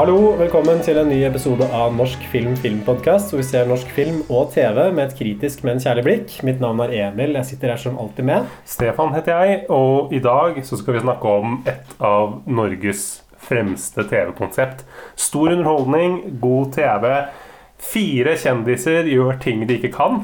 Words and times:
Hallo, 0.00 0.30
velkommen 0.40 0.78
til 0.80 0.96
en 0.96 1.10
ny 1.12 1.18
episode 1.28 1.66
av 1.76 1.90
Norsk 1.92 2.22
film 2.32 2.54
filmpodkast, 2.56 3.28
hvor 3.28 3.42
vi 3.42 3.44
ser 3.44 3.66
norsk 3.68 3.90
film 3.92 4.22
og 4.32 4.46
TV 4.54 4.86
med 4.96 5.02
et 5.02 5.18
kritisk, 5.18 5.60
men 5.68 5.82
kjærlig 5.84 6.04
blikk. 6.06 6.36
Mitt 6.48 6.62
navn 6.62 6.80
er 6.86 6.94
Emil. 7.02 7.34
Jeg 7.36 7.50
sitter 7.50 7.74
her 7.74 7.82
som 7.82 7.98
alltid 8.00 8.24
med. 8.30 8.48
Stefan 8.64 9.12
heter 9.12 9.44
jeg, 9.44 9.58
og 9.68 10.14
i 10.16 10.22
dag 10.24 10.56
så 10.64 10.80
skal 10.80 10.96
vi 10.96 11.04
snakke 11.04 11.34
om 11.42 11.58
et 11.68 11.92
av 12.00 12.38
Norges 12.48 13.04
fremste 13.44 14.08
TV-konsept. 14.08 14.86
Stor 15.20 15.52
underholdning, 15.52 16.16
god 16.40 16.72
TV. 16.78 17.12
Fire 17.92 18.38
kjendiser 18.40 19.04
gjør 19.12 19.36
ting 19.44 19.68
de 19.68 19.82
ikke 19.82 19.92
kan. 20.00 20.22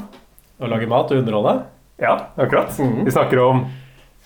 Å 0.57 0.73
lage 0.73 0.89
mat 0.89 1.13
og 1.13 1.21
underholde. 1.21 1.59
Ja, 2.01 2.23
akkurat. 2.33 2.73
Vi 2.81 3.13
snakker 3.13 3.45
om 3.45 3.67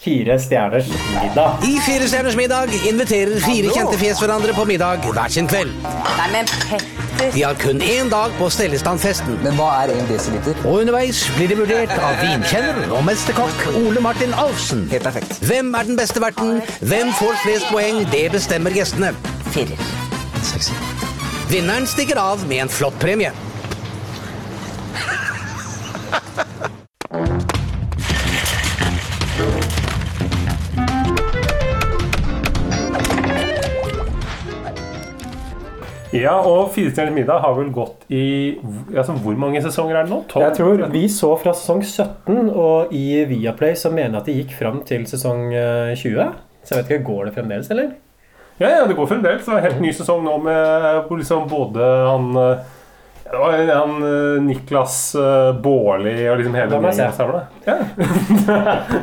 Fire 0.02 0.40
stjerners 0.40 0.88
middag. 1.22 1.58
I 1.64 1.80
Fire 1.86 2.08
stjerners 2.10 2.36
middag 2.36 2.72
inviterer 2.90 3.38
fire 3.44 3.70
kjente 3.70 4.00
fjes 4.02 4.18
hverandre 4.18 4.56
på 4.58 4.64
middag 4.66 5.04
hver 5.06 5.30
sin 5.30 5.46
kveld. 5.46 5.76
Nei, 5.86 6.26
men 6.34 6.50
Petter 6.50 7.36
De 7.36 7.44
har 7.44 7.60
kun 7.62 7.84
én 7.86 8.10
dag 8.10 8.34
på 8.40 8.48
å 8.48 8.54
stelle 8.54 8.80
i 8.80 8.82
stand 8.82 8.98
festen. 9.04 9.38
Men 9.44 9.54
hva 9.60 9.68
er 9.84 9.94
en 9.94 10.10
desiliter? 10.10 10.58
Og 10.66 10.80
underveis 10.80 11.20
blir 11.36 11.52
de 11.52 11.60
vurdert 11.60 11.94
av 12.02 12.18
vinkjenner 12.18 12.90
og 12.90 13.06
mesterkokk 13.06 13.62
Ole 13.76 14.02
Martin 14.02 14.34
Alfsen. 14.34 14.88
Helt 14.90 15.06
perfekt. 15.06 15.38
Hvem 15.46 15.70
er 15.78 15.92
den 15.92 16.02
beste 16.02 16.24
verten? 16.24 16.64
Hvem 16.82 17.14
får 17.22 17.38
flest 17.44 17.70
poeng? 17.70 18.02
Det 18.10 18.26
bestemmer 18.34 18.74
gjestene. 18.74 19.14
Firer. 19.54 19.86
Seks. 20.50 20.74
Vinneren 21.54 21.86
stikker 21.86 22.18
av 22.18 22.42
med 22.50 22.66
en 22.66 22.74
flott 22.74 22.98
premie. 23.06 23.30
Ja, 36.12 36.34
og 36.44 36.74
Fire 36.76 36.92
stjerners 36.92 37.16
middag 37.16 37.40
har 37.44 37.56
vel 37.56 37.70
gått 37.72 38.04
i 38.12 38.58
altså, 38.92 39.16
Hvor 39.24 39.38
mange 39.40 39.62
sesonger 39.64 39.96
er 39.96 40.08
det 40.08 40.12
nå? 40.12 40.22
12? 40.28 40.44
Jeg 40.44 40.58
tror 40.58 40.84
Vi 40.92 41.04
så 41.12 41.32
fra 41.40 41.54
sesong 41.56 41.84
17, 41.88 42.50
og 42.52 42.92
i 42.96 43.24
Viaplay 43.30 43.78
så 43.80 43.94
mener 43.94 44.18
jeg 44.18 44.22
at 44.22 44.30
det 44.30 44.38
gikk 44.42 44.56
fram 44.60 44.82
til 44.88 45.06
sesong 45.08 45.54
eh, 45.56 45.94
20. 45.96 46.34
Så 46.66 46.76
jeg 46.76 46.82
vet 46.82 46.92
ikke, 46.92 47.08
Går 47.08 47.30
det 47.30 47.36
fremdeles, 47.38 47.72
eller? 47.72 47.94
Ja, 48.62 48.70
ja, 48.70 48.84
det 48.86 48.98
går 48.98 49.08
fremdeles. 49.10 49.48
Det 49.48 49.56
er 49.56 49.64
helt 49.70 49.82
ny 49.82 49.94
sesong 49.96 50.22
nå 50.26 50.36
med 50.44 51.10
liksom 51.16 51.48
både 51.50 51.88
han 52.06 52.28
eh, 52.38 52.68
det 53.32 53.38
var 53.40 53.76
han 53.76 54.04
eh, 54.04 54.42
Niklas 54.44 55.16
uh, 55.16 55.52
Baarli 55.64 56.16
og 56.30 56.42
liksom 56.42 56.56
hele 56.58 56.80
Den 56.84 56.94
se. 56.94 57.08
samlet. 57.16 57.62
Ja. 57.66 57.78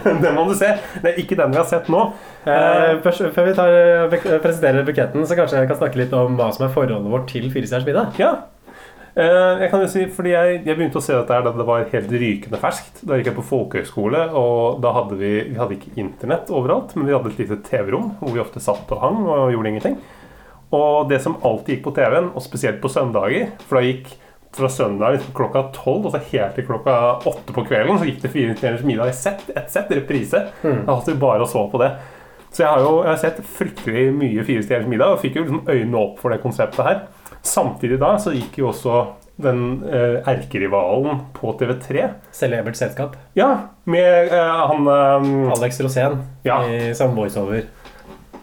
den 0.23 0.37
må 0.37 0.45
du 0.49 0.55
se. 0.59 0.75
Det 1.01 1.15
er 1.15 1.23
ikke 1.23 1.39
den 1.39 1.55
vi 1.55 1.61
har 1.61 1.69
sett 1.71 1.89
nå. 1.93 2.03
Uh, 2.45 3.01
før 3.05 3.49
vi 3.49 3.57
tar, 3.57 3.73
presenterer 4.13 4.85
buketten, 4.85 5.25
så 5.25 5.39
kanskje 5.39 5.63
jeg 5.63 5.71
kan 5.71 5.81
snakke 5.81 6.03
litt 6.03 6.15
om 6.17 6.37
hva 6.39 6.51
som 6.55 6.67
er 6.69 6.75
forholdet 6.77 7.13
vårt 7.13 7.27
til 7.33 7.49
Firestjerners 7.53 7.89
middag. 7.89 8.21
Ja. 8.21 8.37
Jeg 9.19 9.73
kan 9.73 9.81
jo 9.83 9.89
si, 9.91 10.05
fordi 10.15 10.31
jeg, 10.31 10.61
jeg 10.63 10.77
begynte 10.79 11.01
å 11.01 11.03
se 11.03 11.17
dette 11.17 11.35
her 11.35 11.43
da 11.43 11.51
det 11.57 11.65
var 11.67 11.89
helt 11.91 12.13
rykende 12.21 12.61
ferskt. 12.63 13.01
Da 13.03 13.17
gikk 13.19 13.33
jeg 13.33 13.39
på 13.41 13.47
folkehøyskole, 13.49 14.21
og 14.39 14.79
da 14.85 14.93
hadde 14.95 15.19
vi, 15.19 15.33
vi 15.49 15.59
hadde 15.59 15.75
ikke 15.75 15.97
internett 15.99 16.53
overalt, 16.55 16.95
men 16.95 17.09
vi 17.09 17.17
hadde 17.17 17.33
et 17.33 17.41
lite 17.43 17.59
TV-rom 17.67 18.13
hvor 18.21 18.37
vi 18.37 18.45
ofte 18.45 18.63
satt 18.63 18.93
og 18.95 19.03
hang 19.03 19.25
og 19.25 19.51
gjorde 19.57 19.73
ingenting. 19.73 19.99
Og 20.75 21.09
det 21.09 21.21
som 21.25 21.39
alltid 21.47 21.77
gikk 21.79 21.85
på 21.87 21.95
TV-en, 21.97 22.33
og 22.37 22.45
spesielt 22.45 22.81
på 22.83 22.91
søndager 22.93 23.53
For 23.65 23.79
da 23.79 23.87
gikk 23.87 24.11
fra 24.57 24.69
søndag 24.73 25.17
liksom 25.17 25.35
klokka 25.37 25.63
tolv 25.77 26.07
og 26.09 26.15
så 26.15 26.21
helt 26.33 26.55
til 26.57 26.67
klokka 26.67 26.95
åtte 27.29 27.55
på 27.55 27.65
kvelden, 27.69 27.99
så 28.01 28.09
gikk 28.09 28.23
det 28.25 28.31
Fire 28.33 28.55
timers 28.59 28.83
middag 28.87 29.11
i 29.13 29.17
sett, 29.17 29.51
ett 29.55 29.71
sett, 29.71 29.91
reprise. 29.93 30.41
Satt 30.63 31.09
vi 31.11 31.15
bare 31.21 31.45
og 31.45 31.51
så 31.53 31.67
på 31.71 31.81
det. 31.83 31.93
Så 32.51 32.63
jeg 32.65 32.71
har 32.73 32.81
jo 32.81 32.93
jeg 33.05 33.11
har 33.13 33.21
sett 33.21 33.41
fryktelig 33.45 34.09
mye 34.17 34.45
Fire 34.49 34.65
stjerners 34.65 34.89
middag 34.91 35.15
og 35.15 35.21
fikk 35.23 35.37
jo 35.37 35.45
liksom 35.45 35.65
øynene 35.69 36.01
opp 36.01 36.19
for 36.23 36.33
det 36.33 36.41
konseptet 36.43 36.87
her. 36.87 37.01
Samtidig 37.45 38.01
da 38.01 38.15
så 38.19 38.33
gikk 38.35 38.57
jo 38.63 38.71
også 38.73 39.03
den 39.39 39.85
eh, 39.87 40.17
erkerivalen 40.27 41.21
på 41.37 41.53
TV3 41.61 42.09
Celebert 42.35 42.75
selskap. 42.77 43.15
Ja, 43.39 43.53
med 43.87 44.33
eh, 44.35 44.55
han 44.73 44.89
eh, 44.91 45.53
Alex 45.55 45.79
Rosén 45.85 46.17
Ja. 46.43 46.57
i 46.67 46.95
som 46.99 47.15
voiceover. 47.15 47.69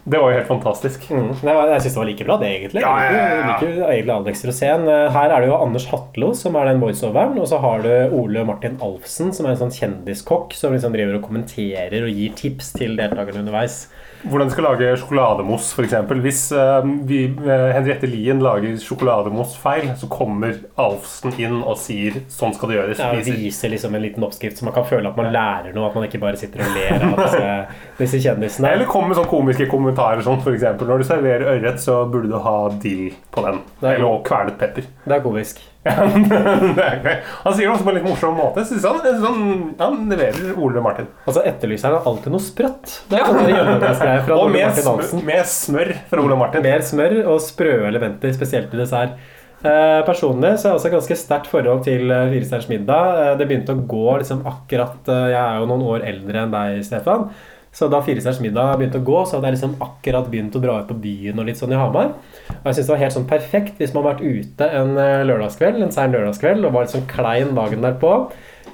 Det 0.06 0.20
var 0.22 0.30
jo 0.30 0.38
helt 0.38 0.50
fantastisk. 0.50 1.08
Mm. 1.10 1.32
Jeg 1.42 1.82
syns 1.82 1.96
det 1.96 1.98
var 1.98 2.06
like 2.12 2.26
bra, 2.28 2.36
det, 2.38 2.50
egentlig. 2.60 2.82
Ja, 2.84 2.92
ja, 3.02 3.14
ja. 3.14 3.24
Jeg 3.26 3.46
liker 3.48 3.72
jo 3.72 3.88
egentlig 3.90 4.14
Alex 4.16 4.44
Rosén. 4.46 4.84
Eh, 4.86 5.08
Her 5.16 5.34
er 5.34 5.42
det 5.42 5.50
jo 5.50 5.58
Anders 5.58 5.88
Hatlo 5.90 6.30
som 6.38 6.58
er 6.60 6.70
den 6.70 6.84
voiceoveren, 6.84 7.40
og 7.42 7.48
så 7.50 7.58
har 7.64 7.82
du 7.82 7.90
Ole 8.14 8.44
Martin 8.46 8.78
Alfsen, 8.86 9.34
som 9.34 9.48
er 9.48 9.56
en 9.56 9.64
sånn 9.64 9.74
kjendiskokk 9.74 10.54
som 10.54 10.76
liksom 10.78 10.94
driver 10.94 11.18
og 11.18 11.26
kommenterer 11.26 12.06
og 12.06 12.14
gir 12.14 12.36
tips 12.38 12.76
til 12.78 12.94
deltakerne 13.00 13.42
underveis. 13.42 13.88
Hvordan 14.26 14.48
de 14.50 14.54
skal 14.56 14.66
lage 14.66 14.92
sjokolademousse, 15.00 15.76
f.eks. 15.76 15.94
Hvis 16.26 16.42
uh, 16.56 16.86
vi, 17.08 17.20
uh, 17.30 17.68
Henriette 17.76 18.08
Lien 18.10 18.40
lager 18.44 18.78
sjokolademousse 18.82 19.60
feil, 19.62 19.92
så 20.00 20.10
kommer 20.12 20.56
Alfsen 20.82 21.36
inn 21.42 21.60
og 21.62 21.78
sier 21.78 22.22
'sånn 22.32 22.56
skal 22.56 22.70
det 22.72 22.80
gjøres'. 22.80 23.04
Ja, 23.04 23.12
Viser- 23.20 23.38
viser 23.44 23.70
liksom 23.76 23.96
en 23.96 24.02
liten 24.02 24.24
oppskrift, 24.26 24.58
så 24.58 24.66
man 24.66 24.74
kan 24.74 24.88
føle 24.90 25.08
at 25.10 25.18
man 25.18 25.32
lærer 25.34 25.74
noe. 25.76 25.90
At 25.90 25.96
man 25.96 26.08
ikke 26.08 26.20
bare 26.24 26.38
sitter 26.42 26.66
og 26.66 26.74
ler 26.76 27.06
av 27.06 27.16
disse, 27.22 27.68
disse 28.00 28.24
kjendisene. 28.26 28.72
Eller 28.74 28.86
kom 28.90 29.08
med 29.08 29.18
sånne 29.18 29.30
komiske 29.30 29.70
kommentarer 29.70 30.22
sånn, 30.26 30.42
for 30.42 30.56
eksempel. 30.58 30.88
Når 30.88 30.98
du 30.98 31.04
serverer 31.12 31.48
ørret, 31.56 31.80
så 31.80 32.02
burde 32.10 32.32
du 32.34 32.40
ha 32.40 32.58
dill 32.82 33.14
på 33.32 33.46
den. 33.46 33.62
Er 33.84 33.96
Eller 33.96 34.10
og 34.10 34.24
kvernet 34.26 34.58
pepper. 34.58 34.84
Det 35.06 35.20
er 35.20 35.22
komisk. 35.22 35.62
Han 37.46 37.54
sier 37.54 37.68
det 37.68 37.70
også 37.70 37.86
på 37.86 37.92
en 37.92 37.98
litt 38.00 38.08
morsom 38.08 38.38
måte. 38.40 38.64
Jeg 38.64 38.72
synes 38.72 38.88
han, 38.90 39.00
synes 39.06 39.78
han, 39.78 40.00
leverer 40.10 40.58
Ole 40.58 40.82
Martin. 40.82 41.10
Altså 41.28 41.44
etterlyser 41.46 41.94
han 41.94 42.10
alltid 42.10 42.34
noe 42.34 42.42
sprøtt. 42.42 42.96
Det 43.12 43.20
er 43.20 43.30
sånn 43.30 43.52
hjemmebredsgreie 43.52 44.26
fra 44.26 44.36
Og 44.40 44.48
Ole 44.48 44.56
med, 44.56 44.66
Martin 44.66 44.88
smør, 44.88 45.04
Hansen. 45.04 45.24
med 45.30 45.50
smør 45.54 45.94
fra 46.10 46.26
Ole 46.26 46.40
Martin. 46.42 46.66
Mer 46.66 46.86
smør 46.90 47.18
og 47.24 47.42
sprø 47.46 47.74
elementer, 47.92 48.34
spesielt 48.34 48.74
i 48.74 48.82
dessert. 48.82 49.18
Eh, 49.66 50.02
personlig 50.06 50.56
så 50.60 50.68
har 50.68 50.74
jeg 50.74 50.80
også 50.80 50.90
et 50.90 50.96
ganske 50.98 51.18
sterkt 51.18 51.50
forhold 51.50 51.86
til 51.86 52.12
eh, 52.14 52.34
Fire 52.34 52.62
middag. 52.70 53.22
Eh, 53.22 53.34
det 53.40 53.48
begynte 53.50 53.74
å 53.78 53.86
gå 53.90 54.18
liksom 54.22 54.44
akkurat 54.50 55.10
eh, 55.10 55.28
Jeg 55.32 55.42
er 55.42 55.62
jo 55.62 55.70
noen 55.70 55.86
år 55.94 56.06
eldre 56.10 56.44
enn 56.44 56.54
deg, 56.54 56.82
Stefan. 56.86 57.30
Så 57.76 57.90
da 57.92 58.00
Firestjerners 58.00 58.40
middag 58.40 58.78
begynte 58.80 59.02
å 59.02 59.06
gå, 59.06 59.18
så 59.28 59.36
hadde 59.36 59.50
jeg 59.50 59.58
liksom 59.58 59.76
akkurat 59.84 60.30
begynt 60.32 60.56
å 60.56 60.62
dra 60.64 60.78
ut 60.80 60.88
på 60.88 60.96
byen 61.04 61.42
og 61.42 61.50
litt 61.50 61.60
sånn 61.60 61.76
i 61.76 61.80
Hamar. 61.80 62.14
Og 62.62 62.70
jeg 62.70 62.78
synes 62.78 62.88
det 62.88 62.94
var 62.94 63.02
helt 63.04 63.16
sånn 63.18 63.28
perfekt 63.28 63.82
hvis 63.82 63.92
man 63.92 64.06
har 64.06 64.14
vært 64.14 64.24
ute 64.24 64.70
en 64.80 64.96
eh, 65.02 65.24
lørdagskveld, 65.28 65.84
en 65.84 65.96
sein 65.96 66.16
lørdagskveld 66.16 66.64
og 66.64 66.76
var 66.76 66.86
litt 66.86 66.96
sånn 66.96 67.10
klein 67.12 67.52
dagen 67.58 67.84
derpå. 67.84 68.18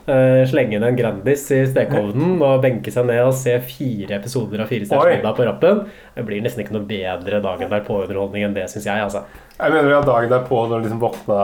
Uh, 0.01 0.41
slenge 0.50 0.73
inn 0.73 0.84
en 0.84 0.95
Grandis 0.97 1.44
i 1.53 1.59
stekeovnen 1.69 2.40
og 2.41 2.63
benke 2.63 2.90
seg 2.90 3.06
ned 3.06 3.19
og 3.22 3.35
se 3.38 3.53
fire 3.61 4.16
episoder 4.17 4.63
av 4.63 4.72
Fire 4.72 4.88
stjerners 4.88 5.19
middag 5.19 5.35
på 5.38 5.45
rappen. 5.45 5.84
Det 6.16 6.23
blir 6.25 6.41
nesten 6.41 6.63
ikke 6.63 6.73
noe 6.73 6.88
bedre 6.90 7.41
dagen 7.44 7.69
derpå-underholdning 7.69 8.47
enn 8.47 8.56
det, 8.56 8.66
syns 8.72 8.88
jeg. 8.90 9.03
altså. 9.06 9.22
Jeg 9.61 9.73
mener 9.75 9.94
at 9.99 10.07
dagen 10.09 10.31
derpå 10.33 10.63
når 10.67 10.81
du 10.81 10.88
liksom 10.88 11.01
våkna 11.03 11.41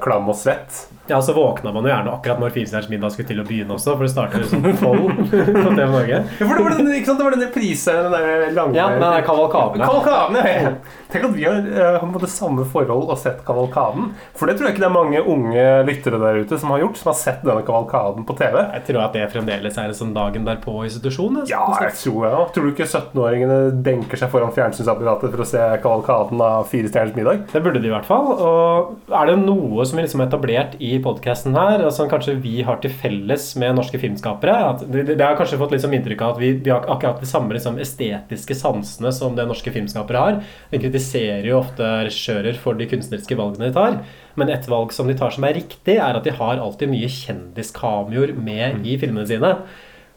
klam 0.00 0.30
og 0.32 0.36
svett. 0.40 0.86
Ja, 1.10 1.18
så 1.20 1.34
våkna 1.34 1.72
man 1.74 1.84
jo 1.84 1.90
gjerne 1.90 2.12
akkurat 2.14 2.38
når 2.40 2.52
Firestjerners 2.54 2.88
middag 2.88 3.10
skulle 3.12 3.28
til 3.28 3.40
å 3.42 3.44
begynne 3.44 3.74
også, 3.74 3.96
for 3.98 4.06
det 4.06 4.12
starter 4.12 4.44
sånn 4.48 4.62
tolv 4.78 5.08
på 5.18 5.72
TV 5.74 5.88
Norge. 5.90 6.20
Ja, 6.22 6.46
for 6.46 6.54
det 6.56 6.62
var 6.64 6.76
den, 6.78 6.90
ikke 6.94 7.08
sant? 7.10 7.18
Det 7.18 7.26
var 7.26 7.34
den 7.34 7.42
reprisen, 7.42 7.98
den 8.06 8.14
der 8.14 8.54
lange 8.56 8.78
Ja, 8.78 8.86
den 8.94 9.02
der 9.02 9.24
kavalkaden. 9.26 9.82
ja. 9.82 9.88
Kavalkaden, 9.90 10.38
ja. 10.38 10.74
Tenk 11.12 11.26
at 11.28 11.34
vi 11.36 11.44
har 11.44 11.58
eh, 11.58 11.98
har 12.00 12.12
på 12.14 12.22
det 12.22 12.30
samme 12.32 12.64
forhold 12.72 13.10
og 13.12 13.18
sett 13.20 13.42
Kavalkaden. 13.44 14.12
For 14.38 14.48
det 14.48 14.54
tror 14.56 14.70
jeg 14.70 14.76
ikke 14.78 14.84
det 14.84 14.88
er 14.88 14.94
mange 14.94 15.20
unge 15.34 15.64
lyttere 15.90 16.20
der 16.22 16.38
ute 16.46 16.56
som 16.62 16.72
har 16.72 16.80
gjort, 16.86 16.96
som 17.02 17.10
har 17.10 17.18
sett 17.20 17.42
denne 17.44 17.66
Kavalkaden 17.66 18.24
på 18.28 18.36
TV. 18.38 18.56
Jeg 18.78 18.86
tror 18.88 19.02
at 19.02 19.18
det 19.18 19.26
fremdeles 19.34 19.76
er 19.82 19.90
en 19.90 19.98
sånn 19.98 20.14
dagen 20.16 20.46
derpå-institusjon. 20.48 21.42
Ja, 21.50 21.66
jeg 21.82 21.92
tror 21.98 22.28
jeg. 22.30 22.48
Tror 22.56 22.64
du 22.64 22.72
ikke 22.72 22.88
17-åringene 22.88 23.58
benker 23.84 24.22
seg 24.22 24.32
foran 24.32 24.54
fjernsynsapparatet 24.56 25.34
for 25.34 25.44
å 25.44 25.50
se 25.52 25.68
Kavalkaden 25.84 26.40
av 26.46 26.70
Fire 26.72 26.88
stjerners 26.88 27.18
middag? 27.18 27.41
Det 27.50 27.60
burde 27.64 27.80
de 27.82 27.88
i 27.88 27.92
hvert 27.92 28.06
fall. 28.06 28.28
Og 28.32 29.12
er 29.18 29.28
det 29.30 29.36
noe 29.40 29.84
som 29.88 29.98
er 29.98 30.06
liksom 30.06 30.22
etablert 30.24 30.76
i 30.82 30.94
podkasten 31.02 31.56
her, 31.58 31.82
og 31.86 31.92
som 31.94 32.10
kanskje 32.10 32.36
vi 32.42 32.62
har 32.66 32.80
til 32.82 32.94
felles 33.02 33.50
med 33.60 33.76
norske 33.78 34.00
filmskapere 34.02 34.56
at 34.70 34.84
det, 34.86 35.04
det 35.12 35.20
har 35.24 35.36
kanskje 35.38 35.58
fått 35.60 35.74
liksom 35.76 35.94
inntrykk 35.96 36.24
av 36.24 36.34
at 36.36 36.42
vi, 36.42 36.52
vi 36.62 36.72
har 36.72 36.86
akkurat 36.86 37.22
de 37.22 37.28
samme 37.28 37.56
liksom, 37.56 37.78
estetiske 37.82 38.56
sansene 38.58 39.12
som 39.14 39.36
det 39.38 39.46
norske 39.48 39.74
filmskapere 39.74 40.24
har. 40.24 40.42
Vi 40.72 40.82
kritiserer 40.82 41.48
jo 41.50 41.60
ofte 41.60 41.92
regissører 42.06 42.58
for 42.62 42.78
de 42.78 42.88
kunstneriske 42.90 43.38
valgene 43.38 43.70
de 43.70 43.76
tar. 43.76 44.02
Men 44.38 44.52
et 44.52 44.68
valg 44.70 44.94
som 44.96 45.08
de 45.10 45.16
tar 45.18 45.34
som 45.34 45.44
er 45.48 45.58
riktig, 45.58 45.98
er 45.98 46.18
at 46.18 46.26
de 46.26 46.34
har 46.36 46.60
alltid 46.62 46.92
mye 46.92 47.10
kjendiskameoer 47.12 48.36
med 48.38 48.86
i 48.88 48.98
filmene 49.00 49.28
sine. 49.28 49.56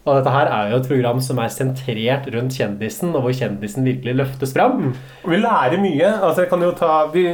Og 0.06 0.20
dette 0.20 0.30
her 0.30 0.46
er 0.54 0.68
jo 0.70 0.76
et 0.78 0.86
program 0.86 1.20
som 1.24 1.40
er 1.42 1.50
sentrert 1.50 2.28
rundt 2.30 2.54
kjendisen, 2.54 3.10
og 3.18 3.24
hvor 3.24 3.34
kjendisen 3.34 3.86
virkelig 3.88 4.14
løftes 4.20 4.52
fram. 4.54 4.92
Og 5.24 5.32
vi 5.32 5.40
lærer 5.40 5.82
mye. 5.82 6.10
Altså, 6.12 6.44
jeg 6.44 6.50
kan 6.52 6.62
jo 6.62 6.70
ta, 6.78 6.90
vi, 7.10 7.24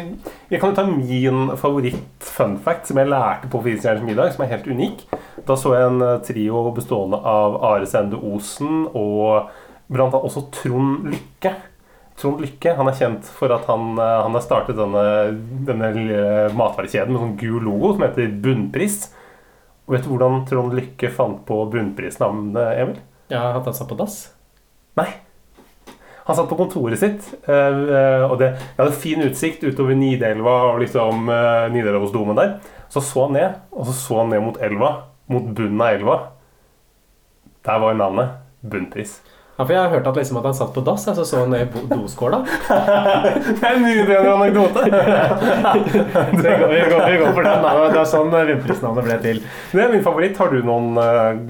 jeg 0.48 0.62
kan 0.62 0.72
jo 0.72 0.78
ta 0.78 0.86
min 0.88 1.52
favoritt-fun 1.60 2.56
fact 2.64 2.88
som 2.88 3.02
jeg 3.02 3.12
lærte 3.12 3.52
på 3.52 3.60
Firestjerners 3.66 4.08
middag, 4.08 4.32
som 4.32 4.46
er 4.46 4.54
helt 4.54 4.70
unik. 4.72 5.04
Da 5.44 5.58
så 5.58 5.74
jeg 5.76 5.90
en 5.90 6.06
eh, 6.06 6.16
trio 6.24 6.64
bestående 6.72 7.20
av 7.20 7.60
Are 7.74 7.88
Sende 7.90 8.16
Osen 8.16 8.86
og 8.88 9.52
blant 9.92 10.16
annet 10.16 10.30
også 10.30 10.46
Trond 10.56 11.10
Lykke. 11.12 11.52
Trond 12.16 12.40
Lykke 12.40 12.76
han 12.78 12.88
er 12.88 12.96
kjent 12.96 13.28
for 13.36 13.52
at 13.52 13.68
han, 13.68 13.98
eh, 14.00 14.18
han 14.24 14.38
har 14.38 14.48
startet 14.48 14.80
denne, 14.80 15.04
denne 15.68 15.92
matvarekjeden 16.56 17.12
med 17.12 17.26
sånn 17.26 17.40
gul 17.42 17.66
logo 17.68 17.92
som 17.92 18.08
heter 18.08 18.32
Bunnpris. 18.40 19.02
Og 19.92 19.98
vet 19.98 20.06
du 20.08 20.12
hvordan 20.14 20.46
Trond 20.48 20.72
Lykke 20.72 21.10
fant 21.12 21.42
på 21.44 21.56
bunnprisnavnet, 21.68 22.78
Emil? 22.80 23.00
Ja, 23.28 23.58
At 23.58 23.66
han 23.68 23.74
satt 23.76 23.90
på 23.90 23.98
dass? 23.98 24.30
Nei. 24.96 25.04
Han 26.24 26.38
satt 26.38 26.48
på 26.48 26.56
kontoret 26.56 26.96
sitt, 26.96 27.26
eh, 27.44 27.76
eh, 27.98 28.24
og 28.24 28.38
det 28.40 28.48
jeg 28.54 28.78
hadde 28.78 28.96
fin 29.02 29.20
utsikt 29.26 29.66
utover 29.66 29.92
Nidelva 29.92 30.54
og 30.70 30.80
liksom 30.80 31.28
eh, 31.28 31.66
Nidarosdomen 31.74 32.40
der. 32.40 32.54
Så 32.88 33.02
så 33.04 33.26
han 33.26 33.36
ned, 33.36 33.58
og 33.68 33.84
så 33.84 33.92
så 33.98 34.18
han 34.22 34.32
ned 34.32 34.40
mot 34.46 34.62
elva, 34.64 34.90
mot 35.28 35.52
bunnen 35.52 35.84
av 35.84 35.98
elva. 35.98 36.16
Der 37.68 37.84
var 37.84 38.00
navnet 38.00 38.40
Bunnpris. 38.64 39.18
Ja, 39.58 39.64
for 39.66 39.72
Jeg 39.74 39.82
har 39.82 39.90
hørt 39.92 40.06
at, 40.08 40.16
liksom 40.16 40.38
at 40.40 40.46
han 40.48 40.54
satt 40.56 40.70
på 40.72 40.80
dass, 40.80 41.02
og 41.12 41.16
så 41.18 41.24
så 41.28 41.42
ned 41.46 41.74
i 41.76 41.82
doskåla. 41.90 42.38
Det 43.60 43.66
er 43.68 43.74
en 43.74 43.82
nydelig 43.84 44.16
anekdote! 44.32 44.84
Så 46.32 46.46
vi 46.46 46.54
går, 46.56 46.68
vi 46.72 46.80
går, 46.88 47.02
vi 47.10 47.18
går 47.20 47.34
for 47.36 47.44
den. 47.46 47.60
da. 47.66 47.74
Det 47.92 48.00
er 48.00 48.08
sånn 48.08 48.32
Bunnprisnavnet 48.32 49.04
ble 49.10 49.18
til. 49.26 49.42
Det 49.74 49.84
er 49.84 49.92
min 49.92 50.04
favoritt. 50.06 50.40
Har 50.40 50.48
du 50.54 50.64
noen, 50.64 50.96
eh, 50.96 51.42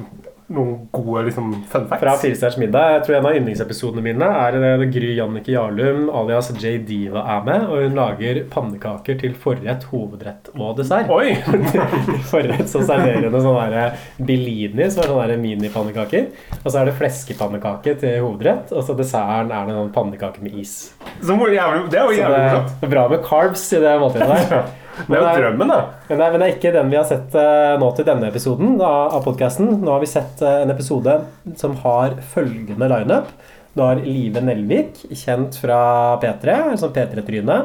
noen 0.52 0.88
gode 0.92 1.24
liksom, 1.28 1.52
fun 1.70 1.86
facts? 1.88 2.02
Fra 2.02 2.14
Firestjerners 2.20 2.58
middag. 2.60 2.90
Jeg 2.96 3.04
tror 3.06 3.16
en 3.18 3.28
av 3.28 3.36
yndlingsepisodene 3.38 4.04
mine 4.04 4.28
er 4.42 4.58
det 4.58 4.88
Gry 4.94 5.12
Jannicke 5.16 5.54
Jarlum 5.54 6.08
alias 6.12 6.50
J. 6.56 6.74
Diva 6.86 7.24
er 7.36 7.46
med, 7.46 7.66
og 7.68 7.84
hun 7.84 7.96
lager 7.98 8.42
pannekaker 8.52 9.18
til 9.22 9.36
forrett, 9.38 9.86
hovedrett 9.92 10.52
og 10.56 10.76
dessert. 10.80 11.10
Oi! 11.12 11.36
Forrett 12.32 12.68
så 12.70 12.82
serverer 12.82 13.28
hun 13.28 13.38
sånne 13.38 13.68
der 13.72 13.96
Bellini, 14.18 14.88
som 14.90 15.04
er 15.04 15.12
sånne 15.12 15.38
minipannekaker. 15.42 16.28
Og 16.62 16.68
så 16.68 16.82
er 16.82 16.90
det 16.90 16.98
fleskepannekake 17.00 17.96
til 18.02 18.20
hovedrett, 18.24 18.74
og 18.74 18.84
så 18.86 18.96
desserten 18.98 19.52
er 19.54 19.68
det 19.68 19.78
noen 19.78 19.92
pannekaker 19.94 20.44
med 20.44 20.60
is. 20.62 20.76
Så 21.22 21.36
jævlig, 21.36 21.88
det 21.92 21.98
er 22.00 22.06
jo 22.08 22.18
jævlig 22.18 22.38
det, 22.38 22.46
morsomt. 22.46 22.78
det 22.80 22.88
er 22.88 22.94
bra 22.96 23.08
med 23.12 23.26
carbs 23.26 23.66
i 23.72 23.82
det 23.82 23.98
måltidet 24.02 24.30
der. 24.52 24.70
Det 24.92 25.16
er 25.16 25.22
jo 25.22 25.44
drømmen, 25.46 25.70
da. 25.72 25.78
Men 26.08 26.18
det, 26.18 26.24
er, 26.24 26.32
men 26.32 26.42
det 26.42 26.46
er 26.46 26.54
ikke 26.56 26.74
den 26.74 26.90
vi 26.92 26.98
har 26.98 27.06
sett 27.08 27.36
eh, 27.38 27.76
nå 27.80 27.88
til 27.96 28.06
denne 28.08 28.28
episoden 28.28 28.76
av 28.84 29.22
podkasten. 29.24 29.70
Nå 29.80 29.94
har 29.94 30.02
vi 30.02 30.10
sett 30.10 30.42
eh, 30.44 30.60
en 30.66 30.72
episode 30.74 31.16
som 31.60 31.78
har 31.84 32.18
følgende 32.34 32.90
lineup. 32.92 33.32
Du 33.72 33.80
har 33.80 34.02
Live 34.04 34.42
Nelvik, 34.44 35.00
kjent 35.16 35.56
fra 35.56 35.80
P3, 36.20 36.76
som 36.80 36.92
P3-tryne. 36.92 37.58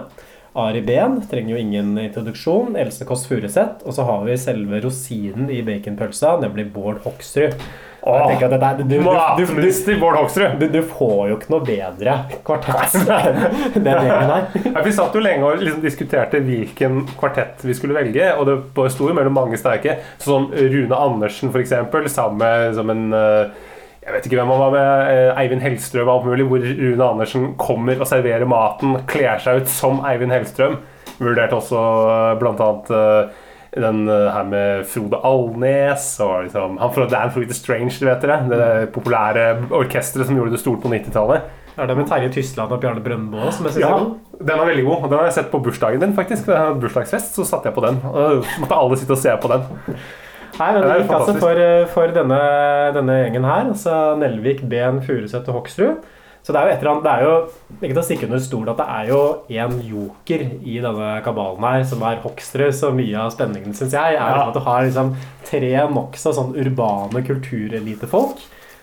Ari 0.57 0.81
Behn 0.81 1.19
trenger 1.29 1.53
jo 1.53 1.59
ingen 1.61 1.91
introduksjon. 2.01 2.77
Else 2.79 3.05
Kåss 3.05 3.27
Furuseth. 3.29 3.83
Og 3.85 3.93
så 3.97 4.07
har 4.07 4.23
vi 4.25 4.37
selve 4.41 4.79
rosinen 4.85 5.51
i 5.53 5.59
baconpølsa, 5.67 6.37
nemlig 6.41 6.69
Bård 6.73 7.03
Hoksrud. 7.03 7.59
Og 8.07 8.31
jeg 8.31 8.47
at 8.47 8.53
dette, 8.55 8.85
du, 8.87 8.95
du, 8.95 9.95
Bård 10.01 10.17
Hoksrud. 10.17 10.63
du, 10.73 10.79
får 10.87 11.21
jo 11.29 11.37
ikke 11.37 11.51
noe 11.53 11.65
bedre 11.67 12.15
kvartett 12.47 12.97
enn 12.97 13.85
den 13.85 14.07
gjengen 14.07 14.33
her. 14.33 14.81
Vi 14.87 14.93
satt 14.95 15.15
jo 15.17 15.23
lenge 15.23 15.47
og 15.47 15.63
liksom 15.63 15.83
diskuterte 15.83 16.41
hvilken 16.43 17.03
kvartett 17.19 17.63
vi 17.67 17.75
skulle 17.77 17.97
velge, 17.97 18.29
og 18.37 18.47
det 18.49 18.91
sto 18.93 19.09
jo 19.09 19.15
mellom 19.17 19.35
mange 19.37 19.59
sterke. 19.59 19.99
Sånn 20.23 20.47
som 20.47 20.51
Rune 20.53 20.99
Andersen, 21.07 21.51
eksempel, 21.63 22.07
sammen 22.11 22.41
med 22.43 22.77
som 22.77 22.93
en 22.93 23.07
eh, 23.15 23.65
Jeg 24.05 24.13
vet 24.15 24.27
ikke 24.29 24.37
hvem 24.39 24.51
han 24.53 24.61
var 24.61 24.75
med. 24.75 24.91
eh, 25.11 25.41
Eivind 25.41 25.65
Hellstrøm 25.65 26.07
og 26.07 26.13
alt 26.13 26.29
mulig. 26.29 26.45
Hvor 26.47 26.67
Rune 26.67 27.09
Andersen 27.09 27.49
kommer 27.59 27.99
og 27.99 28.07
serverer 28.07 28.47
maten, 28.47 29.01
kler 29.09 29.41
seg 29.43 29.63
ut 29.63 29.71
som 29.71 29.99
Eivind 30.07 30.31
Hellstrøm. 30.35 30.79
Vurderte 31.17 31.57
også 31.57 31.83
eh, 32.13 32.37
blant 32.39 32.63
annet 32.63 32.95
den 33.81 34.07
eh, 34.09 34.27
her 34.33 34.43
med 34.47 34.85
Frode 34.89 35.19
Alnes 35.27 36.07
og 36.23 36.47
liksom, 36.47 36.77
Han 36.81 36.93
fra 36.95 37.07
Dan 37.11 37.31
Fruit 37.35 37.53
Strange, 37.55 37.93
du 37.99 38.05
vet 38.07 38.21
dere. 38.25 38.39
Det 38.51 38.91
populære 38.95 39.47
orkesteret 39.71 40.27
som 40.29 40.37
gjorde 40.39 40.55
det 40.55 40.61
stort 40.63 40.81
på 40.83 40.91
90-tallet. 40.93 41.53
Er 41.77 41.85
det 41.91 41.95
med 41.99 42.07
Terje 42.09 42.29
Tysland 42.33 42.71
og 42.73 42.79
Bjarne 42.81 43.03
Brøndbo 43.05 43.51
som 43.53 43.67
jeg 43.67 43.75
syns 43.75 43.83
Ja, 43.83 43.89
er 43.93 44.05
god? 44.07 44.39
den 44.49 44.53
er 44.59 44.65
veldig 44.71 44.85
god. 44.87 45.03
Den 45.11 45.17
har 45.19 45.27
jeg 45.27 45.35
sett 45.35 45.51
på 45.51 45.59
bursdagen 45.61 46.01
din, 46.01 46.15
faktisk. 46.17 46.47
Da 46.47 46.55
jeg 46.55 46.63
hadde 46.71 46.81
bursdagsfest, 46.81 47.35
så 47.37 47.45
satte 47.45 47.69
jeg 47.69 47.75
på 47.77 47.83
den. 47.85 47.99
Og 48.09 48.47
måtte 48.63 48.79
alle 48.81 48.97
sitte 48.97 49.13
og 49.13 49.21
se 49.21 49.35
på 49.43 49.51
den. 49.51 49.67
Nei, 50.57 50.71
men 50.73 50.81
Det 50.87 50.93
gikk 51.03 51.11
altså 51.13 51.35
for, 51.37 51.59
eh, 51.61 51.85
for 51.93 52.13
denne, 52.15 52.39
denne 52.97 53.17
gjengen 53.21 53.45
her. 53.45 53.67
Altså 53.75 54.15
Nelvik, 54.17 54.63
Ben, 54.71 55.03
Furuseth 55.05 55.45
og 55.51 55.59
Hoksrud. 55.59 55.99
Så 56.43 56.53
det 56.53 56.59
er 56.61 56.67
jo 56.69 56.73
et 56.75 56.79
eller 56.83 56.91
annet 56.91 57.03
Det 57.03 57.13
er 57.13 57.23
jo 57.23 57.33
ikke 57.81 57.93
til 57.93 58.01
å 58.01 58.05
stikke 58.07 58.27
under 58.29 58.39
stol 58.39 58.69
at 58.71 58.77
det 58.79 58.87
er 58.97 59.09
jo 59.11 59.21
en 59.63 59.79
joker 59.83 60.43
i 60.63 60.77
denne 60.83 61.09
kabalen 61.25 61.63
her, 61.67 61.83
som 61.89 62.03
er 62.07 62.21
Hoksrud. 62.23 62.71
Så 62.73 62.91
mye 62.95 63.17
av 63.19 63.31
spenningen, 63.35 63.73
syns 63.75 63.91
jeg, 63.97 64.15
er 64.15 64.35
Ja. 64.37 64.47
at 64.47 64.53
du 64.53 64.59
har 64.63 64.83
liksom 64.87 65.15
tre 65.47 65.73
nokså 65.91 66.33
sånn 66.37 66.55
urbane 66.55 67.23
kulturelitefolk. 67.27 68.37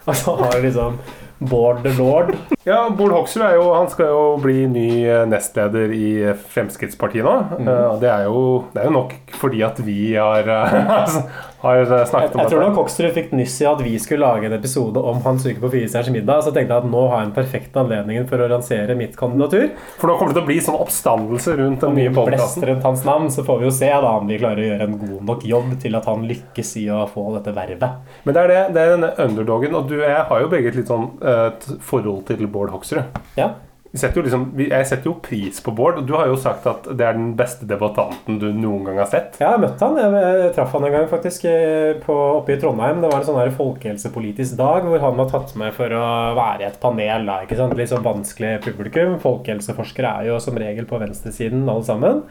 Og 0.07 0.15
så 0.21 0.35
har 0.37 0.53
du 0.59 0.67
liksom 0.67 0.99
Bård 1.45 1.83
the 1.83 1.91
Lord. 1.99 2.35
Ja, 2.65 2.89
Bård 2.95 3.13
Hoksrud 3.13 3.43
er 3.45 3.57
jo, 3.57 3.65
han 3.75 3.89
skal 3.91 4.07
jo 4.13 4.21
bli 4.41 4.67
ny 4.71 5.05
eh, 5.09 5.25
nestleder 5.29 5.91
i 5.93 6.11
eh, 6.31 6.37
Fremskrittspartiet 6.55 7.25
nå. 7.27 7.33
Eh, 7.59 7.99
Det, 8.01 8.09
er 8.13 8.29
jo, 8.29 8.45
det 8.73 8.81
er 8.81 8.87
jo 8.89 8.95
nok 8.95 9.15
fordi 9.41 9.63
at 9.67 9.81
vi 9.85 10.15
har, 10.15 10.47
eh, 10.49 11.17
har 11.65 11.81
eh, 11.83 11.93
Jeg, 11.99 12.09
snakket 12.13 12.37
om 12.37 12.43
jeg 12.45 12.51
tror 12.53 12.61
dette. 12.63 12.69
nok 12.71 12.79
Hoksrud 12.83 13.15
fikk 13.17 13.33
nyss 13.37 13.57
i 13.65 13.67
at 13.71 13.83
vi 13.85 13.95
skulle 14.03 14.29
lage 14.29 14.49
en 14.49 14.57
episode 14.57 15.01
om 15.01 15.19
Hans 15.25 15.47
uke 15.49 15.59
på 15.63 15.71
Firestjerners 15.73 16.15
middag. 16.15 16.45
Så 16.47 16.53
tenkte 16.55 16.77
jeg 16.77 16.85
at 16.85 16.91
nå 16.93 17.03
har 17.11 17.23
jeg 17.25 17.31
en 17.31 17.35
perfekt 17.41 17.79
anledning 17.81 18.29
for 18.31 18.45
å 18.45 18.49
lansere 18.53 18.97
mitt 18.99 19.17
kandidatur. 19.19 19.67
For 19.99 20.11
nå 20.13 20.17
kommer 20.21 20.35
det 20.35 20.39
til 20.39 20.45
å 20.45 20.51
bli 20.53 20.59
sånn 20.69 20.79
oppstandelse 20.85 21.57
rundt 21.61 21.85
den 21.87 21.99
nye 21.99 22.15
podkasten. 22.15 22.69
rundt 22.71 22.87
hans 22.87 23.05
navn, 23.09 23.31
så 23.35 23.45
får 23.47 23.61
vi 23.63 23.69
jo 23.71 23.75
se 23.81 23.91
da 23.91 24.15
om 24.21 24.31
vi 24.31 24.39
klarer 24.41 24.63
å 24.63 24.69
gjøre 24.71 24.89
en 24.91 24.99
god 25.03 25.29
nok 25.33 25.45
jobb 25.51 25.75
til 25.83 25.99
at 25.99 26.09
han 26.13 26.27
lykkes 26.31 26.75
i 26.85 26.87
å 26.93 27.05
få 27.11 27.27
dette 27.39 27.57
vervet. 27.57 28.01
Men 28.25 28.37
det 28.37 28.43
er, 28.47 28.55
det, 28.55 28.63
det 28.77 28.83
er 28.87 28.95
denne 28.97 29.13
underdogen, 29.27 29.75
og 29.75 29.89
du 29.91 29.97
og 29.99 30.09
jeg 30.09 30.25
har 30.31 30.45
jo 30.45 30.51
begge 30.53 30.73
et 30.73 30.81
litt 30.83 30.91
sånn 30.93 31.11
et 31.25 31.69
forhold 31.85 32.27
til 32.29 32.47
Bård 32.51 32.73
Hoksrud. 32.75 33.23
Ja. 33.41 33.55
Setter 33.95 34.25
liksom, 34.27 34.49
jeg 34.59 34.87
setter 34.91 35.07
jo 35.07 35.13
pris 35.23 35.61
på 35.63 35.71
Bård, 35.77 36.01
og 36.01 36.07
du 36.09 36.17
har 36.17 36.27
jo 36.27 36.35
sagt 36.41 36.65
at 36.67 36.89
det 36.99 37.05
er 37.07 37.15
den 37.15 37.29
beste 37.39 37.67
debattanten 37.71 38.41
du 38.43 38.49
noen 38.51 38.89
gang 38.89 38.97
har 38.99 39.11
sett. 39.13 39.37
Ja, 39.39 39.53
Jeg 39.53 39.53
har 39.53 39.61
møtt 39.63 39.85
han. 39.87 39.99
Jeg, 40.01 40.23
jeg 40.43 40.55
traff 40.57 40.75
han 40.75 40.87
en 40.89 40.97
gang 40.97 41.07
faktisk 41.13 41.47
eh, 41.47 41.93
på, 42.03 42.17
oppe 42.41 42.57
i 42.57 42.59
Trondheim. 42.59 42.99
Det 43.05 43.13
var 43.13 43.23
en 43.23 43.29
sånn 43.29 43.39
her 43.39 43.55
folkehelsepolitisk 43.55 44.57
dag 44.59 44.89
hvor 44.89 45.05
han 45.05 45.21
var 45.21 45.31
tatt 45.31 45.55
med 45.61 45.77
for 45.77 45.95
å 45.95 46.09
være 46.35 46.65
i 46.65 46.69
et 46.73 46.81
panel. 46.83 47.31
Ikke 47.47 47.61
sant? 47.61 47.77
Litt 47.79 47.93
sånn 47.93 48.03
vanskelig 48.07 48.57
publikum. 48.67 49.15
Folkehelseforskere 49.23 50.17
er 50.19 50.33
jo 50.33 50.41
som 50.43 50.59
regel 50.59 50.91
på 50.91 50.99
venstresiden 50.99 51.63
alle 51.69 51.87
sammen. 51.87 52.25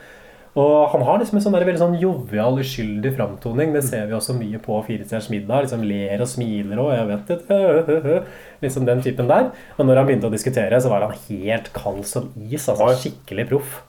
Og 0.53 0.91
han 0.91 1.01
har 1.01 1.17
liksom 1.17 1.39
en 1.39 1.43
sånn 1.47 1.55
der 1.55 1.63
veldig 1.65 1.81
sånn 1.81 1.95
jovial, 1.97 2.59
uskyldig 2.61 3.15
framtoning. 3.15 3.71
Det 3.73 3.81
ser 3.87 4.05
vi 4.09 4.13
også 4.13 4.35
mye 4.37 4.59
på 4.61 4.75
Firestjerners 4.85 5.31
middag. 5.33 5.65
Liksom 5.65 5.85
ler 5.89 6.21
og 6.21 6.29
smiler 6.29 6.81
og 6.83 6.91
jeg 6.93 7.07
vet 7.09 7.31
det. 7.31 8.19
Liksom 8.61 8.85
den 8.85 9.01
typen 9.01 9.31
der. 9.31 9.49
Og 9.79 9.89
når 9.89 10.01
han 10.01 10.11
begynte 10.11 10.29
å 10.29 10.33
diskutere, 10.33 10.77
så 10.77 10.91
var 10.93 11.07
han 11.07 11.17
helt 11.25 11.71
kald 11.73 12.05
som 12.09 12.29
is. 12.37 12.67
Altså 12.69 12.91
skikkelig 13.01 13.47
proff. 13.49 13.81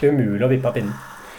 Umulig 0.00 0.46
å 0.46 0.50
vippe 0.54 0.72
av 0.72 0.78
pinnen. 0.78 0.96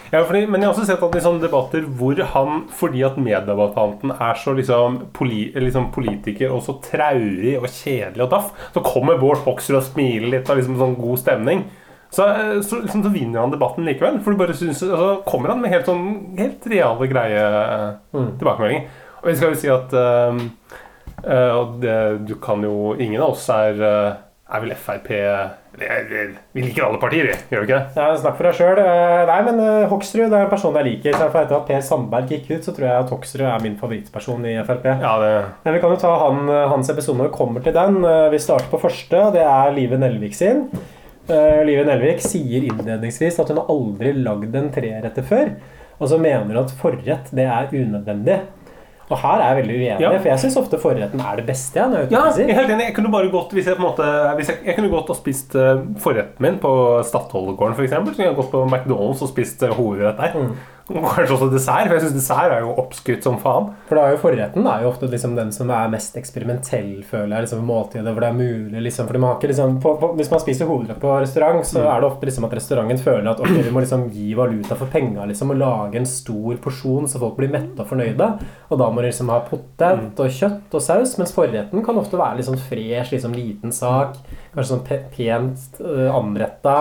Ja, 0.08 0.22
fordi, 0.24 0.46
men 0.48 0.62
jeg 0.62 0.70
har 0.70 0.72
også 0.72 0.86
sett 0.88 1.02
at 1.04 1.16
i 1.18 1.20
sånne 1.20 1.42
debatter 1.42 1.82
hvor 1.98 2.20
han, 2.32 2.62
fordi 2.72 3.02
at 3.04 3.18
meddebattanten 3.20 4.14
er 4.14 4.38
så 4.40 4.54
liksom, 4.56 5.02
poli, 5.12 5.42
liksom 5.52 5.90
politiker 5.92 6.54
og 6.54 6.62
så 6.64 6.78
traurig 6.86 7.58
og 7.58 7.66
kjedelig 7.68 8.24
og 8.24 8.30
daff, 8.32 8.54
så 8.72 8.84
kommer 8.86 9.20
Bård 9.20 9.42
Hoksrud 9.44 9.82
og 9.82 9.84
smiler 9.90 10.32
litt 10.32 10.48
og 10.48 10.62
liksom 10.62 10.78
sånn 10.80 10.96
god 10.96 11.20
stemning. 11.20 11.66
Så, 12.10 12.24
så, 12.24 12.62
så, 12.64 12.80
liksom, 12.82 13.02
så 13.04 13.12
vinner 13.12 13.42
han 13.42 13.52
debatten 13.52 13.84
likevel. 13.84 14.20
For 14.24 14.32
du 14.32 14.40
bare 14.40 14.56
synes, 14.56 14.82
og 14.86 14.96
så 14.96 15.10
kommer 15.28 15.52
han 15.52 15.60
med 15.62 15.74
helt 15.74 15.88
sånn 15.88 16.06
helt 16.38 16.64
reale, 16.70 17.10
greie 17.10 17.44
mm. 18.14 18.32
tilbakemeldinger. 18.40 18.88
Og 19.18 19.28
vi 19.28 19.36
skal 19.36 19.52
jo 19.52 19.60
si 19.60 19.70
at 19.72 19.94
eh, 19.98 20.40
eh, 21.26 21.60
det, 21.82 21.98
du 22.28 22.36
kan 22.42 22.62
jo 22.62 22.94
Ingen 22.94 23.20
av 23.20 23.34
oss 23.34 23.48
er, 23.50 23.80
eh, 23.82 24.18
er 24.48 24.62
vel 24.62 24.76
Frp 24.78 25.08
Vi 25.78 26.62
liker 26.62 26.86
alle 26.86 27.00
partier, 27.02 27.28
gjør 27.50 27.64
vi 27.64 27.66
ikke 27.68 27.78
det? 27.78 27.98
Ja, 27.98 28.12
Snakk 28.18 28.38
for 28.38 28.48
deg 28.48 28.56
sjøl. 28.58 28.80
Nei, 29.28 29.38
men 29.46 29.60
eh, 29.62 29.86
Hoksrud 29.90 30.26
er 30.26 30.44
en 30.44 30.52
person 30.52 30.78
jeg 30.78 30.88
liker. 30.88 31.18
Så 31.18 31.28
Etter 31.28 31.58
at 31.58 31.66
Per 31.68 31.82
Sandberg 31.84 32.32
gikk 32.32 32.48
ut, 32.50 32.66
så 32.66 32.74
tror 32.74 32.88
jeg 32.88 33.04
at 33.04 33.12
Hoksrud 33.14 33.46
er 33.46 33.64
min 33.66 33.76
favorittperson 33.80 34.46
i 34.48 34.56
Frp. 34.66 34.88
Ja, 35.02 35.16
det 35.22 35.32
Men 35.64 35.76
Vi 35.76 35.82
kan 35.82 35.94
jo 35.94 36.00
ta 36.02 36.14
han, 36.24 36.44
eh, 36.48 36.68
hans 36.72 36.90
episode 36.94 37.20
når 37.20 37.30
vi 37.30 37.38
kommer 37.38 37.64
til 37.66 37.76
den. 37.76 38.00
Eh, 38.04 38.30
Vi 38.34 38.42
starter 38.42 38.70
på 38.72 38.80
første. 38.86 39.26
og 39.26 39.34
Det 39.36 39.44
er 39.44 39.74
Live 39.76 39.98
Nelvik 39.98 40.34
sin. 40.34 40.70
Eh, 41.28 41.62
Live 41.68 41.84
Nelvik 41.88 42.22
sier 42.24 42.64
innledningsvis 42.70 43.38
at 43.42 43.50
hun 43.52 43.60
har 43.60 43.72
aldri 43.72 44.14
lagd 44.16 44.54
en 44.56 44.70
treretter 44.72 45.26
før. 45.28 45.50
Og 45.98 46.08
så 46.08 46.18
mener 46.20 46.46
hun 46.46 46.62
at 46.62 46.72
forrett 46.78 47.28
det 47.34 47.44
er 47.48 47.68
unødvendig. 47.74 48.38
Og 49.08 49.16
her 49.22 49.40
er 49.40 49.54
jeg 49.54 49.62
veldig 49.62 49.76
uenig, 49.78 50.00
Ja. 50.04 50.10
for 50.18 50.28
jeg 50.28 50.38
syns 50.42 50.56
ofte 50.60 50.78
forretten 50.80 51.20
er 51.24 51.36
det 51.36 51.46
beste. 51.48 51.80
Jeg, 51.80 52.08
Ja, 52.12 52.24
jeg 52.36 52.50
er 52.50 52.58
helt 52.60 52.70
enig. 52.74 52.88
Jeg 52.90 52.94
kunne 52.94 53.10
bare 53.10 53.30
gått 53.32 53.52
hvis 53.56 53.64
jeg 53.66 53.76
på 53.76 53.80
en 53.80 53.88
måte 53.88 54.08
hvis 54.36 54.48
jeg, 54.52 54.58
jeg 54.66 54.76
kunne 54.76 54.90
gått 54.92 55.08
og 55.08 55.16
spist 55.16 55.54
uh, 55.56 55.80
forretten 55.96 56.44
min 56.44 56.58
på 56.60 56.72
Stadholdegården 57.08 57.74
f.eks. 57.74 57.90
Så 57.90 58.04
kunne 58.04 58.26
jeg 58.28 58.36
gått 58.36 58.50
på 58.52 58.64
McDonald's 58.68 59.22
og 59.24 59.32
spist 59.32 59.62
uh, 59.64 59.72
hovedrett 59.72 60.20
der. 60.20 60.52
Og 60.88 61.04
kanskje 61.04 61.34
også 61.34 61.48
dessert, 61.52 61.88
for 61.88 61.98
jeg 61.98 62.04
syns 62.06 62.16
dessert 62.16 62.52
er 62.54 62.62
jo 62.64 62.72
oppskrytt 62.80 63.26
som 63.26 63.36
faen. 63.42 63.68
For 63.90 63.98
da 63.98 64.06
er 64.06 64.14
jo 64.14 64.20
Forretten 64.22 64.66
er 64.68 64.84
jo 64.84 64.90
ofte 64.90 65.08
liksom 65.12 65.34
den 65.36 65.50
som 65.52 65.68
er 65.74 65.90
mest 65.92 66.16
eksperimentell, 66.16 67.02
føler 67.06 67.34
jeg. 67.36 67.44
liksom 67.44 67.66
Måltidet 67.68 68.14
hvor 68.14 68.24
det 68.24 68.30
er 68.30 68.38
mulig. 68.38 68.82
liksom, 68.86 69.06
fordi 69.06 69.20
man 69.20 69.30
har 69.32 69.36
ikke 69.38 69.50
liksom, 69.52 69.76
på, 69.84 69.94
på, 70.00 70.10
Hvis 70.16 70.30
man 70.32 70.42
spiser 70.42 70.70
hovedrett 70.70 71.00
på 71.02 71.12
restaurant, 71.20 71.66
så 71.68 71.84
er 71.84 72.00
det 72.00 72.08
ofte 72.08 72.30
liksom 72.30 72.48
at 72.48 72.56
restauranten 72.56 73.02
føler 73.04 73.30
at 73.30 73.42
ok, 73.44 73.52
vi 73.66 73.74
må 73.74 73.84
liksom 73.84 74.06
gi 74.14 74.32
valuta 74.38 74.78
for 74.78 74.88
penga 74.92 75.26
liksom, 75.28 75.52
og 75.52 75.60
lage 75.60 76.00
en 76.00 76.08
stor 76.08 76.56
porsjon 76.64 77.08
så 77.10 77.20
folk 77.20 77.36
blir 77.36 77.52
mette 77.52 77.84
og 77.84 77.92
fornøyde. 77.92 78.30
Og 78.70 78.80
da 78.80 78.88
må 78.88 79.04
de 79.04 79.10
liksom 79.10 79.32
ha 79.34 79.42
potet 79.44 80.24
og 80.24 80.40
kjøtt 80.40 80.72
og 80.78 80.84
saus, 80.84 81.18
mens 81.20 81.36
forretten 81.36 81.84
kan 81.84 82.00
ofte 82.00 82.20
være 82.20 82.40
litt 82.40 82.48
sånn 82.48 82.60
fresh, 82.60 83.12
liksom 83.12 83.36
liten 83.36 83.76
sak. 83.76 84.16
Kanskje 84.54 84.72
sånn 84.72 84.86
pent 85.12 85.80
uh, 85.84 86.08
anretta. 86.16 86.78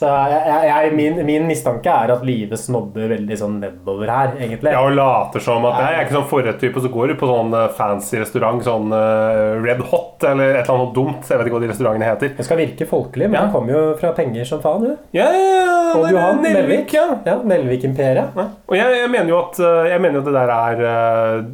Så 0.00 0.08
jeg, 0.08 0.60
jeg, 0.70 0.92
min, 0.96 1.18
min 1.28 1.44
mistanke 1.44 1.92
er 1.92 2.08
at 2.14 2.22
Live 2.24 2.56
snobber 2.56 3.10
veldig 3.10 3.36
sånn 3.36 3.58
nedover 3.60 4.08
her, 4.08 4.30
egentlig. 4.40 4.70
Ja, 4.72 4.80
og 4.86 4.94
later 4.96 5.42
som 5.44 5.66
at 5.68 5.76
jeg 5.82 5.98
er 5.98 6.06
ikke 6.06 6.16
sånn 6.16 6.30
forrettype, 6.30 6.80
så 6.80 6.88
går 6.94 7.12
du 7.12 7.16
på 7.20 7.28
sånn 7.28 7.52
eh, 7.58 7.66
fancy 7.76 8.16
restaurant, 8.22 8.62
sånn 8.64 8.94
eh, 8.96 9.58
Red 9.60 9.82
Hot 9.90 10.24
eller 10.30 10.54
et 10.54 10.62
eller 10.64 10.78
annet 10.78 10.94
dumt. 10.96 11.28
Jeg 11.28 11.36
vet 11.42 11.50
ikke 11.50 11.58
hva 11.58 11.62
de 11.66 11.70
restaurantene 11.74 12.08
heter. 12.08 12.32
Det 12.38 12.48
skal 12.48 12.62
virke 12.62 12.88
folkelig, 12.88 13.28
men 13.28 13.36
Ja. 13.36 13.44
han 13.44 13.52
kommer 13.52 13.76
jo 13.76 13.84
fra 14.00 14.14
penger 14.16 14.48
som 14.48 14.64
faen, 14.64 14.88
du. 14.88 14.96
Ja, 15.20 15.28
ja, 15.36 15.52
ja, 15.60 15.76
Og 16.00 16.08
Johan. 16.14 16.40
Nelvik, 16.48 16.96
ja. 16.96 17.06
Ja, 17.28 17.36
Melvik-imperiet. 17.44 18.32
Ja. 18.40 18.48
Og 18.70 18.76
jeg, 18.80 18.96
jeg 19.02 19.10
mener 19.12 19.34
jo 19.34 19.38
at 19.44 19.60
eh, 19.60 19.90
Jeg 19.92 20.00
mener 20.06 20.20
jo 20.20 20.24
at 20.24 20.28
det 20.30 20.36
der 20.40 20.52
er 20.56 20.84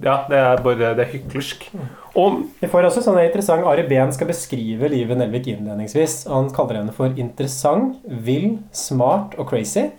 Ja, 0.06 0.16
det 0.30 0.38
er 0.44 0.62
bare 0.62 0.94
Det 0.94 1.06
er 1.08 1.12
hyklersk. 1.16 1.66
Og 2.16 2.46
Vi 2.62 2.68
får 2.72 2.88
også 2.88 3.02
sånn 3.04 3.18
interessant 3.20 3.66
Ari 3.68 3.84
Behn 3.90 4.14
skal 4.14 4.30
beskrive 4.30 4.88
livet 4.88 5.18
Nelvik 5.20 5.50
innledningsvis. 5.52 6.22
Han 6.32 6.48
kaller 6.56 6.80
henne 6.80 6.94
for 6.96 7.12
interessant, 7.20 7.98
vill, 8.08 8.56
smart 8.72 9.36
og 9.36 9.50
crazy. 9.50 9.90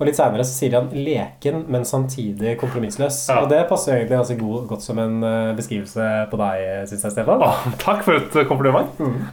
Og 0.00 0.08
litt 0.08 0.16
senere 0.16 0.44
så 0.48 0.54
sier 0.56 0.78
han 0.78 0.86
leken, 0.96 1.66
men 1.68 1.84
samtidig 1.84 2.54
kompromissløs. 2.60 3.18
Ja. 3.28 3.42
Og 3.42 3.50
det 3.52 3.58
passer 3.68 3.98
egentlig 3.98 4.16
ganske 4.16 4.36
god, 4.40 4.62
godt 4.70 4.84
som 4.84 5.00
en 5.02 5.18
eh, 5.26 5.50
beskrivelse 5.58 6.06
på 6.30 6.38
deg, 6.40 6.62
syns 6.88 7.04
jeg, 7.04 7.12
Stefan. 7.12 7.44
å, 7.44 7.50
takk 7.82 8.00
for 8.06 8.16
et 8.16 8.38
kompliment. 8.48 8.88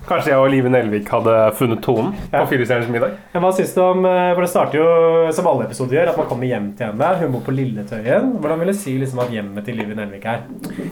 Kanskje 0.09 0.33
jeg 0.33 0.41
og 0.41 0.49
Live 0.51 0.71
Nelvik 0.73 1.07
hadde 1.13 1.37
funnet 1.55 1.79
tonen 1.85 2.11
på 2.33 2.43
Firestjerners 2.51 2.91
middag. 2.91 3.15
Men 3.31 3.45
Hva 3.45 3.53
syns 3.55 3.71
du 3.77 3.79
om 3.85 4.03
eh, 4.09 4.33
For 4.33 4.43
det 4.43 4.51
starter 4.51 4.81
jo, 4.81 4.89
som 5.37 5.47
alle 5.53 5.69
episoder 5.69 6.01
gjør, 6.01 6.11
at 6.11 6.19
man 6.19 6.27
kommer 6.33 6.51
hjem 6.51 6.67
til 6.75 6.89
henne. 6.89 7.13
Hun 7.21 7.33
bor 7.37 7.45
på 7.47 7.55
Lilletøyen. 7.55 8.33
Hvordan 8.43 8.61
vil 8.61 8.73
du 8.73 8.77
si 8.81 8.97
liksom 8.99 9.23
at 9.23 9.31
hjemmet 9.33 9.67
til 9.67 9.79
Live 9.79 9.95
Nelvik 9.97 10.27
er? 10.27 10.43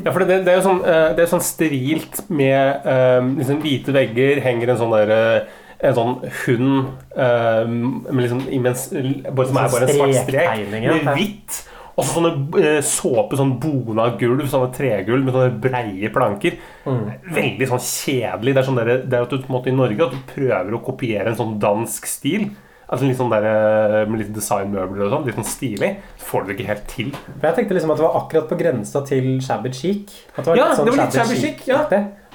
Ja, 0.05 0.13
for 0.15 0.23
det, 0.23 0.39
det 0.47 0.55
er 0.55 0.61
jo 0.61 0.65
sånn, 0.69 0.81
eh, 0.87 1.09
det 1.17 1.25
er 1.25 1.31
sånn 1.35 1.43
sterilt 1.43 2.23
med 2.31 2.87
eh, 2.87 3.19
liksom 3.41 3.59
hvite 3.65 3.95
vegger, 3.95 4.41
henger 4.45 4.71
en 4.71 4.81
sånn 4.85 4.95
der 4.95 5.15
eh, 5.19 5.61
en 5.85 5.95
sånn 5.97 6.17
hund 6.43 6.73
uh, 7.15 7.63
med 7.69 8.21
liksom 8.23 8.43
imens, 8.53 8.89
bare, 8.91 9.47
Som 9.47 9.61
er 9.61 9.71
bare 9.71 9.87
en 9.87 9.95
svart 9.99 10.19
strek 10.25 10.67
med 10.73 11.09
hvitt. 11.13 11.63
Og 11.95 12.03
så 12.03 12.17
sånne 12.17 12.31
eh, 12.59 12.81
såpe, 12.83 13.37
sånn 13.39 13.53
bona 13.63 14.09
gulv, 14.19 14.43
sånne 14.51 14.73
tregulv 14.75 15.23
med 15.23 15.35
sånne 15.35 15.61
breie 15.63 16.09
planker. 16.11 16.57
Veldig 16.83 17.69
sånn 17.71 17.83
kjedelig. 17.85 18.51
Det 18.51 18.61
er, 18.61 18.67
sånn 18.67 18.79
der, 18.81 18.91
det 19.05 19.15
er 19.15 19.23
at 19.23 19.31
du 19.31 19.47
måte 19.51 19.71
i 19.71 19.75
Norge 19.75 20.09
at 20.09 20.15
du 20.15 20.25
prøver 20.33 20.75
å 20.75 20.83
kopiere 20.83 21.31
en 21.31 21.39
sånn 21.39 21.55
dansk 21.61 22.09
stil. 22.11 22.49
Altså 22.85 23.07
litt 23.07 23.17
sånn 23.17 23.31
der, 23.31 23.47
eh, 23.49 24.09
Med 24.09 24.19
litt 24.21 24.33
designmøbler 24.35 25.07
og 25.07 25.13
sånn. 25.15 25.25
Litt 25.29 25.39
sånn 25.39 25.47
stilig. 25.47 25.91
Så 26.19 26.27
får 26.27 26.43
du 26.43 26.51
det 26.51 26.57
ikke 26.57 26.69
helt 26.73 26.87
til. 26.91 27.15
For 27.15 27.47
Jeg 27.47 27.55
tenkte 27.61 27.79
liksom 27.79 27.95
at 27.95 27.97
det 28.01 28.05
var 28.05 28.19
akkurat 28.19 28.51
på 28.51 28.59
grensa 28.59 29.05
til 29.07 29.31
shabby 29.41 29.71
chic. 29.73 30.13
At 30.35 30.43
det 30.43 30.51
var 30.51 30.59
Ja, 30.59 30.67
litt 30.67 30.77
sånn 30.77 30.85
det 30.85 30.97
var 30.97 31.05
litt 31.05 31.17
shabby 31.17 31.39
chic, 31.41 31.65
ja. 31.71 31.81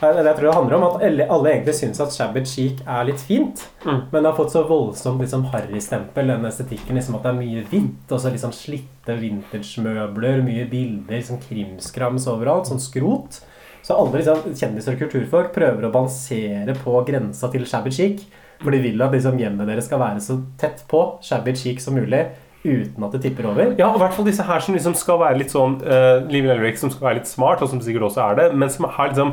Det 0.00 0.08
er 0.08 0.24
jeg 0.24 0.36
tror 0.38 0.46
det 0.48 0.54
handler 0.56 0.76
om 0.78 0.84
at 0.86 1.02
alle, 1.04 1.50
egentlig 1.50 1.74
syns 1.76 2.00
at 2.00 2.14
shabby 2.14 2.40
chic 2.48 2.78
er 2.88 3.04
litt 3.04 3.20
fint, 3.20 3.66
Mm. 3.84 3.98
men 4.12 4.22
det 4.22 4.30
har 4.30 4.36
fått 4.36 4.52
så 4.52 4.62
voldsomt 4.68 5.20
liksom, 5.20 5.44
harrystempel, 5.52 6.26
den 6.26 6.44
estetikken. 6.48 6.96
Liksom, 6.96 7.14
at 7.16 7.22
det 7.22 7.30
er 7.30 7.38
mye 7.40 7.64
hvitt, 7.68 8.10
og 8.12 8.20
så 8.20 8.32
liksom 8.32 8.52
slitte 8.56 9.16
vintage-møbler, 9.20 10.42
mye 10.44 10.64
bilder, 10.70 11.16
liksom 11.18 11.40
krimskrams 11.44 12.26
overalt, 12.32 12.68
sånn 12.70 12.80
skrot. 12.80 13.40
Så 13.82 13.96
alle 13.96 14.20
liksom, 14.20 14.54
kjendiser 14.56 14.96
og 14.96 15.02
kulturfolk 15.04 15.52
prøver 15.54 15.84
å 15.88 15.92
balansere 15.92 16.74
på 16.82 16.96
grensa 17.08 17.50
til 17.52 17.64
shabby 17.68 17.92
chic. 17.92 18.24
For 18.60 18.70
de 18.72 18.80
vil 18.84 19.00
at 19.04 19.12
liksom, 19.12 19.38
hjemmet 19.40 19.68
deres 19.68 19.86
skal 19.88 20.00
være 20.02 20.20
så 20.20 20.40
tett 20.60 20.82
på 20.88 21.04
shabby 21.24 21.54
chic 21.56 21.80
som 21.80 21.94
mulig, 21.96 22.26
uten 22.60 23.04
at 23.06 23.14
det 23.16 23.22
tipper 23.24 23.46
over. 23.48 23.70
Ja, 23.78 23.86
og 23.88 23.96
i 23.96 24.02
hvert 24.02 24.12
fall 24.12 24.26
disse 24.28 24.44
her 24.44 24.60
som 24.60 24.74
liksom 24.76 24.92
skal 24.94 25.16
være 25.22 25.38
litt 25.40 25.52
sånn 25.54 25.78
uh, 25.80 26.20
Liv 26.28 26.44
Nelvik 26.44 26.76
som 26.76 26.90
skal 26.92 27.06
være 27.08 27.22
litt 27.22 27.30
smart, 27.30 27.62
og 27.64 27.70
som 27.72 27.80
sikkert 27.80 28.10
også 28.10 28.20
er 28.26 28.36
det, 28.36 28.48
men 28.60 28.68
som 28.68 28.84
har 28.84 29.08
liksom 29.14 29.32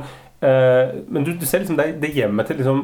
men 1.09 1.23
du, 1.25 1.31
du 1.33 1.45
ser 1.49 1.63
liksom 1.63 1.77
det 1.79 1.85
er, 1.87 1.93
det, 2.01 2.11
hjemmet 2.13 2.45
til, 2.45 2.59
liksom, 2.59 2.81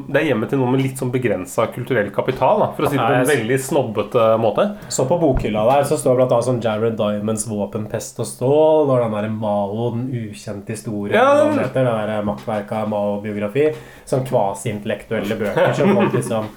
til 0.50 0.58
noen 0.58 0.72
med 0.74 0.82
litt 0.82 0.98
sånn 0.98 1.12
begrensa 1.14 1.68
kulturell 1.74 2.10
kapital. 2.16 2.64
Da, 2.64 2.70
for 2.74 2.88
å 2.88 2.90
si 2.90 2.98
det 2.98 3.06
på 3.06 3.20
en 3.20 3.30
veldig 3.30 3.60
snobbete 3.62 4.24
måte. 4.42 4.66
Så 4.90 5.06
på 5.10 5.20
bokhylla 5.22 5.66
der 5.70 5.86
så 5.86 6.00
står 6.02 6.18
annet 6.34 6.48
sånn 6.50 6.62
Jared 6.66 6.98
Diamonds 6.98 7.46
våpen, 7.52 7.86
pest 7.92 8.18
og 8.24 8.26
stål, 8.32 8.90
og 8.90 9.04
den 9.04 9.14
der 9.20 9.30
Mao, 9.30 9.92
den 9.94 10.08
ukjente 10.24 10.74
historien, 10.74 11.14
Ja, 11.20 11.36
den- 11.44 11.54
den 11.56 11.66
heter, 11.68 11.86
det 11.86 12.08
der 12.10 12.26
makkverket 12.26 12.72
av 12.82 12.90
Mao-biografi. 12.90 13.70
Sånn 14.10 14.26
kvasi-intellektuelle 14.26 15.38
bøker 15.38 15.74
som 15.78 15.94
liksom 16.10 16.50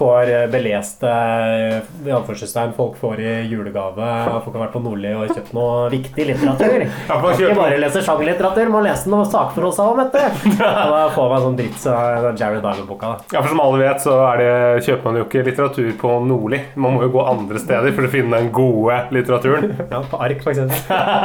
får 0.00 0.30
eh, 0.32 0.46
beleste 0.52 1.10
eh, 1.10 1.90
i 2.06 2.12
anførselstegn, 2.14 2.72
folk 2.76 2.96
får 3.00 3.20
i 3.20 3.32
julegave. 3.50 4.08
Folk 4.46 4.54
har 4.56 4.64
vært 4.64 4.74
på 4.74 4.82
Nordli 4.84 5.12
og 5.16 5.28
kjøpt 5.34 5.52
noe 5.56 5.90
viktig 5.92 6.26
litteratur. 6.30 6.86
man 7.10 7.24
Man 7.26 7.36
ikke 7.36 7.56
bare 7.58 7.80
lese 7.82 8.02
sjangerlitteratur, 8.06 8.72
man 8.72 8.86
lese 8.88 9.12
noe 9.12 9.28
sakprosa 9.28 9.88
om 9.92 10.00
dette. 10.00 10.24
Og 10.50 10.94
da 10.94 11.02
får 11.14 11.34
man 11.34 11.44
sånn 11.46 11.58
dritt 11.60 11.78
så 11.80 11.96
er 11.96 12.30
Jared 12.40 12.64
Diamond-boka. 12.64 13.12
Ja, 13.34 13.42
for 13.42 13.50
Som 13.50 13.62
alle 13.64 13.82
vet, 13.82 14.02
så 14.04 14.16
er 14.30 14.40
det, 14.40 14.50
kjøper 14.86 15.10
man 15.10 15.20
jo 15.20 15.26
ikke 15.26 15.44
litteratur 15.46 15.90
på 16.00 16.14
Nordli. 16.26 16.62
Man 16.80 16.96
må 16.96 17.04
jo 17.04 17.12
gå 17.18 17.26
andre 17.26 17.62
steder 17.62 17.96
for 17.96 18.08
å 18.08 18.12
finne 18.12 18.40
den 18.40 18.50
gode 18.54 19.00
litteraturen. 19.14 19.74
Ja, 19.90 20.02
på 20.10 20.20
ark, 20.22 20.40
eksempel. 20.40 20.80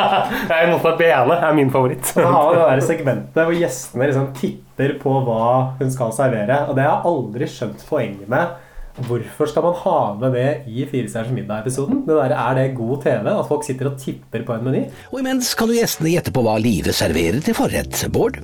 Jeg 0.52 0.70
Nota 0.72 0.96
Bene 1.00 1.40
er 1.40 1.56
min 1.58 1.72
favoritt. 1.74 2.06
Så 2.12 2.26
har 2.26 2.52
vi 2.52 2.60
det 2.60 2.68
der 2.68 2.86
segmentet 2.86 3.46
hvor 3.46 3.56
gjestene 3.56 4.10
liksom 4.10 4.30
tipper 4.38 4.96
på 5.02 5.16
hva 5.26 5.48
hun 5.80 5.92
skal 5.94 6.14
servere. 6.16 6.66
Og 6.70 6.78
det 6.78 6.86
har 6.86 6.98
jeg 6.98 7.12
aldri 7.12 7.50
skjønt 7.50 7.86
poenget 7.90 8.30
med. 8.32 8.56
Hvorfor 8.96 9.50
skal 9.52 9.64
man 9.66 9.74
ha 9.82 9.96
med 10.22 10.32
det 10.38 10.50
i 10.72 10.86
Firestjerners 10.88 11.34
middag-episoden? 11.36 12.06
Det 12.08 12.16
der, 12.16 12.32
Er 12.32 12.54
det 12.56 12.76
god 12.78 13.02
TV? 13.04 13.28
At 13.28 13.48
folk 13.50 13.66
sitter 13.68 13.90
og 13.90 13.98
tipper 14.00 14.46
på 14.48 14.54
en 14.56 14.64
meny? 14.64 14.86
Og 15.12 15.20
imens 15.20 15.50
kan 15.60 15.68
jo 15.68 15.76
gjestene 15.76 16.14
gjette 16.14 16.32
på 16.32 16.44
hva 16.46 16.54
Live 16.64 16.94
serverer 16.96 17.42
til 17.44 17.54
forrett. 17.58 18.06
Bård? 18.16 18.40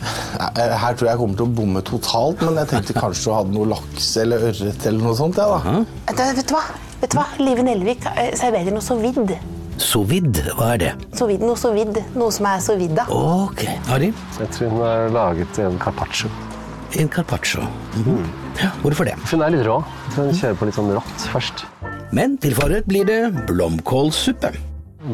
Eh, 0.00 0.76
Her 0.76 0.92
tror 0.96 1.06
jeg 1.08 1.12
jeg 1.14 1.18
kommer 1.22 1.36
til 1.40 1.46
å 1.46 1.54
bomme 1.56 1.80
totalt, 1.84 2.42
men 2.44 2.60
jeg 2.60 2.68
tenkte 2.68 2.96
kanskje 2.96 3.24
du 3.30 3.32
hadde 3.38 3.54
noe 3.56 3.70
laks 3.72 4.10
eller 4.20 4.44
ørret 4.50 4.86
eller 4.86 5.00
noe 5.08 5.16
sånt. 5.16 5.36
Ja, 5.40 5.48
da. 5.56 5.84
Vet 6.08 6.16
du- 6.16 6.36
vet 6.40 6.46
du 6.48 6.54
hva? 6.54 6.62
Vet 7.00 7.10
du 7.10 7.16
hva? 7.18 7.26
Live 7.40 7.62
Nelvik 7.64 8.04
eh, 8.16 8.34
serverer 8.36 8.72
noe 8.76 8.84
sovidd. 8.84 9.32
Sovidd, 9.80 10.36
hva 10.58 10.74
er 10.74 10.78
det? 10.84 10.92
Sovidd, 11.16 11.40
noe 11.40 11.56
sovidd. 11.56 11.96
Noe 12.14 12.30
som 12.30 12.44
er 12.46 12.60
sovidda. 12.60 13.06
Ok. 13.08 13.64
Ari? 13.88 14.12
Jeg 14.38 14.50
tror 14.52 14.68
hun 14.68 14.80
har 14.84 15.08
laget 15.08 15.58
en 15.64 15.78
carpaccio. 15.80 16.28
En 17.00 17.08
carpaccio. 17.08 17.62
Mhm. 17.96 18.28
Ja, 18.58 18.70
hvorfor 18.82 19.06
det? 19.08 19.14
Hun 19.30 19.42
er 19.46 19.52
litt 19.54 19.62
rå. 19.66 19.78
Tror 20.14 20.26
hun 20.28 20.34
kjører 20.36 20.58
på 20.58 20.66
litt 20.68 20.76
sånn 20.76 20.90
rått 20.96 21.24
først. 21.32 21.64
Men 22.16 22.34
til 22.42 22.54
forrett 22.58 22.88
blir 22.90 23.06
det 23.06 23.20
blomkålsuppe. 23.48 24.50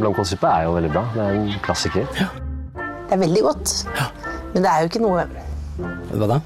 Blomkålsuppe 0.01 0.49
er 0.51 0.65
jo 0.67 0.75
veldig 0.79 0.91
bra. 0.95 1.05
Det 1.15 1.23
er 1.27 1.37
en 1.37 1.53
klassiker. 1.67 2.09
Det 2.17 3.15
er 3.15 3.21
veldig 3.23 3.43
godt. 3.47 3.75
Men 4.55 4.65
det 4.65 4.71
er 4.73 4.83
jo 4.83 4.91
ikke 4.91 5.03
noe 5.05 5.27
Hva 6.17 6.29
da? 6.33 6.41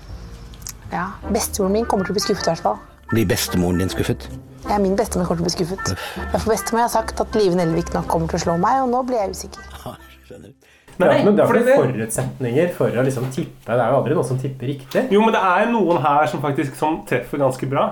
Ja, 0.90 1.06
Bestemoren 1.30 1.76
min 1.78 1.86
kommer 1.86 2.04
til 2.08 2.12
å 2.12 2.18
bli 2.18 2.24
skuffet. 2.24 2.48
i 2.48 2.50
hvert 2.50 2.64
fall. 2.66 2.80
Blir 3.12 3.28
bestemoren 3.30 3.78
din 3.78 3.92
skuffet? 3.92 4.26
Ja, 4.68 4.76
min 4.78 4.96
bestemor 4.98 5.24
kommer 5.26 5.40
til 5.40 5.46
å 5.46 5.48
bli 5.48 5.54
skuffet. 5.54 5.94
For 6.34 6.50
Bestemor 6.50 6.82
har 6.84 6.90
sagt 6.92 7.20
at 7.22 7.34
Live 7.38 7.56
Nelvik 7.56 7.94
nok 7.94 8.06
kommer 8.10 8.28
til 8.30 8.40
å 8.40 8.42
slå 8.44 8.56
meg, 8.60 8.82
og 8.84 8.90
nå 8.92 9.00
blir 9.08 9.22
jeg 9.22 9.32
usikker. 9.38 9.62
Ja, 9.86 9.94
Skjønner. 10.28 10.52
Er 11.06 11.20
ikke 11.20 11.32
det 11.32 11.44
er 11.44 11.56
ikke 11.56 11.64
noen 11.64 11.80
forutsetninger 11.80 12.70
for 12.76 13.00
å 13.00 13.06
liksom 13.06 13.26
tippe. 13.34 13.64
Det 13.70 13.80
er 13.80 13.90
jo 13.90 13.98
aldri 14.02 14.18
noen 14.18 14.28
som 14.28 14.38
tipper 14.40 14.70
riktig. 14.74 15.06
Jo, 15.14 15.24
men 15.24 15.34
det 15.34 15.40
er 15.40 15.72
noen 15.72 16.00
her 16.04 16.30
som 16.30 16.42
faktisk 16.44 16.76
som 16.78 17.00
treffer 17.08 17.40
ganske 17.42 17.68
bra. 17.70 17.88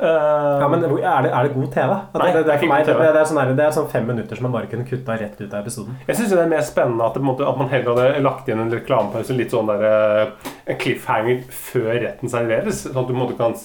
Uh, 0.00 0.60
Ja, 0.60 0.68
men 0.68 0.80
Er 0.84 1.22
det, 1.22 1.30
er 1.30 1.42
det 1.44 1.52
god 1.54 1.72
TV? 1.74 1.90
Nei, 2.14 2.28
det, 2.32 2.46
er 2.46 2.54
ikke 2.56 2.68
meg, 2.70 2.86
god 2.86 2.94
TV. 2.94 3.02
det, 3.12 3.20
er 3.20 3.26
sånn 3.28 3.56
det 3.58 3.64
er 3.66 3.74
sånn 3.76 3.90
fem 3.92 4.06
minutter 4.08 4.38
som 4.38 4.46
man 4.48 4.54
bare 4.54 4.70
kunne 4.70 4.86
kutta 4.88 5.16
rett 5.20 5.36
ut 5.42 5.52
av 5.52 5.60
episoden. 5.60 5.98
Jeg 6.06 6.16
syns 6.16 6.32
det 6.32 6.40
er 6.40 6.48
mer 6.48 6.64
spennende 6.64 7.04
at, 7.04 7.18
måte, 7.20 7.44
at 7.44 7.60
man 7.60 7.68
heller 7.68 7.92
hadde 7.92 8.22
lagt 8.24 8.48
igjen 8.48 8.62
en 8.64 8.72
reklamepause, 8.72 9.36
litt 9.36 9.52
sånn 9.52 9.68
der, 9.68 9.84
eh, 9.90 10.54
en 10.72 10.80
cliffhanger 10.80 11.42
før 11.52 11.92
retten 12.06 12.32
serveres. 12.32 12.86
Sånn 12.86 13.02
at 13.02 13.12
du 13.12 13.18
måte 13.18 13.36
kan 13.36 13.58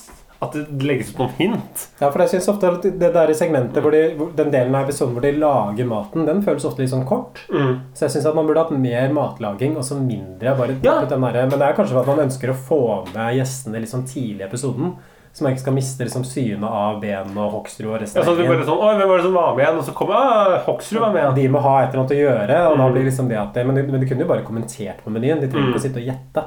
At 0.46 0.54
det 0.54 0.84
legges 0.86 1.10
ut 1.14 1.20
noen 1.24 1.34
hint. 1.40 1.88
Ja, 2.02 2.10
for 2.14 2.22
jeg 2.24 2.30
synes 2.36 2.50
ofte 2.54 2.70
at 2.72 2.86
det 2.86 3.12
der 3.16 3.32
i 3.34 3.38
segmentet 3.38 3.82
hvor 3.84 3.92
de, 3.96 4.04
Den 4.38 4.52
delen 4.54 4.76
av 4.78 4.86
episoden 4.88 5.16
hvor 5.18 5.26
de 5.26 5.32
lager 5.42 5.86
maten, 5.90 6.26
den 6.30 6.44
føles 6.46 6.66
ofte 6.70 6.84
litt 6.86 6.94
sånn 6.94 7.06
kort. 7.10 7.42
Så 7.50 8.06
jeg 8.06 8.16
syns 8.16 8.30
at 8.30 8.36
man 8.38 8.48
burde 8.48 8.64
hatt 8.64 8.72
mer 8.78 9.12
matlaging 9.16 9.76
og 9.78 9.84
så 9.88 9.98
mindre 10.00 10.56
bare 10.58 10.78
Ja. 10.84 11.02
den 11.06 11.22
der, 11.22 11.42
Men 11.50 11.60
det 11.60 11.62
er 11.68 11.74
kanskje 11.74 11.94
for 11.98 12.02
at 12.06 12.08
man 12.16 12.24
ønsker 12.28 12.54
å 12.54 12.56
få 12.56 12.82
med 13.14 13.36
gjestene 13.40 13.80
litt 13.82 13.90
sånn 13.92 14.06
tidlig 14.08 14.42
i 14.42 14.50
episoden. 14.50 14.96
Så 15.36 15.44
man 15.44 15.52
ikke 15.52 15.66
skal 15.66 15.74
miste 15.76 16.00
liksom 16.08 16.24
synet 16.24 16.64
av 16.64 17.02
Ben 17.02 17.34
og 17.38 17.52
Hoksrud 17.52 17.90
og 17.92 18.00
resten 18.00 18.22
Ja, 18.22 18.24
så 18.24 18.38
bare 18.38 18.64
sånn, 18.64 18.80
Oi, 18.80 18.94
hvem 18.96 19.10
var 19.10 19.18
det 19.18 19.24
som 19.26 19.34
var 19.36 19.56
med 19.58 19.66
igjen? 19.66 19.78
Og 19.82 19.84
så 19.84 19.92
kommer 19.94 20.16
ah, 20.16 20.60
Hoksrud 20.64 21.02
var 21.02 21.12
med 21.12 21.24
igjen. 21.26 21.36
De 21.36 21.48
må 21.52 21.60
ha 21.60 21.74
et 21.84 21.90
eller 21.90 22.06
annet 22.06 22.14
å 22.16 22.22
gjøre, 22.22 22.60
og 22.72 22.78
da 22.78 22.86
Mm. 22.88 22.94
blir 22.94 23.04
liksom 23.04 23.28
det 23.28 23.38
at 23.42 23.54
det, 23.54 23.66
men, 23.68 23.76
de, 23.76 23.84
men 23.84 24.00
de 24.00 24.08
kunne 24.08 24.22
jo 24.24 24.28
bare 24.32 24.46
kommentert 24.48 25.04
på 25.04 25.12
menyen. 25.12 25.42
De 25.42 25.48
trenger 25.52 25.68
Mm. 25.68 25.74
ikke 25.74 25.82
å 25.82 25.88
sitte 25.90 26.00
og 26.00 26.08
gjette. 26.08 26.46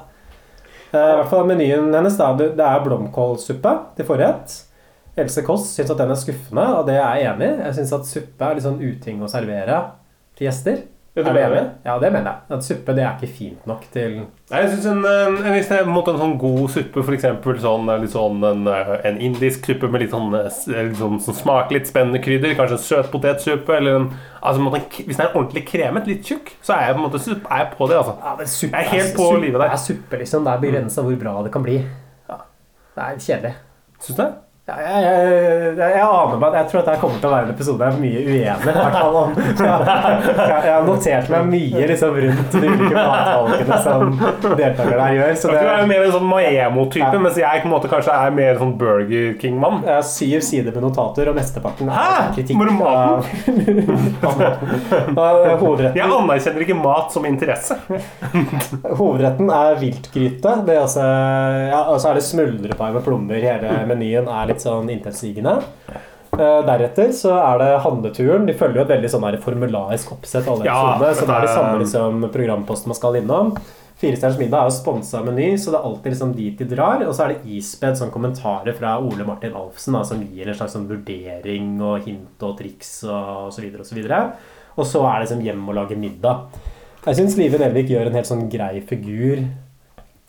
Eh, 0.93 0.97
I 0.97 1.17
hvert 1.21 1.31
fall 1.33 1.49
menyen 1.49 1.93
hennes 1.93 2.17
da, 2.17 2.31
det, 2.39 2.55
er 2.65 2.85
blomkålsuppe 2.85 3.75
til 3.99 4.09
forrett. 4.09 4.55
Else 5.19 5.43
Kåss 5.45 5.73
syns 5.75 5.91
at 5.93 5.99
den 6.01 6.13
er 6.15 6.21
skuffende, 6.21 6.65
og 6.79 6.87
det 6.89 6.97
er 6.97 7.19
jeg 7.19 7.33
enig 7.33 7.49
i. 7.49 7.57
Jeg 7.67 7.79
syns 7.81 7.95
at 7.97 8.09
suppe 8.09 8.47
er 8.47 8.57
litt 8.57 8.65
sånn 8.65 8.81
uting 8.81 9.25
å 9.25 9.31
servere 9.31 9.81
til 10.39 10.49
gjester. 10.49 10.85
Er 11.19 11.35
du 11.35 11.41
enig? 11.41 11.63
Ja, 11.85 11.97
det 11.99 12.11
mener 12.15 12.31
jeg. 12.31 12.57
At 12.57 12.65
suppe 12.67 12.95
det 12.97 13.03
er 13.05 13.17
ikke 13.17 13.37
fint 13.39 13.67
nok 13.69 13.85
til 13.93 14.15
Nei, 14.49 14.61
jeg 14.63 14.71
synes 14.73 14.87
en, 14.89 15.03
en, 15.05 15.35
Hvis 15.53 15.69
det 15.69 15.77
er 15.77 15.85
en 15.85 15.97
en 15.99 16.21
sånn 16.23 16.37
god 16.41 16.71
suppe, 16.73 17.03
f.eks. 17.05 17.27
Sånn, 17.65 17.91
litt 18.01 18.15
sånn 18.15 18.47
en, 18.49 18.63
en 19.11 19.21
indisk 19.21 19.69
suppe 19.69 19.91
med 19.93 20.05
litt 20.05 20.15
sånn, 20.15 20.33
eh, 20.39 20.89
sånn 20.97 21.21
som 21.21 21.37
smaker 21.37 21.77
litt 21.77 21.91
spennende 21.91 22.23
krydder, 22.25 22.57
kanskje 22.57 22.79
en 22.79 22.85
søt 22.87 23.13
potetsuppe 23.13 23.77
eller 23.77 24.01
en, 24.01 24.09
altså, 24.41 24.63
en 24.63 24.67
måte, 24.71 24.83
Hvis 25.03 25.19
den 25.19 25.27
er 25.27 25.37
ordentlig 25.37 25.67
kremet, 25.69 26.09
litt 26.09 26.25
tjukk, 26.25 26.55
så 26.65 26.79
er 26.79 26.89
jeg 26.89 26.97
på 26.97 27.03
en 27.03 27.09
måte 27.11 27.23
suppe, 27.27 27.53
er 27.53 27.65
jeg 27.65 27.73
på 27.77 27.93
det. 27.93 28.01
altså. 28.01 28.17
Ja, 28.25 28.51
suppe 28.57 28.75
Jeg 28.75 28.87
er 28.87 28.97
helt 28.97 29.17
på 29.19 29.31
suppe 29.31 29.45
livet 29.45 29.61
der. 29.61 29.69
Det 29.69 29.79
er 29.79 29.87
suppe, 29.87 30.25
liksom. 30.25 30.45
Det 30.49 30.55
er 30.55 30.67
begrensa 30.67 31.05
hvor 31.05 31.23
bra 31.25 31.39
det 31.45 31.55
kan 31.55 31.67
bli. 31.67 31.81
Ja. 32.31 32.43
Det 32.97 33.09
er 33.09 33.25
kjedelig. 33.27 33.57
Syns 33.99 34.15
du 34.17 34.23
det? 34.23 34.31
Jeg, 34.69 34.83
jeg, 34.85 35.13
jeg, 35.79 35.93
jeg 35.97 36.03
aner 36.05 36.41
meg 36.43 36.57
Jeg 36.59 36.69
tror 36.69 36.83
at 36.83 36.89
dette 36.91 37.01
kommer 37.01 37.21
til 37.23 37.29
å 37.29 37.33
være 37.33 37.47
en 37.47 37.53
episode 37.55 37.87
jeg 37.87 37.95
er 37.95 38.01
mye 38.03 38.21
uenig 38.21 38.37
i. 38.37 38.43
Jeg, 39.69 40.65
jeg 40.65 40.73
har 40.75 40.85
notert 40.85 41.31
meg 41.33 41.47
mye 41.49 41.87
liksom, 41.89 42.17
rundt 42.23 42.53
de 42.53 42.69
ulike 42.69 42.95
matvalgene 42.99 43.79
som 43.85 44.13
deltakerne 44.59 45.07
her 45.07 45.15
gjør. 45.17 45.33
Så 45.41 45.49
Du 45.49 45.55
jeg 45.57 45.69
er 45.73 45.81
jo 45.81 45.89
mer 45.89 46.05
en 46.05 46.13
sånn 46.15 46.29
Maemo-type, 46.29 47.09
Ja. 47.09 47.21
mens 47.23 47.39
jeg 47.41 47.63
på 47.63 47.69
en 47.69 47.73
måte 47.73 47.91
kanskje 47.91 48.13
er 48.13 48.35
mer 48.37 48.61
sånn 48.61 48.75
Burger 48.81 49.33
King-mann. 49.41 49.81
jeg 49.87 49.95
har 49.95 50.05
syv 50.07 50.45
sider 50.45 50.77
med 50.77 50.85
notater, 50.85 51.31
og 51.33 51.39
mesteparten 51.39 51.89
er 51.93 52.29
kritikk. 52.37 52.57
Hvor 52.59 52.71
maten? 52.77 53.25
Jeg 55.99 56.05
anerkjenner 56.05 56.65
ikke 56.65 56.77
mat 56.79 57.13
som 57.15 57.25
interesse. 57.29 57.75
Hovedretten 58.99 59.49
er 59.55 59.79
viltgryte. 59.81 60.55
Det 60.69 60.77
ja, 60.79 61.83
og 61.89 61.97
så 62.03 62.13
er 62.13 62.19
det 62.19 62.27
smuldrepai 62.27 62.93
med 62.95 63.05
plommer. 63.07 63.41
Hele 63.43 63.81
menyen 63.89 64.29
er 64.31 64.51
litt 64.51 64.58
sånn 64.63 64.91
intetsigende. 64.93 65.59
Eh, 66.39 66.61
Deretter 66.67 67.11
så 67.17 67.33
er 67.41 67.59
det 67.63 67.71
handleturen. 67.83 68.47
De 68.47 68.55
følger 68.55 68.83
jo 68.83 68.87
et 68.87 68.95
veldig 68.95 69.11
sånn 69.11 69.27
her 69.27 69.39
formularisk 69.43 70.13
oppsett. 70.15 70.47
alle 70.47 70.69
Ja, 70.69 70.95
episodene, 70.95 71.15
Så 71.15 71.27
det 71.27 71.35
er 71.35 71.47
det 71.47 71.55
samme 71.57 71.79
liksom, 71.83 72.31
programposten 72.35 72.93
man 72.93 72.99
skal 73.01 73.21
innom. 73.23 73.53
Firestjerners 73.99 74.39
middag 74.39 74.61
er 74.61 74.69
jo 74.69 74.77
sponsa 74.77 75.25
meny, 75.27 75.57
så 75.59 75.73
det 75.73 75.81
er 75.81 75.87
alltid 75.89 76.13
liksom 76.13 76.35
dit 76.37 76.59
de 76.59 76.65
drar. 76.71 77.03
Og 77.03 77.15
så 77.17 77.25
er 77.25 77.35
det 77.35 77.51
ispedd 77.59 77.99
sånn 77.99 78.13
kommentarer 78.15 78.77
fra 78.77 78.99
Ole 79.03 79.27
Martin 79.27 79.57
Alfsen 79.59 79.97
da, 79.97 80.05
som 80.07 80.23
gir 80.23 80.47
en 80.47 80.55
slags 80.55 80.77
sånn 80.77 80.87
vurdering 80.87 81.81
og 81.83 82.07
hint 82.07 82.45
og 82.47 82.55
triks 82.61 83.03
og 83.09 83.51
så 83.51 83.65
videre 83.65 83.83
og 83.83 83.89
så 83.89 83.99
videre. 83.99 84.21
Og 84.79 84.87
så 84.87 85.03
er 85.03 85.19
det 85.19 85.27
liksom 85.27 85.43
hjem 85.43 85.65
og 85.69 85.75
lage 85.81 85.99
middag. 85.99 86.47
Jeg 87.09 87.19
syns 87.19 87.37
Live 87.41 87.59
Nelvik 87.59 87.91
gjør 87.91 88.11
en 88.11 88.19
helt 88.21 88.29
sånn 88.31 88.47
grei 88.53 88.79
figur 88.87 89.43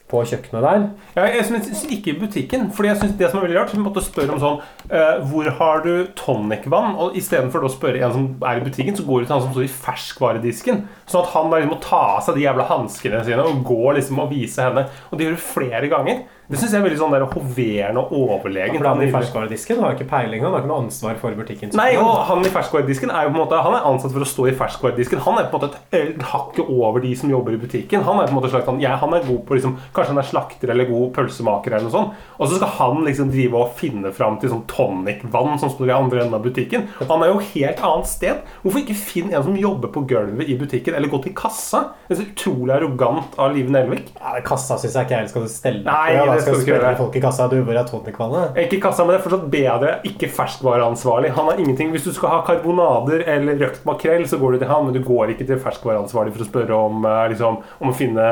på 0.10 0.22
kjøkkenet 0.26 0.66
der. 0.66 0.86
Ja, 1.16 1.28
jeg 1.36 1.46
synes 1.46 1.84
ikke 1.86 2.14
i 2.14 2.18
butikken. 2.20 2.70
Fordi 2.74 2.90
jeg 2.90 2.98
synes 3.02 3.18
det 3.20 3.30
som 3.30 3.40
er 3.40 3.46
veldig 3.46 3.60
rart, 3.60 3.74
så 3.74 3.82
måtte 3.82 4.04
spørre 4.06 4.34
om 4.34 4.42
sånn 4.42 4.58
uh, 4.90 5.22
Hvor 5.30 5.50
har 5.60 5.84
du 5.86 5.92
tonicvann? 6.18 6.98
Og 6.98 7.18
istedenfor 7.20 7.66
å 7.66 7.72
spørre 7.74 8.02
en 8.06 8.16
som 8.16 8.26
er 8.50 8.62
i 8.62 8.66
butikken, 8.66 8.98
så 8.98 9.06
går 9.06 9.22
du 9.22 9.30
til 9.30 9.36
han 9.36 9.46
som 9.46 9.54
står 9.54 9.68
i 9.68 9.76
ferskvaredisken. 9.86 10.84
Sånn 11.10 11.24
at 11.24 11.32
han 11.36 11.54
da 11.54 11.62
liksom 11.62 11.76
må 11.76 11.80
ta 11.86 12.02
av 12.16 12.26
seg 12.26 12.40
de 12.40 12.48
jævla 12.48 12.68
hanskene 12.72 13.22
sine 13.28 13.46
og 13.46 13.64
gå 13.70 13.96
liksom 14.00 14.24
og 14.26 14.34
vise 14.34 14.66
henne. 14.66 14.88
Og 15.10 15.20
det 15.20 15.28
gjør 15.28 15.38
du 15.38 15.48
flere 15.52 15.94
ganger. 15.94 16.26
Det 16.50 16.58
syns 16.58 16.72
jeg 16.74 16.80
er 16.80 16.86
veldig 16.88 16.98
sånn 16.98 17.12
der 17.14 17.24
hoverende 17.30 18.02
og 18.02 18.14
overlegent. 18.34 18.82
Han 18.82 19.04
i 19.06 19.12
ferskvaredisken 19.14 19.84
har 19.84 19.94
ikke 19.94 20.08
peiling, 20.10 20.42
han 20.42 20.56
har 20.56 20.64
ikke 20.64 20.72
noe 20.72 20.82
ansvar 20.82 21.20
for 21.22 21.36
butikken. 21.38 21.70
Nei, 21.78 21.92
og 22.02 22.24
han 22.26 22.42
i 22.42 22.50
ferskvaredisken 22.50 23.12
er 23.14 23.28
jo 23.28 23.30
på 23.30 23.38
en 23.38 23.44
måte 23.44 23.60
Han 23.60 23.76
er 23.78 23.86
ansatt 23.86 24.16
for 24.16 24.26
å 24.26 24.30
stå 24.32 24.48
i 24.50 24.54
ferskvaredisken. 24.58 25.22
Han 25.28 25.38
er 25.38 25.52
på 25.52 25.60
en 25.60 25.68
måte 25.68 25.84
et 25.94 26.24
hakket 26.32 26.72
over 26.74 27.04
de 27.06 27.12
som 27.20 27.30
jobber 27.30 27.54
i 27.54 27.60
butikken. 27.62 28.02
Han 28.08 28.18
er 28.18 28.32
på 28.32 28.34
en 28.34 28.40
måte 28.40 28.50
slags 28.50 28.66
han, 28.66 28.80
ja, 28.82 28.96
han 28.98 29.14
er 29.14 29.28
god 29.28 29.44
på 29.46 29.60
liksom 29.60 29.76
Kanskje 29.94 30.16
han 30.16 30.22
er 30.24 30.30
slakter 30.32 30.74
eller 30.74 30.90
god 30.90 31.12
pølsemaker 31.20 31.76
eller 31.76 31.86
noe 31.86 31.94
sånt. 31.94 32.26
Og 32.40 32.50
så 32.50 32.58
skal 32.58 32.74
han 32.80 33.06
liksom 33.06 33.30
drive 33.36 33.62
og 33.62 33.78
finne 33.78 34.14
fram 34.16 34.40
til 34.42 34.50
sånn 34.56 34.66
tonicvann 34.72 35.62
som 35.62 35.70
står 35.76 35.92
i 35.92 35.96
andre 36.00 36.24
enden 36.24 36.40
av 36.40 36.46
butikken. 36.50 36.88
Han 37.04 37.26
er 37.26 37.30
jo 37.30 37.46
helt 37.52 37.86
annet 37.92 38.10
sted. 38.10 38.42
Hvorfor 38.64 38.82
ikke 38.82 38.98
finne 38.98 39.38
en 39.38 39.46
som 39.46 39.58
jobber 39.60 39.94
på 39.94 40.06
gulvet 40.10 40.50
i 40.50 40.58
butikken, 40.58 40.98
eller 40.98 41.14
gå 41.14 41.22
til 41.28 41.38
kassa? 41.38 41.92
Det 42.08 42.18
er 42.18 42.22
så 42.24 42.28
utrolig 42.32 42.74
arrogant 42.80 43.38
av 43.38 43.54
Live 43.54 43.74
Nelvik. 43.74 44.10
Ja, 44.18 44.34
kassa 44.46 44.80
syns 44.82 44.98
jeg 44.98 45.06
ikke 45.06 45.20
jeg 45.20 45.32
skal 45.36 45.48
stelle 45.52 45.86
Nei, 45.86 46.39
for. 46.40 46.60
Skal 46.60 46.60
skal 46.60 46.80
spørre 46.80 46.94
folk 47.00 47.16
i 47.16 47.24
kassa 47.24 47.48
du, 47.52 47.58
hvor 47.64 47.80
er 47.80 47.90
tonicvannet. 47.90 48.60
Ikke 48.66 48.82
kassa, 48.84 49.06
men 49.06 49.16
det 49.16 49.20
er 49.20 49.26
fortsatt 49.26 49.50
bedre. 49.54 49.96
Ikke 50.10 50.30
ferskvareansvarlig. 50.38 51.34
Han 51.38 51.52
har 51.52 51.60
ingenting. 51.62 51.92
Hvis 51.96 52.08
du 52.08 52.14
skal 52.16 52.34
ha 52.36 52.40
karbonader 52.48 53.26
eller 53.36 53.60
røkt 53.64 53.84
makrell, 53.88 54.26
så 54.30 54.40
går 54.42 54.56
du 54.56 54.64
til 54.64 54.72
han, 54.72 54.88
men 54.88 54.96
du 54.96 55.04
går 55.06 55.36
ikke 55.36 55.50
til 55.50 55.62
ferskvareansvarlig 55.62 56.36
for 56.36 56.46
å 56.46 56.50
spørre 56.50 56.80
om, 56.90 57.04
eh, 57.06 57.26
liksom, 57.34 57.60
om 57.80 57.92
å 57.92 57.96
finne 57.96 58.26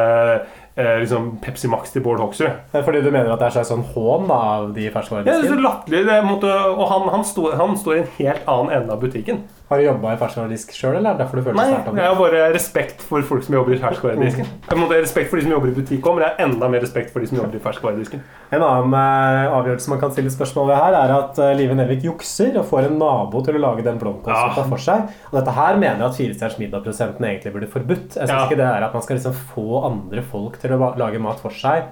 eh, 0.77 0.95
liksom 1.03 1.37
Pepsi 1.43 1.69
Max 1.71 1.93
til 1.93 2.05
Bård 2.05 2.21
Hoksrud. 2.23 2.73
Fordi 2.77 3.03
du 3.03 3.11
mener 3.11 3.33
at 3.33 3.41
det 3.41 3.49
er 3.49 3.57
slags 3.59 3.73
sånn 3.73 3.85
hån 3.93 4.31
av 4.31 4.73
de 4.75 4.87
Ja, 4.87 5.21
det 5.25 5.37
er 5.37 5.53
så 5.53 5.61
latterlig. 5.61 6.05
er 6.07 6.73
Og 6.77 6.85
han, 6.91 7.09
han, 7.13 7.23
står, 7.25 7.55
han 7.59 7.77
står 7.77 7.95
i 7.95 8.01
en 8.03 8.11
helt 8.19 8.51
annen 8.51 8.75
ende 8.81 8.93
av 8.93 9.01
butikken. 9.01 9.45
Har 9.67 9.81
du 9.81 9.83
jobba 9.83 10.13
i 10.13 10.17
ferskvaredisk 10.21 10.69
sjøl, 10.71 10.93
eller 10.95 11.09
er 11.11 11.17
det 11.17 11.25
derfor 11.25 11.41
du 11.41 11.43
føler 11.43 11.57
Nei, 11.59 11.65
sterkt 11.73 11.87
om 11.91 11.97
jeg 11.99 12.07
har 12.07 12.15
bare 12.15 12.43
respekt 12.55 13.01
for 13.03 13.25
folk 13.27 13.43
som 13.43 13.55
jobber 13.57 13.73
i 13.75 13.79
ferskvaredisken. 13.81 14.45
Jeg 14.69 14.79
måtte 14.79 14.99
respekt 15.03 15.27
for 15.29 15.35
de 15.35 15.43
som 15.43 15.51
jobber 15.51 15.67
i 15.73 15.75
butikk 15.75 16.07
òg, 16.07 16.15
men 16.15 16.23
jeg 16.23 16.31
har 16.37 16.45
enda 16.45 16.69
mer 16.71 16.79
respekt 16.85 17.11
for 17.11 17.19
de 17.19 17.27
som 17.27 17.37
jobber 17.41 17.59
i 17.59 17.61
ferskvaredisken. 17.65 18.21
En 18.55 18.63
annen 18.63 18.95
eh, 18.95 19.57
avgjørelse 19.57 19.91
man 19.91 19.99
kan 19.99 20.13
stille 20.15 20.31
spørsmål 20.31 20.69
ved 20.71 20.79
her, 20.79 20.95
er 21.01 21.13
at 21.17 21.41
eh, 21.43 21.51
Live 21.59 21.75
Nelvik 21.75 22.07
jukser 22.07 22.55
og 22.61 22.65
får 22.71 22.87
en 22.87 22.97
nabo 23.03 23.43
til 23.43 23.59
å 23.59 23.63
lage 23.65 23.83
den 23.83 23.99
blomkålsuppa 23.99 24.63
Ja. 24.63 24.69
for 24.71 24.77
seg. 24.87 25.11
Og 25.33 25.35
dette 25.41 25.57
her 25.59 25.75
mener 25.83 25.99
jeg 25.99 26.07
at 26.13 26.19
Firestjerners 26.21 26.59
middag-prosenten 26.63 27.27
egentlig 27.27 27.53
burde 27.57 27.67
forbudt. 27.75 28.15
Jeg 28.15 28.23
synes 28.23 28.37
Ja. 28.37 28.45
ikke 28.47 28.61
det 28.63 28.69
er 28.71 28.87
at 28.87 28.93
man 28.95 29.03
skal 29.03 29.19
liksom 29.19 29.35
få 29.51 29.83
andre 29.91 30.23
folk 30.31 30.59
til 30.63 30.71
å 30.79 30.93
lage 30.95 31.19
mat 31.19 31.43
for 31.43 31.51
seg. 31.51 31.91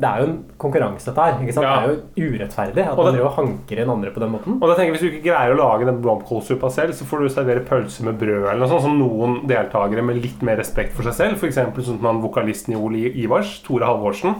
Det 0.00 0.08
er 0.08 0.20
jo 0.22 0.26
en 0.30 0.36
konkurranse, 0.58 1.04
dette 1.10 1.24
her. 1.26 1.40
ikke 1.44 1.52
sant? 1.52 1.66
Ja. 1.66 1.80
Det 1.80 1.90
er 1.90 2.24
jo 2.24 2.30
urettferdig 2.32 2.84
at 2.86 2.92
Og 2.98 3.04
man 3.04 3.06
det- 3.06 3.14
driver 3.20 3.28
og 3.30 3.36
hanker 3.36 3.82
inn 3.82 3.90
andre 3.90 4.10
på 4.14 4.20
den 4.20 4.30
måten. 4.32 4.54
Og 4.62 4.68
da 4.68 4.74
tenker 4.74 4.86
jeg, 4.86 4.92
Hvis 4.96 5.00
du 5.00 5.08
ikke 5.10 5.26
greier 5.30 5.54
å 5.54 5.58
lage 5.60 5.84
den 5.86 6.00
blomkålsuppa 6.02 6.70
selv, 6.72 6.92
så 6.94 7.04
får 7.04 7.18
du 7.20 7.28
servere 7.28 7.64
pølse 7.68 8.02
med 8.04 8.18
brød 8.18 8.48
eller 8.48 8.58
noe 8.64 8.68
sånt, 8.68 8.82
som 8.82 8.98
noen 8.98 9.46
deltakere 9.46 10.02
med 10.02 10.22
litt 10.22 10.40
mer 10.42 10.56
respekt 10.56 10.92
for 10.94 11.02
seg 11.02 11.12
selv. 11.14 11.36
F.eks. 11.36 11.54
sånn 11.56 11.98
som 12.00 12.06
han 12.06 12.22
vokalisten 12.22 12.72
i 12.74 12.76
Ole 12.80 13.12
Ivars, 13.14 13.60
Tore 13.62 13.84
Halvorsen. 13.84 14.34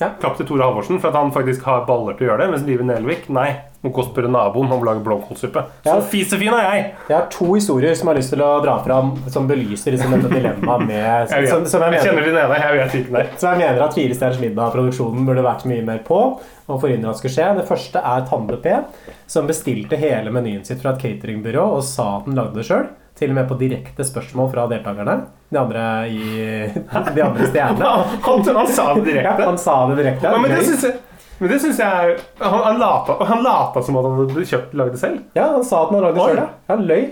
Ja. 0.00 0.10
Klapp 0.20 0.36
til 0.38 0.46
Tore 0.48 0.64
Halvorsen 0.64 1.00
for 1.00 1.08
at 1.12 1.18
han 1.20 1.32
faktisk 1.34 1.62
har 1.68 1.82
baller 1.88 2.14
til 2.16 2.26
å 2.26 2.30
gjøre 2.32 2.44
det. 2.46 2.50
Mens 2.54 2.64
Live 2.68 2.86
Nelvik 2.88 3.26
nei, 3.32 3.50
må 3.84 3.90
gå 3.96 4.02
og 4.02 4.08
spørre 4.10 4.28
naboen 4.32 4.68
om 4.72 4.80
å 4.82 4.86
lage 4.90 5.02
blomkålsuppe. 5.04 5.62
Så 5.84 5.88
Ja. 5.88 6.00
fisefin 6.00 6.52
er 6.52 6.64
jeg! 6.66 6.94
Jeg 7.08 7.16
har 7.16 7.26
to 7.32 7.52
historier 7.54 7.94
som 7.96 8.08
jeg 8.08 8.14
har 8.14 8.20
lyst 8.20 8.32
til 8.34 8.42
å 8.44 8.50
dra 8.64 8.78
fram, 8.84 9.12
som 9.32 9.48
belyser 9.48 9.92
liksom 9.96 10.12
dette 10.16 10.32
dilemmaet 10.34 10.86
med 10.86 11.30
Jeg, 11.34 11.48
som, 11.48 11.64
som 11.66 11.82
jeg 11.86 11.92
jeg 11.98 12.04
kjenner 12.08 12.24
din 12.28 12.36
ene. 12.42 12.58
Jeg 12.60 12.78
vet 12.80 12.96
ikke, 13.00 13.12
nei. 13.16 13.24
Så 13.36 13.48
jeg 13.52 13.58
mener 13.62 13.82
at 13.86 13.94
Fire 13.96 14.14
stjerners 14.18 14.40
middag-produksjonen 14.44 15.26
burde 15.28 15.44
vært 15.44 15.64
mye 15.70 15.84
mer 15.84 15.98
på. 16.06 16.20
og 16.70 16.78
forhindre 16.80 17.10
at 17.10 17.18
skulle 17.18 17.34
skje. 17.34 17.46
Det 17.56 17.66
første 17.66 17.98
er 17.98 18.26
Tande 18.28 18.56
P, 18.62 18.76
som 19.26 19.48
bestilte 19.48 19.96
hele 19.98 20.30
menyen 20.30 20.64
sitt 20.64 20.80
fra 20.84 20.92
et 20.94 21.00
cateringbyrå 21.02 21.64
og 21.76 21.82
sa 21.82 22.18
at 22.20 22.28
den 22.28 22.36
lagde 22.38 22.54
det 22.60 22.66
sjøl. 22.68 22.86
Til 23.18 23.32
og 23.32 23.34
med 23.40 23.48
på 23.50 23.56
direkte 23.58 24.04
spørsmål 24.06 24.52
fra 24.52 24.68
deltakerne. 24.70 25.16
De 25.50 25.58
andre, 25.58 25.84
i, 26.08 26.24
de 27.14 27.22
andre 27.22 27.46
stjernene. 27.50 27.86
Han, 28.22 28.42
han, 28.56 28.68
sa 28.70 28.92
det 28.94 29.00
Ja, 29.00 29.04
direkte. 29.04 29.46
han 29.48 29.58
sa 29.58 29.78
det 29.90 29.96
direkte. 29.98 30.28
Ja, 30.30 30.38
men 30.38 30.52
det 30.54 30.66
syns 30.68 30.84
jeg 30.86 30.98
men 31.40 31.48
det 31.48 31.56
synes 31.62 31.78
jeg 31.80 32.16
Han, 32.38 32.58
han, 32.66 32.78
lata, 32.78 33.14
han 33.24 33.40
lata 33.42 33.80
som 33.82 33.96
at 33.96 34.04
han 34.04 34.18
hadde 34.18 34.44
kjøpt 34.44 34.74
lagd 34.76 34.92
det 34.92 35.00
selv. 35.00 35.22
Ja, 35.38 35.46
han 35.54 35.64
sa 35.64 35.86
at 35.86 35.94
han 35.94 36.04
lagde 36.04 36.18
det 36.18 36.26
sjøl. 36.28 36.40
Han 36.68 36.82
løy 36.84 37.04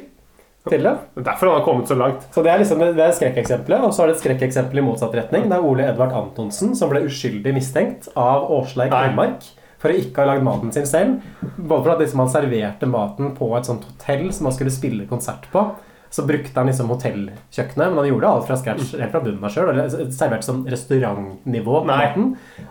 til 0.69 0.85
det. 0.85 0.93
Det 1.15 1.23
er 1.23 1.29
derfor 1.31 1.49
han 1.49 1.57
har 1.57 1.65
kommet 1.65 1.89
så 1.89 1.97
langt. 1.97 2.27
Så 2.35 2.45
det 2.45 2.53
er 2.53 2.61
liksom 2.61 2.83
det 2.85 3.05
er 3.05 3.15
skrekkeksempelet. 3.17 3.87
Og 3.89 3.95
så 3.97 4.05
er 4.05 4.11
det 4.11 4.19
et 4.19 4.23
skrekkeksempel 4.27 4.83
i 4.83 4.85
motsatt 4.85 5.17
retning. 5.17 5.49
Det 5.49 5.57
er 5.57 5.65
Ole 5.65 5.87
Edvard 5.89 6.13
Antonsen 6.19 6.75
som 6.77 6.93
ble 6.93 7.07
uskyldig 7.09 7.55
mistenkt 7.57 8.11
av 8.21 8.51
Åsleik. 8.53 8.93
Elmark 8.93 9.49
for 9.79 9.95
å 9.95 9.99
ikke 9.99 10.25
ha 10.25 10.33
lagd 10.33 10.45
maten 10.47 10.75
sin 10.75 10.89
selv. 10.91 11.25
Både 11.57 11.85
for 11.87 11.95
at 11.95 12.03
liksom 12.03 12.25
han 12.25 12.33
serverte 12.33 12.89
maten 12.91 13.33
på 13.39 13.49
et 13.57 13.69
sånt 13.69 13.87
hotell 13.89 14.29
som 14.35 14.51
han 14.51 14.57
skulle 14.57 14.75
spille 14.75 15.09
konsert 15.11 15.49
på. 15.53 15.65
Så 16.11 16.25
brukte 16.25 16.57
han 16.57 16.71
liksom 16.71 16.89
hotellkjøkkenet, 16.89 17.91
men 17.91 17.99
han 18.01 18.09
gjorde 18.09 18.31
alt 18.33 18.47
fra 18.49 18.57
scratch 18.57 18.95
helt 18.97 19.13
fra 19.13 19.21
bunnen 19.25 19.45
av 19.45 19.53
sjøl. 19.53 19.83
Servert 20.15 20.47
sånn 20.47 20.65
restaurantnivå. 20.71 21.83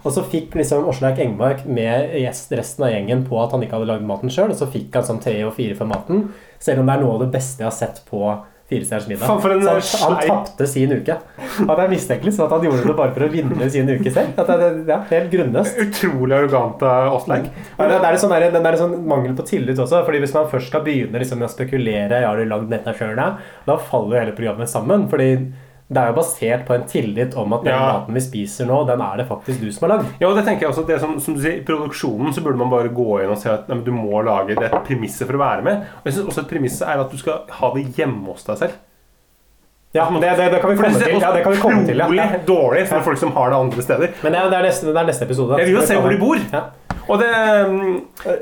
Og 0.01 0.09
så 0.15 0.25
fikk 0.25 0.57
liksom 0.57 0.87
Åsleik 0.89 1.21
Engmark 1.21 1.65
med 1.69 2.15
gjest, 2.17 2.51
resten 2.57 2.87
av 2.87 2.93
gjengen 2.95 3.25
på 3.29 3.37
at 3.43 3.53
han 3.53 3.63
ikke 3.65 3.77
hadde 3.77 3.91
lagd 3.91 4.09
maten 4.09 4.33
sjøl, 4.33 4.53
og 4.55 4.59
så 4.59 4.69
fikk 4.73 4.97
han 4.97 5.05
sånn 5.05 5.21
tre 5.23 5.37
og 5.45 5.53
fire 5.57 5.77
for 5.77 5.89
maten. 5.89 6.29
Selv 6.57 6.81
om 6.81 6.89
det 6.89 6.97
er 6.97 7.05
noe 7.05 7.17
av 7.17 7.25
det 7.27 7.33
beste 7.37 7.61
jeg 7.61 7.69
har 7.69 7.77
sett 7.77 8.01
på 8.09 8.23
Firestjerners 8.67 9.07
middag. 9.07 9.27
Faen, 9.29 9.41
for 9.41 9.53
en 9.53 9.81
Så 9.81 9.99
han, 10.01 10.15
han 10.19 10.27
tapte 10.27 10.67
sin 10.67 10.91
uke. 10.91 11.15
At 11.39 11.69
det 11.71 11.83
er 11.85 11.91
mistenkelig 11.93 12.33
Så 12.35 12.43
at 12.43 12.51
han 12.51 12.65
gjorde 12.67 12.83
det 12.83 12.95
bare 12.97 13.13
for 13.15 13.23
å 13.23 13.29
vinne 13.31 13.69
sin 13.71 13.87
uke 13.87 14.11
selv. 14.11 14.33
At 14.35 14.49
det, 14.51 14.71
det, 14.81 14.91
ja, 14.91 14.97
helt 15.13 15.29
grunnløst. 15.31 15.79
Utrolig 15.85 16.35
arrogant 16.35 16.83
av 16.83 17.13
Åsleik. 17.15 17.47
Det, 17.47 17.87
det 17.87 18.01
er 18.01 18.17
en 18.17 18.23
sånn, 18.25 18.35
der, 18.57 18.79
sånn 18.81 18.97
mangel 19.07 19.37
på 19.37 19.45
tillit 19.47 19.79
også. 19.79 20.03
Fordi 20.07 20.19
Hvis 20.25 20.35
man 20.35 20.49
først 20.51 20.71
skal 20.73 20.83
begynne 20.83 21.23
liksom, 21.23 21.45
å 21.47 21.51
spekulere 21.51 22.19
Ja, 22.25 22.33
har 22.33 22.41
du 22.41 22.49
lagd 22.49 22.67
dette 22.73 22.95
sjøl, 22.97 23.15
da 23.17 23.79
faller 23.87 24.17
jo 24.17 24.21
hele 24.25 24.35
programmet 24.35 24.71
sammen. 24.71 25.07
Fordi 25.11 25.29
det 25.89 26.01
er 26.01 26.09
jo 26.11 26.15
basert 26.17 26.65
på 26.67 26.73
en 26.75 26.83
tillit 26.89 27.35
om 27.39 27.53
at 27.55 27.61
den 27.63 27.71
Ja. 27.73 27.79
maten 27.99 28.13
vi 28.13 28.19
spiser 28.19 28.65
nå, 28.67 28.81
den 28.87 28.99
er 29.01 29.17
det 29.21 29.27
faktisk 29.29 29.61
du 29.61 29.71
som 29.71 29.85
har 29.89 29.97
lagd. 29.97 30.09
Ja, 30.19 30.27
og 30.27 30.35
det 30.35 30.43
tenker 30.45 30.67
jeg 30.67 30.73
også, 30.73 30.85
det 30.87 30.99
som, 30.99 31.13
som 31.23 31.33
du 31.37 31.39
sier, 31.41 31.61
I 31.61 31.63
produksjonen 31.63 32.33
så 32.35 32.41
burde 32.43 32.57
man 32.59 32.69
bare 32.73 32.89
gå 32.91 33.21
inn 33.23 33.31
og 33.31 33.37
se 33.39 33.49
at 33.53 33.69
nei, 33.71 33.77
du 33.85 33.91
må 33.95 34.19
lage 34.25 34.55
det 34.59 34.67
et 34.67 34.83
premisset 34.83 35.25
for 35.29 35.37
å 35.39 35.43
være 35.45 35.63
med. 35.63 35.85
Og 36.01 36.09
jeg 36.09 36.13
synes 36.17 36.27
også 36.33 36.43
et 36.43 36.49
premiss 36.51 36.81
er 36.81 36.99
at 36.99 37.09
du 37.11 37.17
skal 37.17 37.45
ha 37.61 37.71
det 37.73 37.85
hjemme 37.95 38.25
hos 38.33 38.43
deg 38.43 38.57
selv. 38.65 38.75
Ja, 39.97 40.07
det, 40.13 40.33
det, 40.39 40.49
det 40.55 40.61
kan 40.63 40.71
vi 40.73 40.79
komme 40.81 41.03
til. 41.03 41.19
Ja, 41.21 41.31
det 41.35 41.43
kan 41.45 41.55
vi 41.55 41.61
komme 41.61 41.85
til 41.87 42.03
ja. 42.05 42.27
dårlig 42.47 42.87
for 42.89 43.05
folk 43.11 43.21
som 43.21 43.31
har 43.37 43.53
det 43.53 43.61
andre 43.65 43.85
steder. 43.89 44.13
Men 44.23 44.35
det 44.35 44.41
er, 44.43 44.57
er 44.59 44.67
neste, 44.69 44.91
det 44.91 45.01
er 45.01 45.09
neste 45.11 45.25
episode. 45.29 45.57
Jeg 45.61 45.71
vil 45.71 45.79
jo 45.81 45.87
se 45.89 45.97
hvor 46.03 46.13
de 46.13 46.19
bor. 46.21 46.43
Ja. 46.53 46.67
Og 47.07 47.21
det 47.21 47.27
mm, 47.71 47.91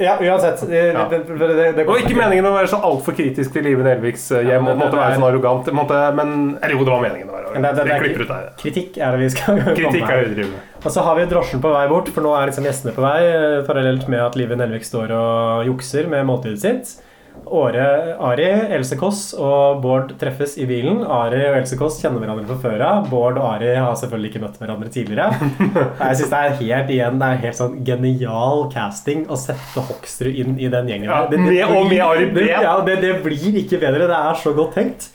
Ja, 0.02 0.16
uansett. 0.18 0.64
Ja. 0.74 1.06
det, 1.10 1.20
det, 1.28 1.48
det, 1.54 1.66
det 1.78 1.84
Og 1.86 2.00
ikke 2.02 2.16
meningen 2.18 2.48
å 2.50 2.54
være 2.56 2.70
så 2.72 2.80
altfor 2.88 3.14
kritisk 3.18 3.54
til 3.54 3.66
Live 3.68 3.84
Nelviks 3.86 4.24
eh, 4.34 4.42
hjem. 4.48 4.70
Ja, 4.72 4.78
måtte 4.80 4.98
være 4.98 5.12
er- 5.12 5.20
sånn 5.20 5.28
arrogant. 5.28 5.70
Måtte, 5.78 6.00
men 6.18 6.32
Eller 6.62 6.74
jo, 6.74 6.88
det 6.88 6.96
var 6.96 7.04
meningen 7.06 7.30
å 7.30 7.36
være 7.38 7.54
Men 7.54 7.62
det- 7.68 7.86
arrogant. 7.86 7.86
det- 7.86 8.18
det 8.18 8.18
Vi 8.18 8.26
skal. 8.26 8.50
Kritikk 8.64 8.98
er 8.98 9.12
det 9.12 9.20
vi 9.22 9.30
komme 9.42 9.68
med. 9.70 10.40
er. 10.50 10.54
Og 10.86 10.92
så 10.92 11.02
har 11.06 11.16
vi 11.20 11.26
drosjen 11.30 11.62
på 11.62 11.72
vei 11.74 11.88
bort, 11.90 12.10
for 12.14 12.26
nå 12.26 12.34
er 12.38 12.50
liksom 12.50 12.66
gjestene 12.66 12.94
på 12.98 13.06
vei, 13.06 13.20
eh, 13.30 13.62
parallelt 13.70 14.08
med 14.10 14.20
at 14.22 14.36
Live 14.36 14.58
Nelvik 14.58 14.86
står 14.86 15.14
og 15.14 15.66
jukser 15.70 16.10
med 16.10 16.26
måltidet 16.26 16.62
sitt. 16.66 17.05
Åre, 17.46 17.86
Ari, 18.26 18.46
Else 18.76 18.96
Kåss 19.00 19.20
og 19.38 19.82
Bård 19.84 20.14
treffes 20.22 20.56
i 20.62 20.66
bilen. 20.70 21.04
Ari 21.06 21.42
og 21.50 21.58
Else 21.60 21.78
Kåss 21.80 22.00
kjenner 22.02 22.24
hverandre 22.24 22.46
fra 22.50 22.58
før 22.64 22.84
av. 22.88 23.10
Bård 23.12 23.38
og 23.42 23.46
Ari 23.54 23.74
har 23.78 23.96
selvfølgelig 24.00 24.32
ikke 24.34 24.42
møtt 24.46 24.58
hverandre 24.62 24.92
tidligere. 24.94 25.50
Jeg 26.02 26.20
synes 26.22 26.34
det 26.34 26.40
er 26.42 26.58
helt 26.62 26.94
igjen, 26.98 27.20
det 27.22 27.30
er 27.32 27.42
helt 27.46 27.60
sånn 27.60 27.78
genial 27.88 28.66
casting 28.74 29.26
å 29.32 29.38
sette 29.40 29.84
Hoksrud 29.90 30.34
inn 30.34 30.58
i 30.60 30.70
den 30.74 30.90
gjengen. 30.92 31.10
Ja, 31.12 31.24
det, 31.32 31.40
med- 31.44 31.66
og 31.70 31.90
med 31.92 32.02
Ari 32.06 32.30
det, 32.36 32.48
ja, 32.52 32.78
det, 32.88 33.00
det 33.04 33.14
blir 33.26 33.62
ikke 33.64 33.82
bedre. 33.84 34.10
Det 34.10 34.22
er 34.22 34.42
så 34.42 34.56
godt 34.58 34.76
tenkt. 34.80 35.10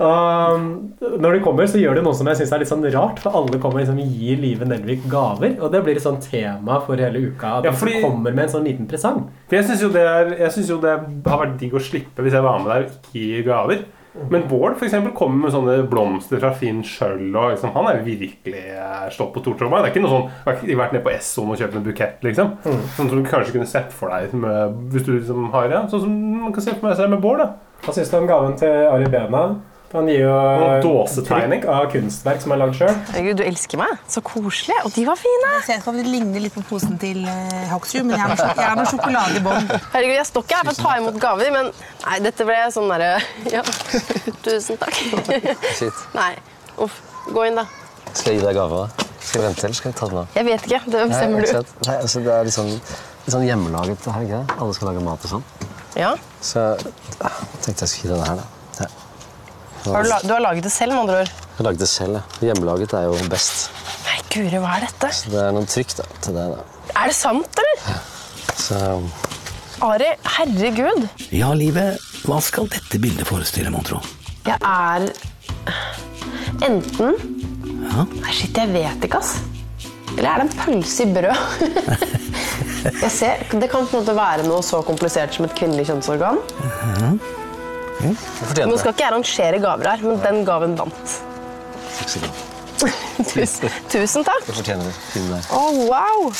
Um, 0.00 0.94
når 1.20 1.34
de 1.36 1.40
kommer, 1.44 1.66
så 1.68 1.76
gjør 1.76 1.98
de 1.98 2.04
noe 2.06 2.16
som 2.16 2.28
jeg 2.30 2.38
synes 2.38 2.54
er 2.56 2.62
litt 2.62 2.70
sånn 2.70 2.86
rart. 2.94 3.20
For 3.20 3.36
alle 3.36 3.60
kommer 3.60 3.82
liksom 3.82 4.00
gir 4.00 4.40
Live 4.40 4.64
Nelvik 4.64 5.04
gaver. 5.12 5.58
Og 5.60 5.68
det 5.74 5.82
blir 5.84 6.00
et 6.00 6.04
sånn 6.06 6.20
tema 6.24 6.78
for 6.86 6.96
hele 6.96 7.20
uka. 7.28 7.58
At 7.58 7.64
Ja, 7.68 7.70
de 7.70 7.76
fordi- 7.76 8.00
kommer 8.02 8.32
med 8.32 8.44
en 8.44 8.54
sånn 8.54 8.64
liten 8.64 8.88
presang. 8.88 9.28
Jeg 9.50 9.64
syns 9.64 9.82
jo, 9.82 9.90
det 9.90 10.68
jo 10.70 10.80
det 10.80 10.98
har 11.26 11.38
vært 11.46 11.58
digg 11.58 11.72
å 11.72 11.80
slippe 11.80 12.22
hvis 12.22 12.32
jeg 12.32 12.42
var 12.42 12.58
med 12.58 12.68
der 12.68 12.84
og 12.84 12.90
ikke 12.90 13.12
gi 13.12 13.42
gaver. 13.42 13.84
Men 14.28 14.42
Bård 14.48 14.76
for 14.76 14.86
eksempel, 14.86 15.12
kommer 15.14 15.44
med 15.44 15.52
sånne 15.52 15.88
blomster 15.88 16.40
fra 16.40 16.50
Finn 16.52 16.82
sjøl. 16.82 17.30
Og 17.36 17.52
liksom, 17.54 17.72
han 17.72 17.86
er 17.86 18.02
virkelig 18.02 18.64
Stått 19.10 19.14
slått 19.14 19.34
på 19.34 19.42
stortromma. 19.44 19.82
Det 19.82 19.90
er 19.90 20.00
ikke 20.00 20.02
noe 20.02 20.10
sånn, 20.16 20.30
har 20.44 20.54
ikke 20.54 20.76
vært 20.76 20.92
nede 20.92 21.04
på 21.04 21.12
Esson 21.14 21.50
og 21.50 21.56
kjøpt 21.58 21.76
en 21.76 21.84
bukett. 21.84 22.20
liksom 22.22 22.56
Sånn 22.96 23.08
som 23.08 23.22
du 23.22 23.28
kanskje 23.28 23.52
kunne 23.52 23.66
sett 23.66 23.92
for 23.92 24.08
deg 24.08 24.32
med, 24.34 24.74
hvis 24.90 25.04
du 25.04 25.12
liksom 25.18 25.50
har 25.52 25.68
ja, 25.68 25.86
Sånn 25.86 26.00
som 26.00 26.40
man 26.42 26.52
kan 26.52 26.62
se 26.62 26.74
for 26.74 26.94
seg 26.94 27.10
med 27.10 27.20
Bård. 27.20 27.38
da 27.38 27.52
Hva 27.84 27.94
syns 27.94 28.10
du 28.10 28.16
om 28.18 28.26
gaven 28.26 28.56
til 28.58 28.68
Ari 28.68 29.04
Bena? 29.06 29.60
Han 29.90 30.06
gir 30.06 30.20
jo 30.22 30.30
Noen 30.30 30.82
dåsetegning. 30.84 31.64
av 31.66 31.88
kunstverk 31.90 32.42
som 32.44 32.52
er 32.54 32.60
lagd 32.60 32.76
sjøl. 32.78 32.94
Du 33.34 33.42
elsker 33.42 33.80
meg. 33.80 33.96
Så 34.06 34.20
koselig. 34.22 34.76
Og 34.86 34.92
de 34.94 35.02
var 35.08 35.18
fine. 35.18 35.48
Jeg 35.56 35.64
ser 35.66 35.80
ut 35.80 35.86
som 35.88 35.96
det 35.98 36.04
ligner 36.06 36.44
litt 36.44 36.54
på 36.54 36.62
posen 36.68 36.94
til 37.02 37.24
uh, 37.26 37.64
Hoksrud, 37.72 38.04
men 38.06 38.14
jeg 38.14 38.22
har, 38.22 38.36
noe- 38.36 38.54
jeg 38.54 38.68
har 38.68 38.78
noe 38.78 38.86
sjokolade 38.92 39.40
i 39.40 39.42
bånn. 39.48 39.66
Herregud, 39.90 40.14
Jeg 40.20 40.28
står 40.30 40.46
ikke 40.46 40.60
her 40.60 40.68
for 40.68 40.76
å 40.78 40.84
ta 40.86 40.92
imot 41.00 41.18
gaver, 41.24 41.50
men 41.56 41.72
nei, 42.06 42.18
dette 42.28 42.46
ble 42.46 42.58
sånn 42.76 42.86
derre 42.92 43.10
Ja. 43.56 43.64
Tusen 44.46 44.78
takk. 44.78 44.94
Shit. 45.80 46.04
Nei. 46.14 46.30
Uff. 46.86 47.00
Gå 47.34 47.48
inn, 47.50 47.58
da. 47.58 47.66
Skal 48.12 48.32
jeg 48.36 48.40
gi 48.40 48.46
deg 48.46 48.56
gaver? 48.60 48.86
da? 48.86 49.08
Skal 49.20 49.42
jeg 49.42 49.48
vente, 49.50 49.66
eller 49.66 49.80
skal 49.80 49.90
jeg 49.92 49.98
ta 49.98 50.06
den 50.14 50.22
av? 50.22 50.30
Jeg 50.38 50.46
vet 50.52 50.68
ikke. 50.70 50.80
Det 50.86 51.02
bestemmer 51.10 51.50
du. 51.50 51.74
Nei, 51.90 51.98
altså, 51.98 52.22
det 52.24 52.32
er 52.38 52.46
litt 52.46 52.56
sånn, 52.56 52.70
litt 53.26 53.34
sånn 53.34 53.44
hjemmelaget. 53.50 54.06
Her, 54.06 54.22
ikke 54.24 54.38
det? 54.46 54.56
Alle 54.62 54.78
skal 54.78 54.90
lage 54.92 55.02
mat 55.10 55.26
og 55.28 55.34
sånn. 55.34 55.44
Ja. 55.98 56.14
Så 56.40 56.62
jeg 56.78 57.34
tenkte 57.66 57.84
jeg 57.84 57.92
skulle 57.92 58.06
gi 58.06 58.14
denne 58.14 58.30
her. 58.30 58.40
da. 58.44 58.59
Ja. 59.86 59.92
Har 59.94 60.02
du, 60.04 60.08
la- 60.10 60.20
du 60.22 60.32
har 60.34 60.40
laget 60.44 60.66
det 60.66 60.72
selv, 60.74 60.92
med 60.92 61.00
andre 61.06 61.20
ord? 61.24 61.30
Jeg 61.56 61.64
laget 61.66 61.80
det 61.84 61.88
selv. 61.88 62.18
Ja. 62.20 62.50
Hjemmelaget 62.50 62.92
er 62.98 63.06
jo 63.08 63.14
best. 63.32 63.70
Nei, 64.06 64.18
guri, 64.34 64.58
hva 64.60 64.74
er 64.76 64.86
dette? 64.88 65.10
Så 65.16 65.32
det 65.32 65.40
er 65.46 65.52
noen 65.56 65.68
trykk 65.70 65.94
da, 66.00 66.06
til 66.24 66.36
det. 66.36 66.46
da. 66.54 66.92
Er 67.00 67.12
det 67.12 67.16
sant, 67.16 67.62
eller? 67.64 68.00
Så 68.60 68.80
Ari, 69.80 70.10
herregud. 70.36 71.06
Ja, 71.32 71.52
livet, 71.56 71.96
hva 72.28 72.40
skal 72.44 72.68
dette 72.68 72.98
bildet 73.00 73.24
forestille, 73.28 73.70
mon 73.72 73.84
tro? 73.86 74.02
Jeg 74.44 74.58
er 74.60 75.08
enten 76.66 77.16
Ja. 77.90 78.04
Nei, 78.20 78.32
shit, 78.36 78.56
jeg 78.56 78.68
vet 78.74 79.06
ikke, 79.08 79.18
ass. 79.22 79.38
Eller 80.16 80.28
er 80.34 80.42
det 80.42 80.46
en 80.50 80.56
pølse 80.60 81.06
i 81.06 81.12
brød? 81.14 81.38
jeg 83.04 83.10
ser, 83.14 83.44
Det 83.56 83.70
kan 83.72 83.86
på 83.88 83.96
en 83.96 84.02
måte 84.02 84.14
være 84.16 84.44
noe 84.46 84.60
så 84.66 84.82
komplisert 84.86 85.34
som 85.36 85.46
et 85.48 85.54
kvinnelig 85.56 85.88
kjønnsorgan. 85.88 86.38
du 86.44 87.39
fortjener 88.00 88.70
Nå 88.72 88.78
skal 88.80 88.94
ikke 88.94 89.04
jeg 89.06 89.14
rangere 89.16 89.60
gaver 89.62 89.90
her, 89.92 90.04
men 90.06 90.20
den 90.24 90.42
gaven 90.48 90.76
vant. 90.80 91.16
Du. 92.80 92.88
Tusen, 93.30 93.68
tusen 93.92 94.24
takk. 94.24 94.46
Du 94.48 94.54
fortjener 94.56 94.86
det. 94.88 94.96
Fin 95.12 95.26
der. 95.28 95.48
Å, 95.52 95.64
wow! 95.90 96.30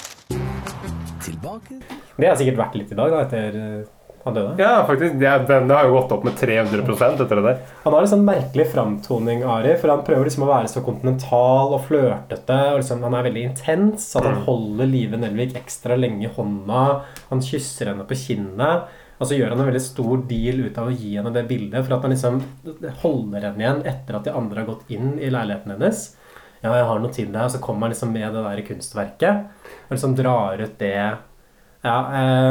Tilbake 1.20 1.81
Det 2.16 2.29
har 2.31 2.37
sikkert 2.40 2.61
vært 2.62 2.77
litt 2.81 2.92
i 2.94 2.96
dag, 2.96 3.12
da, 3.12 3.18
etter 3.27 3.59
eh, 3.61 3.88
han 4.25 4.35
døde. 4.37 4.55
Ja, 4.61 4.70
faktisk. 4.88 5.14
Det, 5.20 5.29
er- 5.29 5.44
den 5.49 5.70
har 5.73 5.87
jo 5.88 5.94
gått 5.99 6.11
opp 6.16 6.25
med 6.29 6.35
300 6.40 6.81
etter 7.25 7.29
det 7.40 7.44
der. 7.44 7.61
Han 7.85 7.94
har 7.96 8.05
en 8.07 8.11
sånn 8.14 8.25
merkelig 8.27 8.66
framtoning, 8.73 9.44
Ari, 9.49 9.75
for 9.81 9.92
han 9.92 10.03
prøver 10.05 10.29
liksom 10.29 10.44
å 10.44 10.51
være 10.51 10.68
så 10.73 10.83
kontinental 10.85 11.77
og 11.77 11.85
flørtete. 11.88 12.59
og 12.75 12.81
liksom, 12.83 13.05
Han 13.05 13.16
er 13.20 13.29
veldig 13.29 13.44
intens. 13.51 14.09
At 14.20 14.29
han 14.29 14.40
holder 14.49 14.88
Live 14.92 15.20
Nelvik 15.20 15.57
ekstra 15.61 15.96
lenge 16.01 16.29
i 16.29 16.33
hånda. 16.37 16.83
Han 17.31 17.44
kysser 17.44 17.92
henne 17.92 18.05
på 18.09 18.16
kinnet. 18.27 18.88
Og 19.20 19.28
så 19.28 19.37
gjør 19.37 19.52
han 19.52 19.61
en 19.61 19.68
veldig 19.68 19.83
stor 19.85 20.22
deal 20.30 20.62
ut 20.64 20.78
av 20.80 20.88
å 20.88 20.94
gi 20.96 21.12
henne 21.18 21.33
det 21.35 21.44
bildet, 21.48 21.83
for 21.85 21.96
at 21.96 22.06
han 22.06 22.14
liksom 22.14 22.38
holder 23.02 23.50
henne 23.50 23.64
igjen 23.64 23.83
etter 23.92 24.16
at 24.16 24.24
de 24.24 24.33
andre 24.33 24.62
har 24.62 24.70
gått 24.70 24.94
inn 24.96 25.18
i 25.20 25.28
leiligheten 25.28 25.74
hennes. 25.74 26.04
Ja, 26.61 26.72
jeg 26.76 26.87
har 26.88 27.00
noe 27.00 27.12
til 27.12 27.28
deg, 27.28 27.42
og 27.44 27.52
så 27.52 27.61
kommer 27.61 27.87
han 27.87 27.94
liksom 27.94 28.14
med 28.16 28.33
det 28.37 28.44
der 28.46 28.62
kunstverket. 28.64 29.66
Og 29.88 29.92
liksom 29.96 30.14
drar 30.16 30.61
ut 30.61 30.78
det 30.80 30.94
Ja, 31.80 31.96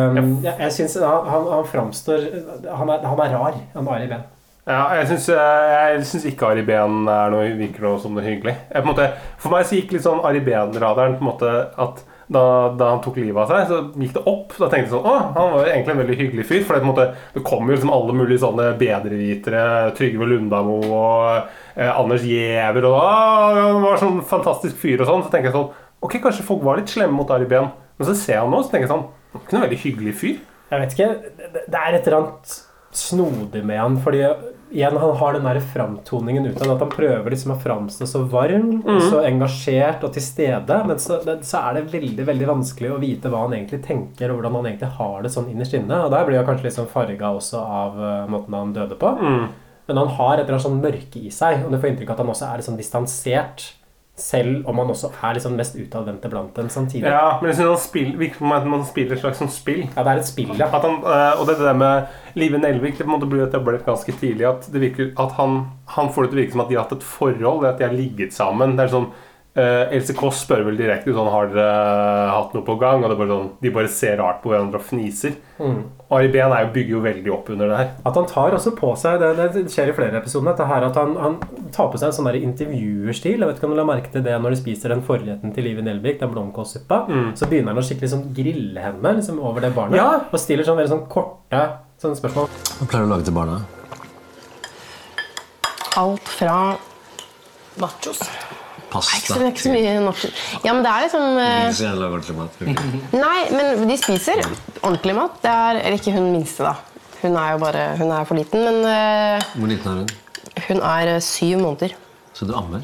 um, 0.09 0.39
jeg, 0.41 0.55
jeg 0.57 0.73
syns 0.73 0.95
han, 1.05 1.27
han, 1.29 1.43
han 1.53 1.65
framstår 1.69 2.23
han 2.65 2.89
er, 2.89 3.03
han 3.05 3.19
er 3.21 3.33
rar, 3.35 3.57
han 3.75 3.89
Ari 3.93 4.07
Behn. 4.09 4.23
Ja, 4.69 4.83
jeg 4.99 5.09
syns, 5.09 5.27
jeg 5.33 6.05
syns 6.05 6.25
ikke 6.29 6.51
Ari 6.51 6.63
Behn 6.65 7.09
er 7.09 7.33
virker 7.57 7.85
noe 7.85 8.01
som 8.01 8.13
noe 8.13 8.25
hyggelig. 8.25 8.53
Jeg, 8.69 8.81
på 8.81 8.85
en 8.85 8.91
måte, 8.91 9.09
for 9.41 9.53
meg 9.53 9.65
så 9.65 9.77
gikk 9.77 9.95
litt 9.95 10.05
sånn 10.05 10.21
Ari 10.25 10.41
Behn-radaren 10.45 11.17
på 11.17 11.25
en 11.25 11.31
måte 11.31 11.53
at 11.85 12.03
da, 12.29 12.41
da 12.77 12.91
han 12.91 12.99
tok 13.01 13.15
livet 13.17 13.41
av 13.41 13.49
seg, 13.49 13.69
så 13.69 14.01
gikk 14.03 14.13
det 14.13 14.21
opp. 14.29 14.53
Da 14.53 14.67
tenkte 14.69 14.85
jeg 14.85 14.93
sånn 14.93 15.07
Å, 15.09 15.13
han 15.33 15.53
var 15.53 15.63
jo 15.63 15.71
egentlig 15.71 15.93
en 15.95 16.01
veldig 16.03 16.17
hyggelig 16.19 16.45
fyr. 16.45 16.63
For 16.67 16.77
det, 16.77 16.85
måte, 16.85 17.07
det 17.33 17.43
kom 17.47 17.65
jo 17.65 17.73
liksom 17.73 17.93
alle 17.95 18.15
mulige 18.17 18.43
sånne 18.43 18.67
bedrevitere. 18.79 19.63
Trygve 19.97 20.29
Lundamo 20.29 20.77
og 20.85 21.49
eh, 21.73 21.89
Anders 21.89 22.25
Giæver 22.29 22.85
og 22.89 22.97
da, 22.99 23.09
Han 23.57 23.81
var 23.87 24.01
sånn 24.01 24.21
fantastisk 24.29 24.77
fyr 24.81 25.01
og 25.01 25.09
sånn. 25.09 25.25
Så 25.25 25.33
tenker 25.33 25.49
jeg 25.49 25.57
sånn 25.57 25.71
Ok, 26.05 26.19
kanskje 26.23 26.45
folk 26.47 26.61
var 26.63 26.79
litt 26.79 26.93
slemme 26.93 27.17
mot 27.17 27.33
Ari 27.33 27.49
Behn. 27.49 27.73
Men 27.99 28.07
så 28.07 28.13
ser 28.15 28.37
jeg 28.37 28.45
han 28.45 28.53
nå, 28.53 28.61
så 28.63 28.71
tenker 28.71 28.87
jeg 28.87 28.93
sånn 28.93 29.07
ikke 29.35 29.55
noen 29.55 29.65
veldig 29.65 29.83
hyggelig 29.83 30.15
fyr. 30.21 30.37
Jeg 30.69 30.83
vet 30.83 30.95
ikke. 30.95 31.09
Det 31.65 31.81
er 31.81 31.97
et 31.97 32.07
eller 32.07 32.21
annet 32.21 32.53
snodig 32.91 33.63
med 33.65 33.79
han. 33.79 33.97
Fordi 34.01 34.23
igjen, 34.69 34.97
han 34.97 35.15
har 35.17 35.33
den 35.33 35.47
der 35.47 35.59
framtoningen 35.59 36.45
utad. 36.45 36.71
At 36.71 36.83
han 36.83 36.91
prøver 36.93 37.33
liksom 37.33 37.53
å 37.55 37.59
framstå 37.61 38.07
så 38.07 38.23
varm 38.29 38.81
mm. 38.85 38.99
så 39.09 39.23
engasjert 39.25 40.03
og 40.05 40.13
til 40.15 40.25
stede. 40.25 40.81
Men 40.87 41.01
så, 41.01 41.21
det, 41.25 41.39
så 41.47 41.63
er 41.63 41.79
det 41.79 41.87
veldig 41.93 42.27
veldig 42.27 42.51
vanskelig 42.51 42.93
å 42.93 42.99
vite 43.01 43.31
hva 43.31 43.45
han 43.45 43.57
egentlig 43.57 43.81
tenker, 43.87 44.29
og 44.29 44.39
hvordan 44.39 44.59
han 44.59 44.69
egentlig 44.71 44.93
har 44.99 45.25
det 45.25 45.33
sånn 45.33 45.49
innerst 45.53 45.77
inne. 45.79 46.03
Og 46.05 46.13
der 46.13 46.27
blir 46.27 46.41
han 46.41 46.47
kanskje 46.49 46.67
litt 46.67 46.71
liksom 46.73 46.91
farga 46.93 47.33
også 47.39 47.63
av 47.63 47.99
uh, 47.99 48.29
måten 48.31 48.59
han 48.59 48.77
døde 48.77 48.99
på. 48.99 49.15
Men 49.89 49.97
han 49.97 50.15
har 50.19 50.35
et 50.37 50.43
eller 50.43 50.59
annet 50.59 50.67
sånn 50.67 50.81
mørke 50.83 51.21
i 51.25 51.31
seg, 51.33 51.63
og 51.65 51.71
du 51.73 51.79
får 51.81 51.89
inntrykk 51.89 52.11
av 52.11 52.19
at 52.19 52.21
han 52.21 52.33
også 52.35 52.45
er 52.45 52.59
litt 52.59 52.67
sånn 52.67 52.77
distansert. 52.77 53.63
Selv 54.19 54.67
om 54.69 54.81
han 54.81 54.91
også 54.91 55.11
er 55.15 55.37
liksom 55.37 55.55
mest 55.57 55.77
utadvendte 55.79 56.29
blant 56.31 56.55
dem 56.57 56.69
samtidig. 56.71 57.07
Ja, 57.07 57.37
men 57.39 57.49
jeg 57.49 57.59
synes 57.59 57.69
han 57.71 57.83
spiller, 57.83 58.17
virker 58.19 58.41
som 58.41 58.55
at 58.57 58.67
man 58.67 58.85
spiller 58.87 59.15
et 59.15 59.23
slags 59.23 59.39
sånn 59.41 59.53
spill. 59.53 59.85
Ja, 59.87 60.03
det 60.03 60.11
er 60.11 60.21
et 60.21 60.29
spill, 60.29 60.51
ja. 60.59 60.67
At 60.67 60.85
han, 60.85 60.99
eh, 60.99 61.39
og 61.39 61.47
det 61.49 61.57
der 61.61 61.79
med 61.79 62.39
Live 62.39 62.59
Nelvik 62.61 62.99
det 62.99 63.05
på 63.05 63.09
en 63.09 63.15
måte 63.15 63.29
blir 63.31 63.45
etablert 63.47 63.87
ganske 63.87 64.15
tidlig. 64.19 64.45
At 64.49 64.69
det 64.73 64.83
virker 64.83 65.13
at 65.19 65.33
han, 65.39 65.61
han 65.95 66.11
får 66.13 66.27
det 66.27 66.31
til 66.33 66.39
å 66.39 66.43
virke 66.43 66.57
som 66.57 66.65
at 66.65 66.71
de 66.71 66.77
har 66.77 66.85
hatt 66.87 66.97
et 66.99 67.09
forhold, 67.15 67.65
at 67.65 67.79
de 67.79 67.87
har 67.87 67.95
ligget 67.95 68.35
sammen. 68.35 68.75
Det 68.77 68.85
er 68.85 68.95
sånn 68.97 69.09
eh, 69.59 69.93
Else 69.97 70.15
Kåss 70.17 70.45
spør 70.45 70.63
vel 70.69 70.79
direkte 70.79 71.13
sånn, 71.15 71.29
har 71.31 71.49
dere 71.51 72.31
hatt 72.31 72.55
noe 72.55 72.65
på 72.65 72.75
gang. 72.81 73.03
Og 73.03 73.09
det 73.09 73.15
er 73.15 73.21
bare 73.21 73.33
sånn, 73.33 73.49
de 73.61 73.71
bare 73.75 73.91
ser 73.93 74.17
rart 74.21 74.39
på 74.43 74.53
hverandre 74.53 74.79
og 74.79 74.85
fniser. 74.87 75.35
Ari 75.59 76.29
Behn 76.33 76.53
er 76.55 76.69
bygger 76.73 76.95
jo 76.95 77.01
veldig 77.03 77.31
opp 77.35 77.49
under 77.53 77.69
det 77.69 77.79
her. 77.79 77.89
At 78.07 78.15
han 78.17 78.27
tar 78.29 78.55
også 78.55 78.71
på 78.77 78.93
seg 78.97 79.19
Det, 79.19 79.49
det 79.53 79.63
skjer 79.69 79.91
i 79.91 79.95
flere 79.97 80.21
episoder 80.21 80.53
dette 80.53 80.67
her, 80.69 80.85
At 80.87 80.95
han, 80.97 81.11
han 81.19 81.35
tar 81.75 81.89
på 81.91 81.99
seg 81.99 82.09
en 82.09 82.15
sånn 82.15 82.31
intervjuerstil. 82.39 83.35
Jeg 83.37 83.49
vet 83.49 83.59
ikke 83.59 83.67
om 83.69 83.75
du 83.75 83.79
la 83.81 83.87
merke 83.89 84.13
til 84.13 84.23
det 84.25 84.37
når 84.39 84.55
de 84.55 84.61
spiser 84.63 84.95
den 84.95 85.03
forretten 85.05 85.53
til 85.55 85.67
Live 85.67 85.83
Nelvik, 85.85 86.21
den 86.23 86.31
blomkålsuppa. 86.33 87.03
Så 87.37 87.49
begynner 87.51 87.75
han 87.75 87.83
å 87.83 87.85
skikkelig 87.85 88.13
sånn 88.15 88.29
grille 88.35 88.85
henne 88.87 89.15
liksom, 89.19 89.41
over 89.43 89.67
det 89.67 89.73
barnet. 89.75 89.99
Ja. 89.99 90.23
Og 90.31 90.41
stiller 90.41 90.67
sånn 90.67 90.79
veldig 90.79 90.95
sånn 90.95 91.05
korte 91.11 91.65
sånne 91.99 92.19
spørsmål. 92.19 92.47
Hva 92.79 92.87
pleier 92.87 93.05
du 93.05 93.09
å 93.09 93.13
lage 93.13 93.27
til 93.27 93.35
barna? 93.35 93.59
Alt 95.99 96.31
fra 96.31 96.55
nachos. 97.81 98.23
Pasta? 98.89 99.17
Ikke 99.17 99.33
så, 99.33 99.49
ikke 99.51 99.63
så 99.63 99.73
mye 99.73 99.95
norsk. 100.03 100.39
Ja, 100.65 100.73
men 100.73 100.83
det 100.85 100.91
er 100.93 101.05
liksom 101.05 101.25
eh, 101.43 101.81
lager 101.99 102.15
ordentlig 102.17 102.37
mat. 102.39 102.61
Nei, 103.13 103.39
men 103.53 103.83
de 103.89 103.97
spiser 104.01 104.41
ordentlig 104.81 105.15
mat. 105.17 105.37
Det 105.43 105.51
er, 105.53 105.81
eller 105.83 105.99
ikke 105.99 106.15
hun 106.15 106.31
minste, 106.33 106.65
da. 106.65 106.75
Hun 107.19 107.35
er 107.35 107.51
jo 107.51 107.57
bare 107.59 107.83
Hun 107.99 108.11
er 108.15 108.27
for 108.29 108.39
liten, 108.39 108.63
men 108.63 108.77
eh, 108.87 109.47
Hvor 109.59 109.67
liten 109.67 109.91
er 109.91 110.01
hun? 110.03 110.09
hun 110.67 110.81
er 110.81 111.15
eh, 111.15 111.21
syv 111.23 111.59
måneder. 111.61 111.95
Så 112.33 112.47
du 112.47 112.53
ammer? 112.57 112.83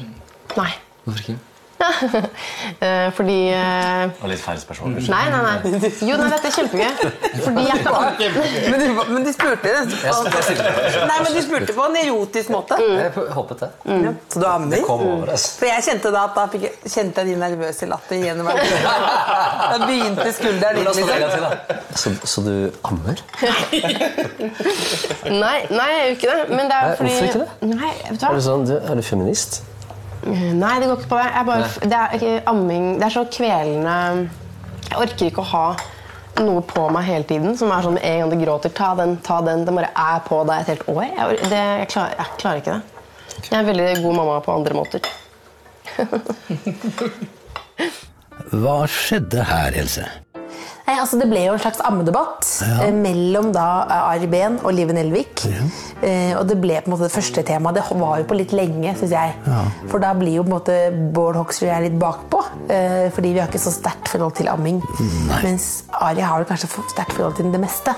Nei. 0.56 0.70
Hvorfor 1.04 1.22
ikke? 1.22 1.38
Eh, 2.86 3.08
fordi 3.16 3.34
eh, 3.54 4.10
Og 4.20 4.28
litt 4.28 4.40
feil 4.42 4.58
spørsmål. 4.60 4.96
Nei, 5.08 5.22
nei, 5.32 5.38
nei. 5.46 5.90
Jo, 6.08 6.16
nei, 6.20 6.26
dette 6.32 6.48
er 6.50 6.54
kjempegøy. 6.56 7.12
Fordi 7.44 7.62
jeg 7.64 7.78
kan 7.84 7.94
Men 8.72 8.82
du, 8.82 8.86
men 9.14 9.24
de 9.24 9.32
spurte 9.32 9.72
Nei, 9.86 11.16
men 11.24 11.30
de 11.36 11.42
spurte 11.44 11.76
på 11.76 11.86
en 11.86 11.96
erotisk 12.02 12.52
måte. 12.52 12.78
Jeg 12.82 13.12
håpet 13.36 13.62
det. 13.64 13.70
Ja. 14.06 14.12
Så 14.32 14.42
du 14.42 14.46
ammer? 14.50 14.82
Kom 14.86 15.04
over, 15.06 15.32
altså. 15.36 15.52
For 15.60 15.70
jeg 15.70 15.86
kjente 15.88 16.12
da 16.14 16.24
at 16.28 16.36
da 16.36 16.46
fikk 16.52 16.66
jeg, 16.68 16.74
kjente 16.92 17.24
jeg 17.24 17.32
din 17.32 17.40
nervøse 17.44 17.88
latter 17.90 18.20
gjennom 18.20 18.50
meg. 18.50 18.60
Da 18.66 19.78
begynte 19.86 20.28
skulderen 20.36 20.82
din. 20.82 20.90
liksom. 20.90 21.46
Så, 21.96 22.12
så 22.28 22.44
du 22.46 22.52
ammer? 22.90 23.22
Nei, 25.26 25.58
nei, 25.70 25.86
jeg 25.92 26.02
gjør 26.02 26.12
ikke 26.16 26.28
det. 26.34 26.42
Men 26.52 26.68
det 26.70 26.76
er 26.76 26.92
fordi 26.98 27.14
hvorfor 27.14 27.30
ikke 27.30 27.40
det? 27.40 27.72
Nei, 27.72 27.94
vet 28.10 28.20
du 28.20 28.26
Er 28.28 28.36
du, 28.36 28.44
sånn, 28.44 28.66
du, 28.68 28.76
er 28.78 29.00
du 29.00 29.02
feminist? 29.06 29.62
Nei, 30.26 30.74
det 30.80 30.88
går 30.88 30.96
ikke 30.98 31.10
på 31.12 31.18
det. 31.20 31.26
Jeg 31.34 31.46
bare, 31.46 31.66
det 31.92 31.98
er 32.32 32.48
amming 32.50 32.86
Det 32.98 33.06
er 33.06 33.14
så 33.14 33.22
kvelende 33.30 33.96
Jeg 34.88 34.98
orker 35.04 35.30
ikke 35.30 35.44
å 35.44 35.50
ha 35.52 35.66
noe 36.42 36.62
på 36.68 36.82
meg 36.92 37.06
hele 37.06 37.24
tiden 37.28 37.54
som 37.56 37.70
er 37.72 37.84
sånn 37.86 37.96
en 37.96 38.18
gang 38.20 38.32
du 38.32 38.36
gråter. 38.42 38.72
Ta 38.76 38.90
den, 38.98 39.16
ta 39.24 39.38
den. 39.44 39.64
Den 39.64 39.78
bare 39.78 39.88
er 39.96 40.20
på 40.26 40.42
deg 40.48 40.56
et 40.60 40.72
helt 40.74 40.84
år. 40.92 41.04
Jeg, 41.06 41.38
det, 41.48 41.62
jeg, 41.62 41.88
klarer, 41.94 42.12
jeg 42.18 42.26
klarer 42.42 42.60
ikke 42.60 42.74
det. 42.74 42.82
Jeg 43.46 43.54
er 43.54 43.60
en 43.62 43.70
veldig 43.70 43.86
god 44.04 44.14
mamma 44.18 44.36
på 44.44 44.56
andre 44.56 44.76
måter. 44.76 45.00
Hva 48.52 48.76
skjedde 48.90 49.46
her, 49.48 49.70
Else? 49.80 50.04
Nei, 50.86 50.96
altså 51.02 51.18
Det 51.18 51.26
ble 51.30 51.42
jo 51.48 51.54
en 51.56 51.62
slags 51.62 51.80
ammedebatt 51.82 52.46
ja. 52.62 52.90
mellom 52.94 53.50
da 53.54 53.66
eh, 53.84 54.10
Ari 54.12 54.28
Behn 54.30 54.60
og 54.62 54.74
Live 54.76 54.94
Nelvik. 54.94 55.42
Eh, 55.46 56.32
og 56.38 56.44
det 56.46 56.58
ble 56.62 56.78
på 56.78 56.90
en 56.90 56.94
måte 56.94 57.08
det 57.08 57.14
første 57.14 57.42
temaet. 57.46 57.80
Det 57.80 57.98
var 57.98 58.20
jo 58.22 58.28
på 58.30 58.38
litt 58.38 58.54
lenge, 58.54 58.94
syns 59.00 59.14
jeg. 59.16 59.34
For 59.90 60.02
da 60.02 60.12
blir 60.18 60.38
jo 60.38 60.44
på 60.46 60.52
en 60.52 60.56
måte 60.56 60.76
Bård 61.16 61.40
Hoksrud 61.40 61.66
og 61.66 61.72
jeg 61.72 61.88
litt 61.88 61.98
bakpå. 61.98 62.44
Eh, 62.70 63.08
fordi 63.14 63.34
vi 63.34 63.42
har 63.42 63.50
ikke 63.50 63.64
så 63.66 63.74
sterkt 63.74 64.12
forhold 64.12 64.36
til 64.38 64.52
amming. 64.52 64.78
Mens 65.42 65.88
Ari 65.98 66.22
har 66.22 66.38
vel 66.42 66.48
kanskje 66.52 66.70
sterkt 66.92 67.16
forhold 67.16 67.34
til 67.40 67.50
det 67.54 67.62
meste. 67.62 67.96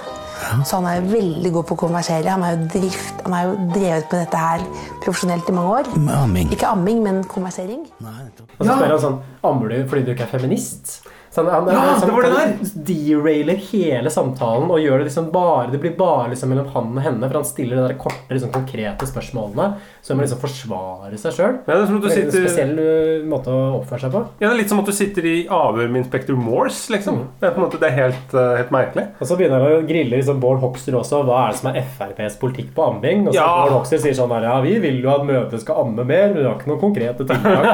Så 0.64 0.78
han 0.78 0.86
er 0.88 1.00
jo 1.00 1.10
veldig 1.12 1.52
god 1.58 1.66
på 1.68 1.76
å 1.76 1.80
konversere. 1.82 2.30
Han 2.30 2.44
har 2.46 2.56
jo, 2.56 2.66
drift, 2.72 3.22
han 3.24 3.34
har 3.36 3.48
jo 3.48 3.54
drevet 3.74 4.14
med 4.14 4.22
dette 4.22 4.42
her 4.42 4.64
profesjonelt 5.02 5.50
i 5.50 5.56
mange 5.56 5.76
år. 5.80 5.92
Med 5.98 6.14
amming. 6.14 6.52
Ikke 6.54 6.70
amming, 6.70 7.02
men 7.04 7.20
konversering. 7.28 7.84
Og 8.00 8.64
så 8.64 8.70
spør 8.70 8.94
han 8.94 9.02
sånn 9.02 9.18
Ammer 9.48 9.74
du 9.74 9.78
fordi 9.90 10.06
du 10.06 10.12
ikke 10.14 10.28
er 10.28 10.32
feminist? 10.38 10.98
Så 11.30 11.42
han, 11.44 11.50
han, 11.52 11.68
Ja, 11.74 11.78
han, 11.78 12.00
det 12.00 12.14
var 12.14 12.22
det 12.22 12.30
der! 12.34 12.54
derailer 12.88 13.58
hele 13.68 14.10
samtalen 14.10 14.70
og 14.72 14.80
gjør 14.80 15.02
det 15.02 15.08
liksom 15.10 15.28
bare 15.34 15.70
Det 15.72 15.80
blir 15.82 15.94
bare 15.98 16.30
liksom 16.32 16.52
mellom 16.52 16.70
han 16.74 16.90
og 16.96 17.02
henne, 17.04 17.28
for 17.28 17.40
han 17.40 17.46
stiller 17.48 17.76
de 17.76 17.86
der 17.88 17.98
korte, 18.00 18.28
liksom, 18.32 18.52
konkrete 18.54 19.06
spørsmålene. 19.08 19.68
Så 20.02 20.16
må 20.16 20.24
liksom 20.24 20.40
forsvare 20.40 21.18
seg 21.20 21.36
sjøl. 21.36 21.58
Ja, 21.66 21.74
det 21.74 21.80
er 21.82 21.86
som 21.90 21.98
at 21.98 22.06
du 22.06 22.08
En 22.08 22.32
spesiell 22.32 22.72
uh, 22.80 23.26
måte 23.28 23.52
å 23.52 23.60
oppføre 23.78 24.02
seg 24.06 24.14
på. 24.14 24.22
Ja, 24.40 24.48
det 24.48 24.54
er 24.54 24.60
litt 24.62 24.72
som 24.72 24.80
at 24.82 24.88
du 24.88 24.94
sitter 24.96 25.28
i 25.28 25.36
avhør 25.52 25.90
med 25.92 26.02
inspektor 26.04 26.38
Morse, 26.40 26.88
liksom. 26.94 27.20
Det 27.40 27.50
er 27.50 27.54
på 27.54 27.60
en 27.60 27.66
måte 27.66 27.80
det 27.82 27.90
er 27.90 27.96
helt, 27.98 28.34
uh, 28.34 28.56
helt 28.58 28.72
merkelig. 28.74 29.06
Og 29.18 29.28
så 29.28 29.38
begynner 29.38 29.64
han 29.64 29.82
å 29.82 29.86
grille 29.88 30.16
liksom 30.16 30.40
Bård 30.42 30.62
Hoksrud 30.64 30.96
også. 31.02 31.22
Hva 31.28 31.44
er 31.44 31.54
det 31.54 31.60
som 31.60 31.70
er 31.72 31.80
FrPs 31.82 32.38
politikk 32.40 32.72
på 32.76 32.88
amming? 32.88 33.26
Og 33.28 33.34
så 33.34 33.40
Ja. 33.40 33.48
Bård 33.66 33.76
Hoksrud 33.78 34.04
sier 34.06 34.16
sånn 34.16 34.32
her 34.36 34.48
ja, 34.48 34.58
vi 34.64 34.76
vil 34.82 35.00
jo 35.04 35.12
at 35.12 35.26
mødre 35.28 35.60
skal 35.60 35.82
amme 35.84 36.06
mer, 36.08 36.32
men 36.32 36.40
vi 36.40 36.46
har 36.48 36.56
ikke 36.56 36.72
noen 36.72 36.82
konkrete 36.82 37.26
tiltak. 37.28 37.66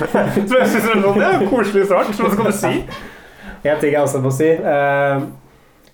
Så 0.50 0.58
jeg 0.58 0.68
synes 0.70 0.84
det 0.86 0.92
er 0.94 1.02
sånn, 1.02 1.18
det 1.20 1.28
er 1.30 1.46
koselig 1.50 1.86
svart. 1.90 2.12
Hva 2.16 2.30
skal 2.34 2.50
du 2.50 2.54
si? 2.54 2.74
En 3.64 3.80
ting 3.80 3.92
jeg 3.92 4.00
også 4.02 4.20
må 4.24 4.32
si. 4.34 4.48
Eh, 4.48 5.24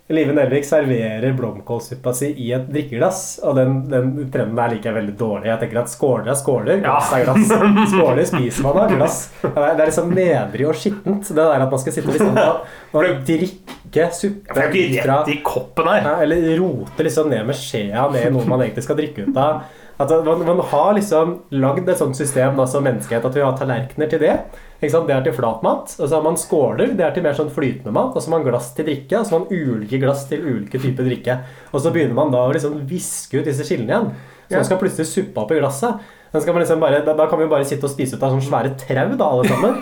Live 0.07 0.31
Nelvik 0.31 0.63
serverer 0.63 1.33
blomkålsuppa 1.35 2.13
si 2.15 2.29
i 2.39 2.53
et 2.55 2.69
drikkeglass. 2.71 3.23
Og 3.43 3.57
den, 3.57 3.81
den 3.91 4.13
trenden 4.31 4.55
der 4.55 4.71
liker 4.71 4.91
jeg 4.91 4.97
veldig 5.01 5.15
dårlig. 5.19 5.49
Jeg 5.51 5.59
tenker 5.63 5.81
at 5.81 5.91
Skåler 5.91 6.31
er 6.31 6.37
skåler, 6.39 6.79
glass 6.85 7.09
er 7.17 7.25
glass. 7.27 7.51
Skåler 7.91 8.29
spiser 8.29 8.63
man 8.63 8.79
av 8.85 8.93
glass. 8.95 9.17
Det 9.41 9.51
er, 9.51 9.73
det 9.75 9.83
er 9.83 9.91
liksom 9.91 10.13
nedrig 10.15 10.69
og 10.69 10.79
skittent. 10.79 11.27
Det 11.27 11.35
der 11.41 11.65
at 11.65 11.75
man 11.75 11.83
skal 11.83 11.97
sitte 11.97 12.15
liksom 12.15 12.39
og, 12.39 12.61
og 12.95 13.25
drikke 13.27 14.07
suppe 14.15 14.55
er 14.55 14.71
fra 15.03 15.19
i 15.27 15.41
koppen 15.43 15.91
her. 15.91 16.07
Eller 16.23 16.53
rote 16.61 17.03
liksom 17.03 17.27
ned 17.33 17.43
med 17.49 17.59
skjea 17.59 18.07
ned 18.13 18.29
i 18.29 18.31
noe 18.37 18.47
man 18.47 18.63
egentlig 18.63 18.87
skal 18.87 18.99
drikke 19.01 19.27
ut 19.27 19.43
av. 19.43 19.67
At 19.97 20.11
man, 20.25 20.45
man 20.45 20.59
har 20.69 20.93
liksom 20.93 21.39
lagd 21.57 21.89
et 21.89 21.97
sånt 21.97 22.17
system 22.17 22.57
da, 22.59 22.67
som 22.69 22.85
menneskehet 22.85 23.23
at 23.25 23.37
vi 23.37 23.41
har 23.41 23.55
tallerkener 23.57 24.09
til 24.11 24.21
det. 24.21 24.35
Det 24.77 24.91
er 24.93 25.23
til 25.25 25.33
flatmat. 25.33 25.95
Og 25.97 26.03
så 26.03 26.11
har 26.13 26.25
man 26.25 26.37
skåler. 26.37 26.93
Det 26.93 27.05
er 27.05 27.15
til 27.15 27.25
mer 27.25 27.37
sånn 27.37 27.49
flytende 27.53 27.93
mat. 27.95 28.13
Og 28.13 28.21
så 28.21 28.29
har 28.29 28.37
man 28.37 28.45
glass 28.45 28.69
til 28.77 28.85
drikke. 28.85 29.17
Og 29.17 29.25
så 29.25 29.33
har 29.33 29.41
man 29.41 29.49
ulike 29.49 29.97
glass 30.03 30.27
til 30.29 30.45
ulike 30.45 30.81
typer 30.83 31.07
drikke. 31.07 31.39
Og 31.71 31.81
så 31.81 31.93
begynner 31.95 32.17
man 32.17 32.33
da 32.33 32.45
å 32.45 32.53
liksom 32.53 32.77
viske 32.89 33.41
ut 33.41 33.49
disse 33.49 33.65
skillene 33.65 33.89
igjen. 33.89 34.11
Så 34.47 34.59
man 34.59 34.69
skal 34.69 34.79
plutselig 34.83 35.09
suppe 35.09 35.41
opp 35.41 35.51
i 35.51 35.57
glasset. 35.57 36.05
Liksom 36.33 36.79
bare, 36.81 36.99
da, 37.05 37.13
da 37.15 37.25
kan 37.29 37.39
vi 37.39 37.45
jo 37.45 37.49
bare 37.51 37.65
sitte 37.65 37.87
og 37.87 37.91
spise 37.93 38.17
ut 38.17 38.23
av 38.23 38.33
sånne 38.35 38.45
svære 38.45 38.71
trau, 38.81 39.13
da, 39.17 39.27
alle 39.31 39.47
sammen. 39.47 39.77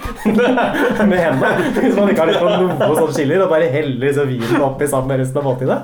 med 1.09 1.17
hendene. 1.19 1.71
Hvis 1.79 1.95
man 1.97 2.11
ikke 2.11 2.21
har 2.21 2.31
liksom 2.31 2.67
noe 2.79 2.97
sånn 2.99 3.13
skiller, 3.15 3.41
Da 3.41 3.47
bare 3.51 3.69
heller 3.73 4.05
liksom 4.05 4.29
vinen 4.29 4.65
oppi 4.67 4.87
sammen 4.91 5.09
med 5.11 5.23
resten 5.23 5.41
av 5.41 5.47
måltidet. 5.49 5.79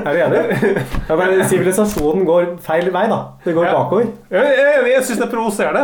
Er 0.00 0.10
du 0.10 0.20
enig? 0.24 0.84
Ja, 1.08 1.16
men 1.20 1.44
Sivilisasjonen 1.50 2.26
går 2.28 2.50
feil 2.64 2.90
vei, 2.94 3.06
da. 3.12 3.20
Det 3.46 3.54
går 3.56 3.68
Ja. 3.70 3.76
bakover. 3.78 4.10
Jeg, 4.34 4.58
jeg, 4.58 4.82
jeg 4.94 5.04
syns 5.06 5.22
det 5.22 5.26
er 5.28 5.32
provoserende. 5.36 5.80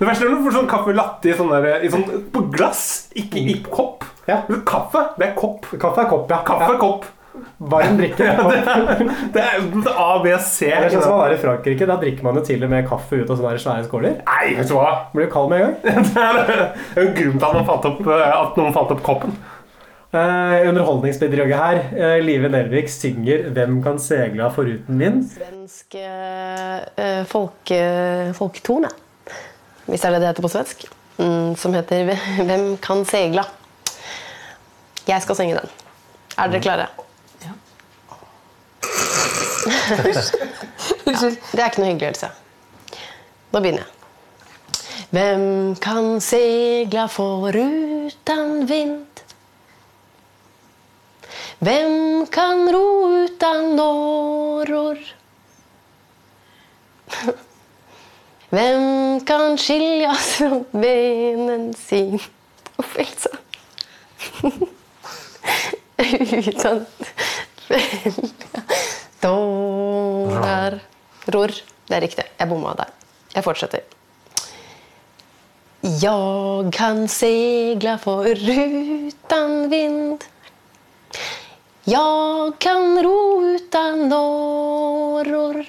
Det 0.00 0.08
verste 0.08 0.24
er 0.24 0.32
når 0.32 0.40
du 0.40 0.48
får 0.48 0.56
sånn 0.58 0.70
kaffe 0.74 0.96
latte 0.96 1.30
i 1.30 1.36
sånn, 1.38 1.52
der, 1.54 1.84
i 1.84 1.92
sånn 1.92 2.06
på 2.34 2.46
glass, 2.54 2.84
ikke 3.14 3.44
i 3.44 3.58
kopp. 3.68 4.04
Ja. 4.28 4.40
Kaffe, 4.64 5.02
det 5.20 5.26
er 5.30 5.34
kopp. 5.36 5.68
Kaffe 5.76 6.00
er 6.06 6.08
kopp, 6.08 6.30
ja. 6.32 6.40
Kaffe 6.48 6.72
er 6.72 6.80
kopp. 6.80 7.04
Varm 7.58 7.96
drikke. 7.98 8.26
Ja, 8.26 8.44
det, 8.46 8.58
er, 9.42 9.64
det 9.74 9.90
er 9.90 9.96
A, 9.98 10.10
B, 10.22 10.30
C. 10.38 10.68
Det 10.68 10.86
er 10.86 10.92
sånn 10.92 11.02
som 11.02 11.16
man 11.16 11.26
er 11.28 11.36
i 11.36 11.40
Frankrike. 11.42 11.88
Da 11.88 11.96
drikker 12.00 12.26
man 12.26 12.38
jo 12.38 12.44
til 12.46 12.62
og 12.62 12.70
med 12.70 12.86
kaffe 12.88 13.18
ut 13.18 13.30
av 13.30 13.40
sånne 13.40 13.58
svære 13.62 13.86
skåler. 13.88 14.20
Nei, 14.28 14.54
vet 14.58 14.70
du 14.70 14.76
hva? 14.76 14.92
Blir 15.14 15.26
jo 15.26 15.32
kald 15.34 15.50
med 15.52 15.64
en 15.64 15.72
gang. 15.72 16.04
Det 16.94 17.02
er 17.02 17.08
jo 17.08 17.10
grunn 17.18 17.40
til 17.40 17.48
at, 17.48 17.58
man 17.58 17.68
fant 17.68 17.90
opp, 17.90 18.00
eh, 18.06 18.24
at 18.30 18.60
noen 18.60 18.76
fant 18.76 18.94
opp 18.94 19.04
koppen. 19.06 19.36
Eh, 20.14 20.68
underholdningsbidraget 20.68 21.58
her. 21.58 21.80
Eh, 21.90 22.18
Live 22.22 22.48
Nelvik 22.48 22.88
synger 22.88 23.48
'Hvem 23.50 23.82
kan 23.82 23.98
segla 23.98 24.50
foruten 24.54 25.00
vind'. 25.00 25.24
Svensk 25.26 25.94
eh, 25.98 27.24
folke, 27.26 27.80
folketone, 28.34 28.88
hvis 29.86 30.00
det 30.00 30.08
er 30.08 30.12
det 30.12 30.20
det 30.20 30.28
heter 30.28 30.46
på 30.46 30.52
svensk, 30.54 30.84
mm, 31.18 31.56
som 31.56 31.74
heter 31.74 32.14
'Hvem 32.14 32.76
kan 32.78 33.02
segla'. 33.04 33.48
Jeg 35.08 35.22
skal 35.22 35.36
synge 35.36 35.58
den. 35.58 35.68
Er 36.38 36.46
dere 36.48 36.60
klare? 36.60 36.86
Unnskyld. 39.64 41.38
Det 41.52 41.60
er 41.60 41.68
ikke 41.70 41.80
noe 41.82 41.90
hyggelig, 41.90 42.08
øvelse. 42.08 42.30
Nå 43.52 43.60
begynner 43.60 43.84
jeg. 43.84 43.90
Hvem 45.14 45.74
kan 45.82 46.20
segla 46.20 47.06
forutan 47.06 48.68
vind? 48.68 49.22
Hvem 51.64 52.26
kan 52.34 52.66
ro 52.74 52.88
utan 53.24 53.78
åror? 53.80 54.98
Hvem 58.50 59.20
kan 59.26 59.58
skiljas 59.58 60.34
fra 60.38 60.60
benen 60.72 61.72
sin? 61.78 62.18
Uff, 62.78 62.96
Elsa. 62.98 63.30
Utan 65.98 66.86
välja 67.68 68.12
tårar 69.24 70.78
Ror. 71.26 71.52
Det 71.88 71.96
er 71.96 72.02
riktig. 72.04 72.24
Jeg 72.38 72.48
bomma 72.48 72.74
der. 72.76 72.90
Jeg 73.34 73.44
fortsetter. 73.44 73.80
Jag 75.80 76.72
kan 76.72 77.08
segla 77.08 77.98
uten 78.04 79.70
vind 79.70 80.24
Jag 81.84 82.58
kan 82.58 83.02
ro 83.02 83.42
utan 83.44 84.12
åror 84.12 85.66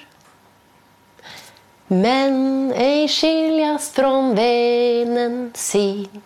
Men 1.86 2.72
ej 2.72 3.08
skiljas 3.08 3.90
från 3.90 4.34
vänen 4.34 5.52
sin 5.54 6.22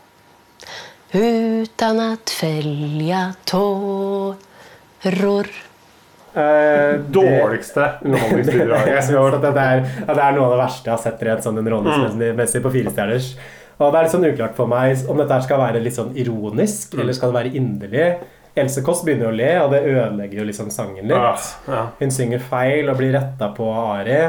utan 1.12 2.01
att 2.01 2.31
följa 2.31 3.35
tåror. 3.45 4.37
Eh, 6.35 6.99
Dårligste 7.11 7.87
underholdningsbidraget. 8.05 9.14
At 9.35 9.43
det, 9.43 9.64
er, 9.64 9.81
det 10.07 10.19
er 10.23 10.37
noe 10.37 10.47
av 10.49 10.53
det 10.55 10.61
verste 10.62 10.90
jeg 10.90 10.95
har 10.97 11.03
sett 11.03 11.25
rent 11.27 11.47
sånn 11.47 11.59
underholdningsmessig 11.62 12.62
på 12.64 12.73
Firestjerners. 12.77 13.31
Og 13.81 13.88
det 13.95 13.97
er 13.99 14.05
litt 14.07 14.12
sånn 14.12 14.29
uklart 14.29 14.59
for 14.59 14.69
meg 14.69 15.07
om 15.09 15.16
dette 15.23 15.38
skal 15.47 15.62
være 15.62 15.81
litt 15.81 15.97
sånn 15.97 16.12
ironisk, 16.21 16.99
eller 17.01 17.16
skal 17.16 17.33
det 17.33 17.38
være 17.40 17.55
inderlig. 17.57 18.11
Else 18.61 18.83
Kåss 18.85 19.05
begynner 19.07 19.31
å 19.31 19.35
le, 19.35 19.49
og 19.62 19.71
det 19.73 19.81
ødelegger 19.88 20.43
jo 20.43 20.47
liksom 20.51 20.69
sangen 20.75 21.07
litt. 21.09 21.49
ja. 21.71 21.87
Hun 22.01 22.11
synger 22.12 22.43
feil 22.45 22.90
og 22.93 22.99
blir 23.01 23.14
retta 23.16 23.49
på 23.57 23.69
Ari. 23.73 24.21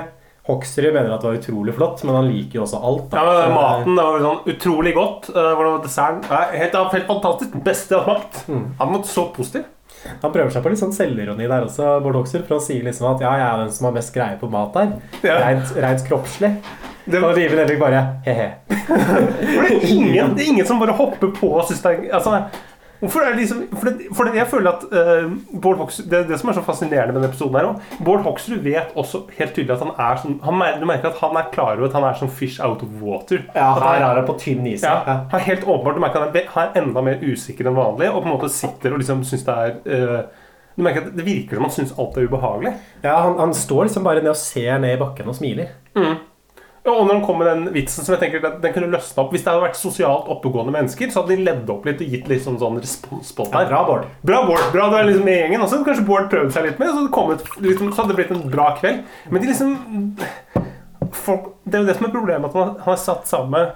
Hoksrud 0.48 0.88
mener 0.94 1.12
at 1.14 1.22
det 1.22 1.28
var 1.30 1.38
utrolig 1.38 1.74
flott, 1.78 2.02
men 2.08 2.16
han 2.18 2.30
liker 2.32 2.60
jo 2.60 2.64
også 2.64 2.80
alt. 2.82 3.12
Ja, 3.14 3.26
men 3.28 3.52
Maten 3.54 3.98
det 4.00 4.06
var 4.08 4.24
sånn 4.26 4.48
utrolig 4.56 4.94
godt. 4.96 5.28
Eh, 5.36 5.52
Hvordan 5.52 5.76
var 5.76 5.84
desserten? 5.84 6.24
Helt, 6.56 6.80
helt 6.96 7.10
fantastisk. 7.12 7.60
Beste 7.68 7.94
jeg 7.98 8.02
har 8.08 8.24
smakt. 8.24 8.40
Han 8.80 8.96
var 8.96 9.04
så 9.12 9.28
positiv. 9.36 9.68
Han 10.22 10.32
prøver 10.34 10.50
seg 10.54 10.64
på 10.66 10.72
litt 10.74 10.82
sånn 10.82 10.94
selvironi 10.96 11.46
der 11.50 11.66
også, 11.68 12.00
Bård 12.04 12.16
Hoksrud, 12.22 12.46
for 12.48 12.58
han 12.58 12.64
sier 12.66 12.86
liksom 12.88 13.10
at 13.12 13.22
ja, 13.22 13.34
jeg 13.38 13.48
er 13.48 13.60
den 13.66 13.74
som 13.76 13.86
har 13.90 13.94
mest 14.00 14.14
greie 14.16 14.38
på 14.42 14.50
mat 14.52 14.78
her. 14.80 14.96
Ja. 15.26 15.36
Rent, 15.46 15.76
rent 15.78 16.08
kroppslig. 16.08 16.56
Det- 17.06 17.22
var 17.22 17.34
Liven 17.38 17.58
Nelvik 17.58 17.80
bare 17.82 18.02
he-he. 18.26 18.50
Det 18.70 19.78
er 19.78 19.88
ingen, 19.90 20.36
det 20.36 20.44
er 20.44 20.50
ingen 20.52 20.66
som 20.68 20.80
bare 20.82 20.94
hopper 20.98 21.32
på 21.38 21.50
og 21.58 21.66
syns 21.70 21.82
det 21.86 21.92
er 21.96 22.14
altså, 22.18 22.42
Hvorfor 23.02 23.24
er 23.26 23.32
det 23.34 23.40
liksom 23.42 23.62
For, 23.74 23.90
det, 23.90 24.08
for 24.14 24.28
det, 24.30 24.36
jeg 24.38 24.48
føler 24.52 24.72
at 24.76 24.84
uh, 24.94 25.32
Bård 25.62 25.80
Hoksrud 25.80 26.06
Det 26.12 26.20
det 26.30 26.38
som 26.40 26.52
er 26.52 26.58
så 26.60 26.62
fascinerende 26.66 27.16
med 27.16 27.22
denne 27.24 27.32
episoden 27.32 27.56
her 27.58 27.70
også. 27.72 28.04
Bård 28.06 28.22
Hoksrud 28.28 28.60
vet 28.66 28.92
også 29.02 29.24
helt 29.40 29.56
tydelig 29.56 29.74
at 29.74 29.82
han 29.88 29.94
er 29.98 30.20
sånn 30.22 30.36
han, 30.46 30.62
Du 30.82 30.86
merker 30.90 31.10
at 31.10 31.18
han 31.24 31.40
er 31.42 31.50
klar 31.54 31.74
over 31.80 31.88
at 31.90 31.98
han 31.98 32.06
er 32.12 32.20
sånn 32.20 32.30
fish 32.30 32.60
out 32.62 32.84
of 32.86 32.94
water. 33.02 33.42
Ja, 33.56 33.72
At 33.74 33.82
han 33.82 33.88
her 33.96 34.06
er 34.12 34.22
han 34.22 34.30
på 34.30 34.38
tynn 34.44 34.68
is. 34.70 34.86
Ja, 34.86 34.94
Ja. 35.08 35.18
han 35.34 35.40
er 35.40 35.48
helt 35.50 35.66
åpenbart 35.66 35.98
Du 35.98 36.04
merker 36.06 36.28
at 36.28 36.54
han 36.54 36.70
er 36.70 36.82
enda 36.84 37.02
mer 37.10 37.20
usikker 37.26 37.68
enn 37.72 37.76
vanlig 37.82 38.12
og 38.14 38.22
på 38.22 38.30
en 38.30 38.36
måte 38.38 38.52
sitter 38.54 38.94
og 38.94 39.02
liksom 39.02 39.26
syns 39.28 39.46
det 39.50 39.58
er 39.66 39.78
uh, 39.90 40.22
Du 40.78 40.84
merker 40.86 41.08
at 41.08 41.16
Det 41.18 41.26
virker 41.26 41.58
som 41.58 41.66
han 41.68 41.74
syns 41.80 41.96
alt 42.00 42.18
er 42.22 42.30
ubehagelig. 42.30 42.76
Ja, 43.04 43.18
han, 43.26 43.40
han 43.42 43.54
står 43.58 43.90
liksom 43.90 44.06
bare 44.06 44.22
ned 44.22 44.30
og 44.36 44.38
ser 44.40 44.78
ned 44.80 44.94
i 44.96 45.02
bakken 45.02 45.28
og 45.34 45.36
smiler. 45.42 45.74
Ja, 45.98 46.14
og 46.82 47.04
når 47.06 47.14
han 47.14 47.24
kom 47.26 47.38
med 47.38 47.48
den 47.48 47.66
vitsen 47.76 48.06
som 48.06 48.16
jeg 48.16 48.22
tenker 48.24 48.46
at 48.48 48.56
den 48.64 48.72
kunne 48.74 48.90
løsne 48.90 49.22
opp 49.22 49.34
Hvis 49.36 49.44
det 49.46 49.52
hadde 49.52 49.66
vært 49.68 49.78
sosialt 49.78 50.30
oppegående 50.34 50.74
mennesker, 50.74 51.12
så 51.14 51.22
hadde 51.22 51.36
de 51.36 51.46
ledd 51.46 51.70
opp 51.70 51.86
litt 51.86 52.02
og 52.02 52.16
gitt 52.16 52.32
litt 52.32 52.42
sånn, 52.42 52.58
sånn 52.62 52.80
respons 52.82 53.30
på 53.38 53.46
det. 53.52 53.54
Ja, 53.54 53.70
bra, 53.70 53.82
Bård. 53.86 54.08
Bra, 54.26 54.40
Bård. 54.48 54.64
Bra, 54.74 54.88
du 54.90 54.98
er 54.98 55.06
liksom 55.06 55.28
med 55.30 55.38
gjengen. 55.38 55.62
også 55.62 55.84
kanskje 55.86 56.08
Bård 56.08 56.32
prøvde 56.34 56.56
seg 56.56 56.66
litt 56.66 56.82
med, 56.82 56.90
så 56.96 57.06
kommet, 57.14 57.46
liksom, 57.62 57.92
så 57.94 58.02
hadde 58.02 58.16
det 58.16 58.20
blitt 58.24 58.34
en 58.34 58.50
bra 58.50 58.72
kveld. 58.80 59.06
Men 59.30 59.44
de 59.46 59.52
liksom 59.52 59.78
folk, 61.22 61.52
Det 61.66 61.78
er 61.78 61.84
jo 61.84 61.92
det 61.92 61.98
som 62.00 62.10
er 62.10 62.16
problemet, 62.16 62.50
at 62.50 62.58
man 62.58 62.76
har 62.88 63.00
satt 63.00 63.30
sammen 63.30 63.72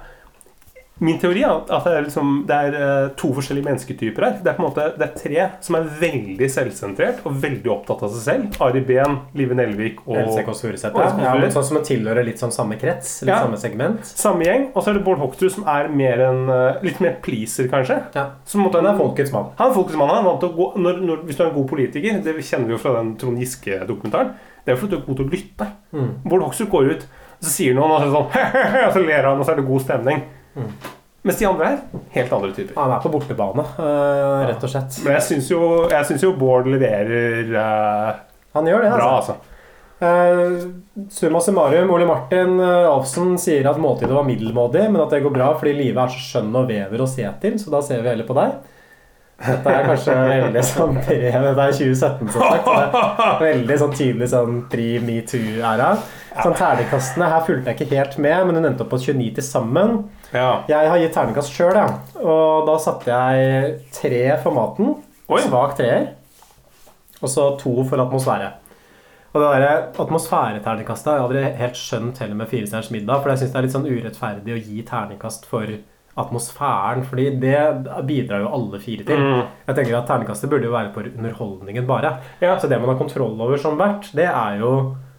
Min 0.98 1.18
teori 1.20 1.42
er 1.44 1.50
at 1.52 1.84
det 1.84 1.90
er, 1.92 2.04
liksom, 2.06 2.28
det 2.48 2.56
er 2.56 2.74
eh, 2.80 3.08
to 3.20 3.28
forskjellige 3.36 3.66
mennesketyper 3.66 4.24
her. 4.24 4.36
Det 4.40 4.48
er 4.48 4.54
på 4.56 4.62
en 4.62 4.66
måte 4.70 4.84
det 4.96 5.04
er 5.04 5.18
tre 5.20 5.42
som 5.66 5.76
er 5.76 5.90
veldig 6.00 6.46
selvsentrert 6.54 7.18
og 7.28 7.34
veldig 7.42 7.68
opptatt 7.74 8.04
av 8.06 8.14
seg 8.14 8.22
selv. 8.24 8.56
Ari 8.64 8.80
Behn, 8.88 9.18
Live 9.36 9.58
Nelvik 9.58 10.00
og 10.06 10.16
Else 10.22 10.44
Kåss 10.46 10.62
Furuseth. 10.64 10.96
Ja, 10.96 11.34
ja, 11.36 11.50
sånn 11.52 11.66
som 11.68 11.80
tilhører 11.84 12.24
litt 12.24 12.40
sånn 12.40 12.54
samme 12.54 12.78
krets, 12.80 13.18
litt 13.26 13.34
Ja. 13.34 13.42
samme 13.44 13.60
segment. 13.60 14.08
Samme 14.08 14.48
gjeng. 14.48 14.70
Og 14.72 14.80
så 14.80 14.94
er 14.94 14.96
det 14.96 15.04
Bård 15.04 15.20
Hoksrud, 15.20 15.52
som 15.58 15.68
er 15.68 15.88
mer 15.92 16.24
en, 16.30 16.48
eh, 16.48 16.80
litt 16.88 17.00
mer 17.04 17.18
pleaser, 17.20 17.68
kanskje. 17.68 18.00
Ja. 18.16 18.30
Som 18.46 18.64
måte 18.64 18.80
Han 18.80 18.88
er 18.94 18.96
folkets 18.96 19.32
mann. 19.32 19.52
Han 19.58 19.70
er 19.70 19.74
folkets 19.74 19.96
mann. 20.00 20.08
Han 20.08 20.24
vant 20.24 20.48
å 20.48 20.52
gå, 20.56 20.70
når, 20.80 21.02
når, 21.04 21.26
hvis 21.26 21.36
du 21.36 21.44
er 21.44 21.50
en 21.50 21.54
god 21.58 21.68
politiker, 21.68 22.22
det 22.24 22.34
kjenner 22.40 22.66
vi 22.66 22.72
jo 22.72 22.78
fra 22.78 22.94
den 23.02 23.16
Trond 23.20 23.36
Giske-dokumentaren, 23.36 24.32
det 24.64 24.72
er 24.72 24.76
jo 24.76 24.80
fordi 24.80 24.96
du 24.96 24.96
er 24.96 25.06
god 25.06 25.16
til 25.16 25.26
å 25.26 25.30
lytte. 25.36 25.68
Mm. 25.92 26.10
Bård 26.24 26.42
Hoksrud 26.42 26.70
går 26.70 26.90
ut, 26.90 27.06
og 27.36 27.44
så 27.44 27.52
sier 27.52 27.74
noen, 27.76 27.90
og 27.90 28.00
så 28.00 28.10
sånn 28.16 28.32
og 28.88 28.92
så 28.96 29.04
ler 29.04 29.28
han, 29.28 29.38
og 29.38 29.44
så 29.44 29.52
er 29.52 29.60
det 29.60 29.66
god 29.68 29.84
stemning. 29.84 30.24
Mm. 30.56 30.70
Mens 31.26 31.40
de 31.40 31.48
andre 31.48 31.66
her, 31.66 31.82
helt 32.14 32.32
andre 32.32 32.52
typer. 32.54 32.76
Han 32.78 32.92
er 32.94 33.02
på 33.02 33.10
bortebane, 33.10 33.64
uh, 33.80 34.44
rett 34.46 34.62
og 34.62 34.70
slett. 34.70 35.00
Men 35.02 35.16
jeg 35.16 35.26
syns 35.26 35.50
jo, 35.50 35.60
jo 36.22 36.32
Bård 36.38 36.68
leverer 36.70 37.50
uh, 37.50 38.10
Han 38.54 38.70
gjør 38.70 38.86
det, 38.86 38.92
bra, 38.94 39.08
altså. 39.18 39.34
altså. 39.34 39.52
Eh, 39.96 41.06
summa 41.10 41.40
summarum, 41.40 41.90
Ole 41.90 42.06
Martin 42.06 42.60
uh, 42.60 42.84
Alfsen 42.90 43.38
sier 43.40 43.64
at 43.64 43.78
måltidet 43.80 44.12
var 44.12 44.26
middelmådig, 44.28 44.90
men 44.90 45.00
at 45.00 45.14
det 45.14 45.22
går 45.24 45.32
bra 45.32 45.50
fordi 45.56 45.72
livet 45.78 46.02
er 46.02 46.12
så 46.12 46.20
skjønn 46.20 46.58
og 46.60 46.68
vever 46.68 47.00
å 47.00 47.08
se 47.08 47.24
til, 47.40 47.56
så 47.58 47.72
da 47.72 47.80
ser 47.84 48.02
vi 48.04 48.12
heller 48.12 48.28
på 48.28 48.36
deg. 48.36 48.58
Dette 49.46 49.72
er 49.72 49.88
kanskje 49.88 50.18
veldig 50.34 50.64
sånn 50.68 51.00
pre... 51.00 51.16
Det 51.32 51.32
er 51.32 51.74
2017, 51.80 52.28
som 52.28 52.44
sagt. 52.44 52.68
Det 52.68 53.24
er 53.24 53.42
veldig 53.48 53.80
sånn 53.82 53.96
tydelig 53.96 54.30
sånn 54.32 54.60
pre-metoo-æra. 54.72 55.90
Sånn 56.36 56.56
terningkastene 56.56 57.32
Her 57.32 57.44
fulgte 57.48 57.72
jeg 57.72 57.80
ikke 57.80 57.96
helt 57.96 58.20
med, 58.20 58.38
men 58.46 58.60
hun 58.60 58.70
endte 58.70 58.84
opp 58.84 58.92
på 58.92 59.00
29 59.00 59.32
til 59.40 59.48
sammen. 59.48 59.98
Ja. 60.34 60.64
Jeg 60.70 60.90
har 60.90 61.00
gitt 61.00 61.14
terningkast 61.14 61.54
sjøl, 61.54 61.78
og 62.22 62.66
da 62.66 62.76
satte 62.82 63.10
jeg 63.10 63.74
tre 63.94 64.22
for 64.42 64.56
maten. 64.56 64.94
Oi. 65.30 65.42
Svak 65.46 65.76
treer. 65.78 66.12
Og 67.22 67.30
så 67.32 67.50
to 67.60 67.74
for 67.88 68.02
atmosfære. 68.02 68.52
Og 69.36 69.42
det 69.42 69.48
der 69.60 70.00
atmosfæreterningkastet 70.00 71.10
har 71.10 71.18
jeg 71.18 71.26
aldri 71.26 71.58
helt 71.58 71.78
skjønt 71.78 72.20
heller 72.22 72.38
med 72.38 72.48
Fire 72.48 72.68
stjerners 72.68 72.92
middag. 72.94 73.20
For 73.20 73.32
jeg 73.32 73.42
syns 73.42 73.52
det 73.52 73.58
er 73.60 73.66
litt 73.66 73.74
sånn 73.74 73.88
urettferdig 73.90 74.54
å 74.54 74.60
gi 74.62 74.84
terningkast 74.88 75.48
for 75.50 75.72
atmosfæren. 76.16 77.04
Fordi 77.04 77.26
det 77.42 77.58
bidrar 78.08 78.46
jo 78.46 78.52
alle 78.56 78.80
fire 78.80 79.04
til. 79.08 79.20
Mm. 79.20 79.42
Jeg 79.68 79.78
tenker 79.78 79.98
at 79.98 80.08
Terningkastet 80.08 80.52
burde 80.52 80.68
jo 80.68 80.72
være 80.72 80.92
på 80.94 81.04
underholdningen 81.10 81.88
bare. 81.88 82.14
Ja. 82.40 82.56
Så 82.56 82.70
det 82.72 82.80
man 82.80 82.94
har 82.94 83.00
kontroll 83.00 83.36
over 83.36 83.60
som 83.60 83.76
vert, 83.80 84.08
det 84.16 84.28
er 84.30 84.62
jo 84.62 84.72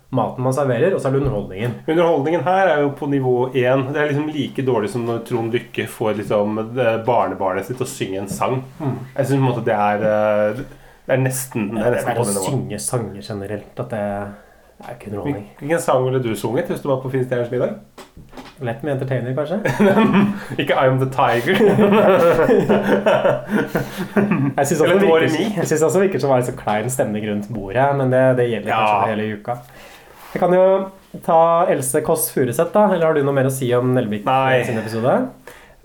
maten 0.10 0.44
man 0.44 0.54
serverer, 0.56 0.94
og 0.96 1.02
så 1.02 1.10
er 1.10 1.12
det 1.18 1.20
underholdningen. 1.22 1.74
Underholdningen 1.88 2.44
her 2.46 2.68
er 2.72 2.82
jo 2.86 2.90
på 2.96 3.10
nivå 3.12 3.34
én. 3.52 3.82
Det 3.92 4.00
er 4.02 4.08
liksom 4.14 4.30
like 4.32 4.64
dårlig 4.66 4.90
som 4.94 5.04
når 5.06 5.24
Trond 5.28 5.52
Lykke 5.54 5.88
får 5.92 6.14
liksom 6.22 6.60
eh, 6.64 6.98
barnebarnet 7.08 7.66
sitt 7.68 7.78
til 7.82 7.86
å 7.88 7.92
synge 7.92 8.22
en 8.24 8.32
sang. 8.32 8.62
Jeg 8.80 9.26
syns 9.28 9.34
på 9.36 9.40
en 9.42 9.48
måte 9.50 9.66
det 9.68 9.76
er 9.76 10.06
eh, 10.08 10.62
Det 11.08 11.16
er 11.18 11.24
nesten 11.24 11.70
Det 11.76 11.84
er 11.86 11.98
Det 11.98 12.04
er 12.16 12.20
å 12.24 12.28
synge 12.40 12.80
sanger 12.80 13.22
generelt 13.22 13.80
at 13.84 13.90
det 13.92 14.00
er 14.06 14.94
ikke 14.96 15.10
underholdning. 15.12 15.46
Hvilken 15.60 15.80
sang 15.82 16.04
ville 16.06 16.20
du 16.24 16.32
sunget 16.38 16.68
hvis 16.72 16.82
du 16.84 16.88
var 16.92 17.00
på 17.04 17.10
Fire 17.12 17.26
stjerners 17.28 17.52
middag? 17.52 17.78
Lett 18.64 18.82
med 18.84 18.96
entertainer, 18.96 19.36
kanskje? 19.38 19.60
Ikke 20.64 20.74
I 20.74 20.88
Am 20.90 20.98
The 20.98 21.10
Tiger. 21.14 21.60
Jeg 24.58 24.68
syns 24.68 24.82
også, 24.82 24.94
det 24.94 25.02
virker- 25.04 25.58
jeg 25.58 25.68
synes 25.68 25.84
også 25.84 26.00
virker 26.02 26.20
som 26.24 26.32
det 26.34 26.38
er 26.40 26.48
så 26.52 26.56
klein 26.58 26.90
stemning 26.90 27.28
rundt 27.30 27.50
bordet, 27.54 27.86
men 28.00 28.12
det, 28.14 28.24
det 28.40 28.48
gjelder 28.50 28.70
Ja. 28.72 28.80
kanskje 28.82 29.10
hele 29.14 29.28
uka. 29.38 29.58
Jeg 30.38 30.44
kan 30.44 30.54
jo 30.54 31.22
ta 31.26 31.66
Else 31.74 32.04
Kåss 32.06 32.28
Furuseth, 32.30 32.70
da. 32.70 32.84
Eller 32.94 33.08
har 33.08 33.16
du 33.18 33.24
noe 33.26 33.34
mer 33.34 33.48
å 33.50 33.54
si 33.54 33.72
om 33.74 33.90
Nelvik 33.96 34.28
Nei. 34.28 34.60
sin 34.68 34.78
episode? 34.78 35.16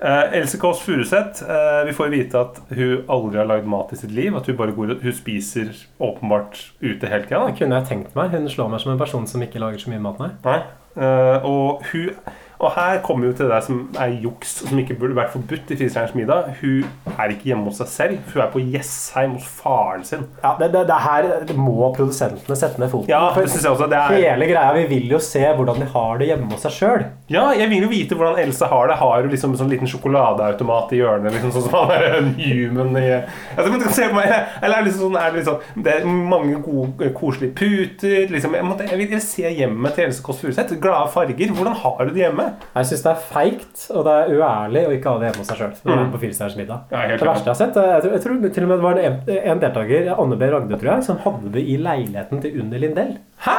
Uh, 0.02 0.34
Else 0.36 0.58
Kåss 0.60 0.82
Furuseth, 0.84 1.40
uh, 1.46 1.80
vi 1.88 1.94
får 1.96 2.10
vite 2.12 2.36
at 2.36 2.58
hun 2.74 3.06
aldri 3.08 3.40
har 3.40 3.48
lagd 3.48 3.70
mat 3.70 3.94
i 3.94 3.96
sitt 3.96 4.12
liv. 4.12 4.36
At 4.36 4.50
hun 4.50 4.58
bare 4.58 4.74
går, 4.76 4.98
hun 5.00 5.16
spiser 5.16 5.72
åpenbart 6.02 6.60
ute 6.82 7.08
hele 7.08 7.24
tida. 7.24 7.46
Det 7.48 7.56
kunne 7.62 7.80
jeg 7.80 7.88
tenkt 7.88 8.18
meg. 8.18 8.36
Hun 8.36 8.50
slår 8.52 8.68
meg 8.74 8.84
som 8.84 8.92
en 8.92 9.00
person 9.00 9.24
som 9.30 9.46
ikke 9.46 9.62
lager 9.62 9.80
så 9.80 9.94
mye 9.94 10.04
mat, 10.04 10.20
nei. 10.20 10.30
Nei. 10.44 10.58
Uh, 10.98 11.48
og, 11.48 11.86
hun, 11.94 12.34
og 12.62 12.70
her 12.76 13.00
kommer 13.02 13.24
vi 13.24 13.30
jo 13.32 13.36
til 13.36 13.48
det 13.48 13.54
der 13.56 13.64
som 13.66 13.78
er 13.98 14.12
juks, 14.22 14.52
som 14.68 14.78
ikke 14.78 14.94
burde 15.00 15.16
vært 15.18 15.32
forbudt 15.34 15.72
i 15.74 15.78
Fire 15.80 16.04
middag. 16.14 16.52
Hun 16.60 16.84
er 17.16 17.32
ikke 17.34 17.48
hjemme 17.50 17.66
hos 17.66 17.80
seg 17.82 17.90
selv. 17.90 18.20
Hun 18.30 18.42
er 18.44 18.52
på 18.52 18.62
Jessheim 18.62 19.34
hos 19.34 19.48
faren 19.58 20.04
sin. 20.06 20.22
Ja, 20.44 20.54
det, 20.60 20.68
det, 20.74 20.84
det 20.86 21.00
her 21.02 21.56
må 21.58 21.90
produsentene 21.96 22.58
sette 22.58 22.78
ned 22.78 22.92
foten. 22.92 23.10
Ja, 23.10 23.24
det 23.34 23.48
synes 23.50 23.66
jeg 23.66 23.74
også. 23.74 23.90
Det 23.90 23.98
er, 23.98 24.14
Hele 24.22 24.48
greia, 24.52 24.76
Vi 24.78 24.86
vil 24.94 25.10
jo 25.16 25.18
se 25.22 25.42
hvordan 25.42 25.82
de 25.82 25.90
har 25.90 26.22
det 26.22 26.30
hjemme 26.30 26.52
hos 26.54 26.62
seg 26.68 26.76
sjøl. 26.78 27.04
Ja, 27.32 27.44
jeg 27.56 27.70
vil 27.70 27.86
jo 27.86 27.90
vite 27.92 28.18
hvordan 28.18 28.40
Else 28.42 28.68
har 28.68 28.90
det. 28.90 28.98
Har 29.00 29.22
hun 29.24 29.32
liksom 29.32 29.54
en 29.54 29.60
sånn 29.62 29.72
liten 29.72 29.90
sjokoladeautomat 29.90 30.92
i 30.96 31.00
hjørnet? 31.00 31.34
Liksom 31.36 31.54
sånn 31.56 31.66
som 31.66 31.76
han 31.78 31.94
er 31.96 32.06
en 32.18 32.30
human 32.36 32.98
i 33.00 33.06
altså, 33.16 33.68
men 33.68 33.78
du 33.80 33.86
kan 33.86 33.96
se 33.96 34.08
på 34.10 34.18
meg, 34.18 34.32
Eller 34.60 34.76
er 34.76 34.84
det 34.84 34.90
liksom 34.90 35.06
sånn, 35.06 35.18
er 35.20 35.36
det 35.36 35.44
sånn 35.48 35.84
Det 35.86 35.96
er 35.96 36.08
mange 36.08 36.60
gode, 36.64 37.10
koselige 37.16 37.56
puter. 37.58 38.28
Liksom, 38.32 38.56
jeg, 38.58 38.68
måtte, 38.68 38.88
jeg 38.90 39.00
vil 39.00 39.22
se 39.24 39.54
hjemmet 39.62 39.96
til 39.96 40.08
Else 40.08 40.24
Kåss 40.24 40.42
Furuseth. 40.42 40.76
Glade 40.82 41.12
farger. 41.14 41.54
Hvordan 41.56 41.78
har 41.82 42.02
du 42.04 42.14
det 42.14 42.24
hjemme? 42.26 42.48
Jeg 42.76 42.90
syns 42.90 43.06
det 43.06 43.12
er 43.14 43.26
feigt 43.32 43.86
og 43.92 44.06
det 44.06 44.16
er 44.18 44.34
uærlig 44.36 44.84
å 44.88 44.94
ikke 44.96 45.12
ha 45.12 45.20
det 45.20 45.30
hjemme 45.30 45.42
hos 45.42 45.52
seg 45.52 45.62
sjøl. 45.62 45.76
Mm. 45.88 46.10
På 46.12 46.20
Fire 46.22 46.50
middag. 46.56 46.90
Ja, 46.92 47.04
Det 47.08 47.28
verste 47.28 47.48
jeg 47.48 47.54
har 47.54 47.60
sett, 47.60 47.78
jeg 47.78 48.02
tror, 48.04 48.12
jeg 48.16 48.24
tror 48.24 48.52
til 48.56 48.66
og 48.66 48.70
med 48.70 48.78
det 48.78 48.86
var 48.86 49.00
en, 49.02 49.22
en 49.52 49.62
deltaker, 49.62 50.12
Anne 50.16 50.38
B. 50.38 50.50
Ragde, 50.52 50.78
tror 50.80 50.92
jeg, 50.94 51.06
som 51.08 51.22
hadde 51.24 51.54
det 51.54 51.64
i 51.64 51.78
leiligheten 51.80 52.42
til 52.44 52.60
Unni 52.62 52.82
Lindell. 52.82 53.16
Hæ? 53.46 53.58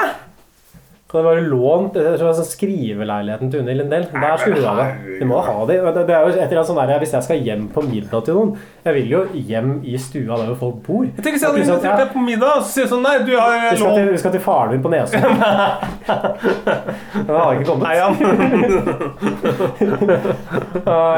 Så 1.13 1.19
det 1.19 1.28
var 1.28 1.36
jo 1.38 1.43
lånt 1.45 1.93
jeg 1.93 2.08
tror 2.08 2.17
det 2.17 2.26
var 2.26 2.34
sånn 2.39 2.47
skriveleiligheten 2.49 3.52
til 3.54 3.62
Unni 3.62 3.73
Lindell. 3.78 4.08
Der 4.10 4.34
skulle 4.41 4.58
du 4.58 4.65
ha 4.65 4.73
det. 4.80 4.88
Du 5.19 5.26
må 5.30 5.38
ha 5.45 5.54
det. 5.69 5.76
Det. 5.86 6.02
Det 6.08 6.13
er 6.15 6.21
jo 6.26 6.30
et 6.32 6.38
eller 6.39 6.58
annet 6.58 6.69
sånn 6.71 6.80
der, 6.80 6.99
Hvis 7.04 7.13
jeg 7.13 7.23
skal 7.28 7.38
hjem 7.45 7.63
på 7.69 7.82
middag 7.86 8.21
til 8.26 8.34
noen 8.39 8.58
Jeg 8.82 8.93
vil 8.95 9.08
jo 9.12 9.19
hjem 9.52 9.69
i 9.86 9.93
stua 10.02 10.34
der 10.39 10.47
hvor 10.49 10.58
folk 10.63 10.78
bor. 10.88 11.06
Jeg 11.06 11.13
tenker 11.19 11.38
Hvis 11.38 11.45
jeg 11.45 11.54
hadde 11.54 11.54
At 11.54 11.62
liksom, 11.62 11.78
invitert 11.78 11.91
ja, 11.91 11.97
deg 12.02 12.10
på 12.15 12.21
middag, 12.26 12.49
og 12.58 12.62
så 12.65 12.69
sier 12.71 12.86
jeg 12.88 12.93
sånn 12.95 13.06
Nei, 13.06 13.17
du 13.28 13.34
har 13.38 13.45
lånt 13.54 13.78
skal 13.78 13.86
lov 13.86 13.93
til, 13.99 14.10
vi 14.10 14.17
skal 14.23 14.34
til 14.34 14.43
faren 14.47 14.71
din 14.73 14.82
på 14.82 14.89
Nesodden. 14.89 15.34
Men 17.13 17.30
han 17.30 17.38
har 17.38 17.54
ikke 17.54 17.69
kommet. 17.69 17.86
Nei, 17.86 17.95
ja. 18.02 18.10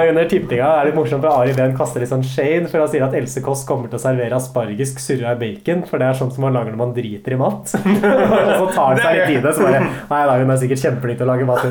Under 0.09 0.25
tippinga 0.27 0.67
er 0.81 0.83
det 0.89 0.97
morsomt, 0.99 1.23
for 1.23 1.31
Ari 1.39 1.55
Behn 1.55 1.71
kaster 1.79 2.03
litt 2.03 2.11
sånn 2.11 2.27
shade, 2.27 2.67
for 2.67 2.83
han 2.83 2.91
sier 2.91 3.07
at 3.07 3.15
Else 3.15 3.39
Kåss 3.45 3.63
kommer 3.69 3.87
til 3.87 3.95
å 3.99 4.01
servere 4.03 4.35
aspargisk 4.35 4.99
surra 5.03 5.29
i 5.37 5.39
bacon, 5.39 5.83
for 5.87 5.95
det 6.03 6.07
er 6.11 6.15
sånn 6.19 6.33
som 6.35 6.41
man 6.49 6.55
lager 6.57 6.71
når 6.75 6.81
man 6.83 6.95
driter 6.97 7.31
i 7.37 7.39
mat. 7.39 7.63
og 7.71 7.79
så 7.79 8.65
tar 8.75 8.87
han 8.91 8.99
seg 9.01 9.11
litt 9.21 9.31
i 9.37 9.39
det, 9.45 9.51
så 9.55 9.61
bare 9.65 9.84
Nei 10.11 10.21
da, 10.29 10.37
hun 10.41 10.53
er 10.53 10.59
sikkert 10.61 10.83
kjempeflink 10.83 11.19
til 11.19 11.27
å 11.27 11.31
lage 11.31 11.47
mat. 11.49 11.63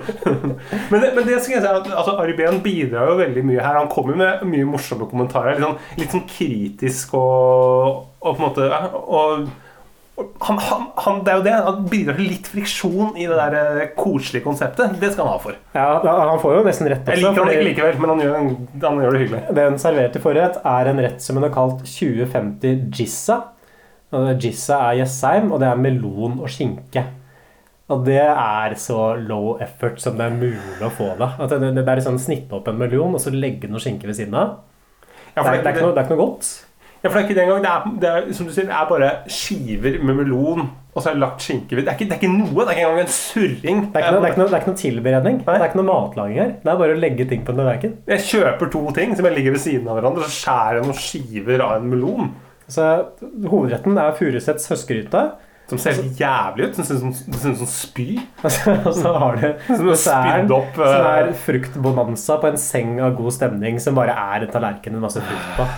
Men 0.90 1.02
det, 1.02 1.10
men 1.16 1.24
det 1.26 1.38
skal 1.40 1.56
jeg 1.56 1.64
si 1.64 1.70
at 1.70 1.88
altså, 1.88 2.16
Ari 2.20 2.36
Behn 2.38 2.60
bidrar 2.64 3.10
jo 3.10 3.16
veldig 3.20 3.42
mye 3.46 3.64
her. 3.64 3.80
Han 3.80 3.90
kommer 3.92 4.18
med 4.18 4.44
mye 4.50 4.68
morsomme 4.68 5.08
kommentarer. 5.10 5.56
Litt 5.56 5.66
sånn, 5.66 5.80
litt 6.00 6.14
sånn 6.14 6.28
kritisk 6.30 7.16
og, 7.18 8.06
og 8.20 8.30
på 8.30 8.38
en 8.38 8.46
måte 8.46 8.70
og, 8.70 9.50
og 10.20 10.38
han, 10.38 10.58
han, 10.58 10.82
han, 10.96 11.20
det 11.24 11.32
er 11.32 11.38
jo 11.38 11.44
det. 11.44 11.52
Han 11.66 11.84
bidrar 11.90 12.18
til 12.18 12.28
litt 12.32 12.48
friksjon 12.50 13.14
i 13.16 13.26
det 13.28 13.36
der 13.38 13.56
eh, 13.60 13.92
koselige 13.96 14.44
konseptet. 14.44 14.98
Det 15.00 15.12
skal 15.14 15.26
han 15.26 15.36
ha 15.36 15.42
for. 15.42 15.56
Ja, 15.76 15.86
Han 16.04 16.42
får 16.42 16.58
jo 16.58 16.64
nesten 16.66 16.90
rett 16.90 17.06
også. 17.06 17.14
Jeg 17.14 17.22
liker 17.24 17.44
han 17.44 17.52
ikke 17.54 17.68
likevel, 17.68 18.02
men 18.02 18.12
han 18.14 18.24
gjør, 18.24 18.36
han 18.84 19.00
gjør 19.04 19.16
det 19.16 19.22
hyggelig. 19.24 19.40
Det 19.56 19.68
hun 19.70 19.80
serverte 19.80 20.22
forrett, 20.24 20.60
er 20.74 20.92
en 20.92 21.02
rett 21.06 21.24
som 21.24 21.38
hun 21.40 21.46
har 21.46 21.54
kalt 21.54 21.86
2050 21.86 22.84
Jizza. 22.98 23.38
Og 24.16 24.30
Jizza 24.42 24.80
er 24.90 25.00
Jessheim, 25.04 25.52
og 25.54 25.62
det 25.62 25.70
er 25.70 25.80
melon 25.80 26.40
og 26.42 26.52
skinke. 26.52 27.06
Og 27.90 28.06
det 28.06 28.22
er 28.22 28.74
så 28.78 28.98
low 29.18 29.56
effort 29.62 29.98
som 30.02 30.18
det 30.18 30.28
er 30.28 30.34
mulig 30.38 30.86
å 30.86 30.92
få 30.94 31.12
det. 31.18 31.30
At 31.42 31.54
det, 31.58 31.72
det, 31.74 31.86
er 31.90 32.02
sånn 32.04 32.20
snitte 32.22 32.54
opp 32.60 32.70
en 32.70 32.78
melon 32.78 33.16
og 33.18 33.22
så 33.22 33.32
legge 33.34 33.70
noe 33.70 33.82
skinke 33.82 34.06
ved 34.06 34.18
siden 34.20 34.36
av. 34.38 34.60
Ja, 35.34 35.42
Det 35.42 35.48
er, 35.48 35.62
det, 35.62 35.64
er 35.64 35.74
ikke 35.74 35.86
noe, 35.86 35.94
det 35.94 36.02
er 36.02 36.06
ikke 36.06 36.16
noe 36.16 36.26
godt. 36.28 36.50
Ja, 37.00 37.08
for 37.08 37.16
det 37.16 37.20
er 37.20 37.26
ikke 37.26 37.36
det 37.38 37.44
engang. 37.46 37.64
Det 37.64 37.70
er, 37.72 37.92
det 38.00 38.10
er, 38.10 38.32
som 38.36 38.46
du 38.46 38.52
sier, 38.52 38.68
det 38.68 38.76
er 38.76 38.88
bare 38.90 39.10
skiver 39.32 39.98
med 40.04 40.18
melon, 40.18 40.66
og 40.90 40.98
så 41.00 41.10
er 41.10 41.16
det 41.16 41.22
lagt 41.22 41.46
skinke 41.46 41.78
ved. 41.78 41.86
Det 41.86 41.92
er 41.92 41.96
ikke, 41.96 42.08
det 42.10 42.16
er 42.16 42.20
ikke 42.20 42.32
noe. 42.34 42.50
Det 42.60 42.66
er 42.66 42.76
ikke 42.76 42.86
engang 42.86 43.02
en 43.06 43.14
surring. 43.14 43.80
Det 43.86 44.00
er 44.00 44.04
ikke 44.04 44.12
noe, 44.14 44.20
det 44.20 44.28
er 44.28 44.34
ikke 44.34 44.42
noe, 44.42 44.50
det 44.50 44.58
er 44.58 44.64
ikke 44.64 44.72
noe 44.74 44.82
tilberedning. 44.82 45.40
Det 45.46 45.54
er 45.54 45.66
ikke 45.66 45.80
noe 45.80 45.88
matlaging 45.88 46.40
her. 46.42 46.52
Det 46.60 46.72
er 46.72 46.80
bare 46.82 46.96
å 46.96 47.00
legge 47.00 47.26
ting 47.30 47.46
på 47.46 47.54
en 47.54 47.62
tallerken. 47.62 47.94
Jeg 48.12 48.26
kjøper 48.28 48.72
to 48.74 48.82
ting 48.98 49.14
som 49.16 49.28
jeg 49.30 49.38
ligger 49.38 49.56
ved 49.56 49.64
siden 49.64 49.88
av 49.88 49.98
hverandre, 49.98 50.26
så 50.28 50.36
skjærer 50.44 50.78
jeg 50.80 50.88
noen 50.90 51.00
skiver 51.00 51.64
av 51.66 51.76
en 51.78 51.88
melon. 51.94 52.34
Så 52.70 52.90
Hovedretten 53.50 53.98
er 53.98 54.18
Furuseths 54.18 54.68
høstgryte. 54.70 55.24
Som 55.70 55.78
ser 55.78 55.94
helt 56.00 56.18
jævlig 56.18 56.66
ut. 56.68 56.78
Som 56.80 56.86
ser 56.88 56.98
ut 56.98 57.60
som, 57.60 57.70
spy. 57.70 58.08
Og 58.44 58.94
så 58.96 59.12
har 59.22 59.38
du 59.38 59.46
Som 59.68 59.86
er 59.86 59.92
desserten, 59.92 60.50
opp, 60.56 60.74
som 60.74 61.06
eh. 61.06 61.12
er 61.20 61.30
fruktbonanza 61.46 62.40
på 62.42 62.50
en 62.50 62.58
seng 62.60 62.98
av 63.04 63.14
god 63.18 63.36
stemning, 63.38 63.78
som 63.82 63.98
bare 63.98 64.16
er 64.34 64.46
en 64.46 64.52
tallerken 64.52 64.96
med 64.96 65.06
masse 65.06 65.22
frukt 65.22 65.56
på. 65.58 65.68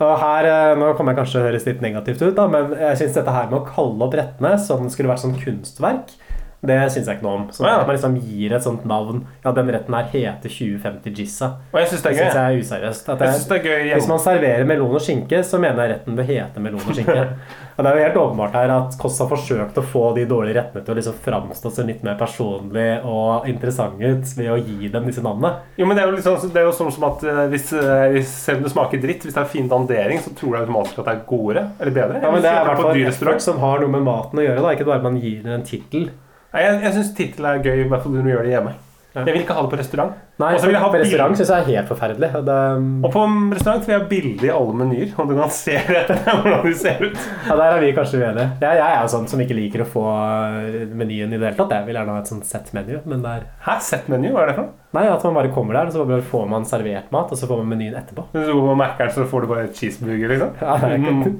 Og 0.00 0.14
her, 0.22 0.48
eh, 0.48 0.78
Nå 0.80 0.92
kommer 0.96 1.12
jeg 1.12 1.22
kanskje 1.22 1.40
å 1.40 1.46
høres 1.48 1.66
litt 1.68 1.82
negativt 1.84 2.22
ut, 2.22 2.34
da, 2.36 2.46
men 2.48 2.72
jeg 2.76 3.00
synes 3.02 3.16
dette 3.18 3.34
her 3.36 3.48
med 3.50 3.60
å 3.60 3.66
kalle 3.68 4.06
opp 4.06 4.16
rettene 4.16 4.54
som 4.60 4.88
skulle 4.92 5.12
vært 5.12 5.24
sånn 5.24 5.36
kunstverk, 5.40 6.14
det 6.60 6.76
syns 6.92 7.06
jeg 7.08 7.16
ikke 7.16 7.24
noe 7.24 7.36
om. 7.38 7.44
Så. 7.56 7.64
At 7.64 7.86
man 7.88 7.96
liksom 7.96 8.16
gir 8.20 8.52
et 8.52 8.64
sånt 8.64 8.82
navn 8.88 9.22
Ja, 9.40 9.52
den 9.56 9.70
retten 9.72 9.94
her 9.96 10.08
heter 10.12 10.52
2050 10.52 11.14
Jizza. 11.16 11.48
Og 11.72 11.78
jeg 11.80 11.88
syns 11.88 12.02
det 12.04 12.10
er 12.10 12.18
synes 12.18 12.36
jeg 12.36 12.42
er 12.44 12.64
useriøst. 12.64 13.08
At 13.14 13.22
Jeg 13.24 13.36
synes 13.38 13.48
det 13.48 13.56
er 13.56 13.64
gøy 13.64 13.86
ja. 13.88 13.94
Hvis 13.96 14.08
man 14.10 14.20
serverer 14.20 14.68
melon 14.68 14.98
og 14.98 15.04
skinke, 15.04 15.40
så 15.46 15.60
mener 15.62 15.86
jeg 15.86 15.94
retten 15.94 16.18
bør 16.18 16.28
hete 16.28 16.60
melon 16.60 16.84
og 16.84 16.98
skinke. 16.98 17.24
og 17.76 17.80
det 17.80 17.88
er 17.92 17.96
jo 17.96 18.04
helt 18.04 18.20
åpenbart 18.24 18.58
her 18.60 18.74
at 18.76 18.98
Kåss 19.00 19.22
har 19.24 19.30
forsøkt 19.32 19.80
å 19.80 19.86
få 19.94 20.04
de 20.18 20.26
dårlige 20.28 20.58
rettene 20.60 20.84
til 20.84 20.92
å 20.92 20.98
liksom 21.00 21.16
framstå 21.24 21.72
så 21.78 21.86
litt 21.88 22.04
mer 22.04 22.20
personlig 22.20 22.88
og 23.08 23.48
interessant 23.48 23.96
ut 23.96 24.36
ved 24.36 24.52
å 24.52 24.60
gi 24.60 24.92
dem 24.92 25.08
disse 25.08 25.24
navnene. 25.24 25.64
Jo, 25.80 25.88
men 25.88 25.96
det 25.96 26.04
er 26.04 26.12
jo, 26.12 26.22
sånn, 26.28 26.52
det 26.52 26.60
er 26.60 26.68
jo 26.68 26.76
sånn 26.76 26.92
som 26.92 27.08
at 27.08 27.24
eh, 27.24 27.44
hvis, 27.54 27.72
eh, 27.72 28.06
hvis, 28.18 28.38
selv 28.44 28.60
om 28.60 28.68
det 28.68 28.76
smaker 28.76 29.00
dritt, 29.00 29.24
hvis 29.24 29.36
det 29.36 29.46
er 29.46 29.52
fin 29.56 29.70
dandering, 29.70 30.20
så 30.20 30.36
tror 30.36 30.58
du 30.58 30.60
automatisk 30.60 31.00
at 31.00 31.08
det 31.08 31.16
er 31.16 31.28
godere 31.30 31.68
eller 31.80 31.96
bedre. 32.02 32.20
Ja, 32.20 32.34
men 32.34 32.44
Det 32.44 32.52
er 32.52 32.60
i 32.60 32.68
hvert 32.68 32.84
fall 32.84 33.06
effort 33.14 33.48
som 33.48 33.64
har 33.64 33.80
noe 33.80 33.96
med 33.96 34.04
maten 34.04 34.42
å 34.42 34.44
gjøre. 34.44 34.66
da 34.66 34.74
Ikke 34.76 34.92
bare 34.92 35.08
man 35.08 35.16
gir 35.22 35.40
den 35.46 35.56
en 35.56 35.64
tittel. 35.64 36.10
Nei, 36.52 36.62
Jeg, 36.64 36.80
jeg 36.82 36.92
syns 36.96 37.12
tittel 37.16 37.46
er 37.46 37.62
gøy, 37.62 37.84
i 37.84 37.88
hvert 37.88 38.02
fall 38.02 38.16
når 38.16 38.26
du 38.26 38.30
gjør 38.32 38.46
det 38.46 38.54
hjemme. 38.56 38.72
Jeg 39.14 39.26
vil 39.26 39.42
ikke 39.42 39.54
ha 39.54 39.62
det 39.64 39.70
på 39.72 39.78
restaurant. 39.80 40.12
Nei, 40.40 40.50
Og 40.56 40.60
så 40.62 40.66
vil 40.70 40.76
jeg 40.78 40.82
ha 40.82 40.88
på 40.92 41.00
restaurant 41.02 41.36
syns 41.36 41.50
jeg 41.52 41.60
er 41.64 41.68
helt 41.70 41.88
forferdelig. 41.90 42.30
og 42.38 42.44
Det, 42.48 42.58
Og 43.04 43.10
på 43.12 43.24
restaurant 43.54 43.84
vil 43.86 43.94
jeg 43.94 44.00
ha 44.00 44.08
bilde 44.14 44.48
i 44.48 44.52
alle 44.56 44.74
menyer, 44.80 45.12
og 45.20 45.28
du 45.28 45.34
kan 45.36 45.52
se 45.52 45.76
hvordan 45.84 46.62
de 46.64 46.74
ser 46.80 47.02
ut. 47.04 47.18
ja, 47.46 47.56
Der 47.60 47.66
er 47.76 47.80
vi 47.84 47.92
kanskje 47.96 48.22
uenige. 48.22 48.48
Jeg, 48.64 48.80
jeg 48.80 48.88
er 48.96 49.00
jo 49.04 49.10
sånn 49.14 49.28
som 49.30 49.44
ikke 49.44 49.58
liker 49.58 49.84
å 49.84 49.88
få 49.94 50.04
menyen 50.96 51.32
i 51.34 51.38
det 51.38 51.44
hele 51.50 51.58
tatt. 51.60 51.74
Jeg 51.76 51.88
vil 51.90 52.00
gjerne 52.00 52.16
ha 52.16 52.22
et 52.24 52.30
sånt 52.32 52.46
sett 52.48 52.72
menu. 52.76 52.96
Men 53.04 53.24
det 53.24 53.30
er 53.36 53.48
Hæ? 53.68 53.76
Sett-menu? 53.90 54.30
Hva 54.34 54.42
er 54.46 54.52
det 54.52 54.56
for 54.60 54.64
noe? 54.68 54.76
Nei, 54.90 55.04
at 55.06 55.22
man 55.22 55.36
bare 55.36 55.52
kommer 55.54 55.76
der, 55.78 55.86
og 55.86 55.92
så 55.94 56.02
bare 56.08 56.24
får 56.26 56.46
man 56.50 56.64
servert 56.66 57.12
mat, 57.14 57.28
og 57.30 57.38
så 57.38 57.46
får 57.46 57.60
man 57.60 57.68
menyen 57.76 57.94
etterpå. 58.00 58.24
Hvis 58.32 58.48
du 58.48 58.52
går 58.56 58.64
på 58.72 58.78
Mækkern, 58.80 59.12
så 59.14 59.22
får 59.30 59.44
du 59.44 59.46
bare 59.52 59.68
cheeseburger, 59.70 60.32
liksom? 60.32 60.50
Ja, 60.58 60.72
det 60.82 60.88
er 60.90 60.98
ikke 60.98 61.30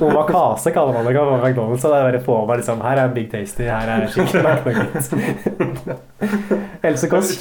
Omakase 0.04 0.70
kaller 0.76 0.92
man 0.98 1.08
det 1.08 1.14
på 1.16 1.38
McDonald's. 1.40 1.80
Så 1.80 1.88
det 1.88 1.96
er 1.96 2.04
bare 2.10 2.20
får 2.26 2.46
man 2.50 2.60
liksom 2.60 2.82
Her 2.84 2.96
er 3.00 3.04
en 3.08 3.14
Big 3.16 3.30
Tasty, 3.32 3.64
her 3.72 3.88
er 3.94 4.04
skikkelig 4.12 4.44
McNuggets. 4.44 5.08
Else 6.82 7.08
Kåss 7.12 7.34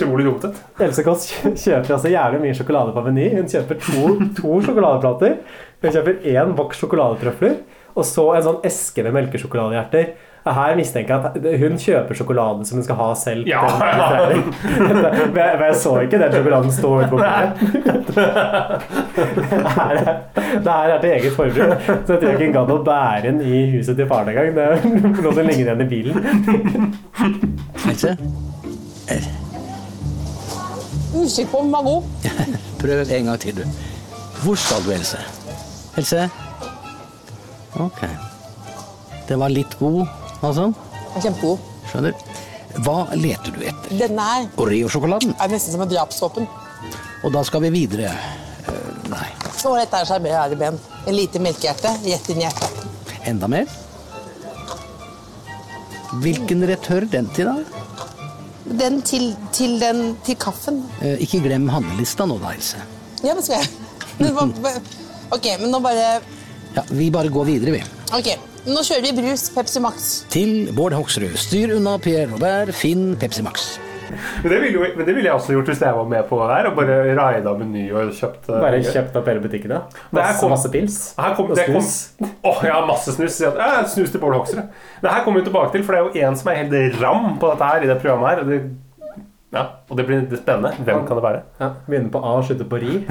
Else 0.83 1.03
Kåss 1.05 1.27
kjøper 1.31 1.93
altså 1.95 2.11
jævlig 2.11 2.41
mye 2.43 2.55
sjokolade 2.57 2.95
på 2.95 3.03
Meny. 3.05 3.27
Hun 3.37 3.47
kjøper 3.51 3.79
to, 3.85 4.15
to 4.35 4.61
sjokoladeplater. 4.65 5.37
Hun 5.79 5.93
kjøper 5.95 6.25
én 6.33 6.55
boks 6.57 6.81
sjokoladetrøfler, 6.81 7.61
og 7.95 8.03
så 8.07 8.25
en 8.35 8.45
sånn 8.49 8.65
eske 8.67 9.05
med 9.05 9.15
melkesjokoladehjerter. 9.15 10.11
Her 10.49 10.75
mistenker 10.75 11.13
jeg 11.13 11.19
at 11.29 11.59
hun 11.61 11.75
kjøper 11.77 12.17
sjokolade 12.17 12.65
som 12.65 12.79
hun 12.79 12.85
skal 12.85 12.97
ha 12.97 13.07
selv. 13.19 13.47
Ja, 13.47 13.59
ja. 13.69 14.29
Men 15.35 15.61
jeg, 15.61 15.75
så 15.77 15.99
ikke 16.05 16.19
den 16.21 16.33
sjokoladen 16.33 16.71
stå 16.73 16.89
ute 16.99 17.09
på 17.11 17.17
bordet. 17.19 17.49
Det 20.49 20.73
her 20.73 20.89
er, 20.89 21.01
til 21.03 21.11
eget 21.11 21.33
forbruk. 21.35 21.55
Så 21.85 22.13
jeg 22.15 22.19
tror 22.19 22.29
jeg 22.31 22.37
ikke 22.39 22.53
gadd 22.55 22.71
å 22.73 22.79
bære 22.87 23.23
den 23.29 23.37
i 23.45 23.65
huset 23.75 23.99
til 23.99 24.07
faren 24.09 24.31
engang. 24.33 24.49
Det 24.55 24.63
er 24.65 24.75
noe 25.19 25.33
som 25.35 25.43
ligner 25.45 25.65
igjen 25.67 25.83
i 25.85 25.89
bilen. 25.95 26.15
Else? 29.09 29.35
Usikker 31.15 31.51
på 31.51 31.57
om 31.63 31.65
den 31.65 31.73
var 31.73 31.83
god. 31.83 32.03
Prøv 32.79 33.11
en 33.11 33.25
gang 33.31 33.39
til, 33.41 33.55
du. 33.55 33.63
Hvor 34.43 34.55
skal 34.55 34.83
du, 34.85 34.91
Else? 34.93 35.17
Else? 35.97 36.29
Ok. 37.79 38.03
Den 39.29 39.41
var 39.41 39.51
litt 39.53 39.73
god, 39.79 40.05
altså? 40.41 40.69
Kjempegod. 41.19 41.65
Skjønner. 41.89 42.13
Hva 42.85 42.99
leter 43.17 43.53
du 43.55 43.63
etter? 43.65 43.95
Denne 43.97 44.25
her 44.25 44.45
Oreo-sjokoladen? 44.61 45.33
er 45.41 45.51
nesten 45.51 45.73
som 45.73 45.83
en 45.83 45.89
drapsvåpen. 45.89 46.45
Og 47.25 47.33
da 47.33 47.41
skal 47.43 47.65
vi 47.65 47.71
videre. 47.73 48.13
Uh, 48.69 49.09
nei. 49.11 49.27
Så 49.57 49.73
dette 49.75 49.99
er 49.99 50.07
sjarmerende 50.07 50.57
ben. 50.59 50.77
En 51.09 51.17
lite 51.17 51.41
melkehjerte 51.41 51.95
rett 52.05 52.29
inn 52.31 52.41
i 52.41 52.45
hjertet. 52.45 53.17
Enda 53.27 53.49
mer? 53.51 53.65
Hvilken 56.23 56.63
rett 56.69 56.87
hører 56.89 57.09
den 57.11 57.27
til, 57.35 57.49
da? 57.49 57.88
Den 58.65 59.01
til, 59.01 59.31
til 59.55 59.79
den 59.81 60.17
til 60.25 60.37
kaffen. 60.39 60.83
Eh, 61.01 61.21
ikke 61.25 61.41
glem 61.45 61.69
handlelista 61.71 62.27
nå, 62.29 62.37
da, 62.41 62.53
Else. 62.57 62.81
Ja, 63.23 63.33
det 63.35 63.45
skal 63.45 63.59
jeg 63.59 63.69
Men 64.35 64.53
Ok, 65.31 65.45
men 65.61 65.69
nå 65.71 65.79
bare 65.83 66.19
Ja, 66.75 66.83
Vi 66.89 67.09
bare 67.13 67.31
går 67.33 67.47
videre, 67.49 67.75
vi. 67.77 67.83
Ok, 68.15 68.31
nå 68.67 68.83
kjører 68.85 69.05
vi 69.09 69.13
brus 69.21 69.49
Pepsi 69.55 69.81
Max. 69.83 70.09
Til 70.33 70.71
Bård 70.75 70.93
Hoksrud. 70.97 71.37
Styr 71.39 71.75
unna 71.77 71.97
Pierre 72.01 72.29
Robert. 72.31 72.73
Finn 72.75 73.15
Pepsi 73.19 73.45
Max. 73.45 73.71
Men 74.09 74.51
det, 74.51 74.59
ville 74.63 74.89
men 74.97 75.05
det 75.07 75.15
ville 75.15 75.27
jeg 75.29 75.35
også 75.35 75.53
gjort 75.55 75.71
hvis 75.71 75.81
jeg 75.85 75.95
var 75.99 76.09
med 76.11 76.23
på 76.29 76.39
det 76.41 76.49
her, 76.55 76.69
og 76.71 76.75
bare 76.79 76.97
raida 77.19 77.53
Meny 77.59 77.85
og 77.93 78.11
kjøpt 78.17 78.49
uh, 78.49 78.57
Bare 78.63 78.81
kjøpt 78.83 79.15
opp 79.21 79.29
hele 79.31 79.43
butikken, 79.43 79.73
ja. 79.75 79.81
Masse, 80.15 80.39
kom- 80.41 80.53
masse 80.55 80.71
pils. 80.73 80.99
Kom, 81.37 81.51
og 81.53 81.57
snus? 81.63 81.93
kom, 82.19 82.33
oh, 82.51 82.61
ja, 82.65 82.79
masse 82.89 83.15
snus. 83.15 83.39
Ja, 83.45 83.71
snus 83.87 84.11
til 84.13 84.21
Bård 84.23 84.37
Hoksrud. 84.39 84.61
Det 85.03 85.13
her 85.13 85.23
kommer 85.25 85.41
vi 85.43 85.47
tilbake 85.49 85.71
til, 85.75 85.83
for 85.87 85.95
det 85.95 86.01
er 86.01 86.07
jo 86.09 86.27
en 86.29 86.39
som 86.39 86.51
er 86.51 86.61
helt 86.63 87.01
ram 87.03 87.35
på 87.41 87.51
dette 87.53 87.71
her 87.73 87.85
i 87.85 87.91
det 87.91 87.99
programmet 88.01 88.29
her. 88.33 88.43
Og 88.43 88.53
det, 88.53 88.61
ja, 89.49 89.63
og 89.89 89.97
det 89.97 90.03
blir 90.05 90.19
spennende. 90.37 90.69
Hvem 90.85 90.99
kan 91.07 91.17
det 91.17 91.23
være? 91.25 91.39
Ja, 91.57 91.67
Begynner 91.87 92.11
på 92.13 92.19
A 92.21 92.33
og 92.37 92.43
slutter 92.45 92.67
på 92.69 92.77
ri. 92.83 92.99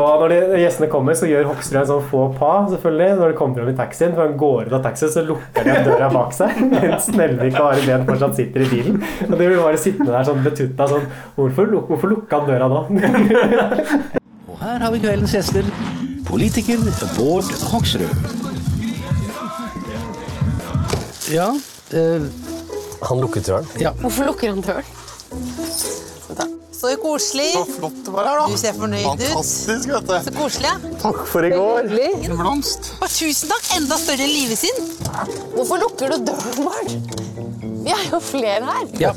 og 0.00 0.22
når 0.22 0.32
de, 0.32 0.38
gjestene 0.62 0.88
kommer, 0.88 1.12
så 1.18 1.28
gjør 1.28 1.50
Hoksrud 1.50 1.76
en 1.82 1.88
sånn 1.90 2.06
få 2.08 2.22
pa, 2.38 2.52
selvfølgelig 2.72 3.18
Når 3.18 3.34
de 3.34 3.36
kommer 3.36 3.58
fram 3.60 3.68
i 3.72 3.74
taxien, 3.76 4.14
for 4.16 4.22
han 4.24 4.38
går 4.40 4.70
ut 4.70 4.76
av 4.78 4.80
taxien, 4.86 5.12
så 5.12 5.24
lukker 5.28 5.68
de 5.68 5.74
døra 5.90 6.08
bak 6.14 6.32
seg. 6.36 6.56
Mens 6.72 7.10
Nelvik 7.12 7.58
og 7.60 7.68
Ari 7.74 7.84
Behn 7.90 8.06
fortsatt 8.08 8.38
sitter 8.40 8.64
i 8.64 8.70
bilen. 8.72 8.96
Og 9.28 9.34
de 9.36 9.42
blir 9.42 9.60
bare 9.60 9.82
sittende 9.84 10.14
der 10.16 10.24
sånn 10.30 10.40
betutta 10.46 10.88
sånn 10.94 11.04
Hvorfor, 11.36 11.68
luk- 11.74 11.92
hvorfor 11.92 12.14
lukka 12.14 12.40
han 12.40 12.48
døra 12.48 12.66
nå? 12.72 12.80
Og 14.54 14.56
her 14.62 14.78
har 14.86 14.90
vi 14.94 15.02
kveldens 15.04 15.34
gjester. 15.36 15.68
Politiker 16.24 16.80
Bård 17.18 17.44
Hoksrud. 17.74 18.08
Ja 21.34 21.48
eh, 21.96 22.20
Han 23.10 23.20
lukker 23.20 23.44
døren. 23.44 23.66
Ja. 23.80 23.92
Hvorfor 24.00 24.30
lukker 24.30 24.54
han 24.54 24.64
døren? 24.64 24.84
Så 26.74 26.90
koselig. 27.00 27.52
Så 27.54 27.64
flott 27.64 28.00
det 28.04 28.12
var 28.12 28.26
her, 28.28 28.38
da. 28.40 28.46
Du 28.50 28.58
ser 28.60 28.74
fornøyd 28.76 29.04
ut. 29.06 29.22
Fantastisk, 29.22 29.88
vet 29.88 30.08
du. 30.08 30.14
Så 30.26 30.32
koselig. 30.36 30.68
ja. 30.68 30.90
Takk 31.00 31.20
for 31.30 31.46
i 31.46 31.50
går. 31.54 31.86
En 32.26 32.34
blomst. 32.36 32.90
Og 32.98 33.08
tusen 33.08 33.52
takk. 33.52 33.70
Enda 33.78 33.96
større 34.02 34.26
enn 34.26 34.32
livet 34.34 34.60
sin. 34.60 34.82
Hvorfor 35.54 35.80
lukker 35.80 36.12
du 36.12 36.26
døren, 36.28 36.58
Bård? 36.58 37.22
Vi 37.84 37.92
er 37.92 38.04
jo 38.10 38.20
flere 38.24 38.68
her. 38.68 38.84
ja. 39.00 39.12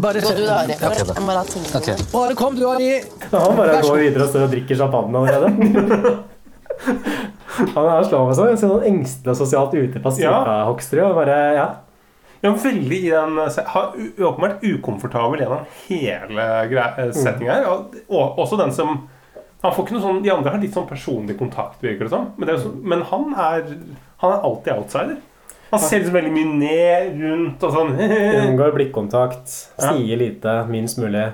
Bare, 0.00 0.22
Gå 0.24 0.32
du, 0.36 0.42
da, 0.46 0.62
Ari. 0.62 0.78
Ok, 0.78 0.96
da. 0.96 1.16
Jeg 1.18 1.26
må 1.26 1.36
la 1.36 1.44
tingene 1.48 1.80
okay. 1.82 2.06
bare 2.12 2.38
kom 2.40 2.56
du, 2.56 2.64
Ari. 2.70 2.90
Han 3.34 3.56
bare 3.58 3.82
går 3.84 4.00
videre 4.04 4.24
og 4.24 4.32
står 4.32 4.46
og 4.46 4.54
drikker 4.54 4.80
champagne 4.80 5.22
allerede. 5.24 6.16
Han 7.74 7.84
er 7.84 8.04
slår 8.08 8.26
meg 8.30 8.36
sånn. 8.38 8.50
Jeg 8.54 8.60
ser 8.62 8.70
sånn 8.72 8.88
engstelig 8.94 9.34
og 9.34 9.40
sosialt 9.42 9.76
utilpass 9.76 10.16
type 10.16 10.28
Ja. 10.30 10.60
Hoksrud. 10.70 11.04
Og 11.10 11.16
bare, 11.20 11.38
ja. 11.58 11.68
Ja, 12.42 12.50
veldig 12.56 12.98
i 13.04 13.10
den 13.12 13.36
Har 13.74 13.92
åpenbart 14.18 14.62
ukomfortabel 14.64 15.40
gjennom 15.42 15.66
hele 15.88 16.46
Mm. 16.70 17.12
settinga 17.12 17.52
her. 17.52 17.66
Og, 17.68 17.96
og 18.08 18.38
også 18.38 18.56
den 18.58 18.72
som 18.72 19.08
han 19.62 19.72
får 19.76 19.84
ikke 19.84 19.92
noe 19.98 20.02
sånn, 20.06 20.22
De 20.24 20.30
andre 20.32 20.50
har 20.54 20.58
litt 20.62 20.72
sånn 20.72 20.86
personlig 20.88 21.36
kontakt, 21.38 21.82
virker 21.84 22.06
det 22.08 22.14
som. 22.14 22.30
Men, 22.40 22.54
så, 22.58 22.70
men 22.80 23.02
han, 23.10 23.26
er, 23.36 23.66
han 24.22 24.32
er 24.32 24.46
alltid 24.48 24.72
outsider. 24.72 25.18
Han 25.70 25.78
ser 25.84 26.00
liksom 26.00 26.14
veldig 26.16 26.32
mye 26.32 26.54
ned 26.58 27.20
rundt 27.20 27.62
og 27.68 27.74
sånn. 27.76 27.92
Unngår 28.00 28.72
blikkontakt, 28.74 29.46
sier 29.78 30.16
lite, 30.18 30.54
minst 30.72 30.98
mulig. 30.98 31.28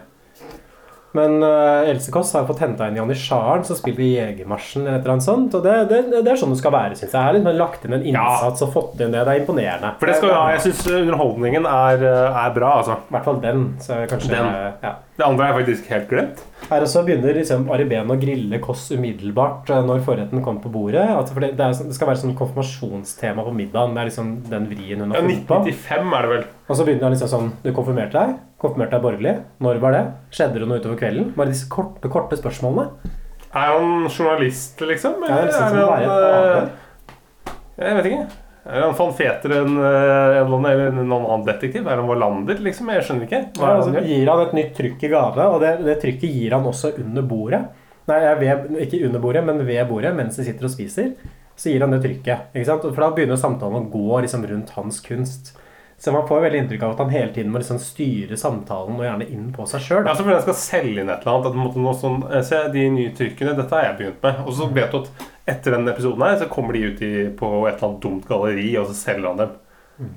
Men 1.17 1.39
uh, 1.45 1.89
Else 1.91 2.13
Kåss 2.15 2.35
har 2.37 2.45
fått 2.49 2.61
henta 2.65 2.89
inn 2.91 2.99
Janitsjaren, 3.01 3.65
som 3.65 3.79
spiller 3.79 4.05
i 4.05 4.11
Jegermarsjen. 4.19 4.85
eller 4.85 4.99
et 4.99 5.07
eller 5.07 5.15
annet 5.17 5.27
sånt, 5.27 5.57
og 5.57 5.65
det, 5.65 5.77
det, 5.93 6.03
det 6.21 6.33
er 6.35 6.41
sånn 6.41 6.53
det 6.53 6.61
skal 6.61 6.75
være, 6.77 6.99
syns 7.01 7.15
jeg. 7.17 7.23
Her 7.27 7.39
liksom 7.39 7.57
lagt 7.61 7.87
inn 7.89 7.97
en 7.97 8.07
innsats 8.13 8.67
og 8.67 8.75
fått 8.77 9.01
inn 9.01 9.15
det. 9.17 9.25
Det 9.25 9.35
er 9.35 9.43
imponerende. 9.43 9.95
For 10.01 10.11
det 10.13 10.19
skal 10.21 10.33
jo 10.33 10.37
ha, 10.37 10.47
Jeg 10.57 10.65
syns 10.69 10.85
underholdningen 11.01 11.69
er, 11.73 12.07
er 12.45 12.55
bra, 12.57 12.75
altså. 12.83 13.01
I 13.09 13.17
hvert 13.17 13.29
fall 13.31 13.43
den. 13.45 13.67
Så 13.83 14.03
kanskje, 14.13 14.35
Den. 14.37 14.53
Ja. 14.85 14.95
Det 15.17 15.25
andre 15.25 15.47
er 15.49 15.55
faktisk 15.57 15.87
helt 15.89 16.11
glemt. 16.11 16.43
Her 16.67 16.83
også 16.85 17.01
begynner 17.07 17.37
liksom 17.39 17.63
Ari 17.73 17.87
Behn 17.89 18.11
å 18.13 18.17
grille 18.21 18.59
Kåss 18.61 18.91
umiddelbart 18.93 19.71
eh, 19.73 19.81
når 19.87 20.03
forretten 20.05 20.43
kommer 20.45 20.61
på 20.65 20.73
bordet. 20.75 21.05
Altså, 21.09 21.37
det, 21.41 21.53
det, 21.57 21.63
er, 21.65 21.77
sånn- 21.79 21.89
det 21.89 21.97
skal 21.97 22.11
være 22.11 22.21
sånn 22.21 22.35
konfirmasjonstema 22.37 23.45
på 23.47 23.55
middagen. 23.57 23.95
Det 23.97 24.03
er 24.03 24.11
liksom 24.11 24.35
den 24.51 24.67
vrien 24.69 25.01
hun 25.05 25.15
har 25.15 25.23
funnet 25.25 25.47
på. 25.49 25.61
1995 25.65 26.19
er 26.19 26.27
det 26.27 26.33
vel. 26.35 26.45
Og 26.67 26.77
så 26.77 26.87
begynner 26.89 27.07
han 27.09 27.15
liksom 27.17 27.31
sånn 27.33 27.49
Du 27.65 27.71
konfirmerte 27.77 28.19
deg? 28.19 28.37
Konfirmerte 28.63 28.97
deg 28.97 29.05
borgerlig? 29.05 29.35
Når 29.61 29.79
var 29.83 29.93
det? 29.93 30.03
Skjedde 30.33 30.63
det 30.63 30.69
noe 30.71 30.81
utover 30.81 30.97
kvelden? 31.01 31.31
Bare 31.37 31.53
disse 31.53 31.69
korte, 31.73 32.09
korte 32.13 32.39
spørsmålene. 32.41 33.13
Er 33.57 33.73
han 33.75 34.09
journalist, 34.09 34.81
liksom? 34.81 35.23
Eller 35.25 35.53
ser 35.53 35.77
ut 35.77 35.85
er 35.85 36.09
han 36.09 36.65
eh. 36.65 37.55
Jeg 37.77 37.99
vet 37.99 38.09
ikke. 38.11 38.27
Er 38.67 38.83
han 38.83 38.97
van 38.99 39.13
Feter 39.15 39.53
en, 39.61 39.77
eh, 39.79 40.39
en, 40.41 40.55
eller 40.73 40.97
noen 40.97 41.13
annen 41.21 41.45
detektiv? 41.47 41.85
Er 41.87 42.01
han 42.01 42.09
Wallander, 42.09 42.59
liksom? 42.65 42.89
Jeg 42.97 43.05
skjønner 43.07 43.29
ikke. 43.29 43.43
Hva 43.59 43.69
Ja, 43.69 43.75
er 43.75 43.83
altså, 43.83 44.05
gir 44.09 44.31
han 44.33 44.43
et 44.47 44.57
nytt 44.59 44.73
trykk 44.81 45.05
i 45.07 45.11
gave, 45.13 45.47
og 45.53 45.61
det, 45.63 45.73
det 45.87 45.99
trykket 46.03 46.33
gir 46.41 46.57
han 46.57 46.67
også 46.73 46.95
under 47.05 47.29
bordet. 47.29 47.63
Nei, 48.07 48.19
ved, 48.41 48.67
ikke 48.87 49.03
under 49.07 49.23
bordet, 49.23 49.45
men 49.47 49.63
ved 49.67 49.85
bordet 49.91 50.15
mens 50.17 50.39
de 50.39 50.47
sitter 50.47 50.67
og 50.69 50.73
spiser. 50.73 51.13
Så 51.57 51.71
gir 51.73 51.85
han 51.85 51.95
det 51.95 52.03
trykket. 52.05 52.51
For 52.57 53.05
da 53.05 53.13
begynner 53.15 53.39
samtalen 53.41 53.87
å 53.87 53.93
gå 53.93 54.21
liksom 54.25 54.45
rundt 54.49 54.75
hans 54.77 55.01
kunst. 55.05 55.55
Så 55.99 56.13
man 56.13 56.27
får 56.29 56.41
veldig 56.41 56.59
inntrykk 56.59 56.83
av 56.85 56.93
at 56.93 56.99
han 57.01 57.13
hele 57.15 57.33
tiden 57.33 57.53
må 57.53 57.61
liksom 57.63 57.79
styre 57.81 58.37
samtalen 58.37 58.99
og 58.99 59.07
gjerne 59.07 59.29
inn 59.33 59.47
på 59.57 59.65
seg 59.71 59.81
sjøl. 59.81 60.03
Ja, 60.05 60.13
så 60.13 60.27
fordi 60.27 60.37
han 60.37 60.45
skal 60.45 60.59
selge 60.61 61.03
inn 61.03 61.13
et 61.13 61.25
eller 61.25 61.39
annet. 61.49 61.79
At 61.89 62.01
sånn, 62.03 62.19
eh, 62.29 62.43
Se, 62.45 62.59
de 62.75 62.83
nye 62.93 63.15
trykkene, 63.17 63.57
dette 63.57 63.73
har 63.79 63.89
jeg 63.89 63.99
begynt 64.03 64.27
med. 64.27 64.43
Og 64.45 64.59
så 64.59 64.69
vet 64.77 64.93
du 64.93 64.99
at 65.01 65.29
etter 65.57 65.79
den 65.79 65.89
episoden 65.89 66.27
her, 66.27 66.37
så 66.43 66.51
kommer 66.53 66.77
de 66.77 66.85
ut 66.91 67.01
i, 67.07 67.15
på 67.39 67.53
et 67.65 67.79
eller 67.79 67.89
annet 67.89 68.03
dumt 68.05 68.29
galleri, 68.29 68.69
og 68.77 68.91
så 68.91 68.99
selger 68.99 69.31
han 69.31 69.41
dem. 69.41 69.55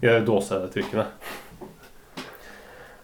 De 0.01 0.17
dåsetrykkene. 0.27 1.05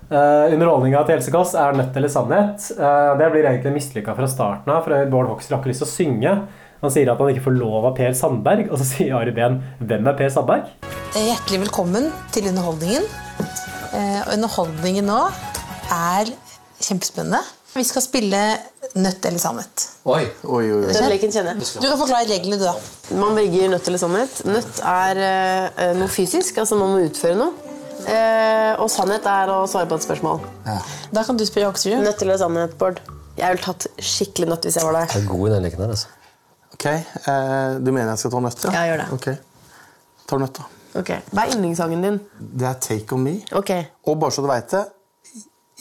Uh, 0.05 0.53
Underholdninga 0.53 0.99
til 1.07 1.15
Else 1.15 1.31
Kåss 1.33 1.55
er 1.57 1.77
nødt 1.79 1.95
eller 1.97 2.11
sannhet. 2.11 2.67
Uh, 2.77 3.15
det 3.17 3.31
blir 3.33 3.47
egentlig 3.47 3.71
mislykka 3.79 4.13
fra 4.17 4.27
starten 4.29 4.69
av, 4.69 4.83
for 4.85 5.09
Bård 5.09 5.31
Hoksrud 5.31 5.55
har 5.55 5.63
ikke 5.63 5.71
lyst 5.71 5.81
til 5.85 5.87
å 5.87 5.93
synge. 5.95 6.33
Han 6.85 6.93
sier 6.93 7.09
at 7.09 7.17
han 7.17 7.31
ikke 7.33 7.47
får 7.47 7.55
lov 7.57 7.87
av 7.89 7.95
Per 7.97 8.13
Sandberg, 8.13 8.67
og 8.69 8.77
så 8.77 8.85
sier 8.85 9.15
Ari 9.17 9.31
Behn 9.33 9.57
'Hvem 9.81 10.05
er 10.11 10.17
Per 10.19 10.29
Sandberg?' 10.29 10.67
Eh, 11.15 11.23
Hjertelig 11.31 11.59
velkommen 11.63 12.11
til 12.35 12.49
underholdningen. 12.51 13.05
Eh, 13.95 14.19
og 14.21 14.33
underholdningen 14.35 15.07
nå 15.09 15.21
er 15.89 16.29
kjempespennende. 16.83 17.39
Vi 17.73 17.83
skal 17.83 18.01
spille 18.05 18.41
Nødt 18.95 19.25
eller 19.25 19.39
sannhet. 19.39 19.87
Oi. 20.05 20.21
Oi, 20.45 20.71
oi, 20.71 20.85
oi. 20.85 20.93
Den 20.93 21.31
kjenner 21.33 21.57
jeg. 21.57 21.65
Du 21.81 21.87
kan 21.89 21.97
forklare 21.99 22.29
reglene, 22.29 22.59
du, 22.61 22.63
da. 22.63 22.75
Man 23.19 23.35
velger 23.35 23.67
nødt 23.73 23.89
eller 23.89 23.99
sannhet. 23.99 24.37
Nødt 24.45 24.79
er 24.79 25.19
eh, 25.25 25.91
noe 25.97 26.07
fysisk, 26.07 26.61
altså 26.61 26.77
man 26.79 26.93
må 26.93 27.01
utføre 27.09 27.35
noe. 27.35 27.51
Eh, 28.05 28.71
og 28.79 28.87
sannhet 28.93 29.25
er 29.25 29.51
å 29.51 29.65
svare 29.67 29.89
på 29.89 29.97
et 29.99 30.05
spørsmål. 30.05 30.39
Da 31.11 31.25
kan 31.25 31.35
du 31.35 31.43
spørre 31.49 31.73
Hoksrud. 31.73 31.97
Nødt 32.05 32.21
eller 32.21 32.39
sannhet, 32.39 32.77
Bård? 32.77 33.01
Jeg 33.35 33.51
ville 33.51 33.65
tatt 33.65 33.89
skikkelig 33.99 34.53
nøtt 34.53 34.69
hvis 34.69 34.77
jeg 34.79 34.87
var 34.87 35.01
deg. 35.01 35.11
Jeg 35.11 35.25
er 35.25 35.31
god 35.33 35.49
i 35.49 35.53
den 35.57 35.67
leken 35.67 35.83
her, 35.83 35.95
altså. 35.97 36.14
Ok, 36.75 36.85
eh, 36.91 37.77
Du 37.79 37.91
mener 37.91 38.11
jeg 38.13 38.21
skal 38.25 38.31
ta 38.35 38.41
nøtt? 38.43 38.65
Ja, 38.67 38.71
ja 38.75 38.85
gjør 38.91 39.03
det. 39.03 39.07
Ok, 39.15 39.27
tar 40.27 40.41
nøtt, 40.43 40.59
da. 40.59 40.69
Ok, 40.99 41.09
Hva 41.31 41.43
er 41.47 41.55
yndlingssangen 41.55 42.03
din? 42.05 42.19
Det 42.39 42.67
er 42.69 42.77
Take 42.83 43.15
On 43.15 43.23
Me. 43.23 43.37
Ok, 43.55 43.71
Og 44.07 44.19
bare 44.19 44.31
så 44.35 44.43
du 44.45 44.47
veit 44.51 44.71
det, 44.71 44.85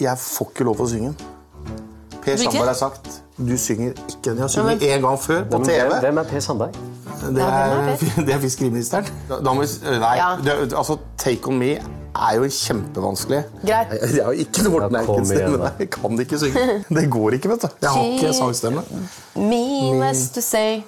jeg 0.01 0.19
får 0.19 0.51
ikke 0.51 0.65
lov 0.67 0.81
å 0.83 0.89
synge 0.91 1.13
den. 1.13 1.33
Per 2.25 2.39
Sandberg 2.41 2.71
har 2.73 2.79
sagt 2.79 3.21
du 3.37 3.57
synger 3.59 3.93
ikke 4.09 4.31
den. 4.31 4.37
Jeg 4.39 4.45
har 4.47 4.49
sunget 4.55 4.83
én 4.87 5.03
gang 5.05 5.19
før 5.21 5.43
på 5.51 5.59
TV. 5.67 5.81
hvem, 5.91 6.01
hvem 6.07 6.19
er 6.23 6.29
Per 6.31 6.41
Sandberg? 6.41 6.79
Det 7.25 7.41
Ja, 7.41 7.49
er, 7.51 7.97
det 8.27 8.35
er 8.35 8.41
fiskeriministeren. 8.43 9.07
Da, 9.29 9.39
da 9.45 9.53
må 9.55 9.63
vi, 9.67 9.69
nei, 10.01 10.15
Ja. 10.17 10.31
det, 10.45 10.73
altså, 10.77 10.97
Take 11.19 11.49
On 11.49 11.59
Me 11.59 11.75
er 12.15 12.35
jo 12.37 12.49
kjempevanskelig. 12.49 13.43
greit. 13.67 13.93
Jeg 14.17 14.25
har 14.25 14.33
jo 14.33 14.39
ikke 14.47 14.63
noe 14.63 14.73
Morten 14.73 14.97
Eiken-stemme. 15.01 15.71
Jeg 15.79 15.91
kan 15.91 16.21
ikke 16.21 16.39
synge. 16.39 16.85
Det 16.89 17.11
går 17.11 17.31
ikke, 17.39 17.49
vet 17.49 17.63
du. 17.63 17.69
Jeg 17.83 17.91
har 17.91 18.05
ikke 18.05 18.33
sangstemme. 18.33 18.83
Meaningless 19.35 20.29
to 20.31 20.41
say 20.41 20.83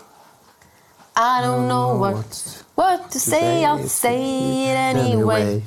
I 1.17 1.41
don't 1.43 1.67
know 1.67 1.97
what, 1.97 2.65
what 2.75 3.11
to 3.11 3.19
say, 3.19 3.65
I'll 3.65 3.89
say 3.89 4.69
it 4.69 4.77
anyway. 4.77 5.63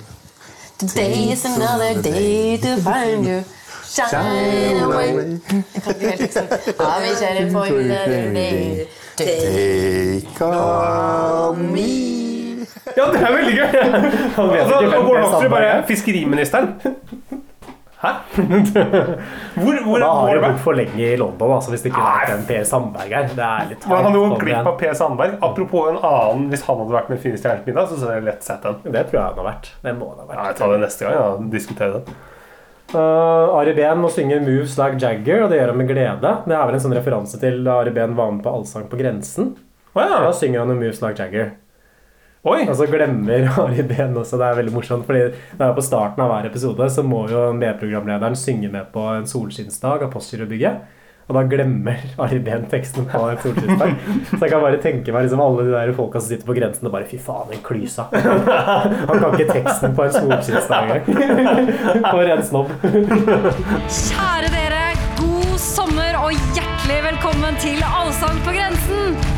Today 0.78 1.32
is 1.32 1.44
another 1.44 2.02
day 2.02 2.58
to 2.58 2.78
find 2.78 3.26
you. 3.26 3.44
Shine 3.84 4.80
away. 4.84 5.40
Jeg 5.74 5.84
kan 5.84 5.96
ikke 5.96 6.10
helt 6.10 6.20
teksten. 6.20 6.48
I'll 6.80 7.02
be 7.02 7.16
shining 7.18 7.52
for 7.52 7.64
another 7.66 8.34
day. 8.34 8.88
Take 9.18 10.42
on 10.42 11.74
me 11.74 12.29
Ja, 12.98 13.06
det 13.14 13.22
er 13.22 13.36
veldig 13.36 13.56
gøy! 13.58 13.68
Han 14.38 14.50
vet 14.50 14.64
Altså, 14.64 14.80
ikke 14.80 14.90
hvem 14.90 15.00
og 15.00 15.06
Bård 15.10 15.22
Hoksrud 15.26 15.54
bare 15.54 15.70
er. 15.76 15.86
Fiskeriministeren. 15.90 16.74
Hæ? 18.00 18.10
Hvor, 19.60 19.84
hvor, 19.84 20.00
Da 20.00 20.08
har 20.08 20.30
du 20.30 20.40
er 20.40 20.44
bodd 20.46 20.60
for 20.64 20.78
lenge 20.78 21.04
i 21.04 21.18
London, 21.20 21.52
altså, 21.52 21.74
hvis 21.74 21.82
du 21.84 21.90
ikke 21.90 22.04
vet 22.06 22.32
en 22.32 22.46
Per 22.48 22.64
Sandberg 22.64 23.12
her. 23.12 23.28
Det 23.36 23.44
er 23.44 23.68
litt 23.74 23.84
Hvordan 23.90 24.08
hadde 24.08 24.22
jo 24.22 24.30
gå 24.32 24.40
glipp 24.46 24.70
av 24.72 24.78
Per 24.80 24.96
Sandberg? 24.96 25.36
Apropos 25.44 25.90
en 25.92 26.00
annen, 26.00 26.48
hvis 26.54 26.64
han 26.68 26.80
hadde 26.80 26.96
vært 26.96 27.12
med 27.12 27.20
i 27.20 27.24
Fire 27.26 27.42
stjerners 27.42 27.68
middag, 27.68 27.92
så 27.92 28.00
hadde 28.00 28.16
jeg 28.22 28.28
lett 28.30 28.48
sett 28.48 28.64
den. 28.64 28.80
Det 28.96 29.04
tror 29.10 29.20
jeg 29.20 29.26
han 29.26 29.42
har 29.44 29.50
vært. 29.50 29.72
Det 29.84 29.96
må 30.00 30.14
han 30.14 30.24
ha 30.24 30.38
Ja, 30.38 30.48
jeg 30.48 30.60
tar 30.62 30.74
det 30.74 30.82
neste 30.86 31.06
gang. 31.06 31.20
Ja. 31.20 31.52
diskuterer 31.60 31.98
den. 32.00 32.20
Uh, 32.90 33.60
Ari 33.60 33.76
Behn 33.78 34.00
må 34.02 34.10
synge 34.10 34.40
'Moves 34.42 34.80
Like 34.80 34.98
Jagger', 34.98 35.44
og 35.44 35.52
det 35.52 35.60
gjør 35.60 35.74
han 35.74 35.78
med 35.78 35.92
glede. 35.92 36.32
Det 36.48 36.56
er 36.56 36.66
vel 36.66 36.78
en 36.80 36.86
sånn 36.88 36.96
referanse 36.98 37.38
til 37.42 37.60
da 37.68 37.82
Ari 37.84 37.92
Behn 37.94 38.16
var 38.18 38.32
med 38.32 38.42
på 38.48 38.54
Allsang 38.56 38.88
på 38.90 38.98
grensen. 38.98 39.58
Oh, 39.94 40.02
ja. 40.02 40.24
Da 40.24 40.32
synger 40.32 40.64
han 40.64 40.72
'Moves 40.80 41.04
Like 41.04 41.20
Jagger'. 41.20 41.52
Oi! 42.48 42.62
Og 42.70 42.76
så 42.80 42.86
glemmer 42.88 43.50
Ari 43.66 43.84
Behn 43.84 44.16
også. 44.16 44.38
Det 44.40 44.46
er 44.48 44.60
veldig 44.62 44.72
morsomt, 44.72 45.04
fordi 45.08 45.26
det 45.60 45.66
er 45.66 45.74
på 45.76 45.84
starten 45.84 46.24
av 46.24 46.32
hver 46.32 46.48
episode 46.48 46.86
så 46.94 47.04
må 47.04 47.26
jo 47.28 47.50
medprogramlederen 47.58 48.38
synge 48.40 48.70
med 48.72 48.88
på 48.94 49.04
en 49.18 49.28
solskinnsdag 49.28 50.06
av 50.06 50.14
Postgirobygget. 50.14 50.96
Og 51.30 51.36
da 51.36 51.42
glemmer 51.52 52.00
Ari 52.24 52.40
Behn 52.46 52.64
teksten 52.72 53.10
på 53.12 53.20
en 53.28 53.42
solskinnsdag. 53.44 53.92
Så 54.32 54.40
jeg 54.40 54.54
kan 54.54 54.64
bare 54.64 54.80
tenke 54.82 55.12
meg 55.14 55.28
liksom 55.28 55.44
alle 55.44 55.66
de 55.68 55.74
der 55.76 55.92
folka 55.98 56.22
som 56.24 56.32
sitter 56.32 56.48
på 56.48 56.56
grensen 56.58 56.88
og 56.88 56.96
bare 56.96 57.10
Fy 57.12 57.20
faen, 57.22 57.52
den 57.52 57.62
klysa. 57.66 58.08
Han 58.16 59.20
kan 59.20 59.36
ikke 59.36 59.58
teksten 59.60 59.98
på 60.00 60.08
en 60.08 60.16
solskinnsdag 60.16 60.96
engang. 60.96 61.74
For 62.08 62.24
en 62.38 62.46
snobb. 62.48 62.72
Kjære 64.00 64.54
dere, 64.56 64.86
god 65.20 65.60
sommer 65.60 66.22
og 66.24 66.32
hjertelig 66.56 67.04
velkommen 67.12 67.60
til 67.68 67.84
Allsang 67.84 68.40
på 68.48 68.56
grensen. 68.56 69.29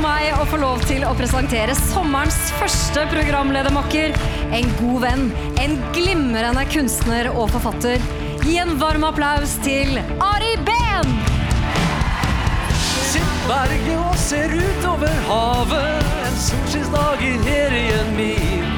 For 0.00 0.08
meg 0.08 0.32
å 0.40 0.44
få 0.48 0.58
lov 0.60 0.80
til 0.88 1.02
å 1.04 1.10
presentere 1.16 1.74
sommerens 1.76 2.36
første 2.56 3.02
programledermakker. 3.10 4.14
En 4.56 4.68
god 4.78 5.02
venn, 5.02 5.24
en 5.60 5.74
glimrende 5.92 6.62
kunstner 6.72 7.28
og 7.34 7.50
forfatter. 7.52 8.00
Gi 8.40 8.56
en 8.62 8.72
varm 8.80 9.04
applaus 9.04 9.58
til 9.64 9.98
Ari 10.24 10.54
Behn! 10.64 11.12
Sitt 13.10 13.36
berget 13.50 13.98
og 13.98 14.16
ser 14.22 14.54
utover 14.54 15.16
havet 15.26 16.12
En 16.24 16.36
solskinnsdag 16.46 17.24
i 17.26 17.32
herien 17.44 18.12
min 18.14 18.68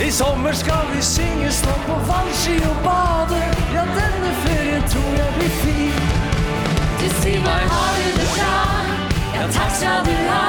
I 0.00 0.08
sommer 0.10 0.56
skal 0.56 0.88
vi 0.94 1.02
synge, 1.04 1.50
stå 1.52 1.74
på 1.84 1.98
vannski 2.08 2.56
og 2.70 2.80
bade 2.86 3.42
Ja, 3.76 3.84
denne 3.98 4.32
ferien 4.46 4.88
tror 4.94 5.12
jeg 5.20 5.36
blir 5.36 5.60
fin 5.60 6.08
Du 6.96 7.06
sier 7.20 7.44
meg, 7.44 7.68
har 7.76 8.00
du 8.00 8.08
det 8.16 8.32
bra? 8.32 8.83
Takk 9.52 9.70
skal 9.76 10.04
du 10.06 10.12
ha. 10.28 10.44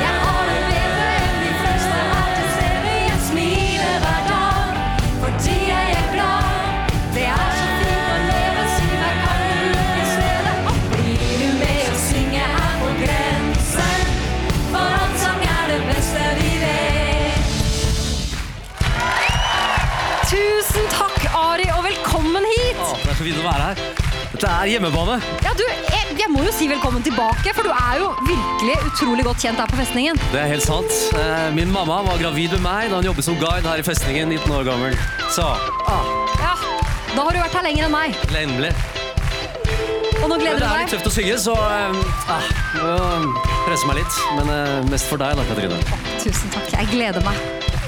Jeg 0.00 0.14
har 0.24 0.42
det 0.50 0.60
bedre 0.68 1.06
enn 1.22 1.38
de 1.42 1.52
fleste 1.58 1.96
her 2.10 2.28
til 2.36 2.48
stede. 2.54 2.92
Jeg 3.08 3.18
smiler 3.28 3.96
hver 4.04 4.20
dag 4.28 4.68
fordi 5.22 5.56
jeg 5.70 5.86
er 5.98 6.06
glad. 6.12 6.92
Det 7.16 7.24
er 7.32 7.48
så 7.58 7.66
fint 7.80 8.06
å 8.12 8.18
leve, 8.28 8.62
si 8.76 8.86
hver 8.92 9.16
gang 9.24 9.42
du 9.48 9.66
lukke 9.72 10.04
stedet? 10.12 10.56
Og 10.70 10.76
blir 10.92 11.34
du 11.40 11.48
med 11.64 11.82
og 11.88 11.98
synge 12.04 12.44
her 12.54 12.72
på 12.84 12.92
grensen? 13.02 13.98
For 14.70 14.78
alt 14.78 15.02
allsang 15.02 15.42
er 15.56 15.64
det 15.74 15.80
beste 15.90 16.30
vi 16.38 16.54
vet. 16.62 17.42
Tusen 20.30 20.86
takk, 20.94 21.20
Ari, 21.42 21.68
og 21.74 21.82
velkommen 21.90 22.44
hit! 22.54 22.78
Å, 22.78 22.94
Det 23.02 23.10
er 23.10 23.18
så 23.18 23.24
fint 23.26 23.42
å 23.42 23.48
være 23.50 23.70
her 23.72 24.03
Dette 24.34 24.50
er 24.50 24.66
hjemmebane 24.72 25.14
Ja, 25.44 25.52
du, 25.54 25.62
jeg, 25.62 26.14
jeg 26.18 26.30
må 26.32 26.42
jo 26.42 26.50
si 26.54 26.66
velkommen 26.70 27.04
tilbake, 27.06 27.52
for 27.54 27.66
du 27.66 27.70
er 27.70 28.00
jo 28.00 28.08
virkelig 28.26 28.74
utrolig 28.88 29.26
godt 29.26 29.44
kjent 29.44 29.60
her 29.62 29.68
på 29.70 29.78
festningen. 29.78 30.18
Det 30.32 30.40
er 30.42 30.48
helt 30.50 30.64
sant 30.66 30.90
Eh, 31.14 31.46
Min 31.54 31.70
mamma 31.70 32.00
var 32.06 32.18
gravid 32.18 32.56
med 32.56 32.64
meg 32.64 32.90
Da 32.90 32.98
hun 32.98 33.06
jobbet 33.06 33.26
som 33.28 33.36
guide 33.38 33.62
her 33.68 33.78
i 33.82 33.84
festningen 33.86 34.32
19 34.34 34.50
år 34.56 34.66
gammel 34.66 34.96
Så, 35.34 35.46
ah, 35.46 36.10
Ja, 36.40 36.54
da 37.14 37.22
har 37.28 37.30
du 37.30 37.38
vært 37.44 37.54
her 37.60 37.66
lenger 37.68 37.86
enn 37.86 37.94
meg. 37.94 38.16
Endelig. 38.34 38.72
Og 40.24 40.26
nå 40.32 40.38
gleder 40.40 40.58
du 40.58 40.64
deg? 40.64 40.66
det 40.66 40.70
er 40.72 40.82
litt 40.82 40.92
tøft 40.96 41.10
å 41.10 41.14
synge 41.14 41.38
Så, 41.46 41.54
eh, 41.54 42.02
ah, 42.34 42.50
må 42.80 42.96
presse 43.68 43.86
meg 43.90 44.00
litt 44.02 44.18
Men 44.40 44.50
eh, 44.56 44.90
mest 44.90 45.06
for 45.12 45.22
deg 45.22 45.38
da, 45.38 45.46
Katrine 45.52 45.78
Tusen 46.24 46.50
takk, 46.54 46.72
jeg 46.74 46.90
gleder 46.90 47.22
meg. 47.26 47.38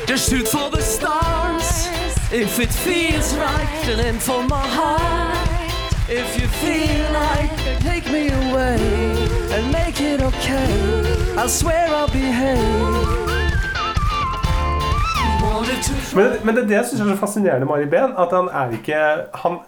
Just 0.07 0.31
shoot 0.31 0.47
for 0.53 0.71
the 0.71 0.83
stars 0.87 1.89
If 2.31 2.61
it 2.63 2.71
feels 2.85 3.35
right 3.43 3.91
And 3.91 3.99
then 4.05 4.23
for 4.23 4.43
my 4.47 4.63
heart 4.79 5.46
If 6.09 6.39
you 6.39 6.47
feel 6.47 7.13
like 7.13 7.51
Take 7.83 8.07
me 8.13 8.29
away 8.31 8.79
And 9.53 9.73
make 9.73 10.01
it 10.01 10.23
okay 10.23 10.71
I 11.37 11.49
swear 11.49 11.89
I'll 11.89 12.07
behave 12.07 13.27
Men, 16.15 16.33
men 16.45 16.55
det 16.55 16.63
er 16.63 16.69
det 16.69 16.77
jeg 16.77 16.87
syns 16.87 17.01
er 17.01 17.09
så 17.11 17.17
fascinerende 17.19 17.67
med 17.67 17.75
Ari 17.75 17.89
Behn. 17.91 18.13
At 18.17 18.33
han 18.33 18.47
er 18.49 18.71
ikke 18.77 19.01
han, 19.43 19.59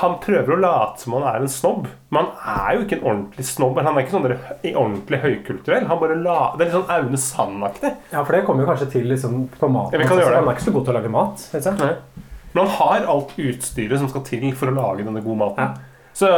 han 0.00 0.16
prøver 0.20 0.56
å 0.56 0.58
late 0.60 1.00
som 1.04 1.14
han 1.16 1.26
er 1.28 1.44
en 1.44 1.52
snobb, 1.52 1.86
men 2.12 2.28
han 2.40 2.60
er 2.66 2.76
jo 2.76 2.84
ikke 2.84 2.98
en 2.98 3.06
ordentlig 3.10 3.46
snobb. 3.48 3.80
Han 3.80 3.92
er 3.92 4.04
ikke 4.04 4.14
sånn 4.16 4.26
der 4.26 4.36
ordentlig 4.72 5.20
høykulturell. 5.22 5.86
Han 5.88 6.00
bare 6.02 6.18
la, 6.20 6.36
Det 6.56 6.66
er 6.66 6.70
litt 6.70 6.76
sånn 6.76 6.92
Aune 6.96 7.20
Sand-aktig. 7.20 7.94
Ja, 8.12 8.22
for 8.22 8.36
det 8.36 8.42
kommer 8.48 8.64
jo 8.64 8.70
kanskje 8.72 8.90
til 8.96 9.08
liksom, 9.12 9.46
på 9.60 9.70
maten. 9.72 10.04
Ja. 10.04 10.08
Han 10.08 10.42
er 10.42 10.52
ikke 10.56 10.68
så 10.68 10.76
god 10.76 10.88
til 10.88 10.96
å 10.96 10.98
lage 10.98 11.12
mat. 11.16 11.48
Vet 11.54 11.70
jeg. 11.70 12.25
Men 12.56 12.64
han 12.64 12.78
har 12.80 13.10
alt 13.12 13.34
utstyret 13.36 14.00
som 14.00 14.08
skal 14.08 14.24
til 14.24 14.48
for 14.56 14.72
å 14.72 14.76
lage 14.76 15.04
denne 15.04 15.20
gode 15.24 15.38
maten. 15.44 15.76
Så 16.16 16.28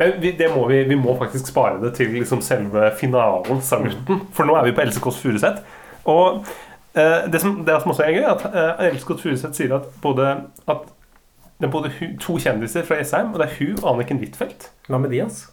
men 0.00 0.14
vi, 0.22 0.32
det 0.38 0.48
må 0.54 0.62
vi, 0.70 0.80
vi 0.88 0.96
må 0.96 1.12
faktisk 1.20 1.50
spare 1.50 1.76
det 1.82 1.92
til 1.98 2.14
liksom 2.16 2.40
selve 2.44 2.88
finalen, 2.96 3.60
salutten. 3.60 4.22
For 4.32 4.48
nå 4.48 4.56
er 4.56 4.70
vi 4.70 4.72
på 4.76 4.86
Else 4.86 5.02
Kåss 5.04 5.18
Furuseth. 5.20 5.60
Og 6.08 6.46
eh, 6.96 7.26
det, 7.28 7.42
som, 7.42 7.58
det 7.66 7.76
som 7.82 7.92
også 7.92 8.06
er 8.06 8.16
gøy, 8.16 8.22
er 8.22 8.32
at 8.32 8.46
eh, 8.48 8.86
Else 8.88 9.04
Kåss 9.04 9.20
Furuseth 9.26 9.58
sier 9.58 9.76
at 9.76 9.90
både 10.00 10.30
at 10.64 10.88
det 11.58 11.66
er 11.66 11.74
både 11.74 11.92
hu, 11.98 12.06
to 12.22 12.38
kjendiser 12.38 12.86
fra 12.86 13.00
Jessheim, 13.00 13.32
og 13.34 13.42
det 13.42 13.48
er 13.48 13.56
hun 13.58 13.78
og 13.82 13.88
Anniken 13.92 14.22
Huitfeldt. 14.22 14.70
Hva 14.86 15.02
med 15.02 15.10
Dias? 15.10 15.48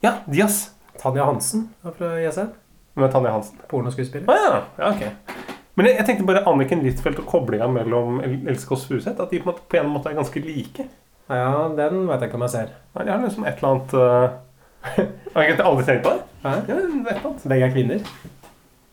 Ja, 0.00 0.20
Dias. 0.30 0.70
Tanja 1.00 1.26
Hansen 1.26 1.68
er 1.84 1.96
fra 1.96 2.14
Jessheim. 2.22 2.54
Med 2.94 3.10
Tanja 3.12 3.34
Hansen. 3.34 3.58
Pornoskuespiller. 3.68 4.30
Ah, 4.30 4.46
ja, 4.46 4.60
ja, 4.78 4.92
ok. 4.94 5.49
Men 5.78 5.86
jeg, 5.86 5.96
jeg 6.00 6.06
tenkte 6.08 6.26
bare 6.28 6.42
Anniken 6.50 6.82
Huitfeldt 6.84 7.20
og 7.22 7.28
koblinga 7.30 7.68
mellom 7.70 8.18
El- 8.24 8.48
Else 8.50 8.66
Kåss 8.68 8.88
Furuseth. 8.88 9.20
At 9.22 9.30
de 9.30 9.38
på 9.40 9.50
en, 9.50 9.54
måte, 9.54 9.68
på 9.70 9.78
en 9.80 9.92
måte 9.94 10.10
er 10.10 10.18
ganske 10.18 10.42
like. 10.44 10.88
Ja, 11.30 11.68
den 11.78 12.02
vet 12.08 12.20
jeg 12.24 12.28
ikke 12.32 12.40
om 12.40 12.46
jeg 12.48 12.54
ser. 12.56 12.72
Nei, 12.96 13.04
De 13.06 13.12
har 13.14 13.22
liksom 13.22 13.46
et 13.46 13.60
eller 13.62 13.70
annet 13.70 13.94
uh, 14.00 14.98
Jeg 14.98 15.06
har 15.36 15.44
egentlig 15.46 15.68
aldri 15.70 15.86
tenkt 15.86 16.04
på 16.08 16.16
det. 16.16 16.26
Ja, 16.42 16.56
et 16.58 16.70
eller 16.74 17.20
annet. 17.22 17.46
Begge 17.54 17.68
er 17.68 17.74
kvinner. 17.76 18.04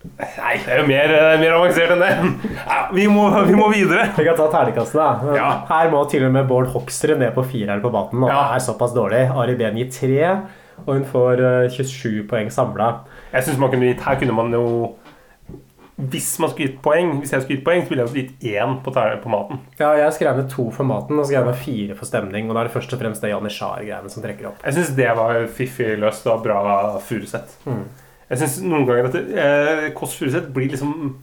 Nei, 0.07 0.53
det 0.63 0.71
er 0.71 0.79
jo 0.79 0.85
mer, 0.87 1.11
eh, 1.17 1.39
mer 1.41 1.55
avansert 1.57 1.89
enn 1.91 2.03
det. 2.05 2.11
Ja, 2.61 2.77
vi, 2.95 3.07
må, 3.11 3.25
vi 3.49 3.55
må 3.57 3.65
videre. 3.73 4.05
Vi 4.15 4.23
kan 4.23 4.37
ta 4.37 4.45
terningkastet, 4.53 5.01
da. 5.01 5.47
Her 5.67 5.89
må 5.91 6.03
til 6.11 6.23
og 6.27 6.31
med 6.35 6.47
Bård 6.47 6.69
Hoksrud 6.71 7.17
ned 7.19 7.33
på 7.35 7.43
fireren 7.49 7.81
på 7.83 7.91
banen. 7.91 8.21
Og 8.23 8.29
det 8.31 8.37
er 8.59 8.63
såpass 8.63 8.93
dårlig. 8.95 9.25
Ari 9.33 9.57
Behn 9.59 9.79
gir 9.81 9.89
tre, 9.91 10.21
og 10.85 10.93
hun 10.93 11.03
får 11.09 11.43
eh, 11.49 11.67
27 11.73 12.21
poeng 12.29 12.53
samla. 12.53 12.91
Jeg 13.33 13.47
synes 13.49 13.59
man 13.59 13.73
kunne 13.73 13.89
gitt, 13.89 14.05
Her 14.05 14.21
kunne 14.21 14.37
man 14.37 14.53
jo 14.55 14.63
Hvis 15.97 16.29
man 16.37 16.51
skulle 16.51 16.67
gitt 16.67 16.81
poeng 16.85 17.15
Hvis 17.23 17.31
jeg 17.33 17.41
skulle 17.41 17.57
gitt 17.57 17.65
poeng, 17.65 17.79
så 17.81 17.89
ville 17.89 18.03
jeg 18.03 18.09
også 18.09 18.19
gitt 18.19 18.43
én 18.53 18.75
på, 18.85 18.91
på 18.93 19.31
maten. 19.33 19.61
Ja, 19.79 19.95
jeg 19.97 20.13
skrev 20.13 20.37
ned 20.37 20.49
to 20.53 20.67
for 20.73 20.85
maten 20.85 21.17
og 21.17 21.25
skrev 21.25 21.47
ned 21.47 21.57
fire 21.57 21.97
for 21.97 22.09
stemning. 22.09 22.49
Og 22.49 22.53
da 22.53 22.61
er 22.61 22.69
det 22.69 22.75
først 22.75 22.93
og 22.93 23.01
fremst 23.01 23.23
det 23.25 23.31
Janitsjar-greiene 23.33 24.11
som 24.13 24.25
trekker 24.25 24.51
opp. 24.51 24.59
Jeg 24.65 24.77
syns 24.77 24.91
det 24.99 25.07
var 25.17 25.39
fiffig 25.57 25.95
løst 26.01 26.27
og 26.29 26.43
bra 26.45 26.59
Furuseth. 27.01 27.57
Mm. 27.65 27.87
Jeg 28.27 28.43
synes 28.43 28.59
noen 28.67 28.85
ganger 28.85 29.09
at 29.09 29.17
eh, 29.17 29.87
Kåss 29.97 30.19
Furuseth 30.19 30.51
blir 30.53 30.69
liksom 30.73 31.15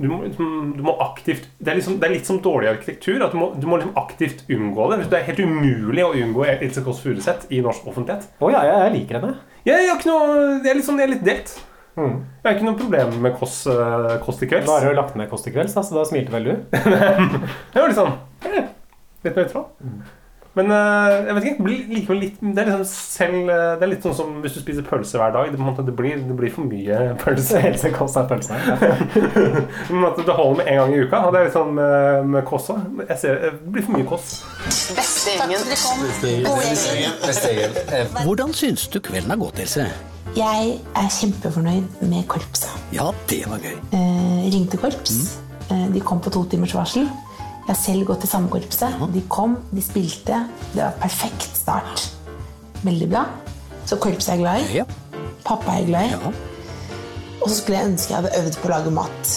du 0.00 0.06
må, 0.08 0.22
liksom, 0.24 0.46
du 0.78 0.80
må 0.80 0.94
aktivt 1.04 1.44
det 1.58 1.74
er, 1.74 1.76
liksom, 1.76 1.98
det 2.00 2.06
er 2.06 2.14
litt 2.14 2.28
som 2.28 2.38
dårlig 2.40 2.70
arkitektur. 2.70 3.18
At 3.20 3.34
du 3.34 3.40
må, 3.40 3.50
du 3.58 3.66
må 3.68 3.76
liksom 3.80 3.98
aktivt 4.00 4.46
unngå 4.48 4.86
det. 4.92 5.02
Det 5.10 5.18
er 5.18 5.26
helt 5.26 5.42
umulig 5.42 6.06
å 6.06 6.14
unngå 6.16 6.46
Else 6.54 6.84
Kåss 6.86 7.02
Furuseth 7.04 7.50
i 7.52 7.60
norsk 7.64 7.90
offentlighet. 7.90 8.30
Å 8.38 8.52
ja, 8.54 8.62
jeg, 8.68 8.78
jeg 8.86 8.94
liker 8.94 9.18
henne. 9.18 9.34
Jeg, 9.66 9.74
jeg 9.74 9.90
har 9.90 9.98
ikke 9.98 10.14
noe, 10.14 10.38
jeg 10.62 10.72
er 10.72 10.80
sånn, 10.86 11.02
jeg 11.02 11.10
er 11.10 11.12
litt 11.18 11.26
delt. 11.26 11.52
Mm. 11.98 12.20
Jeg 12.42 12.46
har 12.46 12.54
ikke 12.56 12.68
noe 12.68 12.78
problem 12.78 13.16
med 13.24 13.34
Kåss 13.40 13.56
eh, 13.72 14.14
Kåss 14.24 14.38
til 14.40 14.48
kvelds. 14.52 14.68
Da 14.68 14.76
har 14.78 14.86
du 14.86 14.92
jo 14.92 15.00
lagt 15.00 15.18
ned 15.18 15.28
Kåss 15.32 15.42
til 15.46 15.56
kvelds, 15.56 15.74
da, 15.76 15.82
så 15.84 15.98
da 15.98 16.06
smilte 16.08 16.32
vel 16.34 16.44
du? 16.46 16.54
Det 17.74 17.82
var 17.82 17.90
litt 17.90 17.98
sånn 17.98 18.14
eh, 18.46 18.64
Litt 19.26 19.36
nøytral. 19.36 19.66
Men 20.58 20.66
eh, 20.74 21.12
jeg 21.28 21.34
vet 21.36 21.44
ikke, 21.46 21.64
det 21.66 21.74
likevel 21.94 22.18
litt 22.24 22.38
Det 22.42 22.58
er 22.58 22.66
liksom 22.72 22.86
selv 22.90 23.50
eh, 23.54 23.68
Det 23.78 23.84
er 23.86 23.90
litt 23.92 24.06
sånn 24.06 24.16
som 24.18 24.32
hvis 24.42 24.56
du 24.56 24.60
spiser 24.64 24.86
pølse 24.86 25.20
hver 25.20 25.34
dag. 25.34 25.50
Det, 25.50 25.58
på 25.60 25.62
en 25.62 25.68
måte, 25.68 25.84
det, 25.86 25.94
blir, 25.98 26.16
det 26.26 26.36
blir 26.38 26.50
for 26.54 26.66
mye 26.66 26.98
pølse. 27.22 27.60
Else 27.70 27.92
Kåss 27.94 28.16
er 28.18 28.26
pølse. 28.30 28.58
Men 29.92 30.08
at 30.10 30.18
det 30.18 30.34
holder 30.34 30.62
med 30.62 30.70
én 30.72 30.80
gang 30.80 30.94
i 30.96 31.02
uka. 31.04 31.22
Og 31.26 31.34
det 31.34 31.42
er 31.42 31.50
litt 31.50 31.58
sånn 31.58 31.74
med, 31.78 32.30
med 32.36 32.46
Kåss 32.50 32.70
òg. 32.74 33.02
Jeg 33.06 33.18
ser 33.22 33.42
Det 33.46 33.52
blir 33.76 33.86
for 33.86 33.98
mye 33.98 34.08
Kåss. 34.10 34.28
Beste 34.98 35.28
gjengen. 35.36 35.60
Hvordan 38.24 38.56
syns 38.56 38.88
du 38.90 38.98
kvelden 39.04 39.36
har 39.36 39.42
gått, 39.44 39.62
Else? 39.62 39.86
Jeg 40.36 40.76
er 40.94 41.08
kjempefornøyd 41.10 42.02
med 42.06 42.26
korpset. 42.30 42.70
Ja, 42.94 43.08
det 43.30 43.40
var 43.50 43.58
gøy. 43.62 43.74
Eh, 43.96 44.44
ringte 44.52 44.78
korps. 44.78 45.16
Eh, 45.70 45.88
de 45.90 46.02
kom 46.06 46.20
på 46.22 46.30
to 46.30 46.44
timers 46.50 46.74
varsel. 46.76 47.08
Jeg 47.40 47.66
har 47.66 47.78
selv 47.78 48.06
gått 48.06 48.24
i 48.24 48.30
samme 48.30 48.50
korpset. 48.50 48.94
De 49.14 49.22
kom, 49.28 49.56
de 49.74 49.82
spilte. 49.82 50.44
Det 50.72 50.82
var 50.84 50.94
perfekt 51.02 51.50
start. 51.58 52.06
Veldig 52.86 53.10
bra. 53.10 53.24
Så 53.86 53.98
korpset 53.98 54.36
er 54.36 54.38
jeg 54.38 54.44
glad 54.44 54.62
i. 54.62 54.86
Pappa 55.44 55.74
er 55.74 55.82
jeg 55.82 55.90
glad 55.90 56.14
i. 56.14 56.32
Og 57.40 57.48
så 57.48 57.56
skulle 57.56 57.80
jeg 57.80 57.90
ønske 57.90 58.14
jeg 58.14 58.22
hadde 58.22 58.42
øvd 58.44 58.58
på 58.62 58.68
å 58.68 58.74
lage 58.76 58.94
mat 58.94 59.36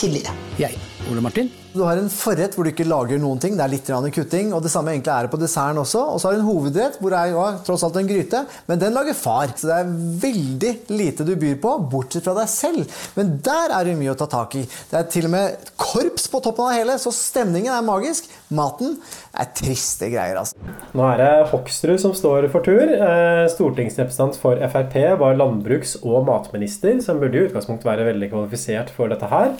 tidligere. 0.00 0.34
Jeg. 0.58 0.78
Ole 1.10 1.22
Martin? 1.22 1.50
Du 1.70 1.84
har 1.86 2.00
en 2.00 2.08
forrett 2.10 2.56
hvor 2.56 2.66
du 2.66 2.72
ikke 2.72 2.86
lager 2.88 3.20
noen 3.22 3.38
ting. 3.38 3.54
Det 3.54 3.62
er 3.62 3.70
litt 3.70 3.90
kutting. 4.14 4.48
og 4.52 4.62
Det 4.64 4.72
samme 4.72 4.90
egentlig 4.90 5.12
er 5.14 5.26
det 5.26 5.30
på 5.30 5.38
desserten 5.38 5.78
også. 5.78 6.02
Og 6.14 6.18
så 6.18 6.26
har 6.26 6.34
du 6.34 6.40
en 6.40 6.48
hovedrett 6.48 6.96
hvor 6.98 7.14
det 7.14 7.20
er 7.20 7.34
ja, 7.36 7.44
tross 7.66 7.84
alt 7.86 7.98
en 8.00 8.08
gryte, 8.08 8.40
men 8.66 8.80
den 8.80 8.96
lager 8.96 9.14
far. 9.14 9.52
Så 9.54 9.70
det 9.70 9.76
er 9.76 9.92
veldig 10.24 10.72
lite 10.90 11.26
du 11.28 11.36
byr 11.38 11.60
på, 11.62 11.76
bortsett 11.92 12.26
fra 12.26 12.34
deg 12.40 12.50
selv. 12.50 12.98
Men 13.14 13.36
der 13.46 13.76
er 13.76 13.86
det 13.86 13.94
mye 14.00 14.10
å 14.10 14.18
ta 14.18 14.26
tak 14.32 14.56
i. 14.58 14.64
Det 14.90 14.98
er 14.98 15.06
til 15.14 15.28
og 15.30 15.34
med 15.36 15.70
korps 15.78 16.26
på 16.32 16.42
toppen 16.42 16.66
av 16.66 16.74
hele, 16.74 16.96
så 16.98 17.14
stemningen 17.14 17.70
er 17.76 17.86
magisk. 17.86 18.26
Maten 18.50 18.96
er 19.30 19.50
triste 19.54 20.10
greier, 20.10 20.40
altså. 20.42 20.58
Nå 20.98 21.06
er 21.06 21.22
det 21.22 21.32
Hoksrud 21.52 22.00
som 22.02 22.16
står 22.18 22.48
for 22.50 22.66
tur. 22.66 22.82
Eh, 22.82 23.44
Stortingsrepresentant 23.52 24.40
for 24.42 24.58
Frp 24.74 24.96
var 25.22 25.38
landbruks- 25.38 26.00
og 26.02 26.26
matminister, 26.26 26.98
som 27.04 27.22
burde 27.22 27.38
i 27.38 27.46
utgangspunktet 27.46 27.86
være 27.86 28.10
veldig 28.10 28.32
kvalifisert 28.34 28.90
for 28.96 29.12
dette 29.12 29.30
her. 29.30 29.54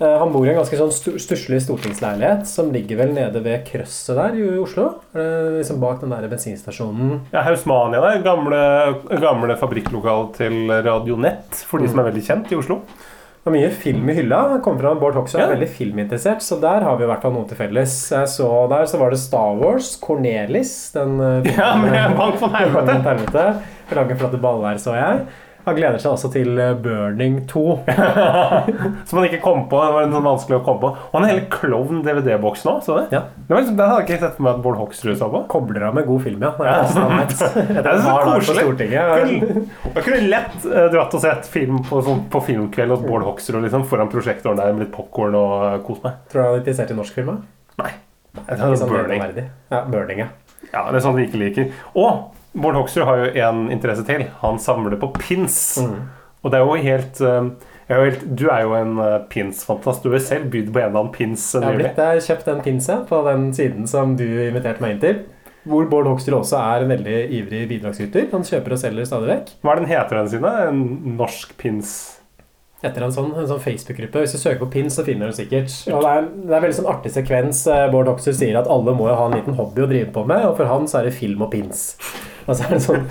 Eh, 0.00 0.18
Han 0.20 0.30
bor 0.32 0.46
i 0.46 0.50
en 0.52 0.58
ganske 0.60 0.78
sånn 0.78 0.92
stu- 0.94 1.18
stusslig 1.18 1.58
stortingsleilighet 1.64 2.46
som 2.46 2.70
ligger 2.74 3.00
vel 3.00 3.12
nede 3.16 3.40
ved 3.42 3.64
krøsset 3.66 4.14
der 4.18 4.36
i 4.38 4.46
Oslo. 4.62 4.88
Liksom 5.14 5.80
bak 5.82 6.00
den 6.04 6.10
der 6.14 6.28
bensinstasjonen. 6.30 7.20
Ja, 7.34 7.42
Hausmania 7.48 8.00
der. 8.04 8.22
Gamle, 8.22 8.60
gamle 9.20 9.56
fabrikklokal 9.58 10.28
til 10.38 10.68
Radio 10.86 11.16
Nett, 11.18 11.64
for 11.66 11.82
de 11.82 11.88
som 11.90 11.98
er 12.02 12.10
veldig 12.12 12.22
kjent 12.28 12.52
i 12.54 12.58
Oslo. 12.60 12.80
Det 13.38 13.52
var 13.52 13.54
mye 13.54 13.70
film 13.72 14.08
i 14.10 14.14
hylla. 14.18 14.38
Kommer 14.62 14.82
fra 14.84 14.94
Bård 15.00 15.14
Hoksrud 15.16 15.40
er 15.40 15.52
veldig 15.54 15.68
filminteressert, 15.72 16.42
så 16.44 16.58
der 16.60 16.82
har 16.84 16.96
vi 16.98 17.06
i 17.06 17.08
hvert 17.08 17.22
fall 17.24 17.32
noe 17.32 17.48
til 17.48 17.56
felles. 17.56 17.94
Så 18.34 18.48
Der 18.68 18.84
så 18.90 18.98
var 19.00 19.10
det 19.14 19.18
Star 19.22 19.54
Wars, 19.56 19.96
Cornelis, 20.02 20.92
den 20.92 21.18
eh, 21.20 21.52
Ja, 21.56 21.74
med 21.80 22.14
Bank 22.18 22.38
von 22.42 22.52
Helvete. 22.54 23.46
Lange, 23.96 24.18
flotte 24.20 24.38
baller, 24.42 24.76
så 24.78 24.94
jeg. 24.98 25.26
Han 25.68 25.76
gleder 25.76 26.00
seg 26.00 26.14
også 26.14 26.30
til 26.32 26.58
eh, 26.62 26.74
Burning 26.80 27.42
2. 27.50 27.64
Som 29.08 29.18
han 29.20 29.26
ikke 29.28 29.40
kom 29.44 29.66
på. 29.70 29.80
Det 29.82 29.94
var 29.94 30.06
en 30.06 30.14
sånn 30.16 30.26
vanskelig 30.26 30.58
å 30.58 30.62
komme 30.64 30.82
på. 30.82 30.90
Og 31.10 31.16
han 31.18 31.26
er 31.26 31.32
hele 31.34 31.44
Klovn-DVD-boks 31.52 32.64
nå. 32.68 32.74
Så 32.86 32.96
det? 32.98 33.04
Det, 33.12 33.50
var 33.50 33.62
liksom, 33.62 33.76
det 33.78 33.88
hadde 33.90 34.00
jeg 34.00 34.08
ikke 34.08 34.20
sett 34.24 34.38
for 34.38 34.46
meg 34.46 34.54
at 34.54 34.64
Bård 34.64 34.80
Hoksrud 34.80 35.20
så 35.20 35.30
på. 35.32 35.42
Kobler 35.52 35.86
av 35.90 35.98
med 35.98 36.08
god 36.08 36.24
film, 36.24 36.46
ja. 36.46 36.54
Det 36.58 36.72
er 36.72 36.90
sånn. 36.94 37.68
Det 37.68 37.84
er 37.84 38.02
så 38.04 38.16
koselig. 38.24 38.88
Jeg 38.88 40.06
kunne 40.08 40.22
lett 40.32 40.66
eh, 40.70 40.88
dratt 40.94 41.18
og 41.18 41.24
sett 41.24 41.52
film 41.52 41.82
på, 41.86 42.00
sånn, 42.06 42.24
på 42.32 42.42
filmkveld 42.48 42.96
hos 42.96 43.04
Bård 43.04 43.28
Hoksrud 43.28 43.60
liksom, 43.66 43.86
foran 43.90 44.10
prosjektoren 44.12 44.60
der 44.60 44.74
med 44.74 44.86
litt 44.86 44.94
popkorn 44.96 45.36
og 45.38 45.54
eh, 45.68 45.78
kos 45.86 46.02
meg. 46.04 46.20
Tror 46.32 46.42
du 46.42 46.46
han 46.46 46.58
er 46.58 46.62
interessert 46.64 46.94
i 46.94 46.98
norsk 46.98 47.20
film? 47.20 47.34
da? 47.34 47.84
Nei. 47.84 47.94
Det 48.38 48.56
er 48.56 48.76
sånn 48.78 48.92
burning. 48.92 49.22
Ja, 49.72 49.84
burning, 49.88 50.24
ja. 50.24 50.32
Ja, 50.72 50.88
det 50.90 50.98
er 50.98 51.04
sånn 51.04 51.16
vi 51.16 51.28
ikke 51.28 51.40
liker. 51.40 51.70
Og 51.98 52.37
Bård 52.58 52.78
Hoksrud 52.78 53.06
har 53.06 53.22
jo 53.22 53.32
én 53.38 53.64
interesse 53.72 54.04
til. 54.08 54.26
Han 54.42 54.58
samler 54.62 54.98
på 55.00 55.12
pins. 55.16 55.78
Og 56.42 56.52
det 56.52 56.58
er 56.58 56.64
jo 56.64 56.76
helt, 56.82 57.20
eh, 57.20 57.48
er 57.88 57.96
jo 57.98 58.10
helt 58.10 58.36
Du 58.36 58.44
er 58.50 58.62
jo 58.62 58.74
en 58.78 58.94
pinsfantast. 59.28 59.28
pins-fantast. 59.30 60.02
Du 60.02 60.12
har 60.12 60.22
selv 60.22 60.50
bydd 60.52 60.72
på 60.72 60.78
en 60.82 60.90
eller 60.90 61.00
annen 61.00 61.14
pins 61.14 61.54
eh, 61.54 61.60
Jeg 61.60 61.68
har 61.70 61.80
blitt 61.80 61.96
der, 61.96 62.20
kjøpt 62.28 62.52
en 62.52 62.62
pinse 62.62 63.00
på 63.08 63.24
den 63.26 63.50
siden 63.54 63.88
som 63.90 64.16
du 64.16 64.26
inviterte 64.26 64.84
meg 64.84 64.96
inn 64.96 65.02
til. 65.02 65.24
Hvor 65.68 65.88
Bård 65.90 66.06
Hoksrud 66.06 66.38
også 66.38 66.58
er 66.60 66.84
en 66.84 66.92
veldig 66.94 67.16
ivrig 67.40 67.64
bidragsyter. 67.68 68.30
Han 68.32 68.46
kjøper 68.46 68.72
og 68.72 68.78
selger 68.80 69.08
stadig 69.08 69.28
vekk. 69.32 69.50
Hva 69.62 69.74
er 69.74 69.82
den 69.82 69.90
heter 69.90 70.20
den 70.22 70.30
sine? 70.32 70.54
En 70.68 70.80
norsk 71.18 71.56
pins 71.60 72.14
Etter 72.78 73.02
en 73.02 73.10
sånn, 73.10 73.32
en 73.34 73.48
sånn 73.50 73.58
Facebook-gruppe. 73.58 74.20
Hvis 74.22 74.36
du 74.36 74.38
søker 74.38 74.60
på 74.62 74.68
pins, 74.70 74.94
så 74.94 75.02
finner 75.02 75.26
du 75.26 75.32
den 75.32 75.38
sikkert. 75.40 75.72
Og 75.90 76.04
det 76.04 76.10
er, 76.14 76.28
det 76.46 76.54
er 76.54 76.62
veldig 76.62 76.76
sånn 76.76 76.90
artig 76.92 77.10
sekvens. 77.10 77.64
Eh, 77.66 77.88
Bård 77.90 78.06
Hoksrud 78.06 78.36
sier 78.38 78.54
at 78.60 78.70
alle 78.70 78.94
må 78.94 79.08
jo 79.10 79.16
ha 79.18 79.24
en 79.26 79.34
liten 79.34 79.56
hobby 79.58 79.82
å 79.82 79.88
drive 79.90 80.12
på 80.14 80.22
med, 80.30 80.44
og 80.46 80.54
for 80.60 80.70
han 80.70 80.86
så 80.86 81.00
er 81.00 81.08
det 81.08 81.16
film 81.18 81.42
og 81.42 81.50
pins. 81.50 81.88
Og 82.48 82.56
så 82.56 82.64
er 82.64 82.70
det 82.72 82.80
sånn 82.80 83.02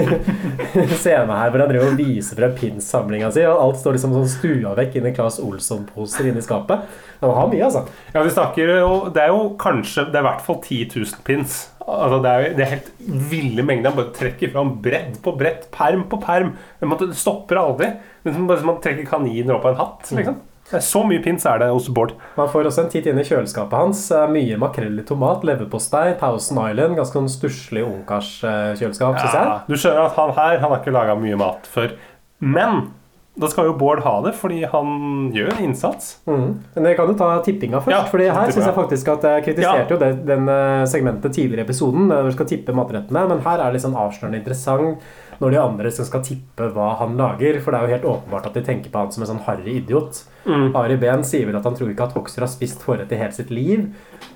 scene 1.02 1.36
her 1.36 1.50
hvor 1.52 1.60
han 1.60 1.68
driver 1.68 1.90
og 1.90 1.98
viser 1.98 2.38
fra 2.38 2.48
pins-samlinga 2.56 3.28
si, 3.34 3.44
og 3.44 3.60
alt 3.66 3.80
står 3.82 3.98
liksom 3.98 4.14
sånn 4.16 4.30
stua 4.32 4.72
vekk 4.78 4.96
inni 4.96 5.12
Claes 5.16 5.36
Olsson-poser 5.44 6.30
inni 6.30 6.44
skapet. 6.44 6.86
Han 7.20 7.34
har 7.36 7.50
mye, 7.52 7.66
altså. 7.66 7.84
Ja, 8.14 8.22
vi 8.24 8.32
snakker 8.32 8.72
jo 8.80 8.92
Det 9.12 9.20
er 9.20 9.28
jo 9.28 9.50
kanskje 9.60 10.06
Det 10.08 10.16
er 10.16 10.22
i 10.22 10.28
hvert 10.30 10.44
fall 10.46 10.56
10 10.62 10.78
000 10.94 11.24
pins. 11.26 11.58
Altså, 11.84 12.20
det, 12.24 12.30
er, 12.32 12.54
det 12.56 12.64
er 12.64 12.72
helt 12.76 12.90
ville 13.30 13.64
mengder. 13.66 13.92
Han 13.92 13.98
bare 13.98 14.14
trekker 14.16 14.52
fram 14.54 14.72
bredd 14.84 15.18
på 15.24 15.34
brett, 15.36 15.66
perm 15.74 16.06
på 16.08 16.20
perm. 16.22 16.54
Det 16.80 17.10
stopper 17.18 17.60
aldri. 17.60 17.90
Det 18.24 18.32
er 18.32 18.38
som 18.38 18.70
man 18.70 18.80
trekker 18.80 19.08
kaniner 19.08 19.58
opp 19.58 19.68
av 19.68 19.74
en 19.74 19.82
hatt. 19.82 20.14
Liksom. 20.16 20.40
Så 20.78 21.02
mye 21.08 21.18
pins 21.24 21.44
er 21.50 21.58
det 21.58 21.68
hos 21.72 21.88
Bård. 21.90 22.12
Man 22.36 22.48
får 22.52 22.68
også 22.70 22.84
en 22.84 22.90
titt 22.92 23.06
inn 23.10 23.18
i 23.18 23.24
kjøleskapet 23.26 23.74
hans. 23.74 24.04
Eh, 24.14 24.28
Mye 24.30 24.56
makrell 24.60 25.00
i 25.00 25.02
tomat, 25.08 25.42
leverpostei, 25.42 26.12
Thousand 26.20 26.60
Island. 26.62 26.94
Ganske 27.00 27.18
sånn 27.18 27.28
stusslig 27.32 27.82
ungkarskjøleskap, 27.88 29.18
syns 29.18 29.34
Ja, 29.34 29.42
jeg. 29.42 29.60
du 29.68 29.74
skjønner 29.74 30.06
at 30.06 30.16
han 30.20 30.32
her 30.36 30.58
Han 30.62 30.70
har 30.70 30.78
ikke 30.82 30.94
laga 30.94 31.16
mye 31.18 31.36
mat 31.40 31.66
før. 31.66 31.96
Men 32.40 32.92
da 33.40 33.48
skal 33.48 33.66
jo 33.70 33.74
Bård 33.78 34.02
ha 34.04 34.20
det, 34.22 34.34
fordi 34.36 34.62
han 34.68 35.30
gjør 35.32 35.52
en 35.54 35.64
innsats. 35.70 36.18
Mm. 36.26 36.58
Men 36.74 36.84
jeg 36.90 36.96
kan 36.98 37.08
jo 37.08 37.14
ta 37.16 37.28
tippinga 37.46 37.80
først. 37.80 37.94
Ja, 37.94 38.02
fordi 38.10 38.26
her 38.28 38.50
syns 38.52 38.66
jeg 38.66 38.74
faktisk 38.76 39.08
at 39.14 39.22
jeg 39.22 39.44
kritiserte 39.46 39.86
Ja. 39.88 39.96
jo 39.96 39.98
det, 39.98 40.26
den 40.26 40.48
eh, 40.48 40.84
segmentet 40.86 41.32
tidligere 41.34 41.64
i 41.64 41.66
episoden, 41.66 42.08
Når 42.08 42.24
du 42.30 42.32
skal 42.32 42.46
tippe 42.46 42.74
matrettene, 42.74 43.26
men 43.28 43.40
her 43.40 43.58
er 43.58 43.64
det 43.70 43.78
litt 43.78 43.86
sånn 43.86 43.96
avslørende 43.96 44.40
interessant 44.42 44.98
når 45.40 45.54
de 45.54 45.60
andre 45.60 45.90
som 45.94 46.06
skal 46.06 46.22
tippe 46.24 46.66
hva 46.74 46.90
han 47.00 47.16
lager, 47.18 47.58
for 47.64 47.72
det 47.72 47.80
er 47.80 47.86
jo 47.86 47.94
helt 47.94 48.08
åpenbart 48.12 48.50
at 48.50 48.58
de 48.58 48.64
tenker 48.66 48.92
på 48.92 49.02
han 49.02 49.12
som 49.14 49.24
en 49.24 49.30
sånn 49.32 49.44
harry 49.46 49.78
idiot. 49.80 50.22
Mm. 50.44 50.70
Ari 50.76 50.98
Behn 51.00 51.24
sier 51.26 51.48
vel 51.48 51.56
at 51.56 51.66
han 51.68 51.76
tror 51.78 51.92
ikke 51.92 52.10
at 52.10 52.16
Hoksrud 52.16 52.44
har 52.44 52.52
spist 52.52 52.84
forrett 52.84 53.12
i 53.12 53.20
hele 53.20 53.36
sitt 53.36 53.52
liv. 53.54 53.88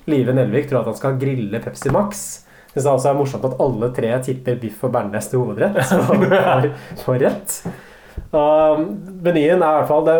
Live 0.09 0.33
Nelvik 0.33 0.69
tror 0.69 0.81
at 0.81 0.91
han 0.91 0.97
skal 0.97 1.19
grille 1.21 1.61
Pepsi 1.61 1.93
Max. 1.93 2.25
Jeg 2.75 2.83
synes 2.83 3.05
det 3.05 3.11
er 3.11 3.19
morsomt 3.19 3.45
at 3.47 3.59
alle 3.63 3.91
tre 3.95 4.15
tipper 4.25 4.57
biff 4.59 4.81
og 4.83 4.91
bearnés 4.97 5.29
til 5.31 5.45
hovedrett. 5.45 5.77
Så 5.87 6.01
han 6.09 6.71
får 7.05 7.21
rett. 7.21 7.59
Menyen 9.25 9.63
er 9.63 9.65
i 9.65 9.79
hvert 9.79 9.89
fall 9.89 10.05
det, 10.05 10.17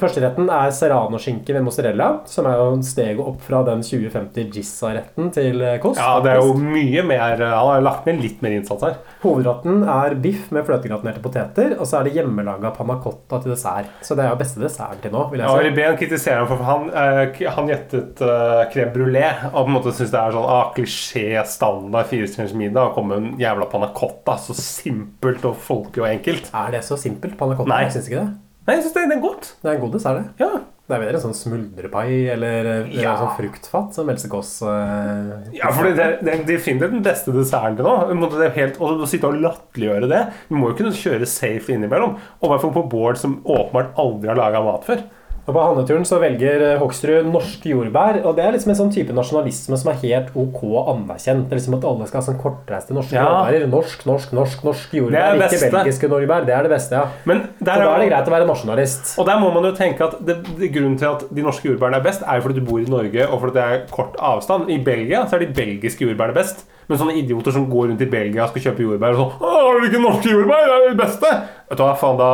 Førsteretten 0.00 0.50
er 0.52 0.72
serrano-skinke 0.74 1.54
med 1.56 1.66
mozzarella, 1.66 2.08
som 2.30 2.48
er 2.48 2.60
jo 2.60 2.68
steget 2.86 3.20
opp 3.22 3.42
fra 3.44 3.62
den 3.66 3.82
2050 3.84 4.50
Gissa-retten 4.54 5.30
til 5.34 5.64
kost. 5.82 6.00
Ja, 6.00 6.20
det 6.24 6.34
er 6.34 6.42
jo 6.42 6.54
mye 6.60 7.04
mer 7.06 7.42
Han 7.42 7.72
har 7.72 7.84
lagt 7.84 8.08
ned 8.08 8.22
litt 8.22 8.42
mer 8.44 8.56
innsats 8.56 8.84
her. 8.86 8.98
Hovedretten 9.24 9.82
er 9.90 10.16
biff 10.22 10.50
med 10.54 10.66
fløtegratinerte 10.68 11.22
poteter, 11.24 11.76
og 11.76 11.88
så 11.88 12.00
er 12.00 12.08
det 12.08 12.16
hjemmelaga 12.16 12.72
panna 12.76 12.98
cotta 13.02 13.40
til 13.42 13.54
dessert. 13.54 13.90
Så 14.04 14.16
det 14.16 14.24
er 14.24 14.32
jo 14.32 14.40
beste 14.40 14.62
desserten 14.62 15.02
til 15.02 15.14
nå, 15.14 15.26
vil 15.32 15.42
jeg 15.42 15.50
si. 15.50 15.66
Ja, 15.66 15.74
Behn 15.76 15.98
kritiserer 16.00 16.42
ham 16.42 16.50
for 16.50 16.66
han, 16.66 16.88
eh, 16.96 17.42
han 17.56 17.70
gjettet 17.70 18.22
uh, 18.24 18.64
crème 18.72 18.94
brulé 18.94 19.26
og 19.52 19.58
på 19.58 19.66
en 19.66 19.74
måte 19.74 19.92
syns 19.96 20.12
det 20.12 20.20
er 20.20 20.36
sånn 20.36 20.48
ah, 20.50 20.70
klisjé, 20.76 21.26
standard 21.50 22.08
firestjerners 22.10 22.56
middag. 22.56 22.90
å 22.90 22.96
komme 22.96 23.16
med 23.16 23.32
en 23.34 23.40
jævla 23.42 23.68
panna 23.72 23.90
cotta. 23.96 24.36
Så 24.40 24.56
simpelt 24.58 25.44
og 25.48 25.58
folkelig 25.66 26.04
og 26.04 26.10
enkelt. 26.10 26.50
Er 26.56 26.76
det 26.76 26.84
så 26.86 26.98
simpelt? 27.00 27.36
Panna 27.40 27.55
cotta? 27.58 27.72
Nei. 27.74 27.82
Jeg 27.88 27.92
syns 27.98 28.08
ikke 28.10 28.22
det. 28.24 28.30
Nei, 28.66 28.74
jeg 28.78 28.82
syns 28.86 28.94
det, 28.96 29.04
det 29.10 29.16
er 29.16 29.22
godt. 29.22 29.52
Det 29.62 29.68
er 29.70 29.76
en 29.76 29.84
god 29.84 29.92
dessert, 29.98 30.16
det. 30.22 30.46
Ja. 30.46 30.54
Det 30.86 30.94
er 30.94 31.00
bedre 31.02 31.18
en 31.18 31.22
sånn 31.24 31.34
smuldrepai 31.34 32.10
eller, 32.30 32.66
eller 32.84 33.02
Ja. 33.02 33.16
sånn 33.18 33.32
fruktfat 33.34 33.96
som 33.96 34.10
Else 34.12 34.28
Kåss 34.30 34.52
eh, 34.70 35.48
Ja, 35.58 35.72
for 35.74 35.88
det, 35.90 36.04
det, 36.22 36.36
de 36.46 36.58
finner 36.62 36.92
den 36.92 37.02
beste 37.02 37.32
desserten 37.34 37.74
til 37.80 37.88
nå. 37.88 38.28
Det 38.30 38.44
er 38.46 38.54
helt, 38.54 38.78
og 38.78 39.02
å 39.02 39.08
sitte 39.10 39.26
og 39.26 39.40
latterliggjøre 39.42 40.06
det 40.12 40.20
Vi 40.46 40.54
må 40.54 40.70
jo 40.70 40.76
kunne 40.78 40.94
kjøre 40.94 41.26
safe 41.26 41.74
innimellom. 41.74 42.14
Og 42.38 42.46
i 42.46 42.52
hvert 42.52 42.62
fall 42.62 42.74
på 42.76 42.84
Bård, 42.92 43.18
som 43.18 43.40
åpenbart 43.42 43.98
aldri 43.98 44.30
har 44.30 44.38
laga 44.38 44.62
mat 44.62 44.86
før. 44.86 45.02
Og 45.46 45.54
På 45.54 45.62
handleturen 45.62 46.02
så 46.08 46.18
velger 46.18 46.62
eh, 46.72 46.78
Hoksrud 46.80 47.28
norske 47.30 47.70
jordbær. 47.70 48.16
Og 48.26 48.34
det 48.34 48.42
er 48.44 48.56
liksom 48.56 48.72
en 48.72 48.78
sånn 48.80 48.90
type 48.94 49.14
nasjonalisme 49.14 49.78
som 49.78 49.92
er 49.92 50.00
helt 50.02 50.32
ok 50.34 50.62
anerkjent. 50.90 51.44
Det 51.46 51.54
er 51.54 51.60
liksom 51.60 51.76
At 51.78 51.86
alle 51.86 52.08
skal 52.10 52.18
ha 52.20 52.26
sånn 52.26 52.40
kortreiste 52.42 52.96
norske 52.96 53.14
Ja. 53.14 53.26
jordbærer. 53.28 53.68
Norsk, 53.70 54.02
norsk, 54.10 54.32
norsk 54.34 54.64
norsk 54.66 54.96
jordbær. 54.98 55.38
det 55.38 55.52
Ikke 55.52 55.70
belgiske 55.76 56.10
jordbær. 56.10 56.46
Det 56.46 56.54
er 56.56 56.62
det 56.66 56.72
beste, 56.74 56.98
ja. 56.98 57.06
Men 57.24 57.42
Så 57.60 57.64
der 57.64 57.78
da 57.84 57.94
er 57.94 57.98
det 58.02 58.10
greit 58.10 58.26
å 58.26 58.34
være 58.34 58.46
nasjonalist. 58.50 59.18
Og 59.18 59.26
der 59.26 59.38
må 59.38 59.52
man 59.54 59.64
jo 59.70 59.72
tenke 59.78 60.02
at 60.02 60.18
det, 60.26 60.36
det, 60.58 60.72
Grunnen 60.74 60.98
til 60.98 61.06
at 61.14 61.22
de 61.30 61.42
norske 61.42 61.62
jordbærene 61.70 61.96
er 62.00 62.02
best, 62.02 62.22
er 62.26 62.40
jo 62.40 62.42
fordi 62.48 62.58
du 62.58 62.66
bor 62.66 62.80
i 62.82 62.90
Norge 62.90 63.28
og 63.30 63.40
fordi 63.40 63.54
det 63.54 63.62
er 63.62 63.86
kort 63.90 64.16
avstand. 64.18 64.68
I 64.68 64.78
Belgia 64.82 65.26
så 65.26 65.36
er 65.38 65.46
de 65.46 65.54
belgiske 65.54 66.02
jordbærene 66.02 66.34
best. 66.34 66.66
Men 66.88 66.98
sånne 66.98 67.16
idioter 67.18 67.50
som 67.54 67.70
går 67.70 67.88
rundt 67.90 68.02
i 68.02 68.06
Belgia 68.10 68.44
og 68.44 68.50
skal 68.50 68.62
kjøpe 68.72 68.82
jordbær 68.84 69.14
og 69.14 69.18
sånn 69.18 69.32
har 69.42 69.80
du 69.80 69.86
ikke 69.88 70.02
norske 70.02 70.30
jordbær? 70.30 70.66
Det 70.66 70.74
er 70.74 70.88
det 70.90 70.98
beste! 71.00 71.30
Vet 71.70 71.78
du 71.78 71.82
hva, 71.82 71.94
faen, 71.98 72.18
da 72.20 72.30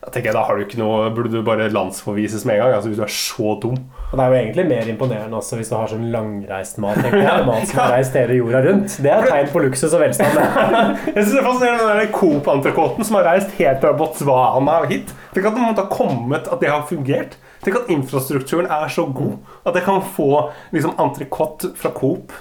da 0.00 0.08
tenker 0.08 0.30
jeg, 0.30 0.36
da 0.38 0.42
har 0.48 0.56
du 0.56 0.62
ikke 0.64 0.78
noe 0.80 1.10
Burde 1.12 1.28
du 1.28 1.42
bare 1.44 1.66
landsforvises 1.68 2.46
med 2.48 2.56
en 2.56 2.62
gang. 2.62 2.76
Altså 2.78 2.88
Hvis 2.88 3.00
du 3.00 3.04
er 3.04 3.12
så 3.12 3.56
dum. 3.60 3.74
Og 4.10 4.14
det 4.16 4.24
er 4.24 4.32
jo 4.32 4.38
egentlig 4.38 4.64
mer 4.70 4.88
imponerende 4.88 5.36
også 5.36 5.58
hvis 5.58 5.68
du 5.68 5.76
har 5.76 5.90
sånn 5.92 6.06
langreist 6.14 6.80
mat. 6.80 7.02
tenker 7.04 7.20
jeg. 7.20 7.44
Mat 7.50 7.68
som 7.68 7.82
har 7.82 7.92
reist 7.98 8.16
hele 8.16 8.38
jorda 8.38 8.62
rundt. 8.64 8.96
Det 9.04 9.12
er 9.12 9.28
tegn 9.28 9.52
på 9.52 9.64
luksus 9.66 9.92
og 9.92 10.00
velstand. 10.06 10.40
det. 10.40 10.46
Jeg 11.14 11.26
synes 11.26 11.34
det 11.34 11.42
er 11.42 11.46
fascinerende 11.50 11.90
den 11.90 12.00
der 12.00 12.12
Coop-entrecôten 12.16 13.06
som 13.06 13.20
har 13.20 13.28
reist 13.28 13.52
helt 13.60 13.84
fra 13.84 13.92
Botswana 14.00 14.78
og 14.80 14.88
hit. 14.94 15.12
Tenk 15.34 15.50
at 15.50 15.58
det 15.58 15.66
måtte 15.66 15.84
ha 15.84 15.92
kommet 15.92 16.48
At 16.48 16.64
det 16.64 16.72
har 16.72 16.88
fungert. 16.88 17.36
Tenk 17.60 17.76
at 17.82 17.92
infrastrukturen 17.92 18.70
er 18.72 18.88
så 18.88 19.04
god 19.04 19.36
at 19.68 19.76
jeg 19.76 19.84
kan 19.84 20.00
få 20.16 20.30
liksom 20.72 20.96
entrecôte 20.96 21.74
fra 21.76 21.92
Coop 21.92 22.32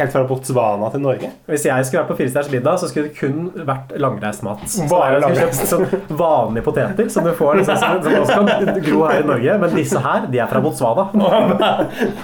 helt 0.00 0.12
fra 0.14 0.22
Botswana 0.28 0.88
til 0.94 1.02
Norge. 1.04 1.30
Hvis 1.50 1.64
jeg 1.68 1.86
skulle 1.86 2.02
vært 2.02 2.10
på 2.12 2.16
Firestjerners 2.18 2.50
middag, 2.52 2.78
så 2.82 2.88
skulle 2.90 3.10
det 3.10 3.16
kun 3.18 3.50
vært 3.68 3.94
langreist 4.00 4.44
mat. 4.46 4.64
Så 4.70 4.86
Bare 4.90 5.20
langreist. 5.22 5.64
sånn 5.70 5.86
vanlige 6.18 6.66
poteter 6.66 7.08
som 7.12 7.26
du 7.26 7.32
får 7.36 7.60
liksom, 7.60 7.78
som, 7.80 8.00
som 8.04 8.18
også 8.20 8.38
kan 8.40 8.80
gro 8.84 9.04
her 9.06 9.22
i 9.22 9.28
Norge. 9.28 9.56
Men 9.64 9.74
disse 9.76 10.02
her, 10.04 10.26
de 10.32 10.40
er 10.42 10.50
fra 10.50 10.62
Botswana. 10.64 11.06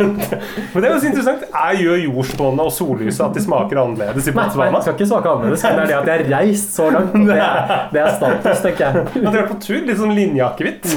Men 0.00 0.16
det 0.80 0.88
er 0.88 0.92
jo 0.92 1.00
så 1.02 1.10
interessant. 1.10 1.46
Jeg 1.50 1.82
gjør 1.84 2.02
jordsmonnet 2.06 2.64
og 2.66 2.72
sollyset 2.74 3.24
at 3.28 3.36
de 3.36 3.44
smaker 3.44 3.80
annerledes 3.82 4.28
i 4.28 4.32
Nei, 4.32 4.36
nei, 4.36 4.46
Botswana? 4.46 4.76
det 4.76 4.84
skal 4.86 4.96
ikke 4.96 5.10
smake 5.12 5.34
annerledes, 5.34 5.66
men 5.66 5.76
det 5.76 5.82
er 5.82 5.90
det 5.90 5.96
at 5.96 6.10
jeg 6.10 6.16
har 6.16 6.40
reist 6.40 6.76
så 6.76 6.88
langt. 6.94 7.16
Det 7.26 7.36
er, 7.36 7.74
det 7.92 8.02
er 8.02 8.14
status, 8.16 8.62
tenker 8.64 8.86
jeg. 8.86 9.04
At 9.16 9.28
har 9.28 9.36
vært 9.40 9.52
på 9.52 9.58
tur, 9.66 9.82
litt 9.88 10.00
sånn 10.00 10.14
linjeakevitt. 10.16 10.88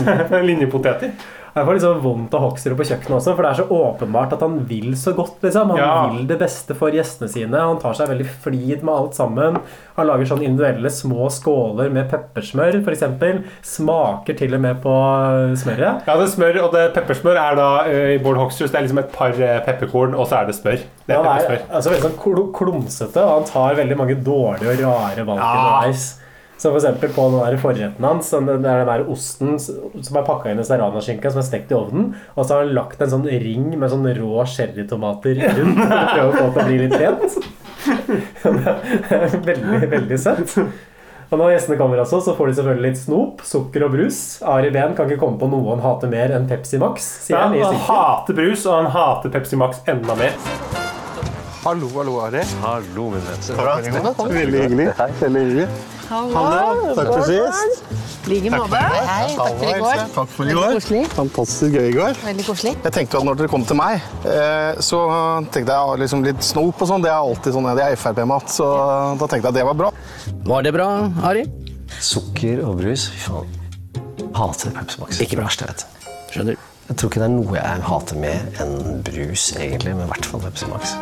Linjepoteter. 0.50 1.14
Jeg 1.60 1.68
får 1.68 1.80
sånn 1.84 2.02
vondt 2.04 2.34
av 2.38 2.44
Hoksrud 2.46 2.78
på 2.80 2.86
kjøkkenet 2.88 3.16
også, 3.20 3.34
for 3.36 3.44
det 3.44 3.50
er 3.52 3.60
så 3.60 3.68
åpenbart 3.76 4.34
at 4.38 4.44
han 4.46 4.58
vil 4.70 4.94
så 4.96 5.12
godt. 5.18 5.42
liksom. 5.44 5.70
Han 5.74 5.78
Ja. 5.78 6.08
vil 6.10 6.26
det 6.30 6.38
beste 6.40 6.76
for 6.76 6.90
gjestene 6.96 7.28
sine. 7.30 7.60
Han 7.60 7.80
tar 7.80 7.94
seg 7.94 8.08
veldig 8.08 8.28
flid 8.44 8.84
med 8.84 8.94
alt 8.96 9.14
sammen. 9.18 9.60
Han 9.98 10.08
lager 10.08 10.26
sånn 10.30 10.44
individuelle 10.46 10.90
små 10.90 11.28
skåler 11.30 11.92
med 11.92 12.10
peppersmør, 12.10 12.80
f.eks. 12.86 13.04
Smaker 13.64 14.38
til 14.38 14.54
og 14.56 14.62
med 14.62 14.82
på 14.82 14.94
smøret. 15.60 16.06
Ja, 16.08 16.16
det 16.18 16.30
smør, 16.32 16.62
og 16.64 16.72
det 16.74 16.94
peppersmør 16.96 17.36
er 17.42 17.56
da 17.60 17.68
eh, 17.90 18.16
i 18.16 18.18
Bård 18.24 18.38
Hoksrud. 18.40 18.70
Det 18.72 18.76
er 18.80 18.86
liksom 18.88 19.00
et 19.04 19.12
par 19.12 19.30
eh, 19.36 19.60
pepperkorn, 19.66 20.16
og 20.16 20.28
så 20.30 20.40
er 20.42 20.46
det 20.50 20.56
smør. 20.56 20.80
Det 21.08 21.16
er 21.16 21.24
Han 21.24 21.26
er 21.26 21.62
altså 21.74 21.92
veldig 21.92 22.08
sånn 22.08 22.54
klumsete, 22.54 23.18
og 23.24 23.36
han 23.40 23.50
tar 23.50 23.76
veldig 23.76 23.98
mange 24.00 24.16
dårlige 24.24 24.74
og 24.74 24.84
rare 24.86 25.26
valg 25.26 25.40
Ja. 25.40 25.92
Så 26.60 26.74
for 26.74 26.76
eksempel 26.82 27.14
på 27.16 27.26
den 27.32 27.40
der 27.40 27.56
forretten 27.62 28.04
hans, 28.04 28.30
det 28.34 28.40
er 28.52 28.58
den 28.60 28.90
der 28.90 29.06
osten 29.08 29.54
som 29.64 30.18
er 30.20 30.26
pakka 30.28 30.52
inn 30.52 30.60
i 30.60 30.66
serranaskinka 30.68 31.32
som 31.32 31.40
er 31.40 31.48
stekt 31.48 31.72
i 31.72 31.78
ovnen, 31.78 32.10
og 32.36 32.44
så 32.44 32.58
har 32.58 32.66
han 32.66 32.74
lagt 32.76 33.00
en 33.00 33.14
sånn 33.14 33.28
ring 33.32 33.70
med 33.80 33.94
sånn 33.94 34.04
rå 34.18 34.44
cherrytomater 34.44 35.40
rundt 35.40 35.80
for 35.80 35.96
å 35.96 36.04
prøve 36.12 36.28
å 36.28 36.36
få 36.36 36.44
det 36.44 36.52
til 36.52 36.62
å 36.62 36.68
bli 36.68 36.78
litt 36.84 36.98
pent. 37.00 37.40
Det 38.44 39.16
er 39.16 39.36
veldig, 39.48 39.80
veldig 39.96 40.18
søtt. 40.20 40.58
Og 41.30 41.38
når 41.38 41.52
gjestene 41.54 41.78
kommer 41.78 42.02
også, 42.02 42.20
så 42.26 42.34
får 42.36 42.50
de 42.50 42.54
selvfølgelig 42.58 42.88
litt 42.90 43.00
snop, 43.00 43.44
sukker 43.46 43.86
og 43.86 43.94
brus. 43.94 44.20
Ari 44.50 44.72
Behn 44.74 44.96
kan 44.98 45.08
ikke 45.08 45.22
komme 45.22 45.38
på 45.40 45.48
noe 45.52 45.76
han 45.76 45.84
hater 45.86 46.10
mer 46.12 46.34
enn 46.36 46.48
Pepsi 46.50 46.80
Max, 46.82 47.06
sier 47.28 47.38
Ja, 47.38 47.44
han 47.46 47.56
i 47.56 47.62
han 47.62 47.78
hater 47.86 48.36
brus, 48.36 48.66
og 48.66 48.80
han 48.82 48.90
hater 48.96 49.32
Pepsi 49.38 49.60
Max 49.62 49.80
enda 49.88 50.18
mer. 50.20 50.36
Hallo, 51.64 51.88
hallo, 51.96 52.18
Ari. 52.26 52.42
Hallo, 52.66 53.12
min 53.14 53.24
venn. 53.30 53.48
Veldig 54.34 54.66
hyggelig. 54.66 54.90
Veldig 55.22 55.46
hyggelig. 55.46 55.70
Hallo, 56.10 56.96
takk 56.98 57.10
for 57.14 57.26
sist. 57.28 57.84
I 58.26 58.30
like 58.32 58.50
måte. 58.54 58.80
Hei, 58.82 59.36
takk 59.38 59.60
for 59.60 59.70
i 59.70 59.82
går. 59.84 60.00
Takk 60.16 60.32
for 60.34 60.50
i 60.50 60.56
går. 60.58 60.74
Koselig. 60.80 61.04
Fantastisk 61.14 61.76
gøy 61.78 61.90
i 61.92 61.94
går. 61.94 62.18
Veldig 62.24 62.46
koselig. 62.48 62.74
Jeg 62.86 62.96
tenkte 62.96 63.20
at 63.20 63.28
når 63.28 63.38
dere 63.40 63.52
kom 63.52 63.66
til 63.70 63.78
meg, 63.78 64.02
eh, 64.26 64.82
så 64.86 65.04
tenkte 65.54 65.76
jeg 65.78 66.02
liksom 66.04 66.26
litt 66.26 66.42
snop 66.46 66.82
og 66.82 66.90
sånn. 66.90 67.06
Det 67.06 67.12
er 67.14 67.20
alltid 67.20 67.58
sånn, 67.58 67.70
det 67.78 67.86
er 67.86 68.02
Frp-mat, 68.02 68.50
så 68.54 68.72
da 69.22 69.30
tenkte 69.30 69.44
jeg 69.44 69.54
at 69.54 69.60
det 69.62 69.68
var 69.70 69.78
bra. 69.84 69.94
Var 70.50 70.66
det 70.66 70.74
bra, 70.80 70.90
Ari? 71.30 71.46
Sukker 72.00 72.66
og 72.66 72.82
brus. 72.82 73.06
Fy 73.14 73.24
faen. 73.28 73.56
Hater 74.40 74.74
Pepsi 74.74 75.02
Max. 75.04 75.22
Ikke 75.22 75.38
det 75.38 75.46
Verst 75.46 75.66
jeg 75.66 75.74
vet. 75.74 75.88
Skjønner. 76.34 76.68
Jeg 76.90 76.98
tror 76.98 77.12
ikke 77.12 77.22
det 77.22 77.30
er 77.30 77.36
noe 77.38 77.58
jeg 77.62 77.88
hater 77.94 78.22
mer 78.26 78.62
enn 78.66 79.04
brus, 79.06 79.52
egentlig, 79.62 79.94
men 79.94 80.08
i 80.10 80.14
hvert 80.16 80.34
fall 80.34 80.46
Pepsi 80.50 80.74
Max. 80.74 80.98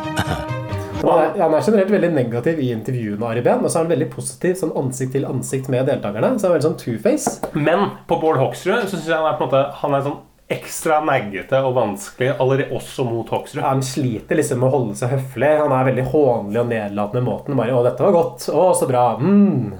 Han 0.98 1.18
er, 1.22 1.34
han 1.38 1.54
er 1.54 1.62
generelt 1.64 1.92
veldig 1.92 2.10
negativ 2.14 2.60
i 2.62 2.70
intervjuene, 2.74 3.22
Ari 3.30 3.42
Behn, 3.46 3.62
og 3.62 3.70
så 3.70 3.78
er 3.78 3.84
han 3.86 3.92
veldig 3.92 4.08
positiv 4.12 4.56
sånn 4.58 4.74
ansikt 4.78 5.14
til 5.14 5.26
ansikt 5.28 5.70
med 5.72 5.86
deltakerne. 5.88 6.34
Så 6.36 6.48
han 6.48 6.54
er 6.54 6.58
veldig 6.58 6.68
sånn 6.68 6.80
two-face. 6.82 7.52
Men 7.54 7.84
på 8.10 8.18
Bård 8.22 8.40
Hoksrud 8.42 8.82
så 8.82 8.96
synes 8.96 9.06
jeg 9.06 9.16
han 9.16 9.28
er 9.30 9.38
på 9.38 9.46
en 9.46 9.52
måte 9.52 9.62
Han 9.82 9.94
er 9.94 10.06
sånn 10.08 10.18
ekstra 10.48 11.02
neggete 11.04 11.58
og 11.60 11.74
vanskelig 11.76 12.30
allerede 12.40 12.72
også 12.76 13.04
mot 13.04 13.28
Hoksrud. 13.28 13.60
Han 13.62 13.82
sliter 13.84 14.38
liksom 14.38 14.62
med 14.62 14.70
å 14.70 14.76
holde 14.78 14.96
seg 14.96 15.12
høflig. 15.12 15.50
Han 15.60 15.74
er 15.76 15.90
veldig 15.90 16.06
hånlig 16.08 16.62
og 16.62 16.70
nedlatende 16.70 17.20
med 17.22 17.28
måten. 17.28 17.58
Bare 17.58 17.76
'Å, 17.76 17.84
dette 17.84 18.06
var 18.06 18.16
godt. 18.16 18.48
Å, 18.48 18.64
så 18.74 18.88
bra. 18.88 19.04
Mm. 19.20 19.76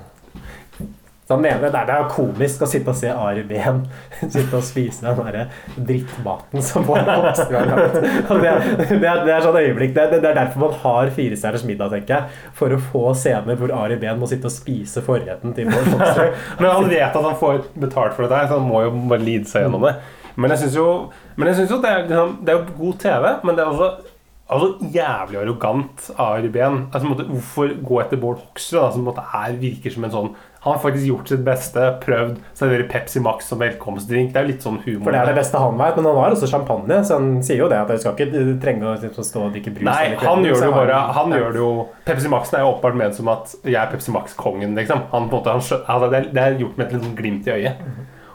Så 1.28 1.36
han 1.36 1.42
mener 1.44 1.68
det 1.68 1.80
er, 1.92 2.06
komisk 2.08 2.62
å 2.64 2.66
sitte 2.70 2.88
og 2.88 2.96
se 2.96 3.10
Ari 3.12 3.42
Behn 3.44 3.82
sitte 4.32 4.56
og 4.56 4.62
spise 4.64 5.04
den 5.04 5.26
der 5.26 5.50
drittmaten 5.76 6.64
som 6.64 6.86
har 6.88 7.04
lagd. 7.04 7.42
Det, 7.44 8.54
det, 8.88 9.12
det 9.26 9.34
er 9.34 9.44
sånn 9.44 9.58
øyeblikk 9.60 9.92
det, 9.92 10.06
det, 10.14 10.22
er 10.22 10.38
derfor 10.38 10.62
man 10.62 10.78
har 10.80 11.12
Firestjerners 11.12 11.66
middag, 11.68 11.92
tenker 11.92 12.14
jeg. 12.14 12.40
For 12.56 12.72
å 12.72 12.80
få 12.80 13.04
scener 13.12 13.60
hvor 13.60 13.74
Ari 13.76 14.00
Behn 14.00 14.16
må 14.22 14.30
sitte 14.30 14.48
og 14.48 14.56
spise 14.56 15.04
forretten 15.04 15.52
til 15.52 15.68
Bård 15.68 15.92
Hoksrud. 15.92 16.40
Men 16.62 16.70
han 16.70 16.88
vet 16.94 17.10
at 17.10 17.20
han 17.28 17.40
får 17.44 17.60
betalt 17.76 18.16
for 18.16 18.24
dette, 18.24 18.48
så 18.48 18.56
han 18.56 18.70
må 18.72 18.86
jo 18.86 18.96
bare 19.12 19.26
lide 19.28 19.52
seg 19.52 19.66
gjennom 19.66 19.84
det. 19.84 19.98
Men 20.38 20.54
jeg 20.54 20.64
syns 20.64 20.80
jo, 20.80 20.90
jo 21.12 21.82
det, 21.84 21.92
er, 21.92 22.06
liksom, 22.08 22.38
det 22.40 22.54
er 22.54 22.60
jo 22.62 22.78
god 22.78 23.00
TV, 23.04 23.32
men 23.44 23.58
det 23.58 23.64
er 23.64 23.74
også 23.74 24.14
Altså, 24.48 24.86
Jævlig 24.94 25.36
arrogant 25.42 26.06
av 26.14 26.38
Ari 26.38 26.48
Behn. 26.48 26.86
Altså, 26.86 27.04
måtte, 27.04 27.26
hvorfor 27.28 27.72
gå 27.84 27.98
etter 28.00 28.20
Bård 28.20 28.38
Hoksrud, 28.40 28.94
som 28.94 29.02
på 29.02 29.02
en 29.02 29.08
måte 29.10 29.24
er, 29.36 29.58
virker 29.60 29.92
som 29.92 30.06
en 30.08 30.14
sånn 30.14 30.30
har 30.60 30.78
faktisk 30.82 31.06
gjort 31.06 31.30
sitt 31.30 31.42
beste, 31.46 31.84
prøvd 32.02 32.38
servere 32.58 32.86
Pepsi 32.90 33.20
Max 33.22 33.46
som 33.50 33.60
velkomstdrink. 33.62 34.32
Det 34.34 34.40
er 34.40 34.46
jo 34.46 34.50
litt 34.50 34.64
sånn 34.66 34.80
humor. 34.82 35.04
For 35.06 35.14
det 35.14 35.20
er 35.20 35.30
det 35.30 35.36
beste 35.38 35.60
han 35.62 35.78
vet, 35.78 35.98
men 35.98 36.08
han 36.10 36.18
har 36.18 36.34
også 36.34 36.50
champagne, 36.50 36.98
så 37.06 37.20
han 37.20 37.38
sier 37.46 37.62
jo 37.62 37.70
det 37.70 37.78
at 37.78 37.92
jeg 37.94 38.02
skal 38.02 38.18
ikke 38.18 38.58
trenge 38.64 38.88
å 38.88 38.96
liksom, 38.96 39.28
stå 39.30 39.44
og 39.46 39.54
drikke 39.54 39.74
brus. 39.76 39.86
Nei, 39.86 40.16
han 40.24 40.44
gjør 40.46 40.58
det 40.58 40.70
jo 40.70 40.74
bare 40.74 40.98
Han 41.18 41.34
gjør 41.36 41.54
det 41.54 41.62
jo 41.62 41.70
Pepsi 42.08 42.32
Maxen 42.32 42.58
er 42.58 42.66
jo 42.66 42.72
åpenbart 42.74 43.00
ment 43.04 43.18
som 43.18 43.30
at 43.32 43.54
jeg 43.62 43.78
er 43.78 43.90
Pepsi 43.92 44.14
Max-kongen, 44.14 44.74
liksom. 44.78 45.06
Han, 45.14 45.30
på 45.30 45.38
en 45.38 45.40
måte, 45.40 45.54
han 45.54 45.62
altså, 45.62 46.10
det, 46.10 46.20
er, 46.20 46.30
det 46.34 46.44
er 46.44 46.62
gjort 46.64 46.78
med 46.78 46.86
et 46.86 46.96
lite 46.96 47.06
sånn 47.06 47.18
glimt 47.22 47.48
i 47.48 47.54
øyet. 47.54 47.86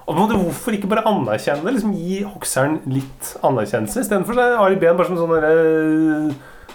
Og 0.04 0.10
på 0.12 0.18
en 0.18 0.24
måte, 0.24 0.40
Hvorfor 0.40 0.76
ikke 0.76 0.90
bare 0.92 1.06
anerkjenne 1.08 1.64
det? 1.64 1.76
Liksom 1.78 1.94
Gi 1.96 2.24
Hokseren 2.28 2.80
litt 2.92 3.36
anerkjennelse 3.44 4.04
istedenfor 4.04 4.40
er 4.40 4.58
Ari 4.60 4.80
Behn 4.80 5.00
bare 5.00 5.12
som 5.12 5.20
sånn 5.20 5.32
derre 5.32 6.34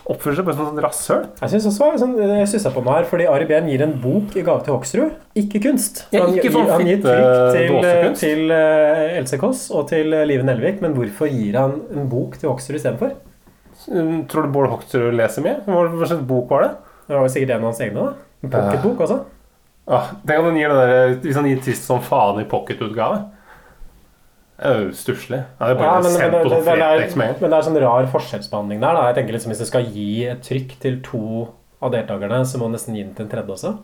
Oppfører 0.09 0.38
seg 0.38 0.46
bare 0.46 0.56
som 0.56 0.68
sånn 0.70 0.80
rasshøl. 0.80 1.24
Jeg 1.42 1.50
synes 1.52 1.66
også 1.68 1.88
sånn, 2.00 2.14
Jeg 2.16 2.48
stussa 2.48 2.70
på 2.72 2.80
meg 2.80 2.94
her, 2.96 3.09
fordi 3.11 3.26
Ari 3.28 3.44
Behn 3.50 3.66
gir 3.68 3.82
en 3.84 3.92
bok 4.00 4.32
i 4.40 4.44
gave 4.46 4.64
til 4.64 4.72
Hoksrud, 4.72 5.18
ikke 5.36 5.61
kunst. 5.66 6.06
Ja, 6.14 6.22
han, 6.24 6.32
ikke 6.38 6.52
han 6.56 6.88
gir 6.88 7.02
trykk 7.04 7.34
til, 7.52 8.14
til 8.22 8.44
uh, 8.54 9.18
Else 9.18 9.36
Kåss 9.42 9.66
og 9.76 9.84
til 9.90 10.16
eh, 10.16 10.24
Live 10.30 10.46
Nelvik, 10.48 10.80
men 10.80 10.96
hvorfor 10.96 11.28
gir 11.28 11.59
han 11.61 11.76
en 11.92 12.09
bok 12.09 12.38
til 12.40 12.48
Hoksrud 12.48 12.78
istedenfor? 12.80 13.12
Mm, 13.92 14.22
Tror 14.32 14.48
du 14.48 14.54
Bård 14.56 14.72
Hoksrud 14.72 15.12
leser 15.16 15.44
mye? 15.44 15.59
Hva 15.68 16.09
slags 16.09 16.24
bok 16.28 16.56
var 16.56 16.64
det? 16.64 16.70
Det 17.09 17.16
var 17.16 17.26
vel 17.26 17.34
sikkert 17.36 17.52
en 17.54 17.61
av 17.62 17.68
hans 17.68 17.84
egne. 17.84 18.06
da 18.09 18.46
En 18.48 18.54
pocketbok 18.54 19.04
også. 19.04 19.18
Ah, 19.88 20.11
Tenk 20.24 20.40
om 20.40 20.50
han 20.50 20.59
gir 20.61 20.72
den 20.72 20.80
der, 20.88 21.14
Hvis 21.24 21.36
han 21.36 21.46
gir 21.48 21.61
Trist 21.64 21.84
som 21.88 22.00
faen 22.04 22.40
i 22.42 22.48
pocketutgave. 22.48 23.22
Stusslig. 24.59 25.44
Er 25.61 25.76
Ja, 25.78 26.00
men, 26.02 26.12
men, 26.12 26.32
men, 26.32 26.48
men, 26.50 26.64
det 26.66 26.86
er, 27.46 27.52
er 27.54 27.62
sånn 27.62 27.78
rar 27.78 28.09
forskjellsbehandling 28.11 28.80
der. 28.82 28.96
Da. 28.96 29.04
Jeg 29.11 29.20
tenker 29.20 29.36
liksom 29.36 29.52
Hvis 29.54 29.62
du 29.62 29.68
skal 29.70 29.86
gi 29.94 30.26
et 30.26 30.42
trykk 30.42 30.74
til 30.82 30.98
to 31.06 31.22
av 31.78 31.92
deltakerne, 31.94 32.42
så 32.42 32.59
må 32.59 32.66
du 32.66 32.74
nesten 32.74 32.96
gi 32.96 33.04
den 33.04 33.14
til 33.14 33.28
en 33.28 33.30
tredje 33.30 33.54
også. 33.54 33.76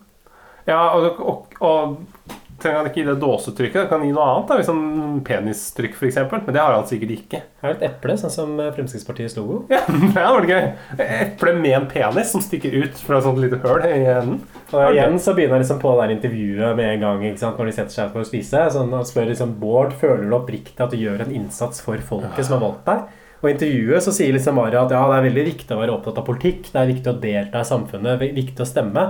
Ja, 0.67 0.81
og, 0.97 1.21
og, 1.21 1.55
og 1.63 2.33
trenger 2.59 2.81
han 2.81 2.89
ikke 2.89 3.03
gi 3.03 3.07
det 3.07 3.15
dåsetrykket? 3.23 3.87
Kan 3.91 4.03
gi 4.03 4.11
noe 4.17 4.25
annet, 4.33 4.51
da, 4.51 4.59
han 4.73 5.21
penistrykk 5.27 5.95
f.eks. 5.99 6.19
Men 6.33 6.51
det 6.51 6.63
har 6.63 6.75
han 6.75 6.89
sikkert 6.91 7.15
ikke. 7.15 7.43
Det 7.45 7.71
er 7.71 7.77
et 7.77 7.87
eple, 7.91 8.17
sånn 8.19 8.35
som 8.35 8.59
Fremskrittspartiets 8.59 9.39
logo. 9.39 9.63
Ja, 9.71 9.85
det 10.17 10.27
var 10.27 10.43
det 10.43 10.57
gøy. 10.57 10.69
Eple 11.07 11.55
med 11.61 11.79
en 11.79 11.89
penis 11.93 12.35
som 12.35 12.43
stikker 12.43 12.75
ut 12.83 12.99
fra 13.05 13.21
et 13.21 13.29
sånt 13.29 13.43
lite 13.43 13.61
høl 13.63 13.85
i 13.87 13.95
enden. 14.17 14.43
Og 14.75 14.95
igjen 14.95 15.19
så 15.23 15.35
begynner 15.37 15.59
jeg 15.59 15.65
liksom 15.65 15.83
på 15.83 15.93
det 15.95 16.05
der 16.05 16.15
intervjuet 16.17 16.79
med 16.79 16.93
en 16.93 17.05
gang 17.07 17.27
ikke 17.31 17.43
sant, 17.43 17.59
når 17.61 17.71
de 17.71 17.75
setter 17.77 17.97
seg 17.97 18.15
for 18.15 18.25
å 18.25 18.29
spise. 18.29 18.63
Sånn, 18.75 18.95
og 18.95 19.07
spør 19.09 19.29
liksom 19.31 19.55
Bård 19.61 19.95
føler 20.01 20.25
du 20.27 20.39
oppriktig 20.39 20.81
at 20.83 20.95
du 20.95 20.99
gjør 21.01 21.25
en 21.25 21.37
innsats 21.37 21.85
for 21.85 22.01
folket 22.09 22.43
som 22.43 22.59
har 22.59 22.65
valgt 22.67 22.89
deg. 22.89 23.21
Og 23.45 23.51
i 23.51 23.53
intervjuet 23.53 24.01
så 24.01 24.13
sier 24.17 24.33
liksom 24.33 24.57
Mari 24.57 24.79
at 24.81 24.93
ja, 24.95 25.03
det 25.05 25.17
er 25.19 25.27
veldig 25.27 25.43
viktig 25.51 25.75
å 25.77 25.81
være 25.83 25.93
opptatt 25.93 26.21
av 26.23 26.25
politikk. 26.25 26.71
Det 26.73 26.81
er 26.81 26.89
viktig 26.89 27.11
å 27.11 27.19
delta 27.21 27.61
i 27.61 27.69
samfunnet, 27.69 28.07
det 28.23 28.29
er 28.31 28.39
viktig 28.41 28.65
å 28.65 28.69
stemme. 28.69 29.03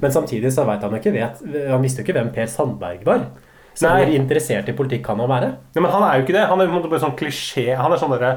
Men 0.00 0.14
samtidig 0.14 0.52
så 0.54 0.64
vet 0.64 0.84
han 0.86 0.96
jo 0.96 1.00
ikke 1.02 1.12
vet, 1.12 1.42
Han 1.68 1.84
visste 1.84 2.00
jo 2.00 2.06
ikke 2.06 2.16
hvem 2.16 2.30
Per 2.32 2.48
Sandberg 2.48 3.04
var. 3.04 3.26
Så 3.76 3.88
Nei. 3.88 4.02
hvor 4.02 4.14
interessert 4.16 4.68
i 4.68 4.74
politikk 4.76 5.04
kan 5.06 5.20
han 5.20 5.30
være? 5.30 5.52
Ja, 5.76 5.80
men 5.80 5.92
han 5.92 6.04
er 6.04 6.16
jo 6.16 6.24
ikke 6.26 6.36
det. 6.36 6.46
Han 6.48 6.60
er 6.60 6.68
på 6.68 6.74
en 6.74 6.78
måte 6.78 6.92
bare 6.92 7.04
sånn 7.04 7.16
klisjé. 7.16 7.70
Han 7.76 7.92
er 7.92 8.00
sånn 8.00 8.12
derre 8.12 8.32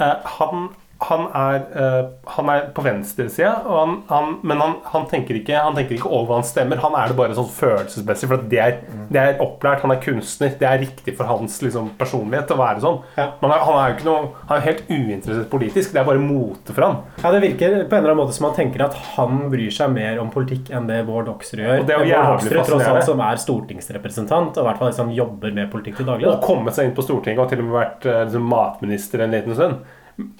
uh, 0.00 0.32
han, 0.38 0.64
han, 1.00 1.26
er, 1.32 1.62
uh, 1.72 2.10
han 2.36 2.50
er 2.52 2.66
på 2.76 2.84
venstresida, 2.84 3.54
og 3.64 3.76
han, 3.78 3.94
han, 4.10 4.34
men 4.46 4.60
han, 4.60 4.74
han, 4.92 5.06
tenker 5.08 5.38
ikke, 5.38 5.56
han 5.56 5.76
tenker 5.76 5.96
ikke 5.96 6.10
over 6.10 6.28
hva 6.28 6.40
han 6.40 6.48
stemmer. 6.48 6.80
Han 6.84 6.96
er 6.98 7.10
det 7.10 7.16
bare 7.16 7.36
sånn 7.38 7.48
følelsesmessig, 7.56 8.28
for 8.28 8.44
det 8.50 8.60
er, 8.60 8.76
det 9.08 9.22
er 9.22 9.40
opplært. 9.42 9.84
Han 9.84 9.94
er 9.94 10.02
kunstner. 10.04 10.52
Det 10.60 10.68
er 10.68 10.82
riktig 10.82 11.14
for 11.16 11.30
hans 11.30 11.56
liksom, 11.64 11.92
personlighet 12.00 12.52
å 12.52 12.58
være 12.60 12.84
sånn. 12.84 12.98
Men 13.16 13.54
han, 13.54 13.78
er 13.80 13.92
jo 13.92 13.96
ikke 13.96 14.08
noe 14.08 14.20
Han 14.48 14.56
er 14.56 14.66
helt 14.66 14.82
uinteressert 14.90 15.48
politisk. 15.52 15.94
Det 15.94 16.02
er 16.02 16.08
bare 16.08 16.22
mote 16.22 16.74
for 16.76 16.86
han. 16.86 16.98
Ja, 17.22 17.32
Det 17.32 17.42
virker 17.46 17.76
på 17.80 17.96
en 17.96 18.02
eller 18.02 18.12
annen 18.12 18.22
måte 18.22 18.36
som 18.36 18.50
han 18.50 18.56
tenker 18.58 18.84
at 18.84 18.98
han 19.14 19.46
bryr 19.52 19.72
seg 19.74 19.94
mer 19.94 20.20
om 20.22 20.32
politikk 20.32 20.72
enn 20.74 20.88
det 20.90 21.00
Bård 21.08 21.30
Hoksrud 21.32 21.62
gjør. 21.64 21.82
Og 21.82 21.88
det 21.88 21.96
er 21.96 22.04
jo 22.04 22.12
Bård 22.12 22.30
Hoksrud 22.34 22.58
tross 22.70 22.90
alt 22.90 23.08
som 23.08 23.24
er 23.24 23.40
stortingsrepresentant, 23.40 24.52
og 24.52 24.62
i 24.64 24.68
hvert 24.68 24.82
fall 24.82 24.92
liksom 24.92 25.14
jobber 25.16 25.56
med 25.56 25.72
politikk 25.72 26.00
til 26.02 26.10
daglig. 26.12 26.28
Og 26.28 26.36
Da. 26.36 26.44
kommet 26.44 26.76
seg 26.76 26.90
inn 26.90 26.96
på 26.96 27.06
Stortinget 27.06 27.42
og 27.44 27.50
til 27.52 27.62
og 27.62 27.70
med 27.70 27.78
vært 27.78 28.06
eh, 28.06 28.22
liksom, 28.26 28.46
matminister 28.50 29.24
en 29.24 29.34
liten 29.34 29.56
stund. 29.56 29.96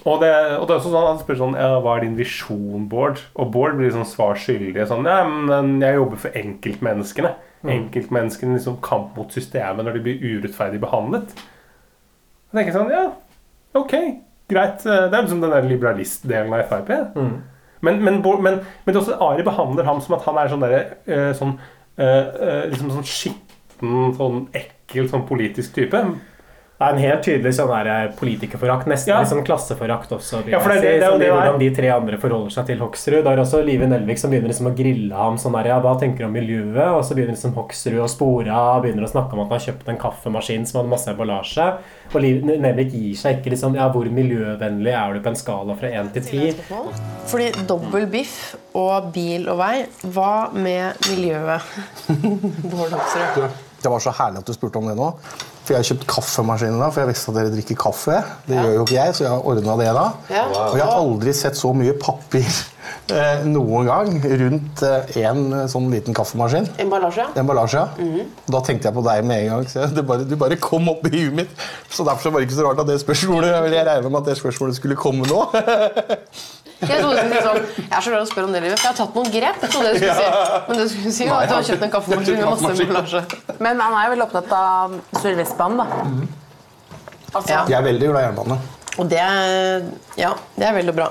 Og 0.09 0.23
det, 0.23 0.31
og 0.57 0.65
det 0.67 0.75
er 0.75 0.79
også 0.79 0.91
sånn 0.93 1.07
Han 1.07 1.21
spør 1.21 1.39
sånn 1.39 1.57
ja, 1.59 1.69
Hva 1.85 1.97
er 1.97 2.05
din 2.05 2.17
visjon, 2.19 2.87
Bård? 2.91 3.21
Og 3.35 3.53
Bård 3.55 3.77
blir 3.79 3.93
sånn 3.95 4.09
svar 4.09 4.39
skyldig. 4.41 4.87
Sånn, 4.91 5.09
ja, 5.09 5.23
men 5.29 5.79
jeg 5.83 5.99
jobber 5.99 6.21
for 6.25 6.41
enkeltmenneskene. 6.41 7.35
Mm. 7.61 7.73
Enkeltmenneskene 7.77 8.57
liksom 8.57 8.81
kamp 8.85 9.17
mot 9.19 9.33
systemet 9.37 9.85
når 9.87 9.99
de 9.99 10.05
blir 10.07 10.25
urettferdig 10.25 10.81
behandlet. 10.83 11.35
Jeg 12.51 12.59
tenker 12.59 12.77
sånn 12.79 12.93
Ja, 12.95 13.07
ok, 13.79 13.97
greit. 14.51 14.83
Det 14.85 15.11
er 15.13 15.23
liksom 15.23 15.43
den 15.45 15.55
der 15.55 15.69
liberalistdelen 15.69 16.57
av 16.57 16.67
Frp. 16.71 16.95
Mm. 17.15 17.35
Men, 17.81 18.01
men, 18.05 18.21
men, 18.43 18.59
men 18.85 18.97
også 18.97 19.17
Ari 19.25 19.45
behandler 19.47 19.87
ham 19.89 20.01
som 20.05 20.17
at 20.17 20.27
han 20.27 20.41
er 20.41 20.51
sånn 20.53 20.65
derre 20.65 20.81
eh, 21.09 21.31
sånn, 21.37 21.55
eh, 21.97 22.27
eh, 22.29 22.65
liksom 22.73 22.91
sånn 22.93 23.07
skitten, 23.09 23.95
sånn 24.19 24.43
ekkel, 24.57 25.09
sånn 25.09 25.25
politisk 25.29 25.79
type. 25.79 26.03
Det 26.81 26.87
er 26.89 26.95
en 26.97 27.03
helt 27.03 27.21
tydelig 27.27 27.51
sånn 27.53 27.71
eh, 27.77 28.07
politikerforakt, 28.17 28.87
nesten 28.89 29.11
Ja. 29.13 29.19
liksom 29.21 29.43
klasseforakt 29.45 30.09
også. 30.17 30.39
Ja, 30.49 30.61
for 30.65 30.71
det- 30.73 30.79
er 30.79 31.01
det 31.01 31.03
sånn 31.11 31.19
det 31.19 31.27
det 31.27 31.29
er. 31.29 31.35
hvordan 31.37 31.59
de 31.61 31.71
tre 31.77 31.89
andre 31.93 32.17
forholder 32.17 32.51
seg 32.51 32.67
til 32.71 32.79
Hoksrud. 32.79 33.23
Det 33.23 33.27
er 33.27 33.37
også 33.43 33.61
Live 33.67 33.87
Nelvik 33.87 34.19
som 34.19 34.31
begynner 34.31 34.49
liksom 34.49 34.67
å 34.71 34.75
grille 34.75 35.13
ham 35.15 35.37
sånn 35.37 35.53
der, 35.53 35.69
ja, 35.69 35.79
hva 35.79 36.01
tenker 36.01 36.19
du 36.21 36.25
om 36.25 36.33
miljøet? 36.33 36.89
Og 36.97 37.05
så 37.05 37.15
begynner 37.15 37.37
liksom 37.37 37.53
Hoksrud 37.53 38.01
å 38.01 38.09
spore 38.09 38.49
av, 38.49 38.83
begynner 38.83 39.05
å 39.05 39.11
snakke 39.13 39.33
om 39.35 39.41
at 39.41 39.49
han 39.51 39.59
har 39.59 39.67
kjøpt 39.67 39.89
en 39.89 39.99
kaffemaskin 39.99 40.67
som 40.67 40.81
hadde 40.81 40.89
masse 40.89 41.07
emballasje. 41.13 41.69
Og 42.15 42.21
Liv 42.23 42.43
Nelvik 42.45 42.93
gir 42.93 43.15
seg 43.15 43.43
ikke 43.45 43.51
liksom, 43.53 43.75
ja, 43.77 43.91
hvor 43.93 44.09
miljøvennlig 44.09 44.95
er 44.97 45.13
du 45.13 45.21
på 45.21 45.27
en 45.27 45.37
skala 45.37 45.77
fra 45.77 45.87
1 45.93 46.15
til 46.15 46.23
10? 46.23 46.55
Fordi 47.27 47.67
dobbel 47.67 48.07
biff 48.07 48.57
og 48.75 49.13
bil 49.13 49.51
og 49.51 49.59
vei, 49.59 49.85
hva 50.07 50.51
med 50.55 50.95
miljøet? 51.11 51.61
Bård 52.73 52.91
Hoksrud. 52.97 53.51
Det 53.83 53.91
var 53.91 53.99
så 54.01 54.13
herlig 54.17 54.39
at 54.39 54.47
du 54.47 54.53
spurte 54.55 54.77
om 54.81 54.87
det 54.89 54.97
nå. 54.97 55.15
For 55.71 55.77
jeg 55.77 55.85
har 55.85 55.87
kjøpt 55.93 56.07
kaffemaskin 56.11 56.81
da, 56.81 56.87
for 56.91 57.05
jeg 57.05 57.09
visste 57.13 57.31
at 57.31 57.37
dere 57.37 57.51
drikker 57.53 57.77
kaffe. 57.79 58.17
Det 58.49 58.57
gjør 58.57 58.73
jo 58.75 58.87
ikke 58.89 58.97
jeg, 58.97 59.13
så 59.15 59.23
jeg 59.23 59.31
har 59.31 59.45
ordna 59.53 59.77
det 59.79 59.93
da. 59.95 60.07
Ja. 60.35 60.41
Og 60.51 60.75
jeg 60.81 60.83
har 60.83 60.97
aldri 60.97 61.35
sett 61.39 61.61
så 61.61 61.71
mye 61.79 61.95
papir 61.95 62.49
eh, 63.13 63.43
noen 63.49 63.89
gang 63.89 64.21
rundt 64.43 64.83
eh, 64.87 65.17
en 65.27 65.43
eh, 65.57 65.67
sånn 65.71 65.89
liten 65.93 66.17
kaffemaskin. 66.17 66.69
Emballasje? 66.83 67.27
Emballasje. 67.41 67.85
ja. 68.01 68.25
Da 68.51 68.63
tenkte 68.67 68.89
jeg 68.91 68.97
på 68.97 69.05
deg 69.07 69.27
med 69.29 69.45
en 69.45 69.51
gang. 69.55 69.69
Så 69.71 70.05
bare, 70.07 70.25
du 70.29 70.37
bare 70.41 70.59
kom 70.61 70.89
opp 70.93 71.05
i 71.09 71.13
huet 71.17 71.37
mitt. 71.43 71.67
Så 71.91 72.07
derfor 72.07 72.35
var 72.35 72.43
det 72.43 72.49
ikke 72.49 72.59
så 72.61 72.67
rart 72.69 72.81
at 72.83 72.89
det 72.91 73.01
spørsmålet 73.03 73.53
Jeg 73.53 73.87
regner 73.87 74.09
med 74.09 74.21
at 74.23 74.33
det 74.33 74.39
spørsmålet 74.41 74.79
skulle 74.81 74.99
komme 74.99 75.29
nå. 75.29 75.45
Jeg 76.81 77.03
sånn, 77.05 77.19
jeg 77.21 77.93
er 77.93 78.01
så 78.01 78.09
glad 78.09 78.23
å 78.25 78.29
spørre 78.31 78.49
om 78.49 78.55
det, 78.55 78.63
livet, 78.65 78.81
for 78.81 78.89
jeg 78.89 78.95
har 78.95 78.99
tatt 79.03 79.17
noen 79.19 79.33
grep. 79.35 79.59
Det 79.61 79.69
skulle 79.69 79.91
si. 80.01 80.29
Men 80.71 80.79
det 80.81 80.87
skulle 80.95 81.13
si 81.13 81.27
at 81.29 81.51
du 81.51 81.55
har 81.59 81.67
kjøpt 81.69 81.85
en 81.85 81.93
kaffemaskin 81.93 82.39
med 82.41 82.49
masse 82.49 82.71
emballasje. 82.87 83.23
Men 83.61 83.83
han 83.85 83.97
er 83.99 84.07
jo 84.07 84.15
veldig 84.15 84.27
opptatt 84.31 84.55
av 84.57 84.95
Sør-Vestbanen, 85.21 85.83
da. 85.83 86.39
Altså, 87.31 87.59
Jeg 87.69 87.77
er 87.77 87.85
veldig 87.85 88.09
glad 88.11 88.23
i 88.23 88.29
jernbane. 88.31 88.57
Og 88.99 89.11
det 89.11 89.21
er, 89.23 89.85
ja, 90.19 90.33
det 90.57 90.67
er 90.71 90.79
veldig 90.81 90.95
bra. 90.97 91.11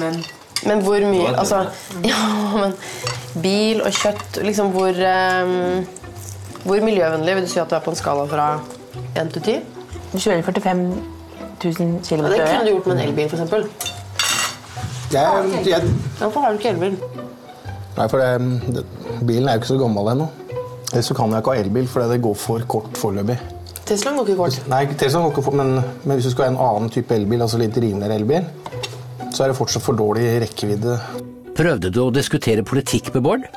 Men, 0.00 0.24
men 0.66 0.82
hvor 0.82 1.06
mye 1.10 1.32
Altså, 1.38 1.64
ja, 2.10 2.20
men 2.54 2.74
bil 3.42 3.82
og 3.82 3.92
kjøtt 3.94 4.40
Liksom 4.42 4.72
hvor 4.74 4.90
um, 4.90 5.86
Hvor 6.64 6.84
miljøvennlig 6.84 7.36
vil 7.38 7.46
du 7.46 7.52
si 7.52 7.62
at 7.62 7.70
du 7.70 7.76
er 7.78 7.84
på 7.84 7.94
en 7.94 8.00
skala 8.00 8.24
fra 8.30 8.48
1 9.20 9.34
til 9.36 9.42
10? 9.42 9.58
Du 10.12 10.18
kjører 10.18 10.42
45 10.42 10.86
000 11.64 12.00
km 12.08 12.24
Det 12.30 12.40
kunne 12.40 12.64
du 12.64 12.70
gjort 12.70 12.86
med 12.86 12.96
en 12.96 13.08
elbil, 13.08 13.28
f.eks. 13.30 13.92
Jeg, 15.12 15.66
jeg, 15.66 15.82
Hvorfor 16.18 16.40
har 16.40 16.52
du 16.52 16.58
ikke 16.58 16.68
elbil? 16.68 16.96
nei, 17.94 18.06
for 18.10 18.18
det, 18.18 18.60
det, 18.74 18.82
bilen 19.26 19.48
er 19.48 19.54
jo 19.54 19.62
ikke 19.62 19.68
så 19.68 19.76
gammel 19.78 20.08
ennå. 20.10 20.24
Ellers 20.92 21.10
kan 21.16 21.30
jeg 21.30 21.42
ikke 21.42 21.52
ha 21.54 21.60
elbil, 21.62 21.86
fordi 21.88 22.08
det 22.10 22.22
går 22.22 22.34
for 22.38 22.64
kort 22.68 22.98
foreløpig. 22.98 23.36
Teslaen 23.86 24.16
går 24.16 24.28
ikke 24.28 24.36
kort. 24.38 24.58
Nei, 24.70 24.86
Tesla 24.98 25.20
går 25.20 25.30
ikke 25.34 25.44
for, 25.44 25.56
men, 25.60 25.74
men 26.04 26.16
hvis 26.16 26.24
du 26.24 26.32
skal 26.32 26.46
ha 26.46 26.50
en 26.54 26.60
annen 26.64 26.90
type 26.90 27.14
elbil, 27.14 27.44
altså 27.44 27.60
litt 27.60 27.76
rimeligere 27.76 28.18
elbil, 28.20 28.46
så 29.30 29.44
er 29.44 29.52
det 29.52 29.58
fortsatt 29.58 29.84
for 29.84 29.98
dårlig 29.98 30.26
rekkevidde. 30.44 30.98
Prøvde 31.54 31.90
du 31.94 32.00
å 32.02 32.10
diskutere 32.14 32.64
politikk 32.66 33.12
med 33.14 33.22
Bård? 33.26 33.48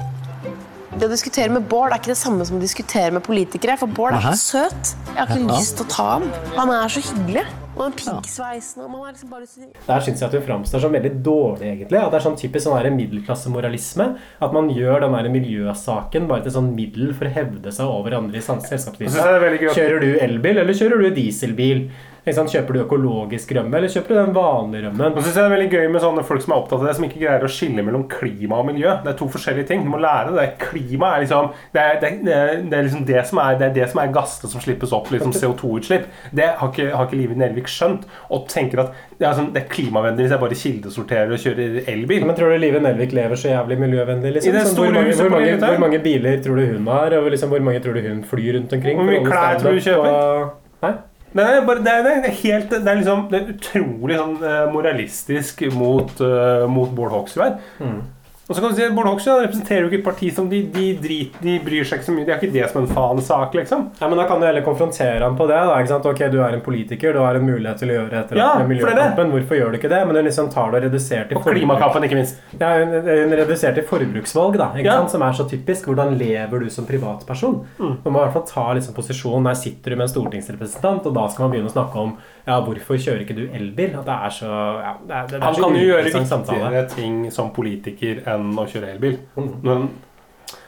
Det 0.98 1.06
å 1.06 1.12
diskutere 1.12 1.54
med 1.54 1.68
Bård 1.70 1.92
er 1.94 2.00
ikke 2.00 2.14
det 2.14 2.18
samme 2.18 2.46
som 2.48 2.58
å 2.58 2.62
diskutere 2.62 3.14
med 3.14 3.22
politikere. 3.26 3.76
For 3.78 3.90
Bård 3.90 4.16
er 4.16 4.22
Aha. 4.24 4.34
så 4.34 4.64
søt. 4.66 4.96
Jeg 5.12 5.18
har 5.20 5.28
ikke 5.28 5.46
Ja. 5.46 5.58
lyst 5.60 5.78
til 5.78 5.86
å 5.86 5.90
ta 5.90 6.06
ham. 6.18 6.32
Han 6.56 6.70
er 6.74 6.88
så 6.90 7.02
hyggelig. 7.06 7.46
Og 7.78 7.84
den 7.84 7.94
piggsveisen 7.94 8.82
og 8.82 8.90
man 8.90 9.02
er 9.06 9.14
liksom 9.14 9.30
bare 9.30 9.46
så... 9.46 9.62
Der 9.86 10.00
syns 10.02 10.20
jeg 10.20 10.26
at 10.26 10.32
du 10.34 10.42
framstår 10.42 10.82
som 10.82 10.92
veldig 10.92 11.12
dårlig, 11.22 11.68
egentlig. 11.70 12.00
At 12.02 12.10
det 12.12 12.18
er 12.18 12.26
sånn 12.26 12.38
typisk 12.42 12.66
sånn 12.66 12.96
middelklassemoralisme. 12.98 14.08
At 14.42 14.54
man 14.54 14.72
gjør 14.74 15.06
den 15.06 15.14
der 15.14 15.30
miljøsaken 15.30 16.28
bare 16.28 16.42
til 16.48 16.56
sånn 16.58 16.74
middel 16.74 17.14
for 17.14 17.30
å 17.30 17.34
hevde 17.38 17.72
seg 17.72 17.86
over 17.86 18.18
andre 18.18 18.38
i 18.38 18.42
selskapslivet. 18.42 19.14
er 19.14 19.58
Kjører 19.78 20.02
du 20.02 20.18
elbil, 20.18 20.58
eller 20.58 20.74
kjører 20.74 21.06
du 21.06 21.10
dieselbil? 21.22 21.92
Sant? 22.36 22.52
Kjøper 22.52 22.74
du 22.74 22.80
økologisk 22.84 23.52
rømme, 23.56 23.78
eller 23.78 23.92
kjøper 23.94 24.08
du 24.14 24.18
den 24.20 24.34
vanlige 24.36 24.84
rømmen? 24.88 25.14
Og 25.14 25.22
så 25.22 25.28
synes 25.30 25.36
jeg 25.38 25.44
det 25.44 25.48
er 25.48 25.56
veldig 25.56 25.70
gøy 25.78 25.88
med 25.94 26.04
sånne 26.04 26.24
folk 26.28 26.42
som 26.44 26.54
er 26.54 26.58
opptatt 26.62 26.80
av 26.82 26.88
det, 26.88 26.96
som 26.98 27.06
ikke 27.08 27.22
greier 27.24 27.46
å 27.48 27.52
skille 27.52 27.84
mellom 27.88 28.08
klima 28.12 28.60
og 28.62 28.68
miljø. 28.72 28.92
Det 29.04 29.12
er 29.14 29.18
to 29.20 29.28
forskjellige 29.32 29.68
ting. 29.72 29.84
Du 29.86 29.92
må 29.94 30.00
lære 30.04 30.34
det. 30.36 30.48
Klima 30.64 31.14
er 31.16 31.24
liksom 31.26 31.52
det 31.74 31.82
er, 31.84 32.00
det, 32.02 32.12
er, 32.34 32.62
det 32.68 32.78
er 32.80 32.88
liksom 32.88 33.06
det 33.08 33.24
som 33.30 33.42
er, 33.44 33.58
det 33.62 33.70
er 33.70 33.76
det 33.80 33.90
som 33.92 34.02
er 34.04 34.14
gassene 34.16 34.52
som 34.52 34.64
slippes 34.64 34.94
opp, 34.96 35.12
liksom 35.14 35.34
CO2-utslipp. 35.36 36.08
Det 36.36 36.50
har 36.60 36.72
ikke, 36.74 36.90
har 36.96 37.08
ikke 37.08 37.20
Live 37.22 37.38
Nelvik 37.40 37.72
skjønt. 37.72 38.08
Og 38.34 38.48
tenker 38.52 38.84
at 38.86 38.94
det 39.18 39.26
er, 39.26 39.34
sånn, 39.38 39.52
det 39.56 39.64
er 39.64 39.70
klimavennlig 39.72 40.28
hvis 40.28 40.34
jeg 40.36 40.44
bare 40.44 40.60
kildesorterer 40.62 41.34
og 41.34 41.42
kjører 41.42 41.80
elbil. 41.94 42.26
Men 42.28 42.38
tror 42.38 42.54
du 42.54 42.60
Live 42.62 42.82
Nelvik 42.84 43.16
lever 43.18 43.40
så 43.40 43.54
jævlig 43.54 43.80
miljøvennlig? 43.82 44.36
Liksom? 44.38 44.58
Sånn, 44.68 44.78
hvor, 44.84 44.94
mange, 44.94 45.16
hvor, 45.18 45.34
mange, 45.34 45.58
hvor 45.64 45.84
mange 45.88 46.02
biler 46.06 46.42
tror 46.46 46.62
du 46.62 46.66
hun 46.76 46.88
har? 46.92 47.18
Og 47.18 47.30
liksom, 47.34 47.52
hvor 47.54 47.64
mange 47.66 47.82
tror 47.84 47.98
du 47.98 48.04
hun 48.06 48.24
flyr 48.28 48.58
rundt 48.60 48.74
omkring? 48.78 49.00
Hvor 49.02 49.10
mye 49.10 49.24
klær 49.26 49.62
tror 49.62 49.78
du 49.78 49.86
kjøper? 49.88 50.18
og- 50.18 51.17
Nei? 51.38 51.46
Det 51.46 51.58
er, 51.62 51.66
bare, 51.68 51.84
det, 51.86 51.94
er, 51.94 52.06
det, 52.08 52.32
er 52.32 52.38
helt, 52.42 52.72
det 52.74 52.92
er 52.92 53.00
liksom 53.02 53.26
Det 53.32 53.40
er 53.40 53.50
utrolig 53.54 54.20
sånn 54.20 54.38
eh, 54.42 54.62
moralistisk 54.74 55.66
mot, 55.76 56.14
uh, 56.24 56.66
mot 56.72 56.94
Bård 56.98 57.14
Hoksrud 57.14 57.44
her. 57.44 57.60
Mm. 57.78 58.00
Og 58.48 58.56
så 58.56 58.62
kan 58.64 58.72
du 58.72 58.78
si 58.78 58.84
at 58.86 58.94
Bård 58.96 59.08
Hoksrud 59.10 59.42
representerer 59.44 59.82
jo 59.84 59.88
ikke 59.90 59.98
et 60.00 60.06
parti 60.06 60.28
som 60.32 60.46
de, 60.48 60.62
de, 60.72 60.84
driter, 61.04 61.42
de 61.44 61.56
bryr 61.66 61.84
seg 61.84 62.00
ikke 62.00 62.06
så 62.08 62.14
mye 62.16 62.24
Det 62.28 62.32
er 62.32 62.38
ikke 62.40 62.54
det 62.54 62.70
som 62.72 62.80
en 62.80 62.88
fanesak, 62.96 63.58
liksom. 63.60 63.82
Ja, 64.00 64.08
men 64.08 64.18
Da 64.22 64.28
kan 64.30 64.40
du 64.40 64.46
heller 64.48 64.64
konfrontere 64.64 65.20
ham 65.26 65.36
på 65.36 65.48
det. 65.50 65.58
da, 65.68 65.74
ikke 65.82 65.92
sant? 65.92 66.06
Ok, 66.08 66.22
Du 66.32 66.38
er 66.40 66.56
en 66.56 66.62
politiker, 66.64 67.12
du 67.14 67.20
har 67.20 67.36
en 67.36 67.44
mulighet 67.44 67.82
til 67.84 67.92
å 67.92 67.98
gjøre 67.98 68.22
etter 68.22 68.40
Ja, 68.40 68.54
miljøkampen. 68.64 69.34
Hvorfor 69.36 69.60
gjør 69.60 69.72
du 69.76 69.78
ikke 69.82 69.92
det? 69.92 70.00
Men 70.08 70.16
hun 70.22 70.26
liksom 70.30 70.48
tar 70.54 70.72
det 70.72 70.80
og 70.80 70.88
reduserer 70.88 71.28
til 71.28 71.38
Og 71.42 71.44
klimakampen, 71.44 72.08
ikke 72.08 72.20
minst. 72.22 72.40
Ja, 72.60 72.72
hun, 72.80 73.36
reduserer 73.42 73.76
til 73.82 73.84
forbruksvalg, 73.92 74.58
da, 74.64 74.70
ikke 74.80 74.86
Ja. 74.88 74.96
sant? 75.02 75.12
som 75.12 75.22
er 75.28 75.36
så 75.42 75.44
typisk. 75.50 75.86
Hvordan 75.92 76.16
lever 76.18 76.60
du 76.64 76.70
som 76.70 76.86
privatperson? 76.88 77.66
Mm. 77.80 77.98
Man 78.06 78.14
må 78.14 78.22
i 78.22 78.24
hvert 78.30 78.34
fall 78.40 78.48
ta 78.48 78.74
liksom 78.80 78.96
posisjon. 78.96 79.44
Der 79.44 79.56
sitter 79.60 79.92
du 79.92 79.96
med 79.98 80.08
en 80.08 80.14
stortingsrepresentant, 80.16 81.06
og 81.06 81.14
da 81.20 81.28
skal 81.28 81.48
man 81.50 81.52
begynne 81.58 81.68
å 81.68 81.76
snakke 81.76 81.96
om 82.00 82.16
ja, 82.48 82.62
hvorfor 82.64 82.96
kjører 82.96 83.26
ikke 83.26 83.36
du 83.36 83.42
elbil? 83.52 83.92
At 84.00 84.06
det 84.08 84.16
er 84.24 84.32
så 84.32 84.48
ja, 84.48 84.94
det 85.04 85.16
er, 85.20 85.26
det 85.28 85.36
er 85.36 85.42
Han 85.44 85.56
kan 85.60 85.76
jo 85.76 85.84
gjøre 85.84 86.26
samtale. 86.26 86.60
viktigere 86.64 86.90
ting 86.96 87.16
som 87.36 87.50
politiker 87.52 88.22
enn 88.26 88.37
å 88.38 88.68
kjøre 88.70 88.94
elbil. 88.96 89.18
Mm. 89.38 89.56
Men 89.64 89.90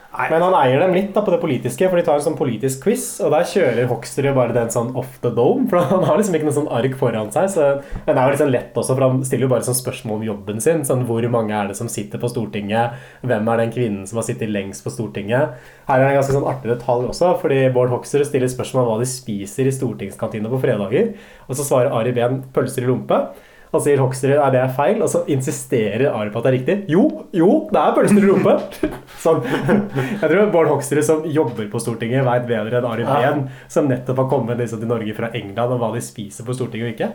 Men 0.10 0.42
han 0.42 0.56
eier 0.58 0.82
dem 0.82 0.96
litt 0.96 1.12
da 1.14 1.22
på 1.22 1.30
det 1.32 1.38
politiske, 1.40 1.86
for 1.86 2.00
de 2.00 2.04
tar 2.04 2.18
en 2.18 2.24
sånn 2.26 2.38
politisk 2.38 2.82
quiz, 2.88 3.04
og 3.22 3.30
der 3.30 3.46
kjører 3.46 3.86
Hoksrud 3.92 4.30
bare 4.34 4.56
den 4.56 4.72
sånn 4.74 4.90
off 4.98 5.20
the 5.22 5.30
dome, 5.30 5.68
for 5.70 5.86
han 5.86 6.02
har 6.08 6.18
liksom 6.18 6.36
ikke 6.36 6.48
noe 6.48 6.56
sånn 6.56 6.72
ark 6.80 6.96
foran 6.98 7.30
seg. 7.32 7.46
Så 7.54 7.68
men 8.08 8.16
det 8.16 8.18
er 8.18 8.24
jo 8.26 8.34
litt 8.34 8.42
sånn 8.42 8.52
lett 8.56 8.80
også, 8.82 8.96
for 8.96 9.06
han 9.06 9.22
stiller 9.28 9.46
jo 9.46 9.52
bare 9.54 9.68
sånn 9.68 9.78
spørsmål 9.78 10.18
om 10.18 10.26
jobben 10.26 10.64
sin. 10.66 10.82
Sånn 10.88 11.06
hvor 11.08 11.28
mange 11.32 11.54
er 11.56 11.70
det 11.70 11.78
som 11.78 11.92
sitter 11.94 12.22
på 12.22 12.32
Stortinget? 12.34 12.98
Hvem 13.22 13.54
er 13.54 13.62
den 13.62 13.76
kvinnen 13.76 14.10
som 14.10 14.18
har 14.20 14.26
sittet 14.28 14.50
lengst 14.50 14.84
på 14.84 14.96
Stortinget? 14.96 15.62
Her 15.86 16.02
er 16.02 16.08
det 16.08 16.10
en 16.16 16.20
ganske 16.24 16.38
sånn 16.40 16.50
artig 16.56 16.74
detalj 16.74 17.12
også, 17.14 17.36
fordi 17.44 17.62
Bård 17.78 17.94
Hoksrud 17.94 18.26
stiller 18.28 18.50
spørsmål 18.50 18.88
om 18.88 18.92
hva 18.96 18.98
de 19.04 19.12
spiser 19.14 19.70
i 19.70 19.76
stortingskantina 19.78 20.50
på 20.50 20.64
fredager, 20.66 21.14
og 21.46 21.54
så 21.54 21.70
svarer 21.70 21.94
Ari 21.94 22.18
Behn 22.18 22.42
pølser 22.56 22.88
i 22.88 22.90
lompe. 22.90 23.22
Og 23.70 23.84
sier 23.86 24.00
Hoksrud 24.02 24.32
er 24.34 24.54
det 24.56 24.62
er 24.64 24.72
feil, 24.74 24.98
og 25.06 25.10
så 25.12 25.20
insisterer 25.30 26.08
Ari 26.10 26.32
på 26.34 26.40
at 26.42 26.48
det 26.48 26.50
er 26.52 26.56
riktig. 26.58 26.76
Jo, 26.90 27.04
jo, 27.38 27.50
det 27.70 27.78
er 27.82 27.92
pølser 27.94 28.24
i 28.24 28.30
rumpe! 28.32 28.56
sånn. 29.26 29.44
Jeg 29.46 30.24
tror 30.24 30.50
Bård 30.56 30.72
Hoksrud 30.72 31.06
som 31.06 31.26
jobber 31.30 31.68
på 31.70 31.82
Stortinget, 31.84 32.26
veit 32.26 32.48
bedre 32.50 32.80
enn 32.82 32.88
Ari 32.90 33.06
Ja. 33.06 33.18
Behn, 33.20 33.44
som 33.70 33.90
nettopp 33.92 34.24
har 34.24 34.30
kommet 34.32 34.58
liksom, 34.58 34.82
til 34.82 34.90
Norge 34.90 35.14
fra 35.18 35.30
England, 35.38 35.76
og 35.76 35.84
hva 35.84 35.92
de 35.94 36.02
spiser 36.02 36.48
på 36.48 36.56
Stortinget 36.58 36.90
og 36.90 36.96
ikke. 36.96 37.12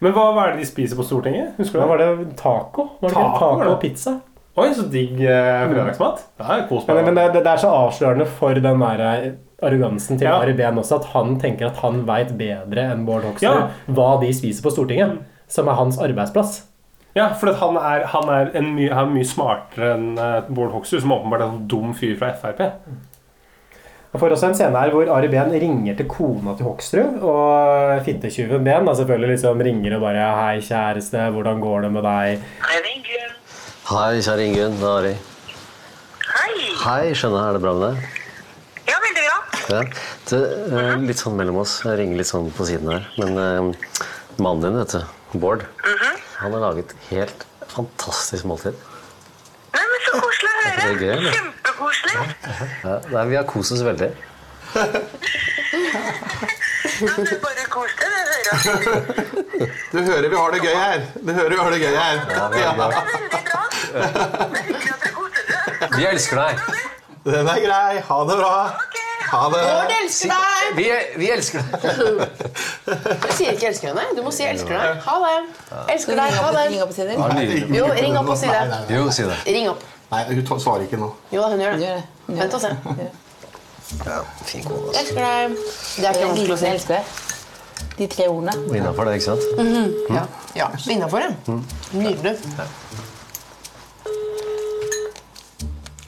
Men 0.00 0.14
hva, 0.16 0.24
hva 0.32 0.46
er 0.46 0.56
det 0.56 0.62
de 0.64 0.70
spiser 0.70 0.96
på 0.96 1.04
Stortinget? 1.04 1.56
Husker 1.58 1.80
du 1.80 1.84
Da 1.84 1.90
var 1.90 2.00
det 2.00 2.10
taco. 2.38 2.88
Var 3.02 3.10
det? 3.10 3.14
Taco, 3.18 3.38
taco 3.42 3.70
og 3.74 3.80
pizza. 3.82 4.16
Oi, 4.58 4.68
så 4.74 4.84
digg 4.90 5.20
eh, 5.22 5.64
fredagsmat. 5.70 6.22
Det 6.38 6.46
er 6.50 6.62
kos 6.70 6.86
Men, 6.88 7.04
men 7.10 7.18
det, 7.18 7.42
det 7.44 7.50
er 7.52 7.60
så 7.62 7.68
avslørende 7.84 8.24
for 8.40 8.56
den 8.58 8.80
der 8.82 9.02
eh, 9.06 9.26
arrogansen 9.62 10.18
til 10.18 10.26
Ja. 10.30 10.38
Ari 10.40 10.54
Behn 10.58 10.78
også, 10.80 10.98
at 11.02 11.10
han 11.12 11.36
tenker 11.42 11.68
at 11.68 11.82
han 11.84 12.00
veit 12.08 12.32
bedre 12.38 12.88
enn 12.94 13.04
Bård 13.06 13.26
Hoksrud 13.28 13.44
Ja. 13.46 13.68
hva 13.94 14.08
de 14.22 14.32
spiser 14.34 14.64
på 14.64 14.72
Stortinget, 14.74 15.18
som 15.48 15.68
er 15.68 15.78
hans 15.78 15.98
arbeidsplass. 16.00 16.62
Ja, 17.16 17.32
for 17.34 17.50
han, 17.56 17.76
er, 17.80 18.04
han, 18.12 18.30
er 18.30 18.50
en 18.58 18.72
mye, 18.76 18.92
han 18.94 19.10
er 19.10 19.14
mye 19.16 19.26
smartere 19.26 19.94
enn 19.96 20.10
eh, 20.20 20.50
Bård 20.54 20.74
Hoksrud, 20.76 21.00
som 21.02 21.14
åpenbart 21.16 21.42
er 21.42 21.48
en 21.48 21.62
dum 21.70 21.94
fyr 21.96 22.14
fra 22.20 22.34
Frp. 22.38 22.60
Vi 24.08 24.20
får 24.20 24.32
også 24.32 24.48
en 24.48 24.54
scene 24.56 24.80
her 24.80 24.92
hvor 24.94 25.10
Ari 25.12 25.28
Behn 25.32 25.50
ringer 25.52 25.96
til 25.98 26.06
kona 26.08 26.54
til 26.56 26.68
Hoksrud. 26.68 27.18
Og 27.20 28.04
fittetyven 28.06 28.64
Behn 28.64 28.88
selvfølgelig 28.88 29.34
liksom 29.34 29.60
ringer 29.64 29.96
og 29.98 30.04
bare 30.06 30.28
'Hei, 30.38 30.60
kjæreste, 30.64 31.30
hvordan 31.34 31.60
går 31.60 31.82
det 31.86 31.92
med 31.92 32.06
deg?' 32.06 32.46
Hei, 33.88 34.20
kjære 34.20 34.46
Ingunn. 34.46 34.78
Det 34.80 34.84
er 34.84 34.96
Ari. 34.98 35.14
Hei. 36.28 36.54
Hei, 36.84 37.14
skjønner. 37.16 37.48
Er 37.48 37.52
det 37.56 37.62
bra 37.62 37.72
med 37.72 37.84
deg? 37.88 38.02
Ja, 38.88 38.96
veldig 39.04 39.22
bra. 39.28 39.38
Ja. 39.68 39.82
Det, 40.28 40.40
eh, 40.76 40.96
litt 41.08 41.20
sånn 41.20 41.36
mellom 41.36 41.62
oss. 41.62 41.80
Jeg 41.84 41.96
ringer 41.96 42.20
litt 42.20 42.28
sånn 42.28 42.50
på 42.52 42.66
siden 42.68 42.92
her. 42.92 43.06
Men 43.16 43.38
eh, 43.40 44.02
mannen 44.44 44.60
din, 44.66 44.76
vet 44.76 44.92
du, 44.92 45.17
Bård, 45.32 45.64
han 46.38 46.52
har 46.52 46.60
laget 46.60 46.94
helt 47.10 47.44
fantastisk 47.68 48.44
måltid. 48.48 48.72
Nei, 49.74 49.82
men 49.90 49.98
Så 50.06 50.12
koselig 50.22 50.48
å 50.48 50.52
Er 50.64 50.76
det 50.78 51.08
høre. 51.12 51.32
Kjempekoselig. 51.34 52.14
Ja, 52.84 52.94
nei, 53.12 53.24
vi 53.28 53.36
har 53.36 53.44
kost 53.50 53.72
oss 53.76 53.82
veldig. 53.84 54.08
Ja, 54.72 54.82
er 56.98 57.38
bare 57.44 57.64
kos 57.70 57.92
deg, 57.98 58.08
det 58.08 58.20
hører 58.24 58.42
Du 59.92 59.98
hører 60.02 60.28
vi 60.28 60.36
har 60.36 60.50
det 60.54 60.60
gøy 60.64 60.74
her. 60.76 61.00
Du 61.20 61.32
hører 61.32 61.52
vi 61.52 61.56
har 61.60 61.70
det 61.70 61.80
gøy 61.82 61.94
her. 61.96 62.16
Vi 65.96 66.04
elsker 66.08 66.36
deg. 66.40 66.54
Den 67.28 67.48
er 67.52 67.60
grei. 67.62 68.00
Ha 68.08 68.18
det 68.28 68.36
bra. 68.40 68.54
Ha 69.28 69.40
det. 69.52 69.60
Bård 69.68 69.92
elsker 70.02 70.32
deg! 70.32 70.76
Vi, 70.78 70.86
vi 71.20 71.30
elsker 71.34 71.62
deg. 71.62 71.82
Du 72.88 73.28
sier 73.36 73.52
ikke 73.52 73.68
'elsker 73.68 73.90
henne'. 73.92 74.16
Du 74.16 74.22
må 74.24 74.32
si 74.32 74.46
'elsker 74.48 74.72
deg'. 74.78 75.02
Ha 75.04 75.16
det. 75.24 75.36
Elsker 75.94 76.16
deg. 76.16 76.38
Ha 76.40 76.50
det. 76.56 76.64
Ring 76.72 76.82
opp 76.82 76.92
og 76.92 76.96
si 76.96 77.06
det. 77.08 77.16
Jo, 77.76 77.86
ring 78.00 78.18
opp 78.18 78.28
og 78.34 78.38
si 78.40 78.46
det. 78.48 78.82
Jo, 78.96 79.06
si 79.12 79.22
det. 79.28 79.38
Ring 79.46 79.68
opp. 79.74 79.82
Nei, 80.10 80.22
hun 80.32 80.60
svarer 80.64 80.86
ikke 80.88 80.96
nå. 81.00 81.10
Jo 81.32 81.42
da, 81.42 81.48
hun 81.52 81.60
gjør 81.60 81.80
det. 81.82 81.96
Vent 82.28 82.54
og 82.54 82.60
se. 82.64 82.70
Ja, 84.04 84.18
fin 84.44 84.64
kone. 84.64 84.88
altså. 84.88 85.00
Elsker 85.00 85.22
deg. 85.24 85.56
Det 85.96 86.04
er 86.08 86.12
ikke 86.16 86.28
vanskelig 86.28 86.54
å 86.54 86.60
si. 86.60 86.66
elsker 86.72 86.94
deg. 86.94 87.04
De 87.98 88.06
tre 88.06 88.26
ordene. 88.30 88.52
Innafor 88.78 89.04
det, 89.08 89.14
ikke 89.18 89.24
sant? 89.24 89.44
Mhm. 89.58 90.14
Ja. 90.14 90.24
ja. 90.54 90.66
Innafor, 90.92 91.20
ja. 91.24 91.30
Mm. 91.46 91.62
Nydelig. 91.92 92.34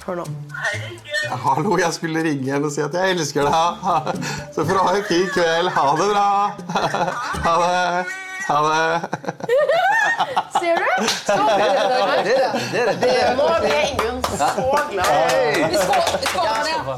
Hør 0.06 0.14
nå. 0.20 0.24
Hallo, 1.44 1.76
jeg 1.78 1.92
skulle 1.92 2.22
ringe 2.24 2.48
henne 2.52 2.66
og 2.66 2.72
si 2.72 2.80
at 2.84 2.94
jeg 2.96 3.14
elsker 3.16 3.46
deg. 3.46 3.84
Så 4.54 4.64
får 4.64 4.72
du 4.72 4.80
ha 4.80 4.96
en 4.96 5.06
fin 5.08 5.28
kveld. 5.34 5.70
Ha 5.76 5.86
det 6.00 6.08
bra. 6.14 6.26
Ha 7.46 7.54
det. 7.60 8.16
Ha 8.48 8.58
det. 8.66 8.84
Ser 10.60 10.80
du? 10.80 11.04
Så 11.06 11.36
Det 13.02 13.12
Nå 13.38 13.46
ble 13.62 13.76
Ingunn 13.90 14.22
så 14.24 14.48
glad. 14.90 15.10
Vi. 15.60 15.68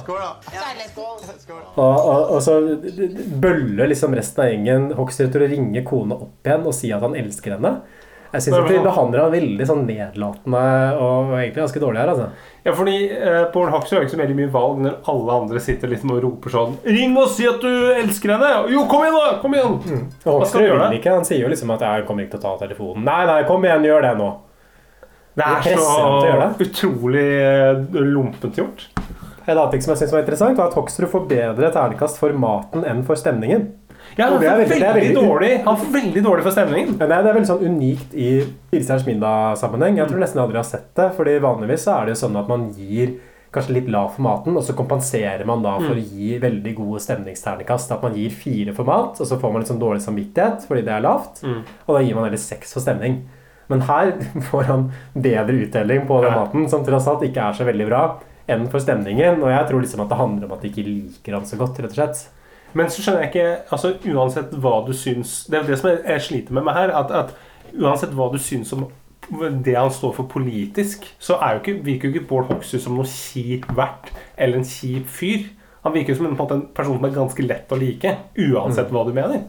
Skål, 0.03 0.22
da. 0.22 0.30
Kjærlighetsskål. 0.53 1.61
Og, 1.74 1.82
og, 1.82 2.30
og 2.36 2.40
så 2.44 2.57
bøller 3.42 3.90
liksom 3.92 4.16
resten 4.16 4.44
av 4.44 4.48
gjengen 4.53 4.88
Hoksrud 4.96 5.34
til 5.34 5.44
å 5.44 5.50
ringe 5.53 5.84
kona 5.88 6.16
opp 6.24 6.48
igjen 6.48 6.66
og 6.70 6.76
si 6.78 6.92
at 6.94 7.05
han 7.05 7.18
elsker 7.18 7.59
henne. 7.59 7.74
Jeg 8.33 8.45
syns 8.47 8.68
de 8.68 8.78
behandler 8.80 9.20
han 9.20 9.33
veldig 9.35 9.66
sånn 9.68 9.83
nedlatende 9.85 10.62
og 10.97 11.35
egentlig 11.37 11.61
ganske 11.61 11.83
dårlig 11.83 12.01
her. 12.01 12.12
altså. 12.14 12.28
Ja, 12.64 12.72
fordi 12.78 12.95
eh, 13.12 13.43
Bård 13.53 13.72
Hoksrud 13.74 13.99
har 13.99 14.07
ikke 14.07 14.14
så 14.14 14.20
veldig 14.22 14.37
mye 14.39 14.53
valg 14.55 14.80
når 14.87 14.95
alle 15.12 15.37
andre 15.43 15.61
sitter 15.61 15.91
liksom 15.93 16.14
og 16.14 16.22
roper 16.24 16.55
sånn 16.55 16.78
'Ring 16.87 17.16
og 17.20 17.28
si 17.35 17.49
at 17.51 17.61
du 17.61 17.72
elsker 17.99 18.33
henne!' 18.33 18.72
Jo, 18.72 18.87
kom 18.89 19.05
igjen, 19.05 19.18
da! 19.18 19.35
Kom 19.43 19.57
igjen! 19.59 19.76
Og 20.24 20.41
Hoksrud 20.41 20.64
vil 20.64 20.97
ikke. 21.01 21.16
Han 21.18 21.28
sier 21.28 21.45
jo 21.45 21.53
liksom 21.53 21.74
at 21.76 21.85
'jeg 21.85 22.07
kommer 22.09 22.24
ikke 22.24 22.39
til 22.39 22.41
å 22.41 22.47
ta 22.49 22.64
telefonen'. 22.64 23.05
Nei, 23.05 23.20
nei, 23.28 23.43
kom 23.51 23.68
igjen, 23.68 23.85
gjør 23.91 24.09
det 24.09 24.16
nå. 24.22 24.30
Det 25.35 25.45
er 25.49 25.76
så 25.80 26.57
utrolig 26.61 27.28
lumpent 27.93 28.12
lompent 28.12 28.59
gjort. 28.61 28.89
En 29.47 29.57
annen 29.59 29.70
ting 29.72 29.83
som 29.83 29.93
jeg 29.93 30.03
synes 30.05 30.12
var 30.14 30.22
interessant, 30.22 30.59
var 30.59 30.68
at 30.70 30.76
Hoksrud 30.76 31.09
får 31.11 31.24
bedre 31.30 31.70
terningkast 31.74 32.20
for 32.20 32.35
maten 32.37 32.85
enn 32.87 33.03
for 33.07 33.18
stemningen. 33.18 33.72
Ja, 34.18 34.28
han 34.28 34.40
det 34.40 34.48
er 34.48 34.60
er 34.60 34.66
veldig- 34.66 34.94
veldig, 34.94 35.14
dårlig 35.16 35.50
Han 35.64 35.76
er 35.76 35.92
veldig 35.98 36.22
dårlig 36.24 36.42
for 36.42 36.50
stemningen. 36.52 36.94
Ja, 37.00 37.06
det 37.06 37.16
er, 37.16 37.22
det 37.22 37.30
er 37.30 37.36
veldig 37.38 37.50
sånn 37.50 37.66
unikt 37.66 38.14
i 38.14 38.30
Firestjerners 38.72 39.06
middag-sammenheng. 39.08 39.96
Jeg 39.96 40.08
tror 40.10 40.20
nesten 40.20 40.40
aldri 40.42 40.56
har 40.60 40.64
sett 40.68 40.94
det. 40.98 41.10
Fordi 41.16 41.38
vanligvis 41.40 41.84
så 41.86 41.94
er 42.00 42.06
det 42.06 42.14
jo 42.16 42.26
sånn 42.28 42.36
at 42.40 42.48
man 42.48 42.66
gir 42.76 43.14
kanskje 43.52 43.74
litt 43.76 43.88
lav 43.92 44.14
for 44.14 44.22
maten, 44.24 44.56
og 44.56 44.62
så 44.64 44.72
kompenserer 44.72 45.44
man 45.44 45.60
da 45.62 45.74
for 45.78 45.92
å 45.94 46.00
gi 46.00 46.38
veldig 46.40 46.74
gode 46.76 47.00
stemningsternekast. 47.04 47.92
At 47.92 48.02
man 48.02 48.14
gir 48.16 48.30
fire 48.32 48.72
for 48.72 48.84
mat, 48.88 49.20
og 49.20 49.26
så 49.28 49.36
får 49.40 49.52
man 49.52 49.60
litt 49.60 49.68
sånn 49.68 49.80
dårlig 49.82 50.00
samvittighet 50.00 50.64
fordi 50.68 50.84
det 50.86 50.92
er 50.96 51.04
lavt. 51.04 51.42
Og 51.44 51.96
da 51.96 52.00
gir 52.02 52.14
man 52.16 52.24
heller 52.24 52.40
seks 52.40 52.72
for 52.72 52.80
stemning. 52.80 53.22
Men 53.68 53.80
her 53.88 54.12
får 54.50 54.64
han 54.68 54.90
bedre 55.14 55.56
uttelling 55.66 56.06
på 56.08 56.20
den 56.24 56.32
maten, 56.36 56.68
som 56.68 56.84
tross 56.84 57.06
alt 57.08 57.22
ikke 57.28 57.44
er 57.48 57.52
så 57.52 57.64
veldig 57.68 57.88
bra, 57.88 58.02
enn 58.48 58.68
for 58.72 58.80
stemningen. 58.80 59.40
Og 59.42 59.48
jeg 59.52 59.68
tror 59.68 59.80
liksom 59.84 60.00
at 60.04 60.08
det 60.12 60.18
handler 60.20 60.48
om 60.48 60.52
at 60.56 60.62
de 60.64 60.68
ikke 60.72 60.84
liker 60.88 61.36
han 61.38 61.44
så 61.48 61.56
godt, 61.60 61.78
rett 61.80 61.92
og 61.92 62.00
slett. 62.00 62.24
Men 62.78 62.90
så 62.90 63.04
skjønner 63.04 63.26
jeg 63.26 63.32
ikke 63.32 63.74
altså 63.74 63.92
Uansett 64.14 64.52
hva 64.62 64.78
du 64.86 64.94
syns 64.96 65.42
Det 65.44 65.58
er 65.58 65.64
jo 65.64 65.68
det 65.68 65.76
som 65.80 65.90
jeg, 65.92 66.22
sliter 66.24 66.56
med 66.56 66.64
meg 66.66 66.78
her. 66.78 66.92
At, 66.96 67.12
at 67.12 67.72
uansett 67.76 68.14
hva 68.16 68.30
du 68.32 68.38
syns 68.42 68.72
om 68.76 68.86
det 69.64 69.76
han 69.76 69.92
står 69.92 70.16
for 70.16 70.28
politisk, 70.28 71.04
så 71.22 71.38
er 71.38 71.54
jo 71.54 71.60
ikke, 71.62 71.74
virker 71.86 72.08
jo 72.08 72.14
ikke 72.16 72.28
Bård 72.28 72.48
Hoksrud 72.50 72.82
som 72.82 72.96
noe 72.98 73.08
kjip 73.08 73.68
vert 73.76 74.10
eller 74.36 74.58
en 74.58 74.66
kjip 74.66 75.06
fyr. 75.08 75.46
Han 75.86 75.94
virker 75.94 76.12
jo 76.12 76.18
som 76.18 76.26
en, 76.28 76.34
på 76.36 76.44
en, 76.44 76.50
måte 76.50 76.58
en 76.58 76.74
person 76.74 76.98
som 76.98 77.06
er 77.06 77.14
ganske 77.14 77.46
lett 77.46 77.72
å 77.72 77.78
like, 77.78 78.16
uansett 78.50 78.90
hva 78.92 79.06
du 79.06 79.14
mener. 79.14 79.46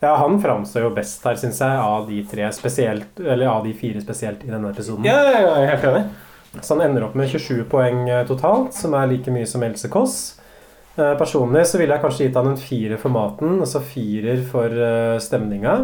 Ja, 0.00 0.14
han 0.16 0.40
framstår 0.40 0.86
jo 0.86 0.94
best 0.96 1.24
her, 1.28 1.36
syns 1.36 1.60
jeg, 1.60 1.76
av 1.76 2.08
de 2.08 2.22
tre 2.28 2.48
spesielt, 2.56 3.20
eller 3.20 3.52
av 3.52 3.68
de 3.68 3.74
fire 3.76 4.00
spesielt 4.00 4.44
i 4.46 4.50
denne 4.50 4.72
episoden. 4.72 5.04
Ja, 5.04 5.20
ja, 5.28 5.40
ja, 5.44 5.54
jeg 5.60 5.72
helt 5.74 5.88
enig. 5.92 6.04
Så 6.58 6.74
han 6.74 6.86
ender 6.88 7.04
opp 7.06 7.14
med 7.14 7.28
27 7.30 7.66
poeng 7.70 8.08
eh, 8.08 8.24
totalt, 8.26 8.72
som 8.74 8.96
er 8.96 9.10
like 9.12 9.32
mye 9.32 9.46
som 9.46 9.62
Else 9.62 9.92
Kåss. 9.92 10.18
Eh, 10.98 11.14
Personlig 11.18 11.64
så 11.70 11.78
ville 11.80 11.94
jeg 11.96 12.02
kanskje 12.04 12.26
gitt 12.28 12.38
han 12.40 12.50
en 12.52 12.60
firer 12.60 12.98
for 13.00 13.14
maten, 13.14 13.58
altså 13.62 13.82
firer 13.84 14.42
for 14.50 14.74
eh, 14.74 15.18
stemninga. 15.22 15.76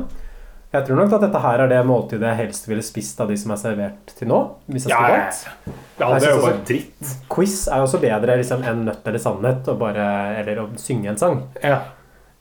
Jeg 0.75 0.85
tror 0.89 0.99
nok 0.99 1.13
at 1.17 1.23
dette 1.25 1.41
her 1.41 1.63
er 1.63 1.71
det 1.71 1.79
måltidet 1.89 2.27
jeg 2.27 2.41
helst 2.41 2.67
ville 2.69 2.83
spist 2.85 3.21
av 3.23 3.31
de 3.31 3.37
som 3.39 3.53
er 3.55 3.61
servert 3.61 4.11
til 4.19 4.29
nå. 4.29 4.41
Hvis 4.69 4.85
jeg 4.89 4.93
Ja, 4.93 5.09
ja, 5.09 5.21
ja. 5.31 5.75
Ja, 5.97 6.09
det 6.19 6.27
er 6.29 6.35
jo 6.35 6.43
bare 6.43 6.59
dritt. 6.69 7.13
Quiz 7.33 7.55
er 7.71 7.81
jo 7.81 7.87
også 7.87 8.01
bedre 8.03 8.35
liksom, 8.37 8.65
enn 8.69 8.83
nødt 8.91 9.07
eller 9.09 9.23
sannhet, 9.23 9.71
og 9.73 9.79
bare, 9.81 10.09
eller 10.43 10.61
å 10.61 10.67
synge 10.77 11.15
en 11.15 11.21
sang. 11.23 11.39
Ja. 11.63 11.79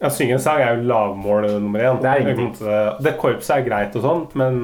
Ja 0.05 0.11
synge 0.13 0.37
en 0.37 0.41
sang 0.43 0.61
er 0.61 0.77
jo 0.77 0.87
lavmål 0.89 1.47
nummer 1.63 1.81
én. 1.81 1.99
Det 2.01 2.09
er 2.11 2.23
ingenting. 2.23 2.51
Det, 3.03 3.13
korpset 3.21 3.57
er 3.57 3.65
greit 3.65 3.95
og 3.97 4.05
sånt, 4.05 4.35
men 4.39 4.57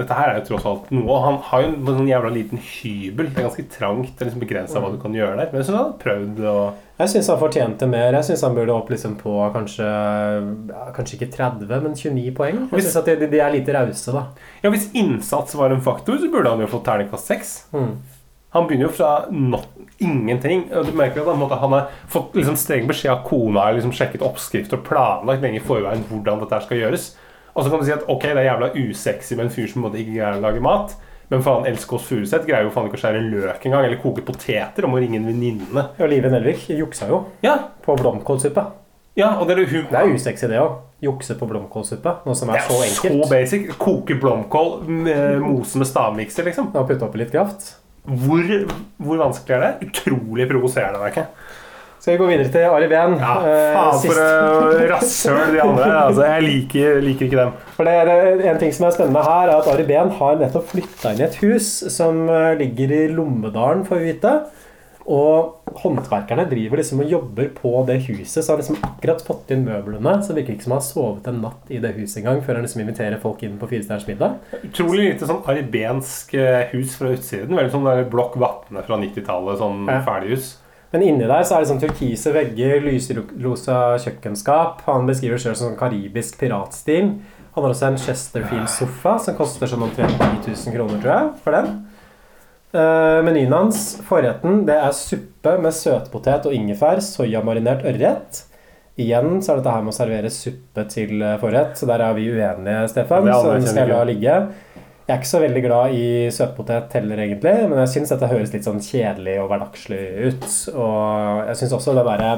dette 0.00 0.16
her 0.16 0.32
er 0.32 0.40
jo 0.40 0.46
tross 0.50 0.68
alt 0.68 0.88
noe. 0.94 1.18
Han 1.24 1.36
har 1.48 1.64
jo 1.64 1.68
en 1.72 1.90
sånn 1.90 2.08
jævla 2.10 2.32
liten 2.34 2.62
hybel. 2.62 3.28
Det 3.30 3.42
er 3.42 3.46
ganske 3.48 3.66
trangt. 3.72 4.14
Det 4.16 4.24
er 4.24 4.30
liksom 4.30 4.42
begrensa 4.42 4.82
hva 4.82 4.90
du 4.92 4.98
kan 5.02 5.14
gjøre 5.16 5.36
der. 5.38 5.52
Men 5.52 5.60
jeg 5.60 5.68
syns 5.68 5.76
han 5.76 5.84
hadde 5.84 6.02
prøvd 6.02 6.42
å 6.50 6.56
Jeg 7.02 7.12
syns 7.14 7.30
han 7.32 7.40
fortjente 7.40 7.88
mer. 7.90 8.16
Jeg 8.18 8.28
syns 8.30 8.44
han 8.46 8.56
burde 8.58 8.74
opp 8.74 8.90
liksom 8.92 9.18
på 9.20 9.36
kanskje 9.54 9.90
Kanskje 10.96 11.18
ikke 11.18 11.30
30, 11.36 11.70
men 11.86 11.94
29 11.98 12.34
poeng. 12.38 12.64
Jeg 12.72 12.88
synes 12.88 12.98
at 13.02 13.12
de, 13.12 13.30
de 13.32 13.42
er 13.44 13.54
lite 13.54 13.76
rause, 13.76 14.16
da. 14.16 14.26
Ja, 14.64 14.72
Hvis 14.74 14.90
innsats 14.98 15.54
var 15.58 15.74
en 15.74 15.84
faktor, 15.84 16.18
så 16.18 16.32
burde 16.32 16.52
han 16.52 16.64
jo 16.64 16.70
fått 16.72 16.86
terningkast 16.88 17.32
6. 17.32 17.54
Mm. 17.76 17.94
Han 18.52 18.66
begynner 18.68 18.88
jo 18.88 18.92
fra 18.92 19.10
not 19.30 19.68
ingenting. 20.02 20.66
Du 20.68 20.92
merker 20.98 21.22
at 21.22 21.26
han, 21.32 21.38
måtte- 21.40 21.58
han 21.60 21.72
har 21.72 21.86
fått 22.08 22.34
liksom 22.36 22.56
streng 22.60 22.86
beskjed 22.88 23.12
av 23.14 23.22
kona 23.28 23.60
har 23.68 23.72
liksom 23.78 23.92
sjekket 23.96 24.22
oppskrift 24.26 24.72
og 24.76 24.82
planlagt 24.84 25.40
lenge 25.44 25.56
i 25.60 25.64
forveien 25.64 26.04
hvordan 26.10 26.40
dette 26.42 26.58
skal 26.66 26.78
gjøres. 26.82 27.06
Og 27.54 27.64
så 27.64 27.70
kan 27.70 27.80
du 27.80 27.84
si 27.86 27.92
at 27.92 28.04
ok, 28.08 28.22
det 28.22 28.36
er 28.42 28.48
jævla 28.50 28.68
usexy 28.76 29.36
med 29.36 29.46
en 29.46 29.50
fyr 29.54 29.68
som 29.72 29.84
ikke 29.88 30.04
greier 30.14 30.36
å 30.38 30.44
lage 30.44 30.60
mat. 30.64 30.94
Men 31.32 31.40
faen, 31.44 31.64
Else 31.68 31.86
Kåss 31.88 32.04
Furuseth 32.10 32.44
greier 32.44 32.64
jo 32.66 32.70
faen 32.74 32.88
ikke 32.90 32.98
å 32.98 33.02
skjære 33.06 33.20
løk 33.30 33.62
engang, 33.64 33.84
eller 33.86 33.96
koke 34.02 34.20
poteter, 34.24 34.84
og 34.84 34.90
må 34.92 34.98
ringe 35.00 35.16
en 35.16 35.24
venninne. 35.30 35.84
Ja, 35.98 36.04
Live 36.06 36.28
Nelvik 36.28 36.66
juksa 36.68 37.08
jo 37.08 37.22
Ja. 37.42 37.54
på 37.84 37.96
blomkålsuppe. 37.96 38.66
Ja, 39.16 39.38
og 39.40 39.46
det 39.48 39.56
er, 39.58 39.64
hun, 39.66 39.86
Det 39.90 39.98
er 40.00 40.12
usexy, 40.12 40.46
det 40.48 40.58
òg. 40.60 40.76
Jukse 41.02 41.34
på 41.38 41.48
blomkålsuppe. 41.48 42.14
Noe 42.26 42.34
som 42.34 42.50
er, 42.50 42.56
er 42.56 42.60
så 42.68 42.82
enkelt. 42.84 43.24
så 43.24 43.30
basic. 43.30 43.68
Koke 43.78 44.14
blomkål, 44.20 44.86
med 44.88 45.40
mose 45.40 45.76
med 45.80 45.86
stavmikser, 45.88 46.44
liksom. 46.44 46.70
Og 46.74 46.88
putte 46.88 47.02
oppi 47.08 47.18
litt 47.18 47.32
kraft. 47.32 47.74
Hvor, 48.02 48.46
hvor 48.98 49.20
vanskelig 49.20 49.54
er 49.56 49.62
det? 49.66 49.88
Utrolig 49.90 50.48
provoserende, 50.50 50.98
merker 51.02 51.22
jeg. 51.22 51.50
Skal 52.02 52.16
vi 52.16 52.18
gå 52.18 52.26
videre 52.32 52.50
til 52.50 52.64
Ari 52.66 52.86
Behn? 52.90 53.12
Ja, 53.20 53.34
Eh, 53.46 53.76
faen 53.76 54.00
for 54.02 54.18
uh, 54.18 54.80
rasshøl 54.90 55.52
de 55.54 55.60
andre. 55.62 55.90
Altså, 56.00 56.24
jeg 56.26 56.42
liker, 56.48 56.96
liker 57.04 57.28
ikke 57.28 57.38
dem. 57.38 57.52
For 57.76 57.86
det, 57.86 57.92
det, 58.08 58.48
En 58.50 58.58
ting 58.58 58.72
som 58.74 58.88
er 58.88 58.96
spennende 58.96 59.22
her, 59.22 59.52
er 59.52 59.60
at 59.60 59.68
Ari 59.70 59.86
Behn 59.86 60.10
har 60.18 60.40
nettopp 60.40 60.66
flytta 60.72 61.12
inn 61.14 61.22
i 61.22 61.28
et 61.28 61.38
hus 61.44 61.68
som 61.94 62.24
eh, 62.26 62.56
ligger 62.58 62.96
i 62.96 63.04
Lommedalen, 63.14 63.84
får 63.86 64.02
vi 64.02 64.10
vite. 64.16 64.34
Og 65.10 65.58
håndverkerne 65.82 66.44
driver 66.50 66.78
liksom 66.78 67.00
og 67.02 67.10
jobber 67.10 67.48
på 67.56 67.72
det 67.88 67.96
huset, 68.06 68.44
så 68.44 68.52
har 68.52 68.60
liksom 68.60 68.78
akkurat 68.86 69.22
fått 69.26 69.50
inn 69.50 69.64
møblene. 69.66 70.14
Så 70.22 70.30
det 70.30 70.42
virker 70.42 70.54
ikke 70.54 70.66
som 70.68 70.74
han 70.76 70.80
har 70.82 70.86
sovet 70.86 71.26
en 71.32 71.40
natt 71.42 71.72
i 71.74 71.80
det 71.82 71.94
huset 71.96 72.20
engang 72.22 72.42
før 72.46 72.54
han 72.60 72.66
liksom 72.66 72.84
inviterer 72.84 73.18
folk 73.22 73.42
inn 73.42 73.58
på 73.58 73.66
Firestjerners 73.72 74.06
middag. 74.06 74.36
Utrolig 74.62 75.08
lite 75.08 75.26
sånn 75.26 75.42
aribensk 75.50 76.34
eh, 76.38 76.68
hus 76.76 76.94
fra 77.00 77.10
utsiden. 77.16 77.56
Veldig 77.58 77.74
sånn 77.74 77.88
der 77.88 78.04
Blokk 78.12 78.36
Vatne 78.38 78.84
fra 78.86 79.00
90-tallet. 79.02 79.58
Sånn 79.58 79.86
Ja. 79.90 80.00
ferdighus. 80.06 80.58
Men 80.92 81.02
inni 81.08 81.24
der 81.26 81.42
så 81.48 81.56
er 81.56 81.64
det 81.64 81.70
sånn 81.72 81.80
turkise 81.80 82.32
vegger, 82.34 82.82
lysrosa 82.84 83.96
kjøkkenskap. 84.04 84.82
Han 84.86 85.06
beskriver 85.08 85.38
selv 85.40 85.54
sjøl 85.54 85.56
som 85.56 85.70
sånn 85.72 85.78
karibisk 85.80 86.38
piratstil. 86.38 87.14
Han 87.54 87.64
har 87.64 87.72
også 87.72 87.86
en 87.88 87.96
Chesterfield-sofa 88.00 89.18
som 89.20 89.34
koster 89.36 89.66
sånn 89.68 89.82
omtrent 89.88 90.14
10 90.44 90.52
000 90.52 90.76
kroner, 90.76 91.00
tror 91.02 91.12
jeg, 91.12 91.32
for 91.44 91.56
den. 91.56 91.72
Uh, 92.72 93.20
menyen 93.26 93.52
hans, 93.52 93.82
forretten, 94.08 94.62
det 94.68 94.78
er 94.80 94.94
suppe 94.96 95.58
med 95.60 95.74
søtpotet 95.76 96.48
og 96.48 96.54
ingefær, 96.56 97.02
soyamarinert 97.04 97.84
ørret. 97.88 98.46
Igjen 99.00 99.40
så 99.40 99.54
er 99.54 99.60
dette 99.60 99.72
her 99.72 99.84
med 99.84 99.92
å 99.92 99.96
servere 99.96 100.30
suppe 100.32 100.84
til 100.92 101.22
eh, 101.24 101.38
forrett, 101.40 101.78
så 101.80 101.88
der 101.88 102.02
er 102.04 102.12
vi 102.16 102.26
uenige, 102.28 102.82
Stefan. 102.92 103.24
Ja, 103.24 103.38
det 103.38 103.40
så 103.40 103.54
den 103.54 103.64
skal 103.64 103.80
jeg 103.86 103.92
la 103.94 104.02
ligge. 104.04 104.34
Jeg 105.02 105.14
er 105.14 105.18
ikke 105.18 105.30
så 105.30 105.40
veldig 105.42 105.62
glad 105.64 105.94
i 105.96 106.04
søtpotet 106.32 106.92
heller, 106.98 107.22
egentlig, 107.24 107.54
men 107.70 107.80
jeg 107.82 107.92
syns 107.94 108.12
dette 108.12 108.28
høres 108.30 108.52
litt 108.52 108.68
sånn 108.68 108.84
kjedelig 108.84 109.38
og 109.42 109.48
hverdagslig 109.48 110.02
ut. 110.28 110.46
Og 110.76 111.48
jeg 111.48 111.58
syns 111.62 111.74
også 111.78 111.96
det 111.96 112.04
derre 112.06 112.30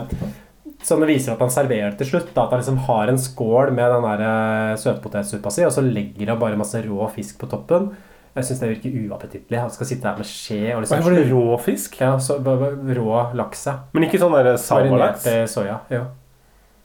Som 0.86 1.02
det 1.02 1.10
viser 1.10 1.34
at 1.34 1.42
han 1.42 1.52
serverer 1.52 1.98
til 1.98 2.12
slutt, 2.12 2.30
da, 2.36 2.46
at 2.46 2.54
han 2.54 2.62
liksom 2.62 2.80
har 2.86 3.10
en 3.10 3.20
skål 3.20 3.74
med 3.74 3.90
den 3.96 4.06
der 4.06 4.24
eh, 4.30 4.78
søtpotetsuppa 4.80 5.52
si, 5.52 5.66
og 5.66 5.74
så 5.74 5.84
legger 5.84 6.32
han 6.32 6.40
bare 6.40 6.60
masse 6.60 6.82
rå 6.86 7.10
fisk 7.14 7.42
på 7.42 7.50
toppen. 7.50 7.90
Jeg 8.34 8.46
syns 8.48 8.60
det 8.64 8.68
virker 8.72 8.94
uappetittlig. 9.04 9.58
Han 9.62 9.70
skal 9.70 9.86
sitte 9.86 10.10
her 10.10 10.18
med 10.18 10.26
skje 10.26 10.74
og 10.74 10.82
liksom 10.82 11.04
var 11.06 11.14
det 11.14 11.26
rå 11.30 11.44
fisk? 11.62 12.00
Ja, 12.02 12.16
så, 12.18 12.40
rå 12.42 13.20
laks. 13.38 13.62
Men 13.94 14.06
ikke 14.08 14.18
sånn 14.22 14.34
der 14.34 14.56
salmalaks? 14.58 15.22
Marinert 15.22 15.28
eh, 15.30 15.46
soya. 15.50 15.78
Ja. 15.94 16.02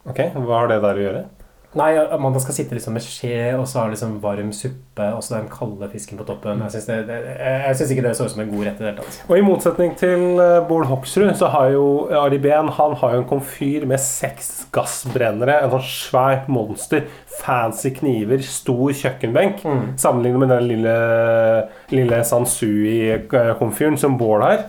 Ok, 0.09 0.21
Hva 0.35 0.61
har 0.61 0.69
det 0.69 0.79
der 0.85 0.99
å 1.01 1.05
gjøre? 1.07 1.23
Nei, 1.77 1.91
Amanda 2.01 2.39
skal 2.41 2.55
sitte 2.57 2.73
liksom 2.73 2.95
med 2.97 3.03
skje, 3.05 3.51
og 3.53 3.67
så 3.69 3.83
har 3.83 3.91
liksom 3.91 4.15
varm 4.23 4.47
suppe, 4.57 5.05
og 5.13 5.21
så 5.21 5.35
den 5.35 5.51
kalde 5.53 5.85
fisken 5.91 6.17
på 6.17 6.25
toppen. 6.25 6.63
Jeg 6.65 6.73
syns, 6.73 6.87
det, 6.89 6.95
det, 7.05 7.17
jeg 7.37 7.77
syns 7.77 7.93
ikke 7.93 8.05
det 8.07 8.13
så 8.17 8.25
ut 8.25 8.33
som 8.33 8.41
en 8.41 8.49
god 8.49 8.65
rett 8.65 8.81
i 8.81 8.85
det 8.85 8.89
hele 8.89 9.03
tatt. 9.03 9.19
Og 9.27 9.35
I 9.37 9.43
motsetning 9.45 9.93
til 9.99 10.41
eh, 10.41 10.55
Bård 10.65 10.89
Hoksrud 10.89 11.29
så 11.37 11.51
har 11.53 11.69
jo 11.75 11.83
Ari 12.23 12.41
Behn 12.41 12.73
han 12.73 12.97
har 12.97 13.13
jo 13.13 13.21
en 13.21 13.29
komfyr 13.29 13.85
med 13.89 14.01
seks 14.01 14.49
gassbrennere. 14.73 15.59
En 15.61 15.75
sånn 15.75 15.85
svært 15.85 16.49
monster. 16.49 17.05
Fancy 17.39 17.93
kniver, 17.99 18.41
stor 18.43 18.89
kjøkkenbenk. 19.03 19.61
Sammenlignet 20.01 20.41
med 20.41 20.55
den 20.55 20.69
lille, 20.73 20.99
lille 21.93 22.23
Sansui-komfyren 22.25 24.01
som 24.01 24.17
Bård 24.17 24.41
har. 24.47 24.65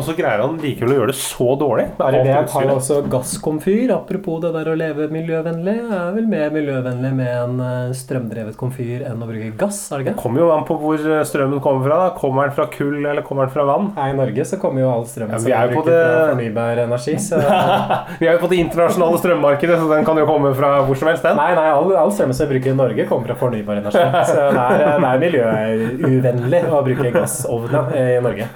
Og 0.00 0.06
så 0.06 0.14
greier 0.16 0.40
han 0.40 0.54
likevel 0.62 0.94
å 0.94 0.98
gjøre 1.02 1.12
det 1.12 1.18
så 1.20 1.46
dårlig. 1.60 1.86
Bare 1.98 2.22
det 2.24 2.32
har 2.32 2.64
jo 2.64 2.76
også 2.78 3.00
gasskomfyr. 3.12 3.90
Apropos 3.92 4.38
det 4.40 4.52
der 4.54 4.70
å 4.72 4.76
leve 4.78 5.08
miljøvennlig. 5.12 5.74
Er 5.92 6.14
vel 6.16 6.28
mer 6.30 6.48
miljøvennlig 6.54 7.10
med 7.18 7.30
en 7.34 7.60
eh, 7.66 7.90
strømdrevet 7.96 8.56
komfyr 8.60 9.04
enn 9.10 9.20
å 9.20 9.28
bruke 9.28 9.50
gass? 9.60 9.82
er 9.92 10.00
det 10.00 10.06
ikke? 10.08 10.16
Kommer 10.22 10.44
jo 10.44 10.48
an 10.54 10.64
på 10.68 10.76
hvor 10.80 10.96
eh, 11.04 11.20
strømmen 11.28 11.60
kommer 11.64 11.84
fra. 11.84 11.98
da. 12.06 12.14
Kommer 12.16 12.48
den 12.48 12.56
fra 12.56 12.66
kull, 12.72 12.96
eller 13.04 13.20
kommer 13.26 13.44
den 13.46 13.52
fra 13.54 13.66
vann? 13.68 13.90
Her 13.98 14.14
I 14.14 14.16
Norge 14.18 14.46
så 14.48 14.58
kommer 14.62 14.84
jo 14.86 14.90
all 14.94 15.04
strømmen 15.10 15.36
Ja, 15.36 15.42
som 15.44 15.52
er 15.52 15.74
brukt 15.74 15.90
fra 15.90 15.98
det- 16.00 16.30
fornybar 16.32 16.82
energi. 16.86 17.16
Så 17.20 17.42
Vi 18.22 18.26
er 18.30 18.38
jo 18.38 18.42
på 18.46 18.50
det 18.54 18.62
internasjonale 18.64 19.20
strømmarkedet, 19.20 19.76
så 19.82 19.90
den 19.92 20.08
kan 20.08 20.18
jo 20.22 20.26
komme 20.30 20.54
fra 20.56 20.72
hvor 20.86 20.96
som 21.00 21.10
helst. 21.12 21.26
den. 21.28 21.36
Nei, 21.40 21.50
nei, 21.58 21.68
all, 21.74 21.92
all 22.06 22.14
strømmen 22.16 22.36
som 22.40 22.48
vi 22.48 22.56
bruker 22.56 22.72
i 22.72 22.78
Norge, 22.80 23.06
kommer 23.10 23.30
fra 23.34 23.38
fornybar 23.44 23.82
energi. 23.82 24.06
Så 24.30 24.38
det 24.38 24.64
er, 24.64 24.86
det 24.86 25.10
er 25.12 25.22
miljøuvennlig 25.26 26.62
å 26.72 26.80
bruke 26.86 27.12
gassovner 27.14 27.92
i 28.00 28.06
Norge. 28.24 28.48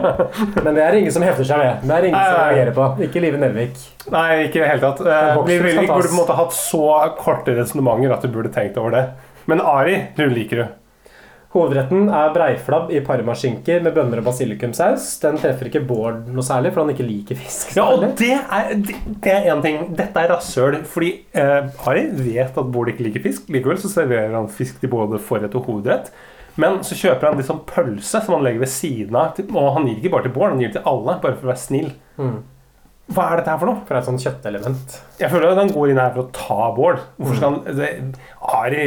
Men 0.64 0.79
det 0.80 0.88
er 0.88 0.98
ingen 0.98 1.12
som 1.14 1.24
hefter 1.24 1.46
seg 1.46 1.60
med. 1.60 1.84
Det 1.84 1.96
er 1.96 2.08
ingen 2.08 2.16
som 2.16 2.26
Nei, 2.26 2.34
som 2.34 2.42
reagerer 2.48 2.76
på. 2.80 2.88
Ikke 3.06 3.22
Live 3.22 3.40
Nelvik. 3.44 3.86
Nei, 4.10 4.26
ikke 4.48 4.60
i 4.60 4.64
det 4.64 4.72
hele 4.72 4.82
tatt. 4.88 5.04
Vi 5.04 5.60
skal 5.60 5.80
vi 5.84 5.86
burde 5.86 6.08
på 6.08 6.14
en 6.14 6.20
måte 6.22 6.36
hatt 6.40 6.56
så 6.56 6.84
korte 7.20 7.56
resonnementer 7.60 8.16
at 8.16 8.24
du 8.24 8.32
burde 8.32 8.52
tenkt 8.54 8.80
over 8.80 8.96
det. 8.96 9.06
Men 9.50 9.60
Ari, 9.60 9.98
du 10.16 10.24
liker 10.32 10.64
du. 10.64 10.68
Hovedretten 11.50 12.04
er 12.14 12.28
breiflabb 12.30 12.92
i 12.94 13.00
parmaskinker 13.02 13.80
med 13.82 13.96
bønner 13.96 14.20
og 14.20 14.28
basilikumsaus. 14.28 15.08
Den 15.18 15.38
treffer 15.42 15.66
ikke 15.66 15.82
Bård 15.82 16.28
noe 16.30 16.46
særlig, 16.46 16.70
for 16.70 16.84
han 16.84 16.92
ikke 16.92 17.06
liker 17.08 17.38
fisk. 17.40 17.72
Ja, 17.74 17.88
og 17.90 18.04
det 18.20 18.28
er, 18.36 18.68
det, 18.78 18.94
det 19.24 19.32
er 19.34 19.48
en 19.50 19.64
ting. 19.64 19.80
Dette 19.98 20.22
er 20.22 20.30
rasshøl. 20.30 20.78
Fordi 20.86 21.10
eh, 21.34 21.88
Ari 21.90 22.04
vet 22.14 22.54
at 22.54 22.70
Bård 22.70 22.92
ikke 22.92 23.08
liker 23.08 23.24
fisk. 23.24 23.50
Likevel 23.50 23.82
så 23.82 23.90
serverer 23.90 24.36
han 24.38 24.46
fisk 24.46 24.78
til 24.78 24.92
både 24.94 25.18
forrett 25.26 25.56
og 25.58 25.66
hovedrett. 25.66 26.12
Men 26.60 26.80
så 26.86 26.96
kjøper 26.98 27.30
han 27.30 27.38
litt 27.38 27.48
sånn 27.48 27.64
pølse 27.68 28.22
som 28.24 28.36
han 28.36 28.46
legger 28.46 28.64
ved 28.64 28.72
siden 28.72 29.18
av. 29.18 29.38
Og 29.50 29.68
han 29.76 29.86
gir 29.88 30.00
ikke 30.00 30.14
bare 30.16 30.26
til 30.26 30.34
Bård, 30.34 30.54
han 30.54 30.64
gir 30.64 30.72
til 30.74 30.88
alle, 30.88 31.18
bare 31.22 31.36
for 31.36 31.46
å 31.46 31.52
være 31.52 31.62
snill. 31.62 31.92
Mm. 32.18 32.40
Hva 33.10 33.24
er 33.26 33.40
dette 33.40 33.50
her 33.50 33.58
for 33.58 33.66
noe? 33.66 33.82
For 33.88 33.98
et 33.98 34.06
sånt 34.06 34.22
kjøttelement. 34.22 34.98
Jeg 35.18 35.32
føler 35.32 35.50
at 35.50 35.58
han 35.58 35.72
går 35.74 35.90
inn 35.90 35.98
her 35.98 36.12
for 36.14 36.22
å 36.22 36.34
ta 36.36 36.68
Bård. 36.76 37.00
Hvorfor 37.18 37.40
skal 37.40 37.56
han 37.56 37.80
det, 37.80 37.88
Ari 38.60 38.84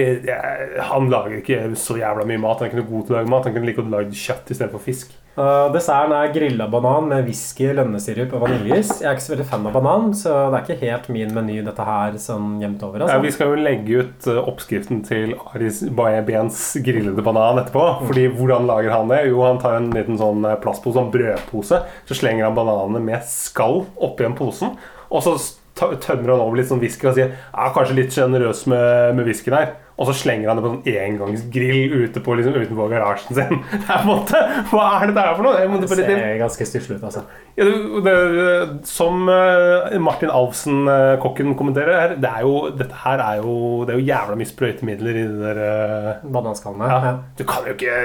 han 0.92 1.10
lager 1.12 1.42
ikke 1.42 1.60
så 1.80 1.98
jævla 2.00 2.28
mye 2.30 2.40
mat. 2.44 2.62
Han 2.62 2.70
er 2.70 2.72
ikke 2.72 2.82
noe 2.84 2.92
god 2.94 3.04
til 3.08 3.16
å 3.16 3.18
lage 3.20 3.34
mat. 3.34 3.50
Han 3.50 3.58
kunne 3.58 3.68
like 3.68 3.82
godt 3.82 3.92
lagd 3.92 4.16
kjøtt 4.16 4.54
istedenfor 4.56 4.84
fisk. 4.84 5.18
Uh, 5.34 5.72
desserten 5.74 6.12
er 6.14 6.30
grilla 6.30 6.68
banan 6.70 7.08
med 7.10 7.24
whisky, 7.26 7.66
lønnesirup 7.74 8.36
og 8.38 8.44
vaniljeis. 8.44 8.92
Jeg 9.02 9.08
er 9.10 9.16
ikke 9.18 9.24
så 9.26 9.32
veldig 9.34 9.46
fan 9.50 9.64
av 9.66 9.74
banan, 9.74 10.12
så 10.14 10.34
det 10.54 10.60
er 10.60 10.66
ikke 10.68 10.86
helt 10.92 11.08
min 11.16 11.32
meny 11.34 11.56
dette 11.66 11.88
her 11.88 12.20
sånn 12.22 12.60
jevnt 12.62 12.84
over. 12.86 13.02
Ja, 13.02 13.08
Altså. 13.16 13.24
vi 13.26 13.32
skal 13.34 13.50
jo 13.50 13.64
legge 13.66 14.04
ut 14.04 14.28
eh, 14.30 14.38
oppskriften 14.52 15.02
til 15.08 15.34
Aris 15.56 15.82
Bens 15.90 16.60
grillede 16.86 17.26
banan 17.26 17.64
etterpå. 17.64 17.88
Fordi 18.06 18.28
hvordan 18.38 18.70
lager 18.70 18.94
han 18.94 19.10
det? 19.10 19.24
Jo, 19.32 19.42
han 19.48 19.58
tar 19.64 19.80
en 19.80 19.90
liten 19.96 20.22
sånn 20.22 20.46
eh, 20.46 20.60
plastpose, 20.62 21.02
en 21.02 21.10
brødpose. 21.14 21.82
Så 22.06 22.20
slenger 22.22 22.46
han 22.46 22.58
bananene 22.58 23.02
med 23.02 23.26
skall 23.26 23.88
oppi 23.98 24.30
en 24.30 24.38
posen. 24.38 24.78
Og 25.10 25.26
så 25.26 25.34
tømmer 25.74 26.36
han 26.36 26.44
over 26.46 26.60
litt 26.62 26.70
sånn 26.70 26.82
whisky 26.84 27.10
og 27.10 27.18
sier 27.18 27.34
ja, 27.34 27.72
kanskje 27.74 27.98
litt 27.98 28.14
sjenerøs 28.14 28.68
med, 28.70 29.16
med 29.18 29.26
whiskyen 29.26 29.58
her. 29.58 29.74
Og 29.94 30.08
så 30.10 30.16
slenger 30.24 30.50
han 30.50 30.58
det 30.58 30.64
på 30.64 30.70
en 30.72 30.78
sånn 30.80 30.96
engangsgrill 31.04 31.94
ute 32.08 32.22
på, 32.24 32.36
liksom, 32.40 32.56
utenpå 32.58 32.88
garasjen 32.90 33.38
sin. 33.38 33.60
Det 33.74 33.80
er 33.82 33.90
på 33.92 34.00
en 34.02 34.10
måte, 34.10 34.42
Hva 34.72 34.86
er 34.98 35.10
det 35.10 35.16
der 35.20 35.34
for 35.38 35.46
noe? 35.46 35.82
Det 35.84 35.90
ser 35.92 36.40
ganske 36.42 36.68
stusslig 36.68 36.98
ut, 36.98 37.06
altså. 37.10 37.26
ja, 37.58 37.68
det, 37.68 37.76
det, 38.08 38.56
som 38.90 39.30
eh, 39.30 40.00
Martin 40.02 40.34
Alfsen, 40.34 40.82
eh, 40.90 41.14
kokken, 41.22 41.54
kommenterer 41.60 42.00
her, 42.00 42.16
det 42.24 42.32
er 42.32 42.48
jo, 42.48 42.56
dette 42.74 43.04
her 43.04 43.22
er 43.22 43.44
jo 43.44 43.58
Det 43.84 43.94
er 43.94 44.02
jo 44.02 44.08
jævla 44.08 44.40
mye 44.40 44.50
sprøytemidler 44.50 45.20
i 45.20 45.28
de 45.28 45.44
der 45.44 45.62
uh, 45.62 46.26
Bananskallene. 46.34 46.90
Ja. 46.90 47.14
Du 47.38 47.46
kan 47.48 47.68
jo 47.68 47.76
ikke 47.78 48.00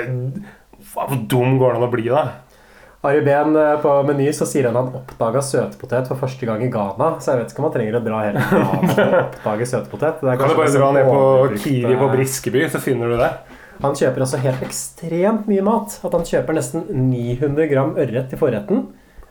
Hvor 0.93 1.17
dum 1.31 1.57
går 1.61 1.73
det 1.73 1.81
an 1.81 1.89
å 1.89 1.93
bli, 1.93 2.07
da? 2.13 2.27
Ari 3.07 3.21
Behn 3.23 3.55
eh, 3.57 3.77
på 3.83 3.91
Meny 4.09 4.33
så 4.35 4.47
sier 4.49 4.67
han 4.67 4.77
han 4.79 4.89
oppdaga 4.99 5.43
søtpotet 5.45 6.09
for 6.11 6.19
første 6.19 6.47
gang 6.49 6.65
i 6.67 6.71
Ghana. 6.73 7.13
Så 7.23 7.31
jeg 7.31 7.43
vet 7.45 7.53
ikke 7.53 7.63
om 7.63 7.69
han 7.69 7.75
trenger 7.77 7.99
å 7.99 8.03
dra 8.03 8.23
til 8.27 8.39
Ghana 8.51 8.95
for 8.95 9.03
å 9.05 9.21
oppdage 9.23 9.69
søtpotet. 9.71 10.25
Det 10.25 10.33
er 10.33 10.41
Du 10.41 10.43
kan 10.43 10.43
kanskje 10.43 10.59
bare 10.59 10.73
det 10.73 10.81
dra 10.81 10.91
ned 10.97 11.11
på 11.13 11.63
Kiwi 11.63 11.99
på 12.01 12.11
Briskeby, 12.17 12.65
så 12.73 12.83
finner 12.83 13.15
du 13.15 13.21
det. 13.21 13.31
Han 13.85 13.95
kjøper 13.95 14.25
altså 14.25 14.41
helt 14.43 14.65
ekstremt 14.67 15.47
mye 15.47 15.67
mat. 15.67 16.01
At 16.03 16.17
han 16.19 16.27
kjøper 16.27 16.59
nesten 16.59 16.89
900 16.91 17.71
gram 17.71 17.95
ørret 17.95 18.33
til 18.33 18.41
forretten. 18.41 18.89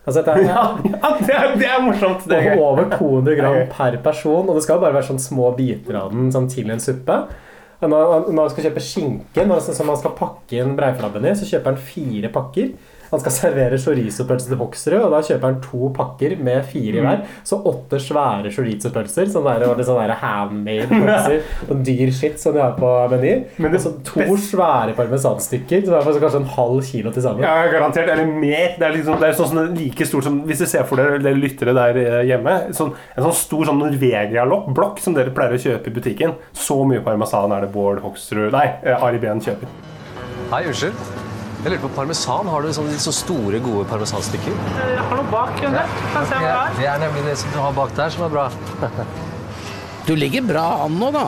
Altså 0.07 0.23
det, 0.23 0.37
er, 0.37 0.45
Ja, 0.53 0.63
ja 0.87 1.11
det, 1.19 1.35
er, 1.35 1.55
det 1.59 1.67
er 1.67 1.83
morsomt. 1.83 2.23
Det 2.31 2.39
er 2.39 2.61
over 2.63 2.87
200 2.95 3.35
gram 3.41 3.59
er 3.65 3.67
per 3.73 3.99
person. 4.05 4.47
Og 4.47 4.55
det 4.55 4.63
skal 4.63 4.79
bare 4.79 4.95
være 4.95 5.09
sånn 5.09 5.19
små 5.19 5.51
biter 5.59 5.99
av 5.99 6.15
den 6.15 6.31
sånn 6.31 6.47
til 6.55 6.71
en 6.71 6.79
suppe. 6.79 7.19
Når 7.83 8.31
når 8.31 8.39
han 8.39 8.53
skal 8.55 8.69
kjøpe 8.69 8.81
skinke, 8.81 9.43
når 9.43 9.59
han 9.67 9.99
skal 9.99 10.15
pakke 10.17 10.63
inn 10.63 10.77
breiflabben 10.79 11.27
i, 11.27 11.35
så 11.37 11.45
kjøper 11.51 11.75
han 11.75 11.83
fire 11.91 12.31
pakker. 12.33 12.71
Han 13.11 13.21
skal 13.23 13.35
servere 13.35 13.79
chorizo-pølse 13.81 14.51
til 14.51 14.59
Hoksrud, 14.59 14.99
og 14.99 15.13
da 15.15 15.21
kjøper 15.25 15.47
han 15.47 15.59
to 15.63 15.91
pakker 15.95 16.35
med 16.43 16.65
fire 16.71 16.99
i 16.99 17.03
hver. 17.05 17.23
Så 17.47 17.59
åtte 17.69 17.99
svære 18.03 18.51
chorizo-pølser. 18.53 19.29
Sånn 19.31 19.47
der, 19.47 19.67
og 19.69 19.77
det 19.79 19.87
sånn 19.87 19.99
der 20.01 20.15
handmade 20.21 20.87
pølser. 20.91 21.41
Og 21.67 21.83
dyr 21.87 22.11
shit 22.15 22.39
som 22.41 22.55
de 22.57 22.63
har 22.63 22.75
på 22.79 22.91
Meny. 23.13 23.33
Og 23.63 23.77
så 23.83 23.93
to 24.07 24.25
svære 24.47 24.95
parmesanstykker, 24.97 25.85
som 25.87 25.97
er 25.99 26.21
kanskje 26.23 26.41
en 26.43 26.49
halv 26.57 26.81
kilo 26.87 27.13
til 27.15 27.25
sammen. 27.25 27.45
Ja, 27.45 27.67
garantert. 27.71 28.11
Eller 28.13 28.27
mer. 28.27 28.75
Det 28.77 28.87
er, 28.87 28.95
liksom, 28.97 29.19
det 29.21 29.31
er 29.31 29.37
sånn 29.39 29.73
like 29.77 30.07
stort 30.07 30.27
som 30.27 30.41
Hvis 30.47 30.61
du 30.63 30.67
ser 30.69 30.85
for 30.87 30.99
dere, 30.99 31.21
dere 31.23 31.39
lyttere 31.39 31.73
der 31.75 31.99
eh, 32.01 32.19
hjemme 32.29 32.57
sånn, 32.75 32.93
En 33.15 33.25
sånn 33.27 33.37
stor 33.37 33.69
sånn 33.69 33.79
Norvegia-blokk 33.81 35.01
som 35.03 35.15
dere 35.17 35.33
pleier 35.35 35.57
å 35.57 35.61
kjøpe 35.61 35.91
i 35.91 35.95
butikken. 35.97 36.35
Så 36.55 36.79
mye 36.87 37.03
parmesan 37.05 37.53
er 37.55 37.65
det 37.65 37.73
Bård 37.73 38.03
Hoksrud 38.05 38.51
Nei, 38.55 38.67
eh, 38.83 39.07
Ari 39.07 39.21
Behn 39.23 39.43
kjøper. 39.43 39.73
Hei, 40.51 40.67
unnskyld. 40.69 41.26
Jeg 41.57 41.71
lurer 41.71 41.81
på 41.81 41.89
parmesan. 41.95 42.49
Har 42.53 42.61
du 42.61 42.69
sånne 42.75 42.97
så 43.01 43.11
store, 43.15 43.59
gode 43.63 43.85
parmesanstykker? 43.89 44.57
Jeg 44.77 44.97
har 45.01 45.17
noe 45.17 45.29
bak 45.31 45.61
under. 45.65 45.95
Kan 46.13 46.27
se 46.29 46.41
hva 46.41 46.43
det 46.43 46.51
er. 46.53 46.75
Det 46.77 46.89
er 46.91 46.99
nemlig 47.01 47.23
det 47.25 47.37
som 47.41 47.55
du 47.55 47.57
har 47.63 47.73
bak 47.77 47.95
der, 47.97 48.13
som 48.13 48.27
er 48.27 48.33
bra. 48.35 48.49
Du 50.07 50.13
ligger 50.15 50.45
bra 50.47 50.65
an 50.85 50.99
nå, 51.01 51.09
da. 51.15 51.25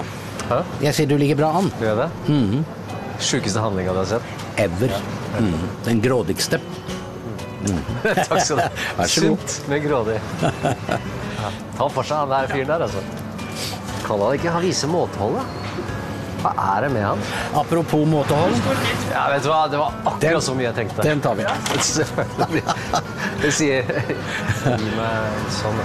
Hæ? 0.49 0.59
Jeg 0.85 0.97
sier 0.97 1.09
du 1.09 1.17
ligger 1.19 1.39
bra 1.41 1.49
an. 1.59 1.71
Gjør 1.81 1.89
jeg 1.89 1.97
det? 1.97 2.09
-hmm. 2.27 2.63
Sjukeste 3.19 3.59
handlinga 3.59 3.93
du 3.93 3.99
har 3.99 4.05
sett? 4.05 4.23
Ever. 4.55 4.93
Mhm. 5.39 5.69
Den 5.85 6.01
grådigste. 6.01 6.59
Mm. 7.67 7.79
Takk 8.15 8.41
skal 8.41 8.57
du 8.57 8.61
ha. 8.61 8.69
Vær 8.97 9.07
så 9.07 9.21
god. 9.21 9.37
Sunt, 9.37 9.69
men 9.69 9.83
grådig. 9.83 10.19
Ja. 11.39 11.49
Ta 11.77 11.85
for 11.87 12.03
seg, 12.03 12.17
han 12.17 12.29
der 12.29 12.47
fyren 12.51 12.67
der, 12.67 12.81
altså. 12.83 12.99
Kan 14.03 14.19
han 14.19 14.33
ikke 14.35 14.51
ha 14.51 14.59
vise 14.59 14.87
måtehold, 14.91 15.37
da? 15.37 15.68
Hva 16.39 16.53
er 16.75 16.85
det 16.85 16.89
med 16.93 17.03
han? 17.03 17.23
Apropos 17.59 18.05
måtehold. 18.07 18.55
Ja, 19.11 19.25
vet 19.33 19.43
du 19.43 19.49
hva? 19.51 19.63
Det 19.71 19.81
var 19.81 19.97
akkurat 20.13 20.45
så 20.45 20.55
mye 20.55 20.69
jeg 20.69 20.77
tenkte. 20.81 21.05
Den 21.07 21.23
tar 21.23 21.35
vi. 21.39 21.47
Selvfølgelig. 21.89 22.63
Det 23.43 23.51
sier 23.55 23.91
Gi 24.69 24.93
meg 24.95 25.43
sånn. 25.59 25.83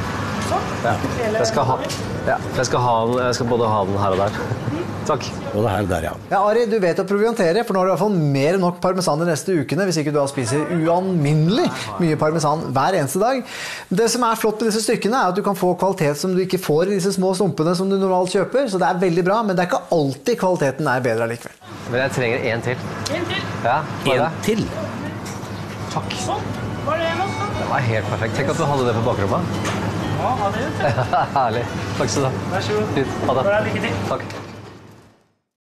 Ja. 0.84 0.94
Jeg 1.24 1.46
skal 1.48 1.66
ha 1.70 1.78
ja, 2.24 2.36
jeg 2.56 2.66
skal, 2.68 2.80
ha 2.80 2.92
den, 3.08 3.18
jeg 3.26 3.36
skal 3.36 3.48
både 3.50 3.68
ha 3.68 3.80
den 3.84 3.98
her 4.00 4.14
og 4.14 4.20
der. 4.22 4.38
Takk. 5.04 5.26
Og 5.52 5.58
det 5.66 5.70
her 5.70 5.88
der, 5.88 6.04
ja. 6.08 6.12
Ja, 6.30 6.38
Ari, 6.48 6.62
du 6.70 6.78
vet 6.80 7.00
å 7.02 7.04
proviantere, 7.08 7.60
for 7.66 7.76
nå 7.76 7.82
har 7.82 7.88
du 7.88 7.90
i 7.90 7.94
hvert 7.94 8.02
fall 8.06 8.14
mer 8.16 8.56
enn 8.56 8.62
nok 8.64 8.78
parmesan 8.80 9.20
de 9.20 9.26
neste 9.28 9.52
ukene, 9.58 9.84
hvis 9.88 9.98
ikke 10.00 10.14
du 10.14 10.16
da 10.16 10.24
spiser 10.30 10.64
ualminnelig 10.78 11.66
mye 12.00 12.16
parmesan 12.20 12.62
hver 12.74 12.96
eneste 13.00 13.20
dag. 13.20 13.42
Det 13.92 14.06
som 14.12 14.24
er 14.24 14.40
flott 14.40 14.62
med 14.64 14.70
disse 14.72 14.84
stykkene, 14.86 15.20
er 15.20 15.34
at 15.34 15.36
du 15.36 15.42
kan 15.44 15.58
få 15.58 15.74
kvalitet 15.80 16.16
som 16.20 16.32
du 16.32 16.40
ikke 16.44 16.60
får 16.62 16.88
i 16.88 16.96
disse 16.96 17.12
små 17.18 17.34
stumpene 17.36 17.76
som 17.76 17.90
du 17.92 17.98
normalt 18.00 18.32
kjøper, 18.32 18.70
så 18.72 18.80
det 18.80 18.88
er 18.88 19.02
veldig 19.04 19.26
bra, 19.28 19.42
men 19.44 19.58
det 19.58 19.66
er 19.66 19.70
ikke 19.72 19.82
alltid 19.98 20.40
kvaliteten 20.40 20.88
er 20.94 21.04
bedre 21.04 21.28
allikevel. 21.28 21.60
Men 21.90 22.00
jeg 22.06 22.14
trenger 22.16 22.48
en 22.54 22.64
til. 22.70 22.88
En 23.18 23.28
til. 23.28 23.48
Ja, 23.68 23.78
En 24.14 24.40
til. 24.46 24.64
Takk. 25.92 26.16
Sånn. 26.24 26.48
Var 26.88 26.98
det 27.00 27.10
en 27.12 27.20
også? 27.26 27.50
Det 27.60 27.68
var 27.70 27.84
helt 27.90 28.08
perfekt. 28.14 28.38
Tenk 28.40 28.50
at 28.54 28.58
du 28.58 28.64
hadde 28.72 28.88
det 28.88 28.96
på 28.96 29.04
bakrommet. 29.06 29.68
Ja, 30.24 30.32
ha 30.40 30.50
det. 30.56 30.64
Herlig. 31.36 31.62
Takk 32.00 32.10
skal 32.16 32.26
du 32.26 32.30
ha. 32.30 32.48
Vær 32.54 32.66
så 32.66 32.80
god. 32.80 33.14
Ha 33.28 33.38
det. 33.38 33.46
Lykke 33.68 33.84
til. 33.86 34.02
Takk. 34.08 34.53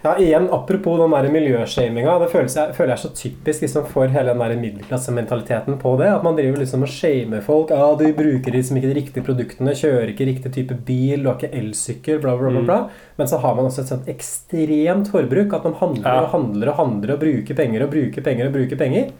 Ja, 0.03 0.17
igjen, 0.19 0.49
Apropos 0.51 0.99
den 0.99 1.13
der 1.15 1.29
miljøshaminga. 1.31 2.17
Det 2.19 2.31
føles 2.33 2.57
jeg, 2.59 2.75
føler 2.75 2.91
jeg 2.91 2.99
er 2.99 3.03
så 3.05 3.11
typisk 3.15 3.63
liksom, 3.63 3.85
for 3.87 4.11
hele 4.11 4.33
den 4.33 4.41
der 4.43 4.57
middelklassementaliteten 4.59 5.77
på 5.79 5.93
det. 6.01 6.09
At 6.11 6.25
man 6.27 6.35
driver 6.39 6.59
liksom 6.59 6.83
og 6.83 6.91
shamer 6.91 7.41
folk. 7.47 7.71
Ja, 7.71 7.93
du 7.99 8.05
bruker 8.19 8.57
liksom 8.57 8.81
ikke 8.81 8.91
de 8.91 8.97
riktige 8.99 9.27
produktene, 9.27 9.77
kjører 9.79 10.11
ikke 10.11 10.27
riktig 10.27 10.53
type 10.59 10.75
bil, 10.89 11.23
du 11.23 11.31
har 11.31 11.39
ikke 11.39 11.53
elsykkel, 11.55 12.19
bla, 12.25 12.35
bla, 12.41 12.51
bla. 12.51 12.65
bla. 12.67 12.79
Men 13.21 13.31
så 13.31 13.39
har 13.45 13.55
man 13.59 13.71
også 13.71 13.85
et 13.85 13.93
sånt 13.95 14.11
ekstremt 14.11 15.13
forbruk. 15.15 15.55
At 15.55 15.65
man 15.71 15.79
handler 15.79 16.09
Ja. 16.11 16.23
og 16.25 16.33
handler 16.35 16.69
og 16.75 16.81
handler 16.83 17.15
og 17.15 17.21
bruker 17.23 17.55
penger 17.55 17.83
og 17.87 17.91
bruker 17.95 18.23
penger 18.27 18.47
og 18.51 18.53
bruker 18.59 18.77
penger. 18.77 19.13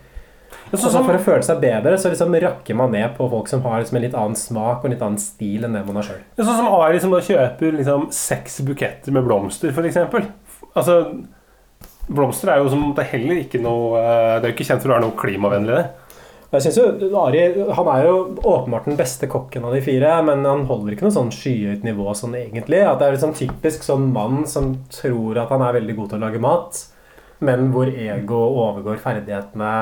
Ja, 0.53 0.77
Og 0.77 0.79
sånn 0.81 0.93
så 0.93 1.05
For 1.05 1.15
å 1.17 1.21
føle 1.21 1.43
seg 1.43 1.61
bedre 1.61 1.97
så 1.99 2.11
liksom 2.11 2.35
rakker 2.41 2.75
man 2.77 2.91
ned 2.93 3.15
på 3.17 3.29
folk 3.31 3.49
som 3.49 3.63
har 3.63 3.81
liksom 3.81 3.97
en 3.97 4.03
litt 4.03 4.15
annen 4.15 4.37
smak 4.37 4.81
og 4.83 4.85
en 4.87 4.91
litt 4.93 5.03
annen 5.03 5.19
stil 5.19 5.65
enn 5.65 5.73
det 5.73 5.85
man 5.87 5.97
har 5.97 6.03
sjøl. 6.03 6.21
Er 6.39 6.45
sånn 6.45 6.57
som 6.61 6.69
Ari 6.81 7.01
som 7.01 7.11
da 7.11 7.21
kjøper 7.25 7.77
liksom 7.79 8.07
seks 8.13 8.61
buketter 8.61 9.13
med 9.13 9.25
blomster, 9.25 9.73
f.eks. 9.73 9.97
Altså, 10.77 10.95
blomster 12.09 12.49
er 12.55 12.63
jo 12.63 12.71
som 12.73 12.87
det 12.97 13.05
er 13.05 13.11
heller 13.17 13.43
ikke 13.45 13.61
noe 13.63 13.99
eh, 14.01 14.37
Det 14.41 14.47
er 14.47 14.51
jo 14.53 14.57
ikke 14.57 14.69
kjent 14.71 14.83
for 14.85 14.93
å 14.93 14.97
være 14.97 15.05
noe 15.07 15.19
klimavennlig. 15.21 15.77
det. 15.77 15.91
Jeg 16.53 16.65
synes 16.67 16.79
jo 17.01 17.17
Ari 17.23 17.43
han 17.73 17.89
er 17.95 18.07
jo 18.07 18.17
åpenbart 18.45 18.85
den 18.91 18.99
beste 18.99 19.29
kokken 19.33 19.65
av 19.65 19.73
de 19.73 19.81
fire, 19.81 20.11
men 20.27 20.43
han 20.45 20.67
holder 20.69 20.93
ikke 20.93 21.07
noe 21.07 21.15
sånn 21.15 21.31
skyhøyt 21.33 21.85
nivå 21.87 22.13
sånn 22.19 22.35
egentlig. 22.37 22.83
At 22.85 22.99
det 23.01 23.07
er 23.09 23.15
liksom 23.17 23.33
typisk 23.39 23.87
sånn 23.87 24.11
mann 24.13 24.43
som 24.51 24.75
tror 24.93 25.41
at 25.41 25.49
han 25.55 25.65
er 25.65 25.79
veldig 25.79 25.97
god 25.97 26.11
til 26.13 26.21
å 26.21 26.25
lage 26.27 26.43
mat, 26.45 26.83
men 27.41 27.71
hvor 27.73 27.89
ego 27.89 28.43
overgår 28.67 29.01
ferdighetene. 29.01 29.73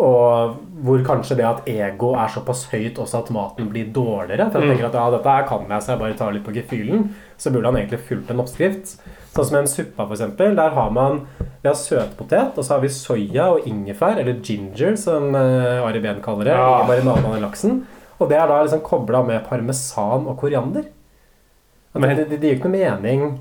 Og 0.00 0.58
hvor 0.84 1.00
kanskje 1.04 1.36
det 1.40 1.46
at 1.48 1.64
ego 1.68 2.12
er 2.16 2.28
såpass 2.32 2.66
høyt 2.70 3.00
også 3.02 3.18
at 3.24 3.32
maten 3.34 3.72
blir 3.72 3.88
dårligere. 3.92 4.50
For 4.52 4.60
han 4.60 4.68
Mm. 4.68 4.74
tenker 4.76 4.86
at 4.90 4.94
ja, 5.00 5.10
dette 5.16 5.32
her 5.32 5.48
kan 5.48 5.64
jeg, 5.68 5.80
så 5.82 5.92
jeg 5.92 5.98
bare 6.04 6.14
tar 6.20 6.32
litt 6.32 6.44
på 6.44 6.54
gefühlen. 6.54 7.08
Så 7.38 7.50
burde 7.52 7.66
han 7.72 7.76
egentlig 7.80 8.04
fulgt 8.06 8.30
en 8.30 8.40
oppskrift. 8.44 8.98
Sånn 9.30 9.46
som 9.46 9.56
en 9.60 9.68
suppa, 9.70 10.06
eksempel. 10.10 10.56
Der 10.58 10.70
har 10.74 10.90
man 10.90 11.20
vi 11.62 11.68
har 11.68 11.76
søtpotet, 11.76 12.56
og 12.58 12.64
så 12.64 12.74
har 12.74 12.80
vi 12.80 12.88
soya 12.88 13.50
og 13.54 13.66
ingefær, 13.68 14.16
eller 14.18 14.40
ginger, 14.42 14.96
som 14.96 15.34
uh, 15.36 15.84
Ari 15.86 16.00
Behn 16.00 16.22
kaller 16.24 16.48
det, 16.48 16.54
Ja. 16.56 16.80
i 16.82 16.88
marinaden 16.88 17.26
av 17.28 17.36
laksen. 17.42 17.82
Og 18.18 18.28
det 18.30 18.38
er 18.40 18.48
da 18.48 18.62
liksom 18.64 18.80
kobla 18.84 19.20
med 19.26 19.44
parmesan 19.48 20.26
og 20.26 20.38
koriander. 20.40 20.84
Men- 21.94 22.16
det, 22.16 22.28
det, 22.30 22.40
det 22.40 22.48
gir 22.48 22.58
ikke 22.58 22.70
noe 22.70 22.78
mening. 22.78 23.38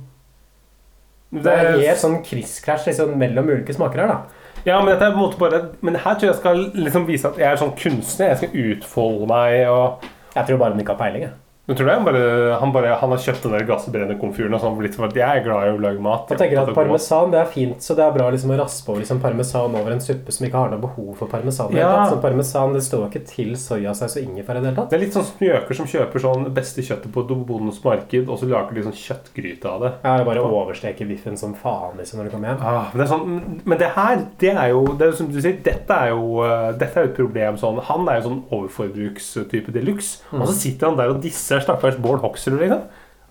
Det 1.31 1.51
er 1.53 1.75
helt 1.77 2.01
sånn 2.01 2.19
krysskrasj 2.25 2.87
liksom, 2.89 3.11
mellom 3.21 3.49
ulike 3.53 3.73
smaker 3.75 4.01
her, 4.03 4.07
da. 4.07 4.45
Ja, 4.65 4.79
men 4.83 4.91
dette 4.93 5.05
er 5.07 5.13
på 5.15 5.21
en 5.21 5.23
måte 5.23 5.39
bare 5.39 5.59
Men 5.85 5.95
her 5.95 6.15
tror 6.19 6.25
jeg 6.27 6.33
jeg 6.33 6.39
skal 6.41 6.63
liksom 6.75 7.05
vise 7.07 7.29
at 7.29 7.37
jeg 7.39 7.47
er 7.47 7.59
sånn 7.61 7.75
kunstner. 7.79 8.33
Jeg 8.33 8.39
skal 8.41 8.65
utfolde 8.73 9.27
meg 9.29 9.61
og 9.71 10.03
Jeg 10.35 10.45
tror 10.49 10.57
bare 10.59 10.73
den 10.75 10.81
ikke 10.83 10.95
har 10.97 10.99
peiling, 10.99 11.23
jeg. 11.29 11.37
Men 11.69 11.77
tror 11.77 11.85
du 11.85 11.91
han 11.93 12.05
bare, 12.07 12.21
han, 12.57 12.71
bare, 12.73 12.93
han 12.97 13.11
har 13.13 13.19
kjøpt 13.21 13.43
den 13.45 13.51
der 13.53 13.65
gassbrennerkomfyren 13.69 14.55
og 14.57 14.63
sånn 14.63 14.79
litt 14.81 14.95
for 14.97 15.05
at 15.05 15.17
jeg 15.19 15.41
er 15.41 15.43
glad 15.45 15.67
i 15.67 15.73
å 15.75 15.81
lage 15.83 16.01
mat. 16.01 16.31
Jeg 16.33 16.41
tenker 16.41 16.63
at 16.63 16.71
Parmesan 16.73 17.29
det 17.29 17.37
er 17.43 17.51
fint, 17.53 17.83
så 17.85 17.93
det 17.93 18.07
er 18.07 18.15
bra 18.15 18.29
liksom 18.33 18.55
å 18.55 18.57
raspe 18.57 18.89
over 18.89 19.03
liksom 19.03 19.19
parmesan 19.21 19.75
over 19.77 19.93
en 19.93 20.01
suppe 20.01 20.33
som 20.33 20.47
ikke 20.47 20.63
har 20.63 20.73
noe 20.73 20.81
behov 20.81 21.11
for 21.19 21.29
parmesan. 21.29 21.75
Ja. 21.77 21.91
tatt. 21.93 22.15
Så 22.15 22.17
parmesan 22.23 22.73
det 22.73 22.81
står 22.87 23.05
ikke 23.11 23.21
til 23.29 23.53
soyasaus 23.59 24.17
og 24.17 24.25
ingefær 24.25 24.57
i 24.57 24.63
det 24.63 24.71
hele 24.71 24.79
tatt. 24.79 24.89
Det 24.89 24.97
er 24.97 25.03
litt 25.03 25.17
sånn 25.19 25.27
smjøker 25.27 25.77
som 25.77 25.89
kjøper 25.93 26.23
sånn 26.25 26.47
beste 26.57 26.85
kjøttet 26.87 27.13
på 27.13 27.25
bondens 27.29 27.77
marked, 27.85 28.25
og 28.25 28.41
så 28.41 28.49
lager 28.49 28.79
de 28.79 28.87
sånn 28.87 28.97
kjøttgryte 29.03 29.69
av 29.69 29.85
det. 29.85 29.93
Ja, 30.07 30.15
det 30.17 30.25
bare 30.31 30.47
oversteker 30.49 31.09
biffen 31.09 31.37
som 31.37 31.53
faen 31.53 32.01
liksom 32.01 32.23
når 32.23 32.31
du 32.31 32.33
kommer 32.33 32.53
hjem. 32.53 32.65
Ah, 32.65 32.89
men, 32.89 33.03
det 33.03 33.09
sånn, 33.13 33.61
men 33.61 33.83
det 33.83 33.91
her, 33.99 34.25
det 34.41 34.55
er 34.55 34.73
jo 34.73 34.81
det 34.97 35.11
er 35.11 35.15
som 35.21 35.29
du 35.29 35.37
sier, 35.37 35.61
dette 35.69 36.01
er 36.01 36.15
jo, 36.15 36.41
eh, 36.47 36.71
dette 36.81 36.97
er 36.97 37.11
et 37.11 37.15
problem. 37.17 37.61
Sånn, 37.61 37.77
han 37.91 38.09
er 38.09 38.19
jo 38.19 38.27
sånn 38.27 38.41
overforbrukstype 38.57 39.77
de 39.77 39.85
luxe. 39.85 40.25
Og 40.33 40.47
så 40.49 40.57
sitter 40.57 40.89
han 40.89 40.97
der 40.99 41.13
og 41.13 41.21
disser 41.23 41.58
stakkars 41.65 41.97
Bård 42.01 42.21
Hoksrud. 42.23 42.59
Liksom. 42.61 42.81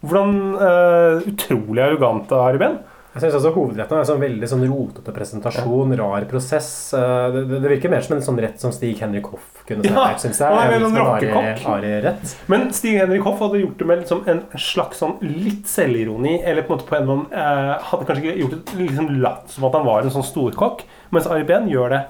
Hvordan 0.04 0.36
uh, 0.60 1.26
utrolig 1.26 1.82
arrogant 1.82 2.30
av 2.32 2.46
Ari 2.52 2.58
Behn. 2.62 2.78
Jeg 3.14 3.22
synes 3.24 3.38
også 3.40 3.50
Hovedretten 3.56 3.96
er 3.96 4.02
en 4.04 4.06
sånn 4.06 4.20
veldig 4.20 4.46
sånn 4.46 4.60
rotete 4.68 5.10
presentasjon, 5.16 5.94
rar 5.98 6.26
prosess. 6.30 6.68
Eh, 6.94 7.24
Det, 7.34 7.40
det, 7.50 7.70
virker 7.72 7.90
mer 7.90 8.04
som 8.04 8.14
en 8.14 8.22
sånn 8.22 8.38
rett 8.38 8.60
som 8.62 8.70
Stig 8.70 9.00
Henrik 9.02 9.26
Hoff 9.32 9.64
kunne 9.66 9.82
Ja, 9.88 9.94
servert, 9.96 10.20
syns 10.22 10.38
jeg. 10.38 10.52
han 10.54 10.68
er 10.68 10.76
enn 10.76 10.84
en 10.86 11.00
Ari- 11.02 11.64
Ari-rett. 11.72 12.34
Men 12.52 12.68
Stig 12.76 13.00
Henrik 13.00 13.24
Hoff 13.26 13.40
hadde 13.42 13.58
gjort 13.64 13.80
det 13.80 13.88
med 13.90 14.04
liksom 14.04 14.22
en 14.30 14.44
slags 14.54 15.00
sånn 15.02 15.16
litt 15.24 15.66
selvironi. 15.66 16.36
Eller 16.44 16.62
på 16.68 16.76
en 16.76 16.78
måte 16.78 16.86
på 16.92 17.00
en 17.00 17.10
måte 17.10 17.34
eh, 17.34 17.74
Hadde 17.90 18.06
kanskje 18.12 18.22
ikke 18.28 18.38
gjort 18.44 18.54
det 18.70 18.78
liksom 18.84 19.10
latt 19.24 19.50
som 19.56 19.66
at 19.66 19.80
han 19.80 19.88
var 19.88 20.06
en 20.06 20.14
sånn 20.14 20.28
storkokk. 20.28 20.84
Mens 21.10 21.26
Ari 21.26 21.48
Behn 21.48 21.66
gjør 21.72 21.96
det. 21.96 22.04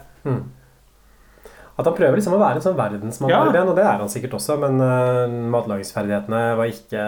At 1.78 1.86
han 1.86 1.94
prøver 1.94 2.18
liksom 2.18 2.34
å 2.34 2.40
være 2.40 2.58
en 2.58 2.64
sånn 2.64 2.78
verdensmann, 2.78 3.30
Ja. 3.30 3.44
Og 3.46 3.76
det 3.76 3.84
er 3.84 4.00
han 4.00 4.10
sikkert 4.10 4.34
også, 4.34 4.56
men 4.58 4.80
uh, 4.82 5.30
matlagingsferdighetene 5.54 6.40
var 6.58 6.72
ikke 6.72 7.04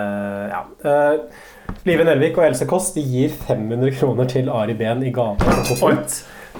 Ja. 0.52 0.64
Uh, 0.84 1.48
Live 1.86 2.04
Nelvik 2.06 2.38
og 2.38 2.44
Else 2.48 2.66
Kåss 2.70 2.92
gir 2.98 3.32
500 3.46 3.94
kroner 3.98 4.28
til 4.30 4.50
Ari 4.50 4.74
Behn 4.78 5.02
i 5.06 5.12
gave. 5.14 5.38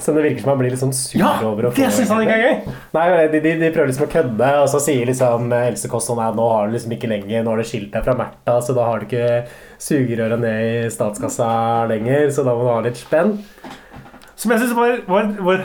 Så 0.00 0.12
det 0.14 0.22
virker 0.22 0.40
som 0.40 0.52
han 0.52 0.60
blir 0.60 0.70
litt 0.72 0.80
sånn 0.80 0.94
sur 0.94 1.18
Ja, 1.18 1.32
over 1.44 1.66
å 1.66 1.72
få 1.72 1.82
det 1.82 1.90
synes 1.92 2.12
han 2.14 2.22
ikke 2.22 2.36
er 2.36 2.44
gøy. 2.44 2.76
Nei, 2.94 3.06
de, 3.32 3.40
de, 3.42 3.54
de 3.60 3.70
prøver 3.74 3.90
liksom 3.90 4.06
å 4.06 4.12
kødde, 4.12 4.50
og 4.62 4.68
så 4.72 4.80
sier 4.82 5.10
liksom 5.10 5.50
Else 5.56 5.90
Kåss 5.92 6.08
sånn 6.10 6.22
nå 6.38 6.46
har 6.54 6.70
du 6.70 6.76
liksom 6.76 6.94
ikke 6.96 7.10
lenger 7.10 7.44
Nå 7.44 7.52
har 7.52 7.60
du 7.60 7.68
skilt 7.68 7.90
deg 7.94 8.06
fra 8.06 8.14
Märtha, 8.18 8.56
så 8.64 8.76
da 8.76 8.86
har 8.86 9.02
du 9.02 9.08
ikke 9.08 9.26
sugerøret 9.82 10.40
ned 10.40 10.86
i 10.86 10.90
statskassa 10.94 11.50
lenger, 11.90 12.30
så 12.34 12.46
da 12.46 12.54
må 12.56 12.64
du 12.66 12.72
ha 12.72 12.80
litt 12.86 13.02
spenn. 13.02 13.36
Som 14.40 14.54
jeg 14.54 14.62
synes 14.62 14.72
var, 14.78 14.92
var, 15.10 15.26
var 15.44 15.64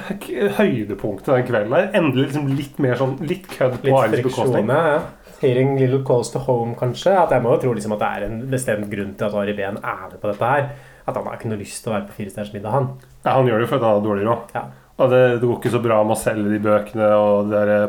høydepunktet 0.57 1.30
den 1.31 1.45
kvelden 1.47 1.72
der. 1.77 1.85
Endelig 1.95 2.26
liksom 2.30 2.49
litt 2.57 2.80
mer 2.84 2.97
sånn 2.99 3.14
Litt 3.23 3.45
kødd 3.53 3.77
på 3.85 3.93
friksjon, 4.02 4.26
bekostning. 4.27 4.68
ja. 4.73 4.97
Hearing 5.39 5.73
little 5.80 6.02
calls 6.07 6.30
to 6.34 6.39
home, 6.43 6.73
kanskje. 6.80 7.14
At 7.19 7.31
jeg 7.35 7.43
må 7.43 7.53
jo 7.56 7.61
tro 7.64 7.73
liksom 7.76 7.93
at 7.95 8.02
det 8.03 8.10
er 8.18 8.26
en 8.27 8.38
bestemt 8.52 8.88
grunn 8.91 9.14
til 9.19 9.27
at 9.30 9.35
Ari 9.41 9.53
Behn 9.57 9.77
er 9.81 10.06
med 10.10 10.19
på 10.22 10.31
dette 10.31 10.49
her. 10.52 10.68
At 11.06 11.15
han 11.19 11.27
har 11.27 11.35
ikke 11.38 11.52
noe 11.52 11.60
lyst 11.60 11.84
til 11.84 11.91
å 11.91 11.95
være 11.97 12.07
på 12.10 12.15
Firestjerners 12.18 12.53
middag, 12.56 12.72
han. 12.76 12.88
Ja, 13.26 13.35
han 13.38 13.47
gjør 13.49 13.60
det 13.61 13.68
jo 13.68 13.72
fordi 13.73 13.85
han 13.85 13.97
har 13.99 14.06
dårlig 14.07 14.26
råd. 14.27 14.56
Og 14.95 15.10
det, 15.11 15.19
det 15.41 15.49
går 15.49 15.57
ikke 15.60 15.73
så 15.76 15.81
bra 15.84 15.97
med 16.07 16.15
å 16.15 16.22
selge 16.22 16.52
de 16.56 16.60
bøkene 16.64 17.10
og 17.19 17.49
det 17.52 17.64
der 17.68 17.85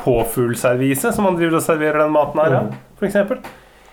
påfuglserviset 0.00 1.14
som 1.14 1.28
han 1.28 1.36
driver 1.38 1.58
og 1.60 1.64
serverer 1.66 2.02
den 2.04 2.14
maten 2.16 2.40
her, 2.42 2.56
Mm. 2.62 2.72
for 2.98 3.06
eksempel. 3.08 3.38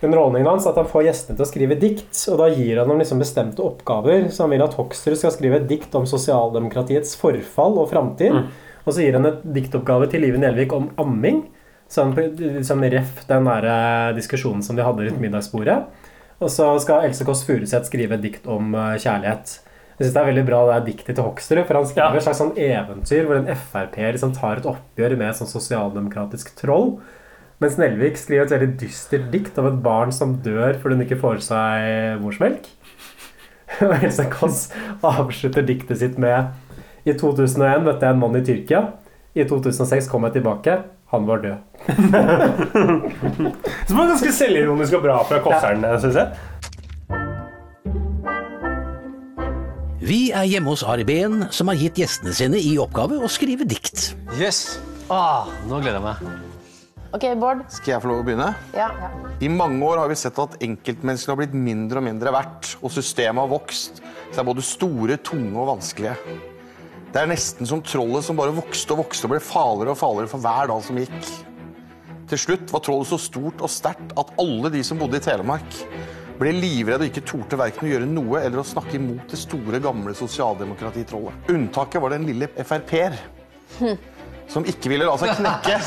Underholdningen 0.03 0.49
hans 0.49 0.65
at 0.67 0.75
han 0.75 0.87
får 0.89 1.05
gjestene 1.07 1.37
til 1.39 1.45
å 1.45 1.47
skrive 1.47 1.79
dikt, 1.79 2.17
og 2.33 2.41
da 2.41 2.49
gir 2.51 2.81
han 2.81 2.89
dem 2.91 2.99
liksom 2.99 3.21
bestemte 3.23 3.63
oppgaver. 3.63 4.27
Så 4.33 4.43
han 4.43 4.51
vil 4.51 4.63
at 4.65 4.75
Hoksrud 4.75 5.15
skal 5.19 5.31
skrive 5.31 5.61
et 5.61 5.69
dikt 5.69 5.95
om 5.95 6.07
sosialdemokratiets 6.09 7.15
forfall 7.19 7.79
og 7.79 7.91
framtid. 7.93 8.35
Mm. 8.35 8.49
Og 8.83 8.91
så 8.91 9.05
gir 9.05 9.15
han 9.15 9.29
et 9.29 9.43
diktoppgave 9.55 10.09
til 10.11 10.25
Live 10.25 10.41
Nelvik 10.41 10.75
om 10.75 10.89
amming. 10.99 11.45
Sånn, 11.91 12.11
han 12.17 12.35
liksom 12.57 12.83
ref 12.91 13.23
den 13.29 13.47
der 13.47 13.69
eh, 13.69 14.09
diskusjonen 14.17 14.63
som 14.65 14.75
de 14.75 14.83
hadde 14.83 15.07
rundt 15.07 15.23
middagsbordet. 15.23 15.77
Og 16.43 16.51
så 16.51 16.67
skal 16.83 17.07
Else 17.07 17.23
Kåss 17.27 17.45
Furuseth 17.47 17.87
skrive 17.87 18.17
et 18.17 18.25
dikt 18.25 18.49
om 18.49 18.73
eh, 18.75 18.97
kjærlighet. 18.99 19.55
Jeg 19.93 20.07
synes 20.07 20.15
det 20.15 20.21
er 20.23 20.29
veldig 20.31 20.45
bra 20.47 20.61
det 20.67 20.75
er 20.75 20.85
diktet 20.87 21.15
til 21.15 21.27
Hoksrud, 21.27 21.61
for 21.67 21.77
han 21.77 21.85
skriver 21.87 22.17
et 22.17 22.25
slags 22.25 22.39
sånn 22.41 22.55
eventyr 22.59 23.27
hvor 23.27 23.37
en 23.37 23.51
Frp 23.53 23.99
liksom 24.01 24.33
tar 24.35 24.59
et 24.59 24.67
oppgjør 24.67 25.13
med 25.19 25.29
et 25.29 25.37
sånn 25.37 25.51
sosialdemokratisk 25.51 26.55
troll. 26.59 26.95
Mens 27.63 27.77
Nelvik 27.79 28.17
skriver 28.19 28.43
et 28.43 28.51
veldig 28.51 28.73
dystert 28.81 29.29
dikt 29.31 29.55
om 29.61 29.69
et 29.69 29.77
barn 29.85 30.09
som 30.11 30.33
dør 30.43 30.75
fordi 30.81 30.97
hun 30.97 31.03
ikke 31.05 31.19
får 31.21 31.39
seg 31.45 32.19
morsmelk. 32.19 32.67
Og 33.85 33.93
Else 34.03 34.25
Kåss 34.33 34.65
avslutter 34.99 35.63
diktet 35.65 36.01
sitt 36.01 36.19
med 36.19 36.51
I 37.07 37.15
2001 37.15 37.85
møtte 37.87 38.03
jeg 38.03 38.17
en 38.17 38.19
mann 38.19 38.35
i 38.35 38.43
Tyrkia. 38.43 38.83
I 39.33 39.47
2006 39.47 40.11
kom 40.11 40.27
jeg 40.27 40.41
tilbake. 40.41 40.75
Han 41.13 41.27
var 41.29 41.39
død. 41.39 41.57
Som 43.87 43.99
var 44.01 44.11
ganske 44.11 44.33
selvironisk 44.35 44.99
og 44.99 45.05
bra 45.07 45.17
fra 45.29 45.39
Kåsseren, 45.45 45.85
synes 46.03 46.19
jeg. 46.19 46.27
Vi 50.03 50.23
er 50.35 50.49
hjemme 50.51 50.73
hos 50.73 50.83
Ari 50.83 51.05
Behn, 51.07 51.45
som 51.55 51.71
har 51.71 51.79
gitt 51.79 52.01
gjestene 52.01 52.33
sine 52.35 52.59
i 52.59 52.75
oppgave 52.81 53.21
å 53.23 53.29
skrive 53.31 53.63
dikt. 53.63 54.11
Yes. 54.35 54.81
Ah, 55.07 55.47
nå 55.69 55.79
gleder 55.79 56.01
jeg 56.01 56.09
meg. 56.09 56.52
Ok, 57.13 57.27
Bård. 57.37 57.59
Skal 57.69 57.91
jeg 57.91 58.01
få 58.01 58.09
lov 58.09 58.23
å 58.23 58.25
begynne? 58.25 58.47
Ja. 58.73 58.87
I 59.37 59.49
mange 59.53 59.85
år 59.85 59.99
har 60.01 60.09
vi 60.09 60.17
sett 60.17 60.39
at 60.41 60.55
enkeltmenneskene 60.65 61.35
har 61.35 61.39
blitt 61.43 61.53
mindre 61.53 62.01
og 62.01 62.07
mindre 62.07 62.31
verdt, 62.33 62.71
og 62.81 62.89
systemet 62.95 63.43
har 63.43 63.51
vokst. 63.51 64.01
Så 64.31 64.41
er 64.41 64.47
både 64.47 64.65
store, 64.65 65.19
tunge 65.21 65.53
og 65.61 65.75
vanskelige. 65.75 66.15
Det 67.13 67.21
er 67.21 67.29
nesten 67.29 67.69
som 67.69 67.83
trollet 67.85 68.25
som 68.25 68.39
bare 68.39 68.55
vokste 68.57 68.95
og 68.95 69.03
vokste 69.03 69.29
og 69.29 69.35
ble 69.35 69.41
farligere 69.45 69.93
og 69.93 69.99
farligere 69.99 70.31
for 70.31 70.41
hver 70.41 70.71
dag 70.71 70.81
som 70.87 70.97
gikk. 70.97 71.29
Til 72.33 72.41
slutt 72.41 72.73
var 72.73 72.81
trollet 72.87 73.11
så 73.11 73.19
stort 73.21 73.61
og 73.61 73.69
sterkt 73.69 74.15
at 74.17 74.33
alle 74.41 74.73
de 74.73 74.81
som 74.87 74.97
bodde 74.97 75.19
i 75.21 75.23
Telemark, 75.23 75.77
ble 76.39 76.55
livredde 76.57 77.05
og 77.05 77.11
ikke 77.11 77.27
torde 77.29 77.59
verken 77.61 77.85
å 77.85 77.91
gjøre 77.91 78.09
noe 78.09 78.41
eller 78.41 78.63
å 78.63 78.65
snakke 78.65 78.97
imot 78.97 79.29
det 79.29 79.37
store, 79.37 79.77
gamle 79.83 80.15
sosialdemokratitrollet. 80.17 81.45
Unntaket 81.53 82.01
var 82.01 82.15
den 82.15 82.25
lille 82.25 82.49
Frp-er, 82.57 83.21
som 84.53 84.65
ikke 84.69 84.91
ville 84.93 85.07
la 85.09 85.17
seg 85.19 85.33
knekke. 85.39 85.79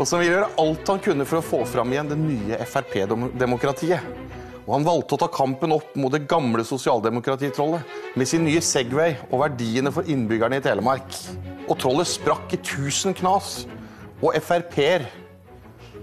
Og 0.00 0.08
som 0.08 0.20
ville 0.20 0.32
gjøre 0.32 0.52
alt 0.62 0.90
han 0.94 1.02
kunne 1.04 1.28
for 1.28 1.40
å 1.40 1.44
få 1.44 1.62
fram 1.68 1.92
igjen 1.92 2.10
det 2.10 2.18
nye 2.20 2.60
Frp-demokratiet. 2.64 4.28
Og 4.66 4.76
han 4.76 4.86
valgte 4.86 5.16
å 5.16 5.20
ta 5.24 5.28
kampen 5.32 5.72
opp 5.74 5.96
mot 5.98 6.12
det 6.14 6.26
gamle 6.30 6.62
sosialdemokratitrollet 6.66 8.14
med 8.20 8.28
sin 8.28 8.44
nye 8.46 8.60
Segway 8.62 9.16
og 9.28 9.40
verdiene 9.42 9.92
for 9.92 10.06
innbyggerne 10.08 10.60
i 10.60 10.64
Telemark. 10.64 11.16
Og 11.66 11.74
trollet 11.80 12.08
sprakk 12.08 12.54
i 12.54 12.60
tusen 12.62 13.16
knas. 13.16 13.64
Og 14.20 14.36
Frp-er 14.44 15.08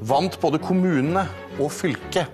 vant 0.06 0.36
både 0.42 0.60
kommunene 0.62 1.24
og 1.58 1.72
fylket. 1.74 2.34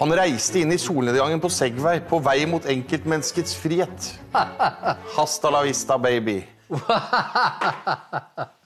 Han 0.00 0.14
reiste 0.16 0.62
inn 0.62 0.72
i 0.72 0.80
solnedgangen 0.80 1.42
på 1.42 1.50
Segway 1.52 2.00
på 2.08 2.22
vei 2.24 2.38
mot 2.48 2.64
enkeltmenneskets 2.64 3.58
frihet. 3.60 4.14
Hasta 5.18 5.52
la 5.52 5.60
vista, 5.66 5.98
baby. 6.00 6.40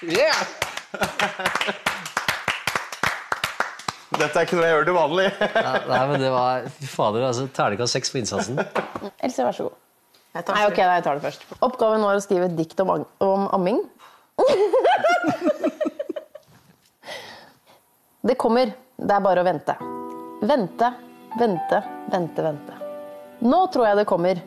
Yeah! 0.00 0.32
Dette 4.16 4.32
er 4.32 4.46
ikke 4.46 4.56
noe 4.58 4.64
jeg 4.66 4.72
gjør 4.74 4.86
til 4.88 4.96
vanlig. 4.96 5.26
Ja, 5.64 5.72
nei, 5.88 6.00
men 6.10 6.22
det 6.24 6.30
var 6.32 6.66
Fy 6.72 6.88
fader, 6.90 7.26
altså. 7.28 7.46
Terningkast 7.56 7.96
seks 7.96 8.12
på 8.12 8.20
innsatsen. 8.20 8.60
Else, 9.20 9.44
vær 9.44 9.56
så 9.56 9.68
god. 9.68 9.76
Nei, 10.30 10.42
ok, 10.68 10.78
nei, 10.78 10.96
jeg 10.98 11.04
tar 11.06 11.18
det 11.18 11.24
først. 11.24 11.46
Oppgaven 11.66 12.04
var 12.06 12.18
å 12.18 12.22
skrive 12.22 12.46
et 12.50 12.56
dikt 12.58 12.80
om, 12.84 12.92
om 13.24 13.46
amming. 13.56 13.80
det 18.28 18.36
kommer. 18.40 18.72
Det 19.00 19.16
er 19.16 19.24
bare 19.24 19.42
å 19.42 19.46
vente. 19.48 19.74
Vente, 20.46 20.92
vente, 21.40 21.82
vente, 22.12 22.44
vente. 22.46 22.78
Nå 23.44 23.60
tror 23.72 23.88
jeg 23.88 24.00
det 24.00 24.06
kommer. 24.08 24.40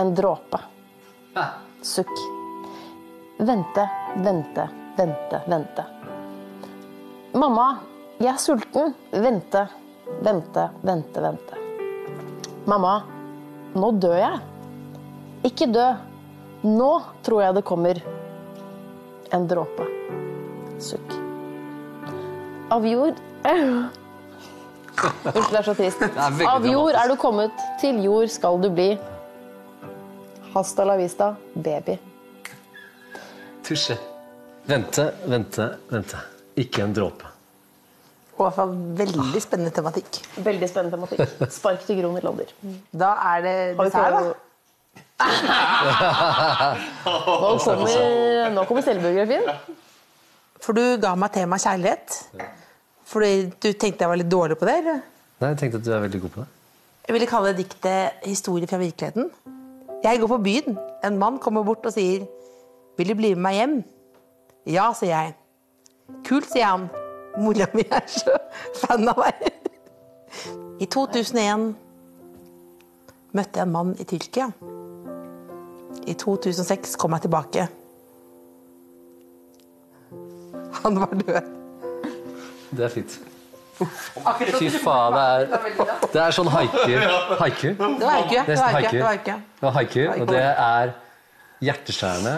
En 0.00 0.14
dråpe. 0.16 0.58
Sukk. 1.82 2.12
Vente, 3.38 3.90
vente, 4.16 4.68
vente, 4.96 5.40
vente. 5.46 5.84
Mamma, 7.36 7.66
jeg 8.18 8.30
er 8.32 8.38
sulten. 8.40 8.94
Vente, 9.12 9.66
vente, 10.24 10.64
vente, 10.82 11.20
vente. 11.20 11.58
Mamma, 12.64 12.94
nå 13.76 13.90
dør 14.00 14.16
jeg. 14.16 14.40
Ikke 15.50 15.68
dø. 15.68 15.90
Nå 16.64 16.90
tror 17.22 17.42
jeg 17.44 17.58
det 17.58 17.64
kommer 17.68 18.00
en 19.36 19.44
dråpe. 19.50 19.84
Sukk. 20.80 21.12
Av 22.72 22.84
jord 22.88 23.20
Unnskyld, 24.96 25.52
det 25.52 25.58
er 25.60 25.66
så 25.66 25.74
trist. 25.76 26.00
Av 26.48 26.64
jord 26.66 26.96
er 26.96 27.12
du 27.12 27.18
kommet, 27.20 27.52
til 27.82 28.00
jord 28.02 28.32
skal 28.32 28.56
du 28.62 28.70
bli. 28.72 28.94
Hasta 30.56 30.84
la 30.84 30.96
vista, 30.96 31.36
baby. 31.54 31.98
Tusje. 33.62 33.98
Vente, 34.64 35.12
vente, 35.28 35.66
vente. 35.90 36.16
Ikke 36.56 36.80
en 36.82 36.94
dråpe. 36.96 37.28
Og 38.36 38.40
i 38.40 38.44
hvert 38.46 38.56
fall 38.56 38.72
veldig 38.96 39.40
spennende 39.44 39.72
tematikk. 39.76 40.20
Veldig 40.46 40.68
spennende 40.70 40.96
tematikk. 40.96 41.50
Spark 41.52 41.84
til 41.84 42.00
Gro 42.00 42.12
Nylander. 42.14 42.54
Da 42.88 43.10
er 43.34 43.44
det 43.44 43.54
dessert, 43.82 44.16
da. 44.16 44.22
Nå 47.04 47.52
kommer, 47.66 47.98
nå 48.56 48.64
kommer 48.70 48.86
selvbiografien. 48.86 49.44
For 50.64 50.76
du 50.76 50.96
ga 51.04 51.12
meg 51.20 51.34
tema 51.36 51.60
kjærlighet. 51.60 52.16
Fordi 53.12 53.32
du 53.52 53.68
tenkte 53.74 54.06
jeg 54.06 54.12
var 54.14 54.22
litt 54.22 54.32
dårlig 54.32 54.56
på 54.56 54.68
det? 54.70 54.78
eller? 54.80 55.04
Nei, 55.36 55.52
jeg 55.52 55.60
tenkte 55.66 55.82
at 55.82 55.84
du 55.84 55.92
er 55.92 56.02
veldig 56.08 56.22
god 56.24 56.34
på 56.38 56.46
det. 56.46 56.48
Jeg 57.06 57.18
ville 57.18 57.28
kalle 57.30 57.52
diktet 57.60 58.24
'Historie 58.24 58.66
fra 58.66 58.80
virkeligheten'. 58.80 59.28
Jeg 60.06 60.20
går 60.20 60.26
på 60.30 60.38
byen. 60.38 60.78
En 61.04 61.18
mann 61.18 61.38
kommer 61.42 61.64
bort 61.66 61.86
og 61.86 61.92
sier 61.92 62.26
'Vil 62.96 63.08
du 63.08 63.14
bli 63.14 63.34
med 63.34 63.42
meg 63.42 63.54
hjem?' 63.54 63.84
Ja, 64.66 64.92
sier 64.92 65.10
jeg. 65.10 65.34
Kult, 66.24 66.46
sier 66.52 66.64
han. 66.64 66.88
Mora 67.38 67.66
mi 67.74 67.82
er 67.90 68.06
så 68.06 68.38
fan 68.80 69.08
av 69.08 69.18
meg. 69.18 69.34
I 70.80 70.86
2001 70.86 71.74
møtte 73.32 73.58
jeg 73.58 73.66
en 73.66 73.72
mann 73.72 73.94
i 73.98 74.04
Tyrkia. 74.04 74.50
I 76.06 76.14
2006 76.14 76.96
kom 76.96 77.12
jeg 77.12 77.26
tilbake. 77.26 77.68
Han 80.82 81.00
var 81.00 81.06
død. 81.26 81.40
Det 82.76 82.84
er 82.84 82.88
fint. 82.88 83.20
Fy 83.76 84.68
faen, 84.80 85.16
det 85.16 85.22
er, 85.22 85.64
det 86.12 86.20
er 86.22 86.34
sånn 86.36 86.48
haiku. 86.48 86.94
Haiku? 87.42 87.72
Det 87.76 88.06
var 88.06 88.14
haiku. 88.16 88.38
Det 88.46 88.56
var 88.56 88.72
haiku, 88.72 88.92
det 88.96 89.02
var 89.02 89.10
haiku. 89.10 89.34
Det 89.36 89.66
var 89.66 89.74
haiku, 89.76 90.04
og 90.16 90.30
det 90.30 90.44
er 90.44 90.94
hjerteskjærende 91.66 92.36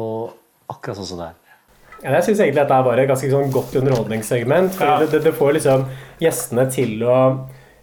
og 0.00 0.34
akkurat 0.72 1.00
sånn 1.00 1.10
som 1.12 1.20
det 1.20 1.30
er. 1.32 1.40
Ja, 2.04 2.10
jeg 2.18 2.24
syns 2.26 2.40
egentlig 2.42 2.58
dette 2.58 2.76
er 2.76 2.84
bare 2.84 3.04
et 3.04 3.08
ganske 3.08 3.28
sånn 3.32 3.52
godt 3.54 3.76
underholdningssegment. 3.80 4.74
fordi 4.76 5.04
det, 5.04 5.10
det, 5.14 5.20
det 5.28 5.34
får 5.38 5.54
liksom 5.56 5.84
gjestene 6.20 6.66
til 6.74 7.04
å 7.08 7.18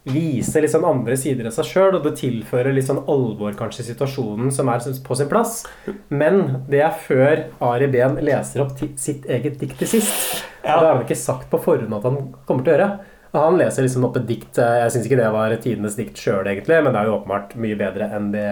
viser 0.07 0.63
litt 0.63 0.73
sånn 0.73 0.87
andre 0.87 1.15
sider 1.19 1.47
av 1.49 1.53
seg 1.55 1.67
sjøl, 1.69 1.97
og 1.97 2.05
det 2.05 2.15
tilfører 2.17 2.73
litt 2.73 2.87
sånn 2.87 3.03
alvor 3.11 3.53
kanskje 3.57 3.85
situasjonen 3.91 4.49
som 4.53 4.71
er 4.73 4.83
på 5.05 5.17
sin 5.17 5.29
plass. 5.29 5.61
Men 6.09 6.65
det 6.71 6.81
er 6.87 6.97
før 7.05 7.45
Ari 7.71 7.89
Behn 7.93 8.17
leser 8.25 8.65
opp 8.65 8.73
sitt 8.79 9.29
eget 9.29 9.59
dikt 9.61 9.77
til 9.81 9.93
sist. 9.97 10.43
Og 10.61 10.67
det 10.67 10.77
har 10.87 10.93
han 10.95 11.05
ikke 11.05 11.17
sagt 11.17 11.49
på 11.51 11.61
forhånd 11.61 11.97
at 11.97 12.05
han 12.09 12.21
kommer 12.47 12.65
til 12.65 12.73
å 12.73 12.77
gjøre. 12.77 12.91
Og 13.31 13.39
han 13.39 13.57
leser 13.61 13.85
liksom 13.85 14.03
opp 14.03 14.17
et 14.19 14.25
dikt 14.27 14.57
eh, 14.59 14.81
Jeg 14.81 14.91
syns 14.91 15.05
ikke 15.07 15.21
det 15.21 15.27
var 15.31 15.53
tidenes 15.63 15.95
dikt 15.95 16.19
sjøl, 16.19 16.43
egentlig, 16.51 16.81
men 16.83 16.91
det 16.91 16.99
er 16.99 17.07
jo 17.07 17.17
åpenbart 17.21 17.53
mye 17.63 17.77
bedre 17.79 18.09
enn 18.17 18.31
det 18.33 18.47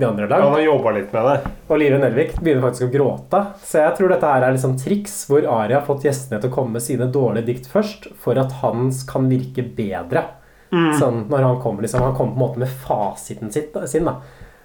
de 0.00 0.06
andre 0.06 0.24
har 0.24 0.30
lagd. 0.30 0.44
Han 0.44 0.54
har 0.54 0.62
jobba 0.64 0.92
litt 0.96 1.10
med 1.12 1.26
det. 1.28 1.52
Og 1.66 1.80
Live 1.80 1.98
Nelvik 2.00 2.36
begynner 2.38 2.64
faktisk 2.64 2.86
å 2.86 2.92
gråte. 2.94 3.40
Så 3.66 3.82
jeg 3.82 3.96
tror 3.98 4.14
dette 4.14 4.32
her 4.32 4.46
er 4.46 4.54
liksom 4.54 4.76
triks 4.80 5.16
hvor 5.28 5.44
Ari 5.58 5.76
har 5.76 5.84
fått 5.84 6.06
gjestene 6.06 6.40
til 6.40 6.48
å 6.48 6.54
komme 6.54 6.78
med 6.78 6.84
sine 6.84 7.10
dårlige 7.12 7.50
dikt 7.50 7.68
først, 7.68 8.08
for 8.22 8.40
at 8.40 8.54
hans 8.62 9.02
kan 9.08 9.28
virke 9.28 9.66
bedre. 9.76 10.24
Mm. 10.70 10.92
Sånn, 10.98 11.24
når 11.30 11.42
Han 11.48 11.58
kommer 11.62 11.82
liksom, 11.82 12.04
han 12.04 12.14
kommer 12.14 12.34
på 12.34 12.38
en 12.38 12.44
måte 12.44 12.62
med 12.62 12.70
fasiten 12.84 13.50
sitt, 13.50 13.74
sin. 13.90 14.06
da. 14.06 14.20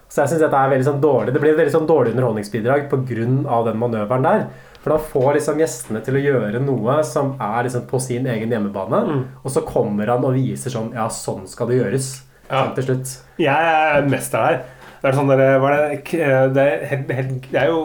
Så 0.06 0.22
jeg 0.22 0.32
synes 0.32 0.44
dette 0.45 0.60
er 0.61 0.69
veldig 0.69 0.86
sånn 0.86 0.99
dårlig 1.02 1.34
Det 1.34 1.40
blir 1.41 1.56
et 1.56 1.57
veldig 1.57 1.73
sånn 1.73 1.88
dårlig 1.90 2.14
underholdningsbidrag 2.14 2.86
pga. 2.91 3.64
den 3.65 3.80
manøveren 3.82 4.27
der. 4.27 4.45
For 4.84 4.94
da 4.94 4.99
får 5.02 5.40
liksom 5.40 5.57
gjestene 5.64 6.03
til 6.06 6.19
å 6.19 6.22
gjøre 6.22 6.60
noe 6.61 6.99
som 7.10 7.34
er 7.41 7.65
liksom 7.65 7.88
på 7.90 7.99
sin 7.99 8.27
egen 8.30 8.52
hjemmebane. 8.53 8.99
Mm. 9.02 9.23
Og 9.41 9.52
så 9.52 9.65
kommer 9.65 10.14
han 10.14 10.26
og 10.27 10.38
viser 10.38 10.69
sånn 10.69 10.94
Ja, 10.94 11.07
sånn 11.10 11.48
skal 11.49 11.72
det 11.72 11.80
gjøres. 11.82 12.10
Sånn 12.45 12.76
til 12.77 12.86
slutt. 12.86 13.14
Jeg 13.41 13.72
er 13.73 14.06
mester 14.06 14.45
her. 14.45 14.60
Det 15.02 15.10
er 15.10 15.18
sånn 15.18 15.32
der, 15.32 15.41
hva 15.61 15.72
er 15.73 15.82
det, 15.90 16.19
det, 16.53 16.61
er 16.65 16.86
helt, 16.91 17.11
helt, 17.18 17.34
det, 17.49 17.60
er 17.64 17.73
jo, 17.73 17.82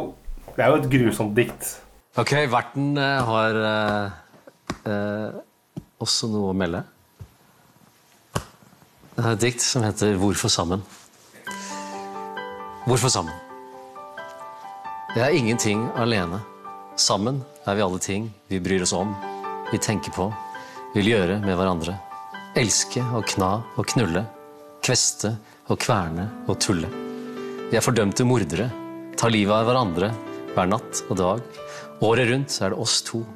det 0.57 0.65
er 0.65 0.71
jo 0.75 0.79
et 0.83 0.91
grusomt 0.93 1.35
dikt. 1.37 1.73
Ok, 2.21 2.35
verten 2.53 2.93
eh, 3.01 3.31
har 3.31 3.59
eh, 3.71 4.15
eh, 4.93 5.27
også 6.05 6.29
noe 6.33 6.53
å 6.53 6.57
melde. 6.57 6.85
Det 9.21 9.27
er 9.29 9.35
et 9.37 9.43
dikt 9.43 9.61
som 9.61 9.83
heter 9.85 10.15
'Hvorfor 10.17 10.49
sammen'. 10.49 10.81
Hvorfor 12.87 13.11
sammen? 13.13 13.35
Det 15.15 15.21
er 15.21 15.37
ingenting 15.37 15.91
alene. 15.95 16.41
Sammen 16.97 17.45
er 17.67 17.75
vi 17.75 17.83
alle 17.83 17.99
ting 17.99 18.33
vi 18.49 18.59
bryr 18.59 18.81
oss 18.81 18.95
om, 18.95 19.15
vi 19.73 19.77
tenker 19.77 20.11
på, 20.11 20.33
vil 20.95 21.05
gjøre 21.05 21.39
med 21.45 21.55
hverandre. 21.55 21.99
Elske 22.57 23.05
og 23.13 23.27
kna 23.27 23.63
og 23.77 23.87
knulle. 23.93 24.25
Kveste 24.83 25.37
og 25.69 25.79
kverne 25.79 26.31
og 26.49 26.59
tulle. 26.59 26.89
Vi 27.71 27.77
er 27.77 27.85
fordømte 27.85 28.25
mordere. 28.25 28.71
Tar 29.19 29.29
livet 29.29 29.53
av 29.53 29.67
hverandre 29.67 30.15
hver 30.55 30.67
natt 30.67 31.05
og 31.11 31.17
dag. 31.17 31.43
Året 32.01 32.31
rundt 32.33 32.63
er 32.63 32.71
det 32.71 32.79
oss 32.79 33.03
to. 33.03 33.27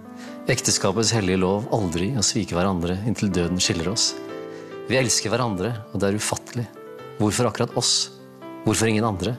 Ekteskapets 0.48 1.12
hellige 1.12 1.44
lov 1.44 1.68
aldri 1.70 2.16
å 2.16 2.24
svike 2.24 2.56
hverandre 2.56 3.04
inntil 3.04 3.28
døden 3.28 3.60
skiller 3.60 3.92
oss. 3.92 4.14
Vi 4.84 4.98
elsker 5.00 5.32
hverandre, 5.32 5.70
og 5.94 6.00
det 6.02 6.10
er 6.10 6.16
ufattelig. 6.20 6.66
Hvorfor 7.16 7.46
akkurat 7.48 7.70
oss? 7.80 8.10
Hvorfor 8.66 8.90
ingen 8.90 9.06
andre? 9.08 9.32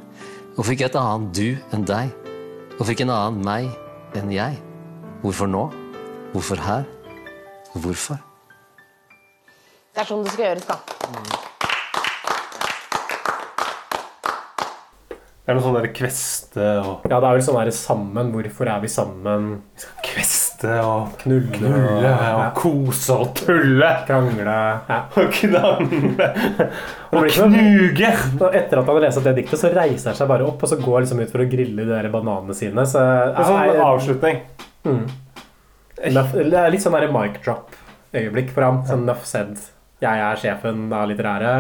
Hvorfor 0.56 0.74
ikke 0.74 0.88
et 0.88 0.96
annet 0.98 1.36
du 1.38 1.76
enn 1.76 1.84
deg? 1.86 2.10
Hvorfor 2.80 2.96
ikke 2.96 3.06
en 3.06 3.14
annen 3.14 3.46
meg 3.46 3.68
enn 4.18 4.32
jeg? 4.34 4.58
Hvorfor 5.22 5.46
nå? 5.52 5.68
Hvorfor 6.34 6.64
her? 6.66 6.88
Hvorfor? 7.76 8.18
Det 9.94 10.02
er 10.02 10.10
sånn 10.10 10.26
det 10.26 10.34
skal 10.34 10.48
gjøres, 10.48 10.66
da. 10.66 10.80
Det 15.46 15.54
er 15.54 15.60
noe 15.60 15.68
sånn 15.68 15.78
der 15.78 15.92
kveste 15.94 16.72
og 16.82 17.06
Ja, 17.06 17.20
det 17.20 17.30
er 17.30 17.38
vel 17.38 17.46
sånn 17.46 17.62
derre 17.62 17.78
sammen. 17.86 18.34
Hvorfor 18.34 18.74
er 18.74 18.82
vi 18.82 18.90
sammen? 18.90 19.50
Vi 19.76 19.86
skal 19.86 20.10
Kveste 20.10 20.45
og 20.64 21.18
knulle, 21.20 21.52
knulle 21.58 22.12
og 22.32 22.56
kose 22.58 23.16
og 23.16 23.34
tulle. 23.36 23.90
Krangle. 24.08 24.56
Ja. 24.88 25.00
Og 25.20 25.34
krangle. 25.36 26.30
Og 27.12 27.28
knuge! 27.36 28.12
Etter 28.56 28.80
at 28.80 28.88
han 28.88 28.92
har 28.94 29.04
lest 29.04 29.20
opp 29.20 29.28
det 29.28 29.36
diktet, 29.42 29.60
så 29.60 29.72
reiser 29.74 30.12
han 30.12 30.20
seg 30.20 30.30
bare 30.32 30.48
opp 30.48 30.64
og 30.64 30.72
så 30.72 30.80
går 30.80 31.06
liksom 31.06 31.22
ut 31.24 31.32
for 31.34 31.44
å 31.44 31.48
grille 31.52 31.84
de 31.84 31.92
der 31.92 32.10
bananene 32.14 32.56
sine. 32.58 32.88
Så, 32.90 33.04
En 33.04 33.48
sånn 33.48 33.82
avslutning. 33.86 34.44
Mm. 34.86 35.06
Det 35.96 36.60
er 36.60 36.72
litt 36.74 36.84
sånn 36.84 36.98
der 36.98 37.12
mic 37.14 37.42
drop-øyeblikk 37.46 38.54
for 38.56 38.68
ham. 38.68 38.84
Sånn 38.88 39.06
nuff 39.08 39.28
said. 39.28 39.60
Jeg 40.04 40.24
er 40.30 40.40
sjefen 40.40 40.88
av 40.94 41.10
litterære. 41.10 41.56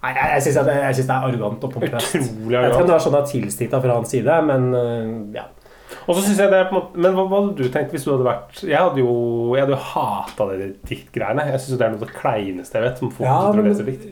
Nei, 0.00 0.12
jeg, 0.16 0.28
jeg 0.32 0.44
syns 0.46 0.60
det, 0.64 1.12
er 1.12 1.16
arrogant 1.18 1.64
og 1.66 1.72
pompøst. 1.74 2.14
Jeg 2.16 2.24
tror 2.24 2.52
vet 2.54 2.70
ikke 2.70 2.84
om 2.84 2.88
det 2.88 2.94
var 2.94 3.02
sånn 3.04 3.16
det 3.16 3.20
var 3.20 3.32
tilstikta 3.32 3.80
fra 3.82 3.96
hans 3.98 4.14
side, 4.14 4.36
men 4.48 4.70
øh, 4.72 5.10
ja. 5.36 5.48
Og 6.10 6.16
så 6.18 6.24
synes 6.26 6.40
jeg 6.42 6.50
det 6.50 6.58
er 6.58 6.66
på 6.66 6.74
en 6.74 6.80
måte 6.80 7.02
Men 7.04 7.14
hva, 7.14 7.24
hva 7.30 7.38
hadde 7.44 7.60
du 7.60 7.70
tenkt 7.70 7.92
hvis 7.94 8.06
du 8.06 8.10
hadde 8.10 8.26
vært 8.26 8.62
Jeg 8.66 8.78
hadde 8.80 8.98
jo, 9.02 9.12
jeg 9.54 9.62
hadde 9.62 9.76
jo 9.76 9.84
hata 9.92 10.48
de 10.50 10.70
diktgreiene. 10.90 11.44
Jeg 11.52 11.62
syns 11.62 11.78
det 11.78 11.86
er 11.86 11.94
noe 11.94 12.00
av 12.00 12.08
det 12.08 12.16
kleineste 12.16 12.80
jeg 12.80 12.86
vet. 12.88 12.98
Som 13.02 13.12
folk 13.14 13.28
Ja, 13.28 13.38
tror 13.46 13.62
men- 13.62 13.70
leser 13.70 13.86
dikt. 13.86 14.10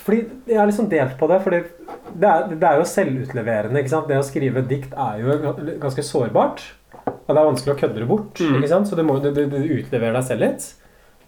Fordi 0.00 0.18
Jeg 0.46 0.58
er 0.62 0.66
liksom 0.70 0.90
delt 0.90 1.16
på 1.18 1.28
det. 1.30 1.38
Fordi 1.44 1.62
det 2.10 2.28
er, 2.32 2.50
det 2.50 2.66
er 2.66 2.82
jo 2.82 2.90
selvutleverende. 2.90 3.78
ikke 3.78 3.94
sant? 3.94 4.10
Det 4.10 4.18
å 4.18 4.26
skrive 4.26 4.66
dikt 4.66 4.92
er 4.96 5.22
jo 5.22 5.38
ganske 5.82 6.04
sårbart. 6.06 6.66
Og 7.06 7.30
det 7.30 7.38
er 7.38 7.48
vanskelig 7.48 7.74
å 7.74 7.80
kødde 7.80 8.02
det 8.02 8.08
bort. 8.10 8.34
Mm. 8.40 8.58
ikke 8.58 8.72
sant? 8.74 8.90
Så 8.90 8.98
du, 8.98 9.02
må, 9.06 9.18
du, 9.22 9.30
du, 9.34 9.56
utleverer 9.78 10.18
deg 10.18 10.26
selv 10.26 10.46
litt. 10.46 10.66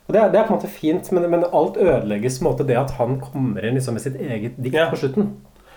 Og 0.08 0.16
det 0.16 0.20
er, 0.20 0.32
det 0.32 0.40
er 0.40 0.46
på 0.48 0.54
en 0.54 0.58
måte 0.58 0.70
fint, 0.72 1.12
men, 1.14 1.28
men 1.30 1.46
alt 1.46 1.78
ødelegges 1.78 2.40
på 2.40 2.44
en 2.44 2.50
måte 2.50 2.66
det 2.66 2.78
at 2.80 2.90
han 2.98 3.20
kommer 3.22 3.64
inn 3.64 3.78
liksom 3.78 3.94
med 3.96 4.02
sitt 4.02 4.18
eget 4.18 4.58
dikt 4.58 4.90
på 4.90 4.98
slutten. 4.98 5.30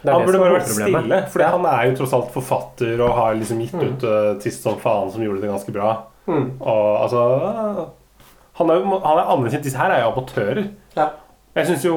Han 0.05 0.25
burde 0.25 0.39
bare 0.39 0.57
vært 0.59 0.67
stille, 0.69 1.19
for 1.33 1.41
han 1.43 1.65
er 1.65 1.85
jo 1.89 1.95
tross 1.97 2.13
alt 2.13 2.31
forfatter 2.33 2.99
og 3.01 3.13
har 3.17 3.35
liksom 3.39 3.61
gitt 3.63 3.73
Mm. 3.73 3.85
ut 3.87 4.03
uh, 4.03 4.35
Tist 4.41 4.61
som 4.63 4.75
faen, 4.77 5.09
som 5.11 5.21
gjorde 5.23 5.41
det 5.41 5.49
ganske 5.49 5.71
bra. 5.73 5.95
Mm. 6.27 6.51
Og 6.61 7.01
altså 7.05 7.21
Han 8.57 8.69
er, 8.69 8.75
jo- 8.79 8.99
han 9.03 9.17
er 9.19 9.31
anerkjent. 9.33 9.63
Disse 9.63 9.77
her 9.77 9.91
er 9.91 10.03
jo 10.03 10.11
amatører. 10.13 10.67
Jeg 11.55 11.67
syns 11.67 11.83
jo, 11.85 11.95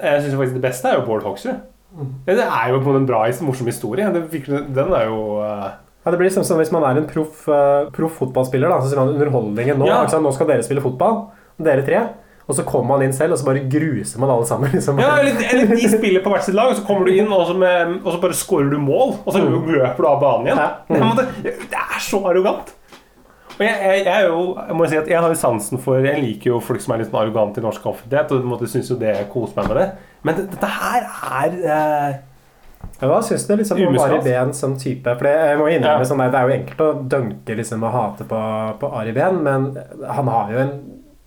jeg 0.00 0.22
synes 0.22 0.32
jo 0.34 0.38
faktisk 0.38 0.54
det 0.54 0.62
beste 0.62 0.88
er 0.88 0.94
jo 0.98 1.04
Bård 1.06 1.22
Hoksrud. 1.22 1.58
Mm. 1.98 2.08
Det 2.26 2.38
er 2.44 2.68
jo 2.70 2.80
på 2.84 2.94
en 2.96 3.06
bra, 3.08 3.24
morsom 3.42 3.66
historie. 3.66 4.04
Det, 4.12 4.30
den 4.74 4.92
er 4.92 5.04
jo 5.08 5.40
uh, 5.40 5.70
Ja, 6.04 6.10
det 6.12 6.18
blir 6.18 6.28
liksom 6.30 6.44
som 6.44 6.58
hvis 6.60 6.72
man 6.72 6.84
er 6.84 7.00
en 7.00 7.08
proff 7.08 7.46
uh, 7.48 7.88
fotballspiller. 8.18 8.68
da, 8.68 8.80
Så 8.80 8.88
sier 8.92 9.00
man 9.00 9.14
underholdningen 9.14 9.78
nå. 9.78 9.86
Ja. 9.86 10.02
Altså. 10.04 10.20
Nå 10.20 10.32
skal 10.32 10.46
dere 10.46 10.62
spille 10.62 10.80
fotball. 10.84 11.26
Dere 11.58 11.84
tre. 11.84 12.02
Og 12.48 12.56
så 12.56 12.64
kommer 12.64 12.94
man 12.96 13.02
inn 13.04 13.12
selv, 13.12 13.34
og 13.34 13.38
så 13.38 13.44
bare 13.44 13.60
gruser 13.68 14.18
man 14.22 14.30
alle 14.32 14.46
sammen. 14.48 14.70
liksom. 14.72 14.98
Ja, 15.02 15.18
eller, 15.20 15.36
eller 15.52 15.66
de 15.76 15.88
spiller 15.92 16.22
på 16.24 16.30
hvert 16.32 16.46
sitt 16.46 16.54
lag, 16.56 16.70
og 16.72 16.76
så 16.78 16.84
kommer 16.88 17.04
du 17.04 17.12
inn, 17.12 17.28
og 17.32 17.46
så, 17.50 17.54
med, 17.60 17.98
og 18.04 18.14
så 18.14 18.20
bare 18.22 18.32
scorer 18.38 18.70
du 18.72 18.78
mål. 18.80 19.18
Og 19.26 19.32
så 19.34 19.42
Mm. 19.44 19.66
løper 19.68 19.96
du 20.00 20.08
av 20.08 20.20
banen 20.22 20.46
igjen. 20.48 20.62
Det, 20.88 20.96
en 20.96 21.04
måte- 21.10 21.28
det 21.44 21.52
er 21.76 22.00
så 22.00 22.22
arrogant. 22.24 22.72
Og 23.58 23.64
jeg, 23.66 23.74
jeg, 23.82 24.04
jeg, 24.06 24.24
jo, 24.30 24.56
jeg 24.80 24.88
si 24.90 24.96
at 24.96 25.08
jeg 25.10 25.20
har 25.20 25.28
jo 25.28 25.34
sansen 25.34 25.78
for 25.82 25.98
Jeg 25.98 26.22
liker 26.22 26.50
jo 26.52 26.60
folk 26.62 26.80
som 26.80 26.94
er 26.94 26.98
litt 27.02 27.08
sånn 27.10 27.20
arrogante 27.20 27.58
i 27.58 27.64
norsk 27.64 27.84
offentlighet. 27.90 28.30
Og 28.32 28.38
på 28.40 28.46
en 28.46 28.52
måte 28.52 28.68
synes 28.70 28.88
jo 28.92 28.96
det 29.00 29.16
koser 29.32 29.56
meg 29.60 29.68
med 29.68 29.76
det. 29.82 29.86
Men 30.22 30.34
det, 30.38 30.44
dette 30.52 30.66
her 30.66 31.08
er 31.42 31.56
eh, 31.58 32.18
Ja, 33.02 33.08
Hva 33.10 33.18
syns 33.26 33.44
du 33.48 33.56
liksom 33.58 33.80
om. 33.88 33.98
Ari 33.98 34.20
Behn 34.24 34.52
som 34.54 34.76
type? 34.78 35.10
For 35.18 35.26
jeg 35.26 35.58
må 35.58 35.66
innrømme 35.74 36.04
Ja. 36.06 36.06
sånn 36.06 36.22
der, 36.22 36.30
Det 36.30 36.38
er 36.38 36.48
jo 36.48 36.56
enkelt 36.62 36.80
å 36.86 37.08
dunke 37.16 37.56
liksom, 37.58 37.82
og 37.82 37.92
hate 37.92 38.24
på, 38.30 38.40
på 38.80 38.92
Ari 39.00 39.12
Behn, 39.12 39.42
men 39.42 39.76
han 40.06 40.28
har 40.28 40.52
jo 40.54 40.58
en 40.62 40.72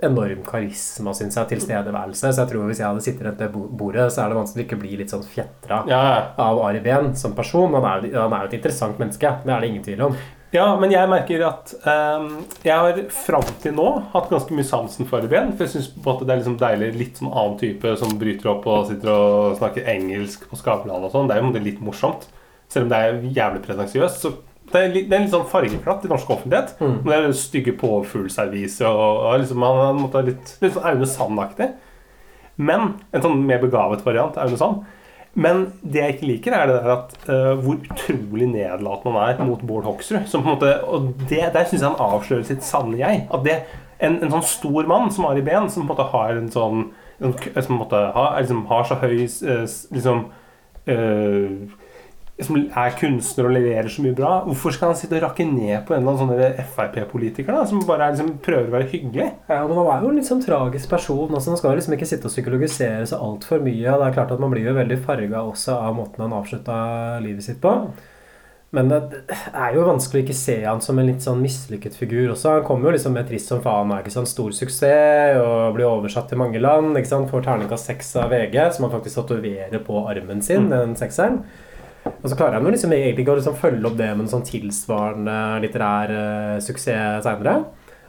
enorm 0.06 0.44
karisma 0.48 1.14
synes 1.18 1.38
jeg, 1.38 1.52
tilstedeværelse. 1.54 2.34
Så 2.34 2.44
jeg 2.44 2.52
tror 2.52 2.68
hvis 2.70 2.82
jeg 2.82 2.88
hadde 2.90 3.06
sittet 3.06 3.26
rundt 3.28 3.42
det 3.42 3.50
bordet, 3.54 4.10
så 4.14 4.26
er 4.26 4.32
det 4.32 4.42
vanskelig 4.42 4.66
å 4.66 4.68
ikke 4.68 4.82
bli 4.84 5.00
litt 5.00 5.14
sånn 5.14 5.26
fjetra 5.26 5.82
av 5.86 6.62
Ari 6.68 6.84
Behn 6.84 7.16
som 7.20 7.36
person. 7.38 7.74
Han 7.78 7.88
er, 7.88 8.12
han 8.18 8.36
er 8.38 8.46
jo 8.46 8.52
et 8.52 8.60
interessant 8.60 9.02
menneske, 9.02 9.36
det 9.46 9.56
er 9.56 9.64
det 9.66 9.74
ingen 9.74 9.88
tvil 9.88 10.08
om. 10.10 10.22
Ja, 10.52 10.66
men 10.76 10.92
jeg 10.92 11.08
merker 11.08 11.46
at 11.48 11.72
um, 11.86 12.42
jeg 12.60 12.76
har 12.76 12.98
fram 13.16 13.46
til 13.64 13.72
nå 13.78 13.86
hatt 14.12 14.28
ganske 14.34 14.52
mye 14.52 14.68
sansen 14.68 15.08
for 15.08 15.24
ben. 15.32 15.54
For 15.56 15.64
jeg 15.64 15.78
syns 15.78 15.94
det 15.96 16.28
er 16.28 16.42
liksom 16.42 16.58
deilig 16.60 16.90
litt 17.00 17.22
sånn 17.22 17.32
annen 17.32 17.56
type 17.62 17.94
som 18.02 18.18
bryter 18.20 18.52
opp 18.52 18.68
og 18.68 18.90
sitter 18.90 19.14
og 19.14 19.56
snakker 19.62 19.88
engelsk 19.94 20.44
på 20.52 20.60
Skavlan 20.60 21.08
og 21.08 21.14
sånn. 21.14 21.32
Det 21.32 21.38
er 21.38 21.46
jo 21.46 21.64
litt 21.64 21.80
morsomt. 21.84 22.28
Selv 22.72 22.88
om 22.88 22.92
det 22.92 23.00
er 23.00 23.22
jævlig 23.32 23.64
pretensiøst. 23.64 24.26
Så 24.26 24.34
det 24.74 24.82
er, 24.82 24.94
litt, 24.94 25.10
det 25.10 25.18
er 25.18 25.26
litt 25.26 25.34
sånn 25.34 25.50
fargeklatt 25.50 26.06
i 26.06 26.12
norsk 26.12 26.30
offentlighet. 26.38 26.74
Mm. 26.80 26.96
Men 27.02 27.12
det 27.12 27.20
er 27.20 27.38
stygge 27.38 27.76
påfuglserviser 27.82 28.88
og, 28.90 29.22
og 29.28 29.44
liksom, 29.44 29.68
han 29.68 30.02
er 30.06 30.10
på 30.14 30.24
litt, 30.30 30.56
litt 30.64 30.76
sånn 30.78 30.90
Aune 30.92 31.10
Sand-aktig. 31.10 31.70
Men 32.62 32.90
en 33.12 33.24
sånn 33.24 33.46
mer 33.48 33.62
begavet 33.64 34.04
variant 34.06 34.40
Aune 34.42 34.60
Sand. 34.60 34.84
Men 35.34 35.62
det 35.80 36.02
jeg 36.02 36.16
ikke 36.18 36.28
liker, 36.28 36.56
er 36.56 36.68
det 36.68 36.80
der 36.82 36.92
at 36.92 37.14
uh, 37.30 37.54
hvor 37.62 37.78
utrolig 37.80 38.50
nedlatende 38.52 39.14
han 39.16 39.38
er 39.40 39.48
mot 39.48 39.62
Bård 39.64 39.88
Hoksrud. 39.88 40.26
Som 40.28 40.44
på 40.44 40.52
en 40.52 40.58
måte, 40.58 40.74
og 40.84 41.14
det, 41.30 41.46
Der 41.54 41.70
syns 41.70 41.80
jeg 41.80 41.88
han 41.88 42.04
avslører 42.04 42.44
sitt 42.50 42.68
sanne 42.68 43.00
jeg. 43.00 43.24
At 43.32 43.46
det, 43.48 43.62
en, 44.04 44.20
en 44.20 44.34
sånn 44.34 44.50
stor 44.50 44.90
mann 44.90 45.12
som 45.14 45.30
Ari 45.30 45.44
Behn, 45.46 45.70
som 45.72 45.86
på 45.86 45.94
en 45.94 45.94
måte 45.94 46.10
har 46.12 46.36
en 46.36 46.52
sånn 46.52 46.90
en, 47.22 47.36
som 47.38 47.54
på 47.54 47.74
en 47.76 47.80
måte 47.80 48.02
har, 48.16 48.40
liksom, 48.42 48.66
har 48.72 48.88
så 48.90 48.98
høy 49.02 49.18
liksom 49.94 50.24
eh, 50.90 51.50
som 52.46 52.58
er 52.58 52.96
kunstner 53.00 53.48
og 53.48 53.56
leverer 53.56 53.90
så 53.92 54.04
mye 54.06 54.16
bra. 54.18 54.32
Hvorfor 54.48 54.76
skal 54.76 54.92
han 54.92 55.00
sitte 55.00 55.18
og 55.18 55.26
rakke 55.26 55.46
ned 55.48 55.84
på 55.88 55.96
en 55.96 56.02
eller 56.02 56.22
annen 56.22 56.54
sånn 56.56 56.70
Frp-politiker 56.76 57.56
da, 57.56 57.66
som 57.70 57.82
bare 57.88 58.08
er, 58.08 58.16
liksom, 58.16 58.38
prøver 58.46 58.70
å 58.70 58.76
være 58.78 58.90
hyggelig? 58.94 59.28
Ja, 59.50 59.62
men 59.68 59.78
Han 59.78 59.92
er 59.92 60.06
jo 60.06 60.14
en 60.14 60.22
litt 60.22 60.30
sånn 60.30 60.46
tragisk 60.46 60.92
person. 60.92 61.28
Altså, 61.30 61.54
man 61.54 61.62
skal 61.62 61.78
liksom 61.80 61.98
ikke 61.98 62.10
sitte 62.10 62.30
og 62.30 62.36
psykologisere 62.36 63.04
seg 63.10 63.28
altfor 63.28 63.62
mye. 63.66 63.84
Det 63.86 64.08
er 64.08 64.18
klart 64.18 64.34
at 64.34 64.42
Man 64.42 64.54
blir 64.54 64.70
jo 64.70 64.78
veldig 64.78 65.02
farga 65.06 65.44
også 65.44 65.78
av 65.78 65.94
måten 65.98 66.26
han 66.26 66.40
avslutta 66.40 66.82
livet 67.24 67.46
sitt 67.46 67.62
på. 67.64 67.76
Men 68.72 68.88
det 68.88 69.00
er 69.52 69.74
jo 69.76 69.84
vanskelig 69.84 70.22
å 70.22 70.24
ikke 70.24 70.38
se 70.38 70.54
han 70.64 70.80
som 70.84 71.00
en 71.00 71.10
litt 71.10 71.24
sånn 71.26 71.42
mislykket 71.44 71.98
figur 72.00 72.32
også. 72.32 72.54
Han 72.56 72.68
kommer 72.68 72.88
jo 72.88 72.94
liksom 72.96 73.18
med 73.18 73.28
'Trist 73.28 73.52
som 73.52 73.60
faen' 73.60 73.92
er 73.92 74.00
ikke 74.00 74.16
sånn 74.16 74.30
stor 74.32 74.52
suksess 74.56 75.40
og 75.42 75.76
blir 75.76 75.90
oversatt 75.90 76.30
til 76.30 76.40
mange 76.40 76.60
land. 76.62 76.96
ikke 76.96 77.12
sant? 77.12 77.30
Får 77.30 77.44
terningkast 77.44 77.86
seks 77.86 78.16
av 78.16 78.32
VG, 78.32 78.72
som 78.72 78.88
han 78.88 78.96
faktisk 78.96 79.20
tatoverer 79.20 79.84
på 79.84 80.08
armen 80.08 80.42
sin, 80.42 80.70
den 80.70 80.96
sekseren. 80.96 81.44
Og 82.06 82.30
så 82.30 82.36
klarer 82.38 82.58
han 82.60 82.66
liksom 82.70 82.92
egentlig 82.94 83.24
ikke 83.26 83.34
å 83.36 83.40
liksom 83.40 83.56
følge 83.62 83.86
opp 83.90 83.98
det 83.98 84.10
med 84.16 84.26
en 84.26 84.32
sånn 84.32 84.46
tilsvarende 84.46 85.38
litterær 85.64 86.12
uh, 86.14 86.60
suksess 86.64 87.24
seinere. 87.26 87.64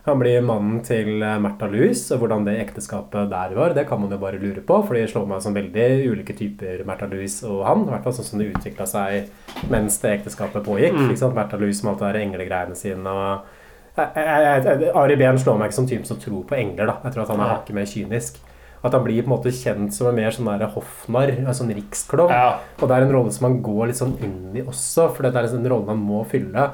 Han 0.05 0.19
blir 0.19 0.43
mannen 0.43 0.81
til 0.83 1.21
eh, 1.23 1.37
Märtha 1.39 1.69
Louise, 1.71 2.09
og 2.11 2.25
hvordan 2.25 2.43
det 2.43 2.57
ekteskapet 2.59 3.29
der 3.31 3.53
var, 3.55 3.71
det 3.71 3.85
kan 3.87 4.01
man 4.03 4.11
jo 4.11 4.17
bare 4.19 4.41
lure 4.43 4.59
på, 4.67 4.81
for 4.83 4.99
de 4.99 5.05
slår 5.07 5.29
meg 5.31 5.45
som 5.45 5.55
veldig 5.55 5.85
ulike 6.11 6.35
typer 6.35 6.81
Märtha 6.89 7.07
Louise 7.07 7.47
og 7.47 7.61
han. 7.69 7.85
I 7.87 7.93
hvert 7.93 8.09
fall 8.09 8.17
sånn 8.17 8.27
som 8.33 8.43
det 8.43 8.49
utvikla 8.51 8.89
seg 8.91 9.69
mens 9.71 10.01
det 10.03 10.17
ekteskapet 10.17 10.67
pågikk. 10.67 10.97
Mm. 10.99 11.05
Ikke 11.13 11.21
sant? 11.23 11.37
Märtha 11.39 11.61
Louise 11.61 11.87
med 11.87 11.93
alt 11.93 12.03
det 12.03 12.09
der 12.09 12.21
englegreiene 12.25 12.75
sine 12.81 13.15
og 13.15 13.47
jeg- 13.95 14.11
jeg- 14.17 14.65
jeg- 14.67 14.91
Ari 15.05 15.17
Behn 15.23 15.39
slår 15.39 15.59
meg 15.59 15.71
ikke 15.71 15.79
som 15.79 15.87
typen 15.87 16.05
som 16.11 16.19
tror 16.19 16.43
på 16.51 16.59
engler. 16.59 16.87
da 16.87 16.97
Jeg 17.05 17.13
tror 17.13 17.23
at 17.23 17.29
han 17.37 17.41
er 17.41 17.55
hakket 17.55 17.75
mer 17.75 17.87
kynisk. 17.87 18.39
At 18.83 18.97
han 18.97 19.05
blir 19.05 19.23
på 19.23 19.31
en 19.31 19.35
måte 19.37 19.53
kjent 19.55 19.95
som 19.95 20.09
en 20.11 20.17
mer 20.19 20.35
sånn 20.35 20.49
hoffnarr, 20.75 21.37
en 21.39 21.55
sånn 21.55 21.71
riksklovn. 21.71 22.33
Og 22.81 22.89
det 22.89 22.97
er 22.97 23.07
en 23.07 23.15
rolle 23.15 23.35
som 23.35 23.47
han 23.47 23.61
går 23.63 23.91
litt 23.91 24.01
sånn 24.01 24.17
inn 24.27 24.57
i 24.59 24.65
også, 24.65 25.07
for 25.15 25.23
det 25.23 25.39
er 25.39 25.47
en 25.53 25.71
rolle 25.71 25.93
han 25.93 26.03
må 26.03 26.25
fylle. 26.27 26.67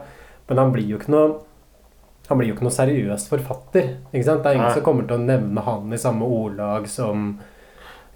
Men 0.48 0.62
han 0.62 0.72
blir 0.72 0.88
jo 0.88 1.00
ikke 1.00 1.12
noe 1.12 1.36
han 2.28 2.36
blir 2.36 2.50
jo 2.50 2.56
ikke 2.58 2.66
noe 2.66 2.76
seriøs 2.76 3.24
forfatter. 3.30 3.86
Ikke 4.12 4.26
sant? 4.26 4.42
Det 4.44 4.50
er 4.50 4.58
ingen 4.58 4.66
Nei. 4.68 4.74
som 4.76 4.84
kommer 4.84 5.06
til 5.08 5.16
å 5.16 5.24
nevne 5.24 5.62
han 5.64 5.94
i 5.96 6.00
samme 6.00 6.26
ordlag 6.28 6.88
som 6.92 7.30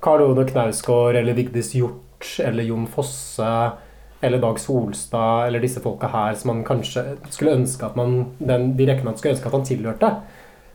Karl-Ono 0.05 0.45
Knausgård 0.49 1.17
eller 1.17 1.37
Vigdis 1.39 1.73
Hjort 1.79 2.35
eller 2.45 2.67
Jon 2.69 2.85
Fosse 2.93 3.49
eller 4.23 4.43
Dag 4.43 4.61
Solstad 4.61 5.47
eller 5.49 5.65
disse 5.65 5.81
folka 5.83 6.11
her 6.13 6.37
som 6.39 6.53
man 6.53 6.61
kanskje 6.67 7.17
skulle 7.33 7.57
ønske 7.57 7.89
at 7.89 7.97
man 7.99 8.35
den, 8.39 8.75
De 8.77 8.87
rekkene 8.87 9.11
han 9.11 9.19
skulle 9.19 9.35
ønske 9.39 9.49
at 9.49 9.57
han 9.57 9.67
tilhørte. 9.67 10.13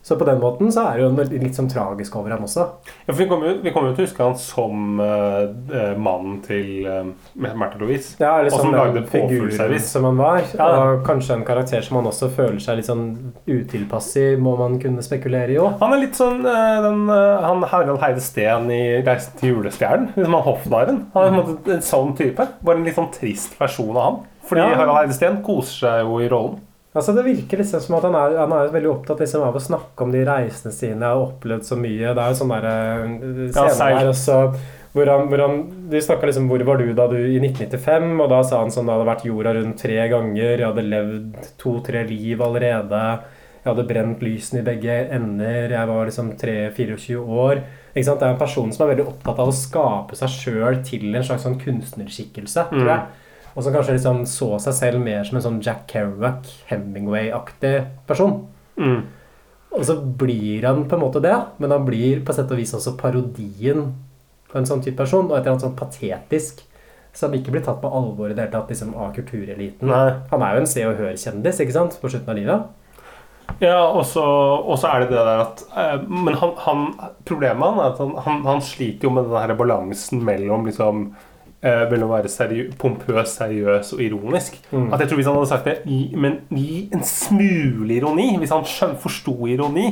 Så 0.08 0.16
på 0.16 0.24
den 0.24 0.40
måten 0.40 0.70
så 0.72 0.86
er 0.88 1.02
det 1.02 1.04
jo 1.04 1.08
en 1.10 1.42
litt 1.44 1.58
sånn 1.58 1.68
tragisk 1.68 2.14
over 2.16 2.32
ham 2.32 2.46
også. 2.48 2.64
Ja, 3.04 3.10
for 3.10 3.18
vi 3.20 3.26
kommer, 3.28 3.58
jo, 3.60 3.72
til 3.74 3.90
å 3.90 4.06
huske 4.06 4.24
han 4.24 4.38
som 4.40 5.02
eh, 5.04 5.42
eh, 5.76 5.98
mannen 6.00 6.38
til 6.46 6.86
uh, 6.88 7.10
Märtha 7.36 7.82
Louise. 7.82 8.14
Ja, 8.22 8.38
eller 8.38 8.54
og 8.54 8.56
som 8.56 8.70
som 8.70 8.78
lagde 8.78 9.02
påfuglservice. 9.10 9.90
som 9.92 10.08
han 10.08 10.22
var. 10.22 10.46
Ja. 10.56 10.70
Og 10.78 11.04
kanskje 11.10 11.36
en 11.36 11.44
karakter 11.50 11.84
som 11.84 12.00
han 12.00 12.08
også 12.08 12.30
føler 12.38 12.62
seg 12.64 12.80
litt 12.80 12.88
sånn 12.88 13.04
utilpass 13.52 14.08
i, 14.22 14.26
må 14.40 14.56
man 14.62 14.80
kunne 14.80 15.04
spekulere 15.04 15.58
i 15.58 15.60
òg. 15.60 15.76
Han 15.84 15.98
er 15.98 16.02
litt 16.06 16.16
sånn 16.16 16.40
uh, 16.48 16.80
den, 16.88 17.04
uh, 17.12 17.44
han 17.44 17.68
Harald 17.74 18.00
Heide 18.06 18.24
Steen 18.24 18.72
i 18.72 18.82
'Reisen 19.02 19.36
til 19.42 19.58
julestjernen'. 19.58 20.14
Liksom 20.16 20.40
han 20.40 20.48
hoffnarren. 20.48 21.04
Han 21.18 21.28
er 21.28 21.34
en 21.34 21.40
måte 21.42 21.76
en 21.76 21.84
sånn 21.84 22.16
type. 22.16 22.48
Bare 22.64 22.80
en 22.80 22.88
litt 22.88 22.96
sånn 22.96 23.12
trist 23.12 23.60
versjon 23.60 23.92
av 23.92 24.08
han. 24.08 24.24
Fordi 24.48 24.64
Ja. 24.64 24.72
Harald 24.80 25.02
Heide 25.02 25.20
Steen 25.20 25.44
koser 25.44 25.84
seg 25.84 26.08
jo 26.08 26.24
i 26.24 26.32
rollen. 26.32 26.62
Altså 26.98 27.14
Det 27.14 27.26
virker 27.28 27.62
liksom 27.62 27.84
som 27.84 27.98
at 28.00 28.08
han 28.08 28.18
er, 28.18 28.40
han 28.42 28.56
er 28.58 28.74
veldig 28.74 28.90
opptatt 28.92 29.22
liksom 29.22 29.46
av 29.46 29.56
å 29.58 29.62
snakke 29.62 30.06
om 30.06 30.12
de 30.14 30.24
reisene 30.28 30.74
sine. 30.74 31.06
Har 31.06 31.22
opplevd 31.28 31.68
så 31.68 31.78
mye. 31.80 32.12
Det 32.12 32.24
er 32.24 32.34
jo 32.34 32.40
sånn 32.42 32.54
derre 32.56 32.76
Ja, 33.54 33.70
scene 33.70 33.94
der 34.02 34.12
også 34.12 34.42
hvor 34.98 35.10
han, 35.12 35.28
hvor 35.30 35.42
han, 35.44 35.58
De 35.92 36.00
snakka 36.02 36.26
liksom 36.26 36.48
'Hvor 36.50 36.64
var 36.66 36.78
du 36.78 36.94
da 36.94 37.08
du 37.08 37.18
i 37.18 37.40
1995?' 37.40 38.22
Og 38.22 38.30
da 38.30 38.42
sa 38.44 38.62
han 38.62 38.72
sånn 38.72 38.88
det 38.88 38.96
hadde 38.96 39.12
vært 39.12 39.26
jorda 39.30 39.54
rundt 39.54 39.78
tre 39.78 40.10
ganger. 40.10 40.58
Jeg 40.58 40.66
hadde 40.66 40.90
levd 40.90 41.52
to-tre 41.58 42.04
liv 42.08 42.42
allerede. 42.42 43.20
Jeg 43.64 43.76
hadde 43.76 43.88
brent 43.88 44.22
lysene 44.24 44.62
i 44.62 44.64
begge 44.64 44.96
ender. 45.12 45.70
Jeg 45.70 45.88
var 45.88 46.06
liksom 46.08 46.32
3-24 46.40 47.20
år. 47.20 47.64
Ikke 47.94 48.06
sant? 48.06 48.20
Det 48.20 48.28
er 48.28 48.32
en 48.32 48.40
person 48.40 48.72
som 48.72 48.86
er 48.86 48.96
veldig 48.96 49.08
opptatt 49.08 49.40
av 49.40 49.50
å 49.50 49.56
skape 49.56 50.16
seg 50.16 50.30
sjøl 50.30 50.84
til 50.88 51.16
en 51.16 51.24
slags 51.24 51.44
sånn 51.44 51.60
kunstnerskikkelse. 51.60 52.70
tror 52.72 52.88
jeg. 52.88 53.02
Mm. 53.02 53.27
Og 53.58 53.66
som 53.66 53.74
kanskje 53.74 53.96
liksom 53.96 54.22
så 54.30 54.52
seg 54.62 54.76
selv 54.78 55.02
mer 55.02 55.26
som 55.26 55.40
en 55.40 55.44
sånn 55.48 55.62
Jack 55.66 55.88
Kerouac, 55.90 56.46
Hemingway-aktig 56.70 57.76
person. 58.06 58.44
Mm. 58.78 59.00
Og 59.74 59.86
så 59.86 59.98
blir 59.98 60.66
han 60.68 60.86
på 60.90 60.98
en 60.98 61.02
måte 61.02 61.22
det, 61.26 61.34
men 61.58 61.74
han 61.74 61.86
blir 61.88 62.22
på 62.26 62.36
sett 62.38 62.54
og 62.54 62.62
vis 62.62 62.76
også 62.78 62.94
parodien 63.02 63.90
på 64.48 64.60
en 64.60 64.68
sånn 64.70 64.84
type 64.86 65.00
person, 65.02 65.26
og 65.26 65.36
et 65.36 65.42
eller 65.42 65.56
annet 65.56 65.66
sånn 65.66 65.78
patetisk. 65.80 66.62
Som 67.18 67.34
ikke 67.34 67.50
blir 67.50 67.64
tatt 67.66 67.80
på 67.82 67.90
alvor 67.90 68.30
i 68.30 68.36
det 68.38 68.44
hele 68.44 68.54
tatt 68.54 68.70
liksom, 68.70 68.92
av 68.94 69.10
kultureliten. 69.16 69.90
Nei. 69.90 70.20
Han 70.30 70.44
er 70.46 70.54
jo 70.54 70.62
en 70.62 70.70
Se 70.70 70.84
og 70.86 71.00
Hør-kjendis 71.00 71.64
ikke 71.64 71.74
sant, 71.74 71.98
på 71.98 72.12
slutten 72.14 72.30
av 72.30 72.38
livet. 72.38 72.68
Ja, 73.64 73.80
og 73.90 74.04
så, 74.06 74.22
er 74.86 75.02
det 75.02 75.08
det 75.10 75.24
der 75.24 75.40
at 75.42 75.62
eh, 75.72 76.02
Men 76.04 76.36
han, 76.38 76.52
han, 76.62 76.82
problemet 77.26 77.64
han 77.64 77.80
er 77.80 77.94
at 77.94 78.02
han, 78.04 78.12
han, 78.26 78.42
han 78.46 78.60
sliter 78.62 79.08
jo 79.08 79.14
med 79.16 79.30
den 79.32 79.40
her 79.40 79.56
balansen 79.58 80.22
mellom 80.28 80.68
liksom 80.68 81.08
eh, 81.62 81.84
mellom 81.92 82.12
å 82.12 82.18
være 82.18 82.32
seriø 82.32 82.68
pompøs, 82.80 83.38
seriøs 83.40 83.94
og 83.98 84.04
ironisk. 84.04 84.60
Mm. 84.72 84.92
At 84.94 85.02
jeg 85.04 85.10
tror 85.10 85.22
Hvis 85.22 85.30
han 85.32 85.40
hadde 85.40 85.50
sagt 85.54 85.70
det 85.70 85.78
i, 85.86 86.02
men 86.16 86.42
gi 86.54 86.88
en 86.94 87.04
smule 87.08 87.98
ironi, 87.98 88.30
hvis 88.42 88.54
han 88.54 88.96
forsto 89.02 89.40
ironi 89.50 89.90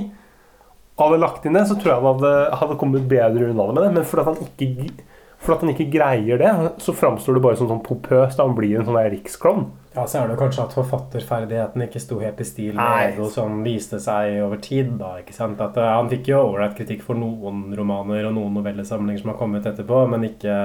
og 0.95 1.09
hadde 1.09 1.19
lagt 1.19 1.45
inn 1.45 1.57
det, 1.57 1.65
så 1.67 1.75
tror 1.75 1.91
jeg 1.91 1.99
han 1.99 2.13
hadde, 2.13 2.35
hadde 2.61 2.79
kommet 2.79 3.09
bedre 3.11 3.49
unna 3.51 3.67
det 3.67 3.75
med 3.75 3.83
det. 3.83 3.93
Men 3.97 4.05
fordi 4.07 4.23
han 4.29 4.37
ikke, 4.45 5.07
fordi 5.43 5.55
at 5.55 5.63
han 5.65 5.71
ikke 5.73 5.87
greier 5.91 6.39
det, 6.39 6.51
så 6.83 6.95
framstår 6.95 7.35
det 7.35 7.41
bare 7.43 7.59
som 7.59 7.67
sånn 7.67 7.81
pompøst. 7.83 8.39
Da 8.39 8.45
han 8.47 8.55
blir 8.55 8.79
en 8.79 8.87
sånn 8.87 9.01
riksklovn. 9.11 9.65
Ja, 9.95 10.03
så 10.07 10.21
er 10.21 10.31
det 10.31 10.37
kanskje 10.39 10.63
at 10.65 10.75
forfatterferdigheten 10.75 11.83
ikke 11.85 12.01
sto 12.03 12.17
helt 12.19 12.39
i 12.43 12.47
stil 12.47 12.73
Nei. 12.75 12.87
med 12.87 13.13
Ego, 13.13 13.27
som 13.31 13.61
viste 13.63 13.99
seg 14.03 14.41
over 14.43 14.59
tid. 14.63 14.89
da, 14.99 15.13
ikke 15.21 15.35
sant? 15.35 15.61
At 15.63 15.77
eh, 15.79 15.87
Han 15.87 16.11
fikk 16.11 16.31
jo 16.31 16.41
ålreit 16.49 16.75
kritikk 16.75 17.03
for 17.03 17.19
noen 17.19 17.69
romaner 17.75 18.27
og 18.27 18.35
noen 18.35 18.57
novellesamlinger 18.59 19.23
som 19.23 19.31
har 19.31 19.39
kommet 19.39 19.67
etterpå, 19.67 20.01
men 20.11 20.27
ikke, 20.27 20.57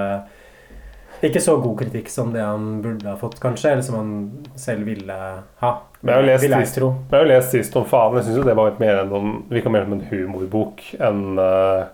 ikke 1.28 1.42
så 1.44 1.56
god 1.60 1.76
kritikk 1.82 2.08
som 2.12 2.30
det 2.32 2.42
han 2.44 2.80
burde 2.84 3.08
ha 3.08 3.16
fått, 3.20 3.38
kanskje, 3.42 3.74
eller 3.74 3.84
som 3.84 3.96
han 3.98 4.12
selv 4.56 4.88
ville 4.88 5.16
ha. 5.60 5.72
Men 6.00 6.12
jeg 6.12 6.16
har 6.16 6.22
jo 6.22 6.28
lest, 6.30 6.70
sist, 6.72 6.78
har 7.12 7.24
jo 7.24 7.28
lest 7.28 7.56
sist 7.56 7.76
om 7.76 7.84
faen. 7.88 8.16
Jeg 8.16 8.28
syns 8.28 8.40
jo 8.40 8.46
det 8.46 8.56
var 8.56 8.78
mer 8.80 9.02
enn 9.02 9.10
noen, 9.12 9.34
virka 9.52 9.72
mer 9.72 9.84
som 9.84 9.98
en 9.98 10.06
humorbok 10.08 10.86
enn 10.96 11.24
uh, 11.36 11.88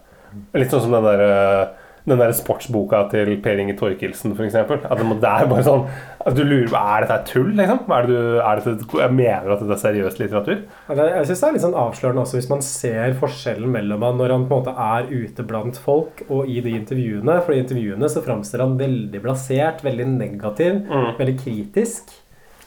Litt 0.52 0.68
sånn 0.68 0.82
som 0.84 0.92
den 0.92 1.06
der 1.06 1.20
eh, 1.24 1.60
den 2.06 2.20
der 2.22 2.32
sportsboka 2.38 3.00
til 3.10 3.32
Per 3.42 3.58
Inge 3.58 3.74
Torkelsen, 3.78 4.32
f.eks. 4.36 4.54
At 4.54 4.68
det 4.70 5.30
er 5.30 5.48
bare 5.50 5.64
sånn 5.66 5.86
at 6.26 6.34
du 6.36 6.42
lurer 6.46 6.68
på 6.70 6.78
Er 6.80 7.06
dette 7.06 7.32
tull, 7.32 7.52
liksom? 7.58 7.80
Er 7.90 8.06
det 8.06 8.20
er 8.42 8.60
det, 8.62 8.74
jeg 9.00 9.14
mener 9.14 9.52
at 9.54 9.62
dette 9.62 9.74
er 9.74 9.82
seriøs 9.82 10.18
litteratur? 10.20 10.60
Jeg 10.88 11.26
synes 11.26 11.40
det 11.42 11.48
er 11.48 11.56
litt 11.56 11.64
sånn 11.66 11.78
avslørende 11.82 12.22
også 12.22 12.38
hvis 12.38 12.50
man 12.50 12.62
ser 12.66 13.16
forskjellen 13.18 13.70
mellom 13.74 14.02
han 14.06 14.20
når 14.20 14.34
han 14.36 14.46
på 14.46 14.54
en 14.54 14.62
måte 14.62 14.76
er 14.86 15.10
ute 15.10 15.46
blant 15.46 15.78
folk, 15.82 16.22
og 16.28 16.46
i 16.50 16.60
de 16.62 16.76
intervjuene. 16.78 17.40
For 17.46 17.54
i 17.54 17.60
intervjuene 17.64 18.10
så 18.10 18.22
framstår 18.26 18.62
han 18.64 18.78
veldig 18.78 19.22
blasert, 19.26 19.82
veldig 19.86 20.06
negativ, 20.16 20.82
Mm. 20.86 21.10
veldig 21.18 21.36
kritisk. 21.42 22.14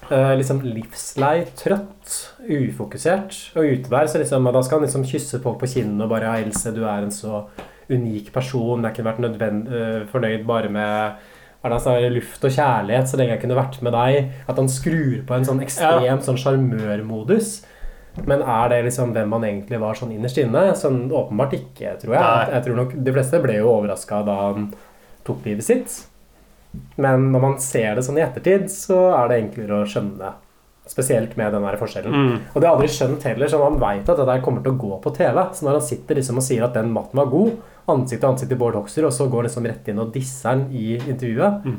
Uh, 0.10 0.34
liksom 0.40 0.62
livslei, 0.66 1.44
trøtt, 1.60 2.16
ufokusert. 2.50 3.36
Og 3.56 3.68
ute 3.76 3.92
der 3.92 4.08
så 4.10 4.18
liksom, 4.22 4.48
da 4.52 4.62
skal 4.66 4.80
han 4.80 4.88
liksom 4.88 5.04
kysse 5.06 5.40
folk 5.44 5.60
på 5.62 5.70
kinnene 5.76 6.04
og 6.08 6.10
bare 6.10 6.32
'Else, 6.40 6.74
du 6.74 6.84
er 6.84 7.04
en 7.04 7.12
så 7.12 7.44
unik 7.90 8.32
person. 8.36 8.84
Jeg 8.86 8.96
kunne 8.96 9.12
vært 9.12 9.24
nødvend, 9.26 9.68
eh, 9.74 10.06
fornøyd 10.12 10.46
bare 10.46 10.70
med 10.70 11.16
sa, 11.84 11.98
luft 12.10 12.44
og 12.46 12.52
kjærlighet 12.56 13.10
så 13.10 13.18
lenge 13.18 13.36
jeg 13.36 13.42
kunne 13.42 13.58
vært 13.58 13.82
med 13.82 13.94
deg. 13.94 14.32
At 14.48 14.58
han 14.58 14.70
skrur 14.72 15.26
på 15.28 15.36
en 15.36 15.48
sånn 15.48 15.62
ekstrem 15.62 16.22
sånn 16.24 16.40
sjarmørmodus. 16.40 17.66
Men 18.26 18.42
er 18.42 18.70
det 18.70 18.84
liksom 18.86 19.14
hvem 19.16 19.32
han 19.32 19.46
egentlig 19.48 19.80
var 19.80 19.96
sånn 19.96 20.12
innerst 20.16 20.40
inne? 20.42 20.74
Sånn 20.76 21.10
åpenbart 21.12 21.54
ikke, 21.56 21.98
tror 22.02 22.16
jeg. 22.16 22.24
Nei. 22.24 22.54
Jeg 22.56 22.66
tror 22.66 22.76
nok 22.76 22.96
De 23.04 23.16
fleste 23.16 23.42
ble 23.44 23.60
jo 23.60 23.72
overraska 23.72 24.24
da 24.26 24.38
han 24.48 24.72
tok 25.28 25.46
livet 25.46 25.64
sitt. 25.68 26.06
Men 26.98 27.32
når 27.34 27.42
man 27.42 27.58
ser 27.64 27.96
det 27.96 28.06
sånn 28.06 28.20
i 28.20 28.26
ettertid, 28.26 28.70
så 28.72 28.98
er 29.18 29.30
det 29.30 29.42
enklere 29.44 29.82
å 29.82 29.90
skjønne. 29.90 30.34
Spesielt 30.90 31.36
med 31.38 31.54
den 31.54 31.66
der 31.68 31.78
forskjellen. 31.78 32.16
Mm. 32.16 32.38
Og 32.50 32.56
det 32.56 32.66
har 32.66 32.72
jeg 32.72 32.78
aldri 32.80 32.94
skjønt 32.96 33.28
heller, 33.30 33.52
så 33.52 33.60
han 33.62 33.78
veit 33.82 34.10
at 34.10 34.18
det 34.18 34.26
der 34.32 34.42
kommer 34.46 34.64
til 34.66 34.74
å 34.74 34.80
gå 34.82 34.98
på 35.04 35.14
TV. 35.14 35.38
Så 35.54 35.68
når 35.68 35.78
han 35.78 35.86
sitter 35.86 36.18
liksom 36.18 36.42
og 36.42 36.46
sier 36.48 36.66
at 36.66 36.74
den 36.80 36.90
matten 36.96 37.22
var 37.22 37.30
god, 37.30 37.54
ansikt 37.90 38.24
til 38.24 38.30
ansikt 38.32 38.52
til 38.54 38.60
Bård 38.62 38.78
Hoksrud, 38.80 39.06
og 39.06 39.14
så 39.14 39.30
går 39.30 39.48
liksom 39.48 39.70
rett 39.70 39.88
inn 39.92 40.02
og 40.02 40.12
disser 40.14 40.50
han 40.50 40.68
i 40.74 40.98
intervjuet 40.98 41.40
hva, 41.40 41.78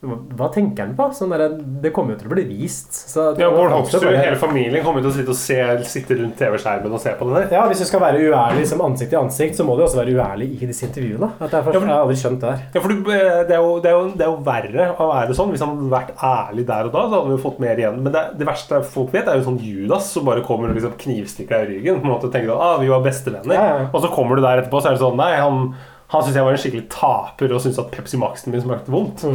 hva 0.00 0.46
tenker 0.48 0.86
han 0.86 0.94
på? 0.96 1.10
Sånn 1.12 1.28
der, 1.34 1.58
det 1.84 1.90
kommer 1.92 2.14
jo 2.14 2.22
til 2.22 2.30
å 2.30 2.32
bli 2.32 2.44
vist. 2.48 2.88
Så 3.10 3.34
Ja, 3.36 3.50
Bård 3.52 3.68
Hoksrud, 3.74 4.06
bare- 4.06 4.22
hele 4.24 4.38
familien 4.40 4.82
kommer 4.82 5.02
til 5.04 5.10
å 5.10 5.12
sitte, 5.12 5.28
og 5.28 5.36
se, 5.36 5.58
sitte 5.84 6.16
rundt 6.16 6.38
TV-skjermen 6.40 6.94
og 6.96 7.02
se 7.02 7.12
på 7.18 7.28
det 7.28 7.50
der. 7.50 7.58
Ja, 7.58 7.66
Hvis 7.68 7.80
du 7.80 7.84
skal 7.84 8.00
være 8.00 8.22
uærlig 8.30 8.64
som 8.66 8.80
ansikt 8.80 9.10
til 9.12 9.18
ansikt, 9.20 9.56
så 9.58 9.66
må 9.68 9.76
du 9.76 9.82
også 9.84 10.00
være 10.00 10.16
uærlig 10.16 10.48
i 10.62 10.66
disse 10.70 10.86
intervjuene. 10.88 11.28
At 11.38 11.50
det 11.50 11.58
er 11.58 11.62
for, 11.66 11.72
jeg 11.76 11.84
har 11.84 12.00
aldri 12.00 12.16
skjønt 12.16 12.40
det 12.40 12.48
her. 12.48 12.62
Ja, 12.72 12.80
for 12.80 12.90
eh, 12.96 13.44
det, 13.44 13.52
er 13.52 13.60
jo, 13.60 13.76
det, 13.84 13.90
er 13.90 13.98
jo, 13.98 14.08
det 14.16 14.24
er 14.24 14.32
jo 14.32 14.40
verre 14.48 14.88
å 14.96 15.10
være 15.12 15.36
sånn. 15.36 15.52
Hvis 15.52 15.60
han 15.66 15.76
hadde 15.76 15.92
vært 15.92 16.16
ærlig 16.16 16.66
der 16.72 16.88
og 16.88 16.92
da, 16.96 17.04
så 17.04 17.14
hadde 17.18 17.28
vi 17.28 17.36
jo 17.36 17.44
fått 17.44 17.60
mer 17.60 17.76
igjen. 17.84 18.02
Men 18.02 18.12
det, 18.16 18.24
det 18.40 18.48
verste 18.48 18.82
folk 18.96 19.12
vet, 19.12 19.28
er 19.28 19.36
jo 19.36 19.48
sånn 19.50 19.60
Judas 19.60 20.08
som 20.16 20.24
bare 20.24 20.40
kommer 20.48 20.72
og 20.72 20.80
liksom 20.80 20.96
knivstikker 20.96 21.60
deg 21.60 21.68
i 21.68 21.76
ryggen. 21.76 22.00
På 22.00 22.08
en 22.08 22.16
måte 22.16 22.32
tenker 22.32 22.56
at 22.56 22.64
ah, 22.70 22.76
vi 22.80 22.88
var 22.88 23.04
bestevenner. 23.04 23.52
Ja, 23.52 23.68
ja. 23.84 23.88
Og 23.92 24.00
så 24.00 24.08
kommer 24.08 24.40
du 24.40 24.46
der 24.48 24.64
etterpå, 24.64 24.80
så 24.80 24.94
er 24.94 24.96
det 24.96 25.04
sånn 25.04 25.20
Nei, 25.20 25.34
han, 25.36 25.74
han 26.08 26.22
syntes 26.24 26.40
jeg 26.40 26.48
var 26.48 26.56
en 26.56 26.64
skikkelig 26.64 26.88
taper 26.88 27.52
og 27.52 27.60
syntes 27.60 27.84
at 27.84 27.92
Pepsi 27.92 28.16
Max-en 28.16 28.56
min 28.56 28.64
smakte 28.64 28.88
vondt. 28.96 29.28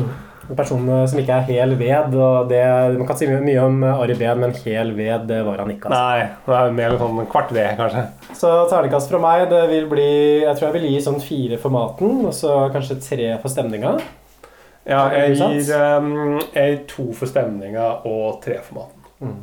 En 0.46 0.58
person 0.58 0.84
som 1.10 1.20
ikke 1.20 1.40
er 1.40 1.48
hel 1.48 1.72
ved. 1.80 2.14
og 2.14 2.50
det, 2.52 2.62
Man 3.00 3.08
kan 3.10 3.18
si 3.18 3.26
mye, 3.30 3.40
mye 3.42 3.64
om 3.64 3.80
Ari 3.88 4.14
Behn, 4.20 4.44
men 4.44 4.52
hel 4.66 4.92
ved 4.98 5.26
det 5.32 5.40
var 5.48 5.64
han 5.64 5.72
ikke. 5.74 5.90
Altså. 5.90 6.02
Nei, 6.04 6.28
det 6.46 6.60
er 6.60 6.76
mer 6.78 6.98
sånn 7.02 7.24
kvart 7.32 7.56
ved, 7.56 7.72
kanskje. 7.80 8.04
Så 8.38 8.52
terningkast 8.70 9.10
fra 9.10 9.22
meg 9.24 9.48
det 9.50 9.64
vil 9.72 9.88
bli 9.90 10.06
Jeg 10.44 10.54
tror 10.58 10.68
jeg 10.70 10.76
vil 10.78 10.88
gi 10.92 11.02
sånn 11.08 11.18
fire 11.24 11.58
for 11.62 11.74
maten, 11.74 12.22
og 12.30 12.36
så 12.38 12.60
kanskje 12.76 13.00
tre 13.02 13.32
for 13.42 13.50
stemninga. 13.54 13.96
Ja, 14.86 15.08
jeg 15.18 15.40
gir, 15.40 15.74
um, 15.98 16.38
jeg 16.54 16.76
gir 16.76 16.82
to 16.92 17.08
for 17.18 17.26
stemninga 17.30 17.88
og 18.06 18.38
tre 18.46 18.60
for 18.62 18.84
maten. 18.84 19.42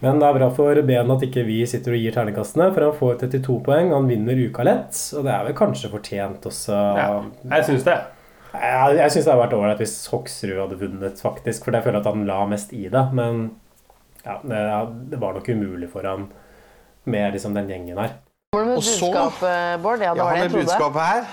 Men 0.00 0.18
det 0.20 0.28
er 0.28 0.36
bra 0.36 0.48
for 0.52 0.80
Ben 0.88 1.10
at 1.12 1.22
ikke 1.24 1.44
vi 1.46 1.62
sitter 1.68 1.94
og 1.96 2.00
gir 2.00 2.12
terningkastene, 2.16 2.70
for 2.72 2.84
han 2.84 2.96
får 2.96 3.14
32 3.26 3.60
poeng. 3.64 3.92
Han 3.92 4.08
vinner 4.08 4.40
uka 4.48 4.64
lett, 4.64 4.96
og 5.16 5.24
det 5.24 5.32
er 5.32 5.46
vel 5.48 5.56
kanskje 5.56 5.92
fortjent 5.92 6.48
også. 6.48 6.76
Ja, 6.96 7.08
jeg 7.52 7.68
syns 7.68 7.86
det. 7.88 7.96
Jeg, 8.62 8.96
jeg 8.98 9.10
syns 9.12 9.24
det 9.26 9.32
hadde 9.32 9.42
vært 9.44 9.54
ålreit 9.58 9.80
hvis 9.82 9.94
Hoksrud 10.12 10.58
hadde 10.62 10.78
vunnet, 10.80 11.20
faktisk. 11.22 11.64
For 11.66 11.76
jeg 11.76 11.84
føler 11.86 12.00
at 12.02 12.06
han 12.10 12.26
la 12.28 12.38
mest 12.50 12.72
i 12.76 12.86
det. 12.92 13.04
Men 13.16 13.42
ja, 14.24 14.38
det, 14.42 14.60
det 15.12 15.20
var 15.22 15.36
nok 15.38 15.48
umulig 15.52 15.90
for 15.92 16.06
han 16.08 16.28
med 17.06 17.32
liksom 17.36 17.54
den 17.54 17.68
gjengen 17.70 17.98
her. 18.02 18.16
Og 18.56 18.82
så- 18.82 19.10
Bård? 19.12 20.00
Ja, 20.00 20.14
det 20.14 20.18
var 20.18 20.24
har 20.24 20.34
det 20.34 20.42
jeg 20.42 20.50
trodde. 20.50 20.64
budskapet 20.64 21.02
her. 21.02 21.24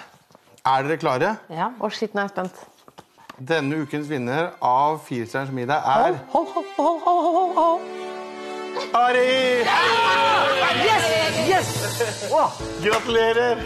Er 0.65 0.83
dere 0.87 0.97
klare? 0.97 1.31
Ja, 1.51 1.71
Å, 1.79 1.89
shit, 1.91 2.13
nå 2.15 2.21
er 2.21 2.29
jeg 2.29 2.35
spent. 2.35 2.61
Denne 3.43 3.79
ukens 3.83 4.07
vinner 4.07 4.51
av 4.61 4.99
Firestjerners 5.07 5.51
middag 5.51 5.81
er 5.89 6.13
hold, 6.31 6.47
hold, 6.77 6.99
hold. 7.57 7.81
Ari! 8.93 9.63
Yes! 10.83 11.07
Yes! 11.49 11.71
Gratulerer! 12.83 13.57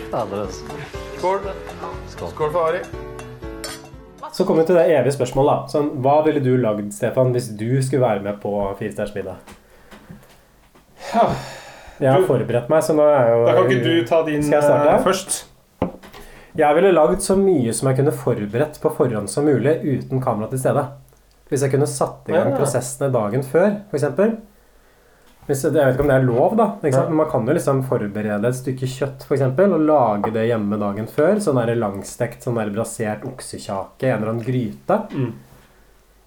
Skål. 1.18 1.52
Skål 2.16 2.52
for 2.52 2.64
Ari. 2.70 2.82
Så 4.38 4.46
kommer 4.46 4.62
vi 4.62 4.68
til 4.70 4.78
det 4.78 4.86
evige 4.94 5.16
spørsmålet. 5.16 5.50
da. 5.50 5.72
Sånn, 5.74 5.88
hva 6.04 6.20
ville 6.28 6.42
du 6.46 6.52
lagd, 6.62 6.92
Stefan, 6.94 7.32
hvis 7.34 7.48
du 7.58 7.70
skulle 7.82 8.04
være 8.06 8.22
med 8.28 8.38
på 8.44 8.52
Firestjerners 8.78 9.16
middag? 9.16 9.40
Jeg 11.98 12.12
har 12.14 12.26
forberedt 12.28 12.70
meg, 12.70 12.84
så 12.86 12.94
nå 12.94 13.06
er 13.10 13.32
jo 13.34 13.46
Da 13.48 13.54
kan 13.58 13.72
ikke 13.72 13.84
du 13.86 14.06
ta 14.06 14.20
din 14.28 14.44
Skal 14.44 14.60
jeg 14.60 14.68
starte? 14.68 14.92
eh, 14.94 15.04
først? 15.06 15.38
Jeg 16.58 16.76
ville 16.78 16.92
lagd 16.94 17.22
så 17.26 17.36
mye 17.38 17.74
som 17.74 17.90
jeg 17.90 17.98
kunne 18.00 18.14
forberedt 18.18 18.80
på 18.82 18.92
forhånd 18.98 19.30
som 19.30 19.46
mulig 19.46 19.76
uten 19.86 20.22
kamera 20.22 20.50
til 20.50 20.60
stede. 20.62 20.84
Hvis 21.50 21.62
jeg 21.64 21.72
kunne 21.72 21.88
satt 21.88 22.28
i 22.30 22.34
gang 22.34 22.52
Ja. 22.52 22.58
prosessene 22.58 23.12
dagen 23.14 23.44
før, 23.44 23.82
f.eks. 23.92 24.04
Hvis, 25.48 25.64
jeg 25.64 25.72
vet 25.72 25.94
ikke 25.96 26.04
om 26.04 26.10
det 26.12 26.18
er 26.20 26.26
lov, 26.28 26.58
da. 26.60 26.66
Men 26.84 27.16
man 27.22 27.30
kan 27.32 27.48
jo 27.48 27.54
liksom 27.56 27.80
forberede 27.88 28.50
et 28.50 28.58
stykke 28.58 28.90
kjøtt 28.92 29.24
for 29.24 29.38
eksempel, 29.38 29.78
og 29.78 29.86
lage 29.88 30.34
det 30.36 30.44
hjemme 30.50 30.80
dagen 30.82 31.08
før. 31.08 31.40
Sånn 31.44 31.60
der 31.62 31.72
langstekt, 31.80 32.44
sånn 32.44 32.60
der 32.60 32.74
brasert 32.76 33.24
oksekjake 33.28 34.10
i 34.10 34.12
en 34.12 34.20
eller 34.20 34.34
annen 34.34 34.44
gryte. 34.44 35.00
Mm. 35.16 35.32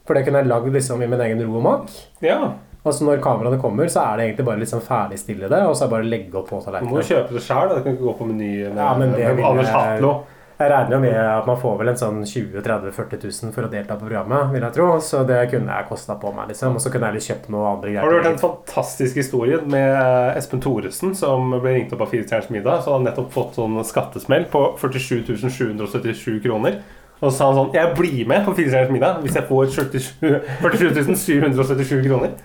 For 0.09 0.17
det 0.17 0.25
kunne 0.27 0.41
jeg 0.41 0.49
lagd 0.51 0.73
liksom 0.73 1.05
i 1.05 1.11
min 1.13 1.21
egen 1.27 1.45
ro 1.45 1.61
og 1.61 1.67
mak. 1.69 1.93
Ja. 2.25 2.41
Og 2.81 2.95
så 2.97 3.05
når 3.05 3.21
kameraene 3.21 3.61
kommer, 3.61 3.91
så 3.93 4.07
er 4.07 4.17
det 4.17 4.25
egentlig 4.31 4.47
bare 4.49 4.61
liksom 4.63 4.81
ferdigstille 4.81 5.51
det, 5.53 5.61
og 5.69 5.75
så 5.77 5.85
er 5.85 5.91
det 5.91 5.95
bare 5.99 6.07
å 6.07 6.13
legge 6.15 6.39
opp 6.41 6.49
på 6.49 6.61
Du 6.65 6.89
må 6.89 7.03
kjøpe 7.05 7.37
det 7.37 7.43
sjøl. 7.45 7.75
det 7.75 7.83
kan 7.85 7.93
ikke 7.93 8.07
gå 8.09 8.15
på 8.17 8.29
Meny 8.31 8.53
med, 8.71 8.81
Ja, 8.81 8.95
men 8.97 9.13
det 9.13 9.27
med 9.27 9.37
vil 9.37 9.49
Anders 9.51 9.69
Hatlo. 9.69 10.13
Jeg 10.17 10.40
regner 10.69 10.93
jo 10.93 11.01
med 11.01 11.17
at 11.17 11.47
man 11.49 11.57
får 11.57 11.77
vel 11.81 11.89
en 11.89 11.97
sånn 11.97 12.19
20 12.29 12.61
30 12.67 12.93
40 12.93 13.23
000 13.25 13.55
for 13.55 13.65
å 13.65 13.71
delta 13.73 13.97
på 13.97 14.05
programmet, 14.05 14.51
vil 14.53 14.67
jeg 14.67 14.77
tro. 14.77 14.89
Så 15.01 15.23
det 15.25 15.39
kunne 15.55 15.73
jeg 15.73 15.89
kosta 15.89 16.19
på 16.21 16.35
meg, 16.37 16.51
liksom. 16.53 16.77
Og 16.77 16.85
så 16.85 16.93
kunne 16.93 17.09
jeg 17.09 17.17
litt 17.17 17.29
kjøpt 17.31 17.49
noe 17.55 17.71
andre 17.71 17.95
greier. 17.95 18.05
Har 18.05 18.13
du 18.13 18.19
hørt 18.19 18.29
den 18.29 18.41
fantastiske 18.43 19.23
historien 19.23 19.65
med 19.73 19.89
eh, 19.89 20.37
Espen 20.37 20.61
Thoresen, 20.61 21.17
som 21.17 21.57
ble 21.57 21.79
ringt 21.79 21.97
opp 21.97 22.05
av 22.05 22.13
Fire 22.13 22.29
stjerners 22.29 22.53
middag? 22.53 22.83
Så 22.85 22.93
hadde 22.93 22.99
han 23.01 23.09
nettopp 23.09 23.33
fått 23.33 23.57
sånn 23.57 23.81
skattesmell 23.89 24.49
på 24.53 24.67
47 24.85 25.25
777 25.49 26.41
kroner. 26.45 26.83
Og 27.21 27.29
så 27.29 27.35
sa 27.37 27.51
han 27.51 27.59
sånn 27.59 27.75
Jeg 27.77 27.97
blir 27.97 28.23
med 28.29 28.45
på 28.45 28.57
Fire 28.61 28.75
stjerners 28.75 28.95
middag 28.95 29.25
hvis 29.25 29.37
jeg 29.41 29.49
får 29.49 29.75
47 29.81 30.41
47 30.61 31.15
777 31.25 32.09
kroner. 32.11 32.37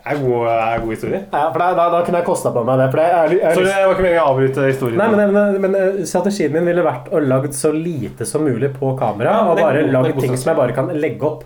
Det 0.00 0.14
er 0.14 0.20
god, 0.22 0.44
er 0.48 0.82
god 0.82 0.92
historie. 0.94 1.18
Ja, 1.28 1.42
for 1.52 1.60
da, 1.60 1.70
da, 1.76 1.86
da 1.92 2.00
kunne 2.06 2.20
jeg 2.22 2.26
kosta 2.26 2.52
på 2.54 2.62
meg 2.64 2.80
det. 2.80 2.86
For 2.92 3.02
jeg, 3.02 3.16
er, 3.18 3.34
jeg, 3.36 3.56
Så 3.58 3.64
det 3.66 3.74
var 3.76 3.94
ikke 3.94 4.04
meningen 4.06 4.22
å 4.22 4.28
avbryte 4.32 4.68
historien. 4.70 5.00
Nei, 5.00 5.08
men, 5.12 5.34
men, 5.36 5.58
men 5.66 5.76
eh, 5.76 5.98
strategien 6.08 6.54
min 6.54 6.68
ville 6.70 6.84
vært 6.86 7.10
å 7.12 7.20
lage 7.20 7.52
så 7.56 7.72
lite 7.74 8.28
som 8.28 8.46
mulig 8.46 8.72
på 8.78 8.94
kamera. 9.00 9.34
Ja, 9.36 9.50
og 9.52 9.60
bare 9.60 9.84
lage 9.90 10.14
ting 10.16 10.36
som 10.36 10.54
jeg 10.54 10.60
bare 10.62 10.76
kan 10.76 10.88
legge 10.96 11.28
opp. 11.28 11.44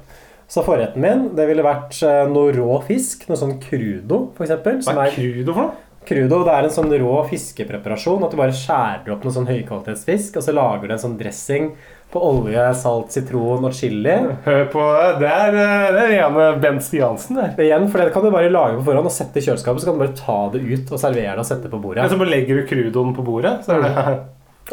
Så 0.54 0.62
forretten 0.62 1.02
min 1.02 1.24
det 1.34 1.48
ville 1.50 1.64
vært 1.66 1.98
eh, 2.06 2.20
noe 2.30 2.54
rå 2.54 2.78
fisk. 2.86 3.26
Noe 3.30 3.40
sånn 3.40 3.56
crudo, 3.62 4.28
f.eks. 4.38 4.86
Hva 4.86 5.08
er 5.08 5.16
crudo 5.16 5.50
for 5.50 5.64
noe? 5.64 5.80
Crudo 6.04 6.42
det 6.44 6.52
er 6.52 6.66
en 6.68 6.72
sånn 6.72 6.92
rå 7.00 7.16
fiskepreparasjon. 7.30 8.24
At 8.26 8.34
du 8.34 8.38
bare 8.38 8.54
skjærer 8.54 9.14
opp 9.16 9.24
noe 9.24 9.34
sånn 9.34 9.48
høykvalitetsfisk, 9.48 10.38
og 10.38 10.46
så 10.46 10.54
lager 10.54 10.86
du 10.90 10.96
en 10.96 11.04
sånn 11.06 11.18
dressing 11.20 11.72
på 12.14 12.22
olje, 12.22 12.62
salt, 12.78 13.10
sitron 13.14 13.66
og 13.66 13.74
chili. 13.74 14.14
Hør 14.44 14.68
på 14.72 14.84
det. 14.94 15.08
Det 15.24 15.32
er, 15.32 15.58
eh, 15.58 15.88
det 15.94 16.04
er 16.04 16.12
rene 16.14 16.46
Bent 16.62 16.86
Stiansen 16.86 17.40
der. 17.40 17.56
Igjen, 17.58 17.88
for 17.90 18.00
det 18.00 18.14
kan 18.14 18.24
du 18.24 18.30
bare 18.30 18.52
lage 18.52 18.78
på 18.78 18.86
forhånd 18.86 19.10
og 19.10 19.14
sette 19.14 19.40
i 19.40 19.44
kjøleskapet. 19.44 19.82
Så 19.82 19.90
kan 19.90 19.98
du 19.98 20.04
bare 20.04 20.16
ta 20.18 20.38
det 20.54 20.62
ut 20.62 20.94
og 20.94 21.02
servere 21.02 21.34
det 21.34 21.42
og 21.42 21.50
sette 21.50 21.72
på 21.72 21.82
bordet. 21.82 22.04
Men 22.04 22.14
så 22.14 22.20
bare 22.20 22.32
legger 22.32 22.60
du 22.60 22.68
crudoen 22.70 23.14
på 23.16 23.26
bordet, 23.26 23.58
så 23.66 23.76
er 23.76 23.86
det 23.88 24.16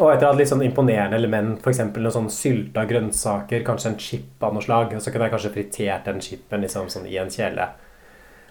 Og 0.00 0.08
etter 0.08 0.24
at 0.24 0.38
litt 0.38 0.48
sånn 0.48 0.62
imponerende 0.64 1.18
element, 1.18 1.58
f.eks. 1.60 1.82
noen 1.92 2.14
sånn 2.14 2.30
sylta 2.32 2.86
grønnsaker, 2.88 3.60
kanskje 3.66 3.90
en 3.90 3.98
chip 4.00 4.46
av 4.46 4.54
noe 4.56 4.64
slag, 4.64 4.94
så 4.96 5.12
kunne 5.12 5.26
jeg 5.28 5.34
kanskje 5.34 5.50
fritert 5.52 6.06
den 6.08 6.22
chipen 6.24 6.64
liksom 6.64 6.88
sånn 6.88 7.10
i 7.10 7.18
en 7.20 7.28
kjele. 7.28 7.66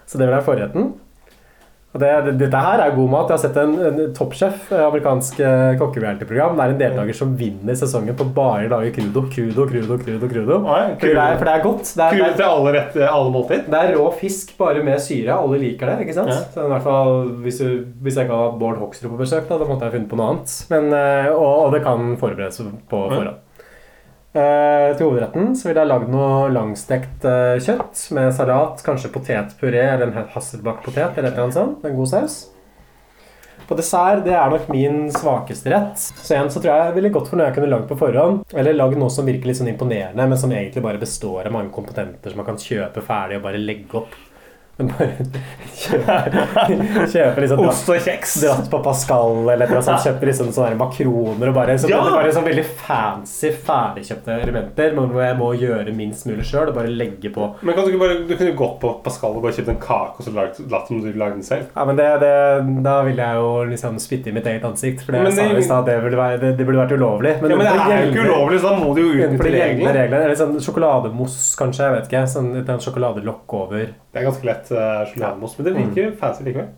Så 0.05 0.19
det 0.19 0.27
vil 0.27 0.35
være 0.35 0.45
forretten. 0.45 0.91
Det, 1.91 2.09
det, 2.23 2.34
dette 2.39 2.59
her 2.63 2.80
er 2.85 2.93
god 2.95 3.09
mat. 3.11 3.31
Jeg 3.31 3.35
har 3.35 3.41
sett 3.43 3.57
en, 3.59 3.73
en 3.84 4.13
toppsjef, 4.15 4.69
eh, 4.72 4.84
amerikansk 4.85 5.41
eh, 5.43 5.73
kokkereality-program. 5.81 6.55
Det 6.55 6.63
er 6.63 6.73
en 6.76 6.80
deltaker 6.80 7.18
som 7.18 7.34
vinner 7.35 7.76
sesongen 7.76 8.15
på 8.15 8.30
bare 8.38 8.69
å 8.69 8.72
lage 8.77 8.93
crudo, 8.95 9.26
crudo, 9.27 9.65
crudo, 9.68 9.97
crudo. 9.99 10.30
crudo. 10.31 10.61
For, 10.63 11.03
det 11.03 11.11
er, 11.11 11.35
for 11.41 11.49
det 11.49 11.55
er 11.57 11.65
godt. 11.65 11.91
Det 11.91 12.05
er, 12.05 12.15
Crudo 12.15 12.31
til 12.39 12.47
alle, 12.47 12.73
rett, 12.77 12.97
alle 13.09 13.35
måltid. 13.35 13.68
det 13.73 13.84
er 13.84 13.93
rå 13.99 14.07
fisk 14.22 14.55
bare 14.61 14.85
med 14.88 15.03
syre. 15.03 15.35
Alle 15.35 15.59
liker 15.65 15.91
det. 15.91 15.99
ikke 16.05 16.15
sant? 16.22 16.31
Ja. 16.31 16.39
Så 16.55 16.63
i 16.63 16.72
hvert 16.72 16.88
fall, 16.88 17.13
hvis, 17.43 17.59
du, 17.59 17.84
hvis 18.05 18.15
jeg 18.19 18.30
ikke 18.30 18.39
hadde 18.39 18.59
Bård 18.63 18.80
Hoksrud 18.80 19.11
på 19.11 19.23
besøk, 19.26 19.47
da, 19.51 19.59
da 19.59 19.68
måtte 19.68 19.89
jeg 19.89 19.97
funnet 19.99 20.11
på 20.13 20.22
noe 20.22 20.31
annet. 20.35 20.57
Men, 20.72 20.91
eh, 20.95 21.31
og, 21.35 21.51
og 21.68 21.76
det 21.76 21.84
kan 21.88 22.13
forberedes 22.22 22.63
på 22.63 23.05
forhånd. 23.11 23.35
Eh, 24.31 24.89
til 24.95 25.09
hovedretten 25.09 25.49
så 25.59 25.67
ville 25.67 25.83
jeg 25.83 25.91
lagd 25.91 26.11
noe 26.13 26.47
langstekt 26.55 27.25
eh, 27.27 27.57
kjøtt 27.59 28.05
med 28.15 28.31
salat, 28.31 28.79
kanskje 28.85 29.11
potetpuré 29.11 29.81
eller 29.89 30.07
en 30.07 30.29
hasselbackpotet 30.31 31.19
eller 31.19 31.35
annet 31.35 31.57
sånt. 31.57 31.83
En 31.83 31.97
god 31.97 32.11
saus. 32.13 32.37
På 33.67 33.75
dessert 33.75 34.23
det 34.23 34.33
er 34.35 34.51
nok 34.51 34.71
min 34.71 35.03
svakeste 35.11 35.71
rett. 35.71 35.99
Så 35.99 36.33
igjen 36.33 36.49
så 36.51 36.59
tror 36.63 36.71
jeg 36.71 36.87
jeg 36.87 36.95
ville 36.97 37.11
gått 37.15 37.27
for 37.27 37.39
noe 37.39 37.49
jeg 37.49 37.57
kunne 37.59 37.71
lagd 37.71 37.91
på 37.91 37.99
forhånd. 37.99 38.41
Eller 38.55 38.75
lagd 38.75 38.99
noe 38.99 39.11
som 39.11 39.27
virker 39.27 39.51
litt 39.51 39.59
sånn 39.59 39.71
imponerende, 39.71 40.27
men 40.27 40.39
som 40.39 40.51
egentlig 40.51 40.83
bare 40.83 40.99
består 40.99 41.47
av 41.47 41.55
mange 41.55 41.71
komponenter 41.75 42.31
som 42.31 42.39
man 42.39 42.47
kan 42.47 42.59
kjøpe 42.59 43.03
ferdig 43.03 43.39
og 43.39 43.45
bare 43.49 43.61
legge 43.61 43.99
opp. 43.99 44.15
Men 44.81 44.89
bare 44.97 45.41
kjøpe, 45.81 47.05
kjøpe 47.11 47.43
liksom 47.43 47.61
Ost 47.65 47.89
og 47.91 47.99
kjeks. 48.05 48.35
Dratt 48.43 48.69
på 48.71 48.79
Pascal 48.85 49.49
eller 49.53 49.69
noe 49.71 49.81
sånt. 49.85 50.03
Kjøpe 50.05 50.27
liksom 50.29 50.51
sånne 50.55 50.77
makroner 50.79 51.51
og 51.51 51.55
bare, 51.57 51.75
så, 51.81 51.89
Ja! 51.91 52.01
bare 52.11 52.31
sånn 52.33 52.47
veldig 52.47 52.65
fancy, 52.81 53.51
ferdigkjøpte 53.67 54.37
elementer. 54.43 54.95
Men 54.97 55.11
hvor 55.13 55.23
jeg 55.25 55.37
må 55.39 55.51
gjøre 55.59 55.95
minst 55.95 56.27
mulig 56.29 56.45
sjøl 56.49 56.71
og 56.71 56.77
bare 56.77 56.91
legge 56.91 57.31
på. 57.33 57.49
Men 57.61 57.77
kan 57.77 57.85
du 57.87 57.93
ikke 57.93 58.03
bare, 58.03 58.19
du 58.29 58.35
kunne 58.35 58.55
gått 58.57 58.77
på 58.83 58.93
Pascal 59.05 59.37
og 59.37 59.45
bare 59.45 59.57
kjøpt 59.57 59.73
en 59.75 59.81
kake 59.81 60.21
og 60.21 60.27
så 60.27 60.35
lagt, 60.35 60.61
latt 60.71 60.89
som 60.89 61.01
du 61.01 61.09
lagde 61.11 61.39
den 61.39 61.45
selv? 61.47 61.69
Ja, 61.75 61.85
men 61.87 61.99
det, 61.99 62.09
det, 62.23 62.33
Da 62.85 62.97
ville 63.07 63.29
jeg 63.31 63.41
jo 63.41 63.51
liksom 63.71 63.99
spytte 64.01 64.31
i 64.31 64.35
mitt 64.35 64.49
eget 64.49 64.65
ansikt. 64.67 65.05
For 65.05 65.15
det, 65.15 65.23
Men 65.23 65.31
jeg 65.33 65.53
sa 65.53 65.63
i 65.63 65.67
stad 65.69 65.89
det 65.89 65.97
burde, 66.03 66.19
være, 66.19 66.41
det, 66.41 66.53
det 66.59 66.67
burde 66.67 66.83
vært 66.83 66.95
ulovlig. 66.97 67.35
Ja, 67.41 67.55
men 67.55 67.65
det 67.65 67.95
er 67.97 68.05
jo 68.05 68.13
ikke 68.13 68.27
ulovlig, 68.29 68.61
så 68.61 68.71
da 68.71 68.81
må 68.81 68.93
du 68.97 69.03
jo 69.03 69.11
utnytte 69.15 69.49
reglene. 69.51 69.95
reglene. 69.97 70.23
Eller 70.27 70.39
sånn 70.39 70.57
sjokolademousse, 70.61 71.55
kanskje. 71.59 71.87
jeg 71.87 71.97
vet 71.97 72.09
ikke, 72.11 72.23
sånn 72.31 72.49
Et 72.61 72.71
sjokoladelokk 72.85 73.53
over. 73.57 73.91
Det 74.11 74.19
er 74.19 74.25
ganske 74.27 74.47
lett 74.47 74.70
uh, 74.72 75.03
men 75.18 75.68
det 75.68 75.76
virker 75.77 76.15
fancy 76.19 76.45
likevel. 76.48 76.72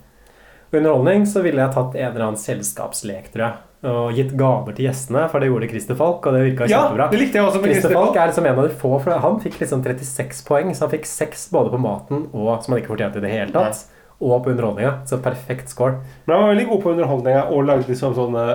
På 0.73 0.79
underholdning 0.79 1.27
så 1.29 1.43
ville 1.45 1.61
jeg 1.61 1.73
tatt 1.75 1.95
en 1.99 2.07
eller 2.07 2.25
annen 2.25 2.39
selskapslek, 2.41 3.29
tror 3.33 3.43
jeg. 3.45 3.57
Og 3.83 4.15
gitt 4.15 4.31
gaver 4.39 4.73
til 4.73 4.87
gjestene, 4.87 5.25
for 5.29 5.43
det 5.43 5.49
gjorde 5.51 5.67
Christer 5.69 5.97
Falk, 5.99 6.25
og 6.25 6.33
det 6.33 6.43
virka 6.47 6.67
Ja, 6.71 6.85
kjempebra. 6.87 7.09
det 7.11 7.19
likte 7.19 7.37
jeg 7.37 7.45
også 7.45 7.59
med 7.61 7.73
Christer 7.73 7.93
Falk 7.93 8.15
er 8.15 8.31
liksom 8.31 8.45
en 8.47 8.61
av 8.61 8.69
de 8.69 8.77
få, 8.79 8.93
for 9.03 9.25
han 9.25 9.41
fikk 9.43 9.59
liksom 9.59 9.83
36 9.83 10.45
poeng, 10.47 10.71
så 10.73 10.87
han 10.87 10.93
fikk 10.95 11.05
6 11.09 11.43
både 11.51 11.73
på 11.75 11.81
maten 11.83 12.23
og 12.31 12.63
som 12.63 12.73
han 12.73 12.81
ikke 12.81 12.93
fortjente 12.95 13.19
i 13.19 13.25
det 13.25 13.33
hele 13.35 13.51
tatt, 13.53 13.83
og 14.23 14.43
på 14.45 14.51
underholdninga. 14.53 14.93
Så 15.09 15.19
perfekt 15.21 15.69
score. 15.69 15.99
Men 16.25 16.35
han 16.37 16.43
var 16.45 16.53
veldig 16.55 16.67
god 16.69 16.81
på 16.83 16.91
underholdninga 16.95 17.43
og 17.51 17.65
lagde 17.67 17.87
liksom 17.91 18.15
sånne, 18.15 18.45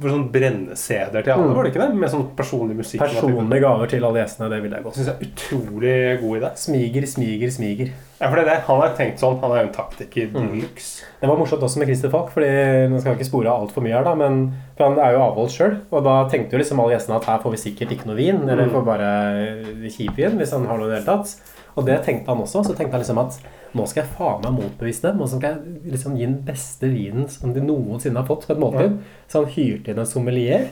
sånne 0.00 0.30
brennesedler 0.32 1.22
til 1.24 1.32
alle, 1.34 1.48
Mm. 1.50 1.54
var 1.56 1.64
det 1.64 1.72
ikke 1.74 1.86
det? 1.86 1.94
Med 1.94 2.10
sånn 2.10 2.26
personlig 2.36 2.76
musikk. 2.76 3.00
Personlige 3.00 3.60
gaver 3.60 3.86
til 3.88 4.04
alle 4.04 4.20
gjestene, 4.24 4.48
det 4.50 4.62
ville 4.62 4.76
jeg 4.76 4.84
godt. 4.84 4.94
Syns 4.96 5.06
jeg 5.06 5.16
er 5.16 5.30
utrolig 5.30 6.20
god 6.20 6.40
idé. 6.40 6.50
Smiger, 6.56 7.06
smiger, 7.06 7.50
smiger. 7.50 7.90
Ja, 8.20 8.28
for 8.28 8.36
det 8.36 8.42
er 8.46 8.50
det. 8.54 8.60
Han 8.66 8.80
har 8.80 8.94
tenkt 8.96 9.18
sånn. 9.20 9.40
Han 9.40 9.50
er 9.52 9.62
jo 9.62 9.68
en 9.68 9.74
taktiker 9.74 10.28
Mm. 10.32 10.60
luxe. 10.60 11.04
Det 11.20 11.28
var 11.28 11.36
morsomt 11.36 11.62
også 11.62 11.78
med 11.78 11.86
Christer 11.88 12.10
Falk, 12.10 12.30
fordi 12.30 12.88
nå 12.90 13.00
skal 13.00 13.12
jeg 13.14 13.20
ikke 13.20 13.30
spore 13.30 13.48
altfor 13.48 13.82
mye 13.82 13.92
her, 13.96 14.04
da, 14.04 14.14
men 14.14 14.52
for 14.76 14.88
han 14.88 14.98
er 14.98 15.12
jo 15.12 15.18
avholdt 15.20 15.50
sjøl. 15.56 15.80
Og 15.92 16.04
da 16.04 16.28
tenkte 16.28 16.52
jo 16.52 16.58
liksom 16.58 16.80
alle 16.80 16.96
gjestene 16.96 17.16
at 17.16 17.24
her 17.24 17.38
får 17.38 17.50
vi 17.52 17.56
sikkert 17.70 17.90
ikke 17.92 18.06
noe 18.06 18.16
vin, 18.16 18.48
eller 18.48 18.66
Mm. 18.66 18.70
får 18.72 18.84
bare 18.84 19.88
kjip 19.88 20.16
vin 20.16 20.38
hvis 20.38 20.52
han 20.52 20.66
har 20.66 20.78
noe 20.78 20.86
i 20.86 20.90
det 20.94 21.04
hele 21.04 21.16
tatt. 21.18 21.40
Og 21.80 21.88
det 21.88 21.98
tenkte 22.06 22.30
han 22.32 22.44
også. 22.44 22.62
Så 22.68 22.76
tenkte 22.76 22.92
han 22.98 23.02
liksom 23.04 23.20
at 23.24 23.40
nå 23.74 23.84
skal 23.86 24.02
jeg 24.04 24.12
faen 24.18 24.40
meg 24.44 24.56
motbevise 24.60 25.04
dem. 25.08 25.20
Og 25.24 25.28
så 25.30 25.40
skal 25.40 25.56
jeg 25.58 25.92
liksom 25.96 26.16
gi 26.18 26.26
den 26.28 26.38
beste 26.46 26.90
vinen 26.92 27.28
som 27.32 27.52
de 27.56 27.64
noensinne 27.64 28.20
har 28.22 28.28
fått 28.28 28.46
på 28.48 28.54
et 28.56 28.62
måltid. 28.62 28.96
Så 29.30 29.42
han 29.44 29.52
hyrte 29.56 29.92
inn 29.94 30.00
en 30.02 30.08
sommelier 30.10 30.68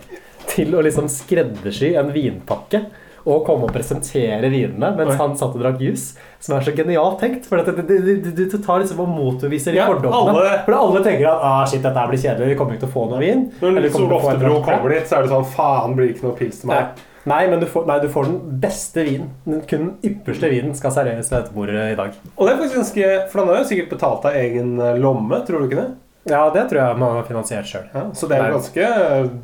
til 0.54 0.74
å 0.74 0.82
liksom 0.84 1.08
skreddersy 1.12 1.94
en 1.98 2.12
vinpakke. 2.14 2.86
Og 3.28 3.42
komme 3.44 3.66
og 3.66 3.72
presentere 3.74 4.48
vinene 4.48 4.88
mens 4.96 5.18
han 5.20 5.34
satt 5.36 5.52
og 5.52 5.60
drakk 5.60 5.80
juice. 5.84 6.14
Som 6.40 6.54
er 6.56 6.62
så 6.64 6.72
genialt 6.72 7.18
tenkt. 7.20 7.44
For 7.50 7.60
det 7.60 8.62
tar 8.64 8.80
liksom 8.80 9.02
og 9.04 9.10
motbeviser 9.12 9.74
Ja, 9.76 9.86
fordommene. 9.90 10.32
alle- 10.32 10.62
For 10.64 10.72
alle 10.78 11.02
tenker 11.04 11.26
at 11.28 11.42
ah, 11.42 11.64
shit, 11.66 11.82
dette 11.82 11.98
her 11.98 12.08
blir 12.08 12.22
kjedelig, 12.22 12.48
vi 12.48 12.54
kommer 12.54 12.72
ikke 12.78 12.86
til 12.86 12.88
å 12.88 12.94
få 12.94 13.10
noe 13.10 13.20
vin. 13.20 13.52
Når 13.60 13.90
få 13.90 14.00
en 14.06 14.12
Oftebro 14.18 14.62
kommer 14.64 14.88
dit, 14.94 15.04
så 15.06 15.18
er 15.18 15.22
det 15.22 15.30
sånn 15.34 15.44
Faen, 15.44 15.94
blir 15.96 16.06
det 16.08 16.16
ikke 16.16 16.28
noe 16.28 16.36
pils 16.38 16.60
til 16.60 16.68
meg. 16.68 16.78
Nei. 16.78 17.04
Nei, 17.28 17.42
men 17.50 17.60
du 17.62 17.66
får, 17.70 17.86
nei, 17.88 17.98
du 18.02 18.08
får 18.12 18.28
den 18.28 18.58
beste 18.62 19.04
vinen. 19.06 19.30
Den, 19.44 19.62
kun 19.68 19.84
den 19.84 20.10
ypperste 20.10 20.50
vinen 20.52 20.74
skal 20.78 20.94
serveres 20.94 21.30
ved 21.32 21.38
dette 21.42 21.54
bordet 21.54 21.86
i 21.92 21.96
dag. 21.98 22.18
Og 22.34 22.42
det 22.46 22.52
er 22.54 22.60
faktisk 22.62 22.80
ganske 22.80 23.08
For 23.30 23.42
han 23.42 23.52
har 23.52 23.62
jo 23.62 23.70
sikkert 23.70 23.94
betalt 23.94 24.28
av 24.28 24.38
egen 24.40 24.76
eh, 24.82 25.00
lomme, 25.00 25.42
tror 25.46 25.62
du 25.62 25.68
ikke 25.68 25.82
det? 25.82 25.88
Ja, 26.28 26.42
det 26.52 26.66
tror 26.68 26.82
jeg 26.82 27.00
man 27.00 27.16
har 27.16 27.28
finansiert 27.28 27.68
sjøl. 27.68 27.86
Ja, 27.94 28.04
så 28.16 28.28
det 28.28 28.36
er 28.36 28.50
jo 28.50 28.58
ganske 28.58 28.90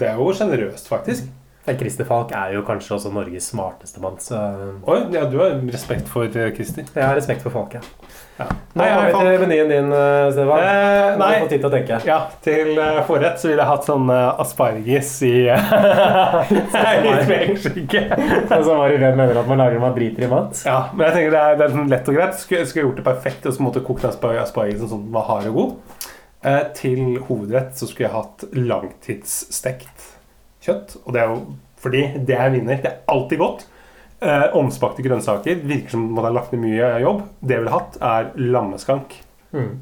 Det 0.00 0.10
er 0.10 0.20
jo 0.20 0.36
sjenerøst, 0.36 0.90
faktisk. 0.90 1.30
Christer 1.64 2.04
Falk 2.04 2.32
er 2.36 2.50
jo 2.52 2.62
kanskje 2.66 2.98
også 2.98 3.10
Norges 3.14 3.46
smarteste 3.48 4.00
mann, 4.02 4.18
så 4.20 4.36
Oi, 4.84 4.98
ja, 5.14 5.22
du 5.30 5.38
har 5.40 5.54
respekt 5.72 6.10
for 6.12 6.28
eh, 6.28 6.50
Christer. 6.52 6.84
jeg 6.90 7.06
har 7.06 7.16
respekt 7.16 7.44
for 7.46 7.54
Falk, 7.54 7.78
Ja. 8.34 8.48
Nå 8.74 8.82
har 8.82 9.06
vi 9.06 9.12
til 9.14 9.46
menyen 9.46 9.68
din, 9.70 9.92
eh, 9.94 10.26
Stefan. 10.34 10.60
Eh, 10.60 11.16
nei. 11.20 11.48
tid 11.48 11.60
til 11.62 11.68
å 11.68 11.72
tenke. 11.72 12.00
Ja, 12.04 12.18
til 12.44 12.72
eh, 12.76 13.00
forrett 13.08 13.40
så 13.40 13.48
ville 13.48 13.62
jeg 13.62 13.70
hatt 13.70 13.88
sånn 13.88 14.10
asparges 14.12 15.12
i 15.24 15.32
i 15.48 17.14
spekeskinke. 17.24 18.02
Og 18.12 18.64
så 18.66 18.74
var 18.74 18.92
i 18.92 18.98
redd 19.00 19.16
mener 19.16 19.40
at 19.40 19.48
man 19.48 19.62
lager 19.62 19.78
når 19.78 19.86
man 19.86 19.96
driter 19.96 20.26
i 20.26 20.32
mat. 20.34 20.64
Ja, 20.66 20.80
men 20.92 21.06
jeg 21.08 21.16
tenker 21.16 21.36
det 21.36 21.44
er, 21.44 21.60
det 21.60 21.68
er 21.68 21.76
sånn 21.78 21.94
lett 21.94 22.10
og 22.10 22.18
greit. 22.18 22.36
Skulle, 22.42 22.66
skulle 22.68 22.90
gjort 22.90 23.00
det 23.00 23.06
perfekt 23.06 23.48
og 23.48 23.56
så 23.56 23.64
måtte 23.64 23.84
kokt 23.86 24.04
aspargesen 24.10 24.90
sånn 24.90 25.06
at 25.06 25.06
den 25.06 25.14
var 25.16 25.30
hard 25.30 25.48
og 25.52 25.60
god. 25.62 26.10
Eh, 26.44 26.64
til 26.76 27.22
hovedrett 27.24 27.72
så 27.78 27.88
skulle 27.88 28.10
jeg 28.10 28.16
hatt 28.18 28.44
langtidsstekt 28.52 30.10
kjøtt. 30.64 30.98
Og 31.04 31.14
det 31.14 31.22
er 31.22 31.32
jo 31.32 31.38
fordi 31.84 32.04
det 32.24 32.36
er 32.40 32.52
vinner. 32.54 32.80
Det 32.80 32.90
er 32.90 33.00
alltid 33.12 33.40
godt. 33.42 33.66
Eh, 34.24 34.46
omspakte 34.56 35.04
grønnsaker. 35.04 35.58
Virker 35.68 35.96
som 35.96 36.06
man 36.14 36.24
har 36.24 36.36
lagt 36.38 36.54
ned 36.54 36.62
mye 36.64 36.92
jobb. 37.04 37.26
Det 37.40 37.58
jeg 37.58 37.64
ville 37.64 37.74
hatt, 37.74 37.98
er 38.00 38.30
lammeskank. 38.40 39.18
Mm. 39.52 39.74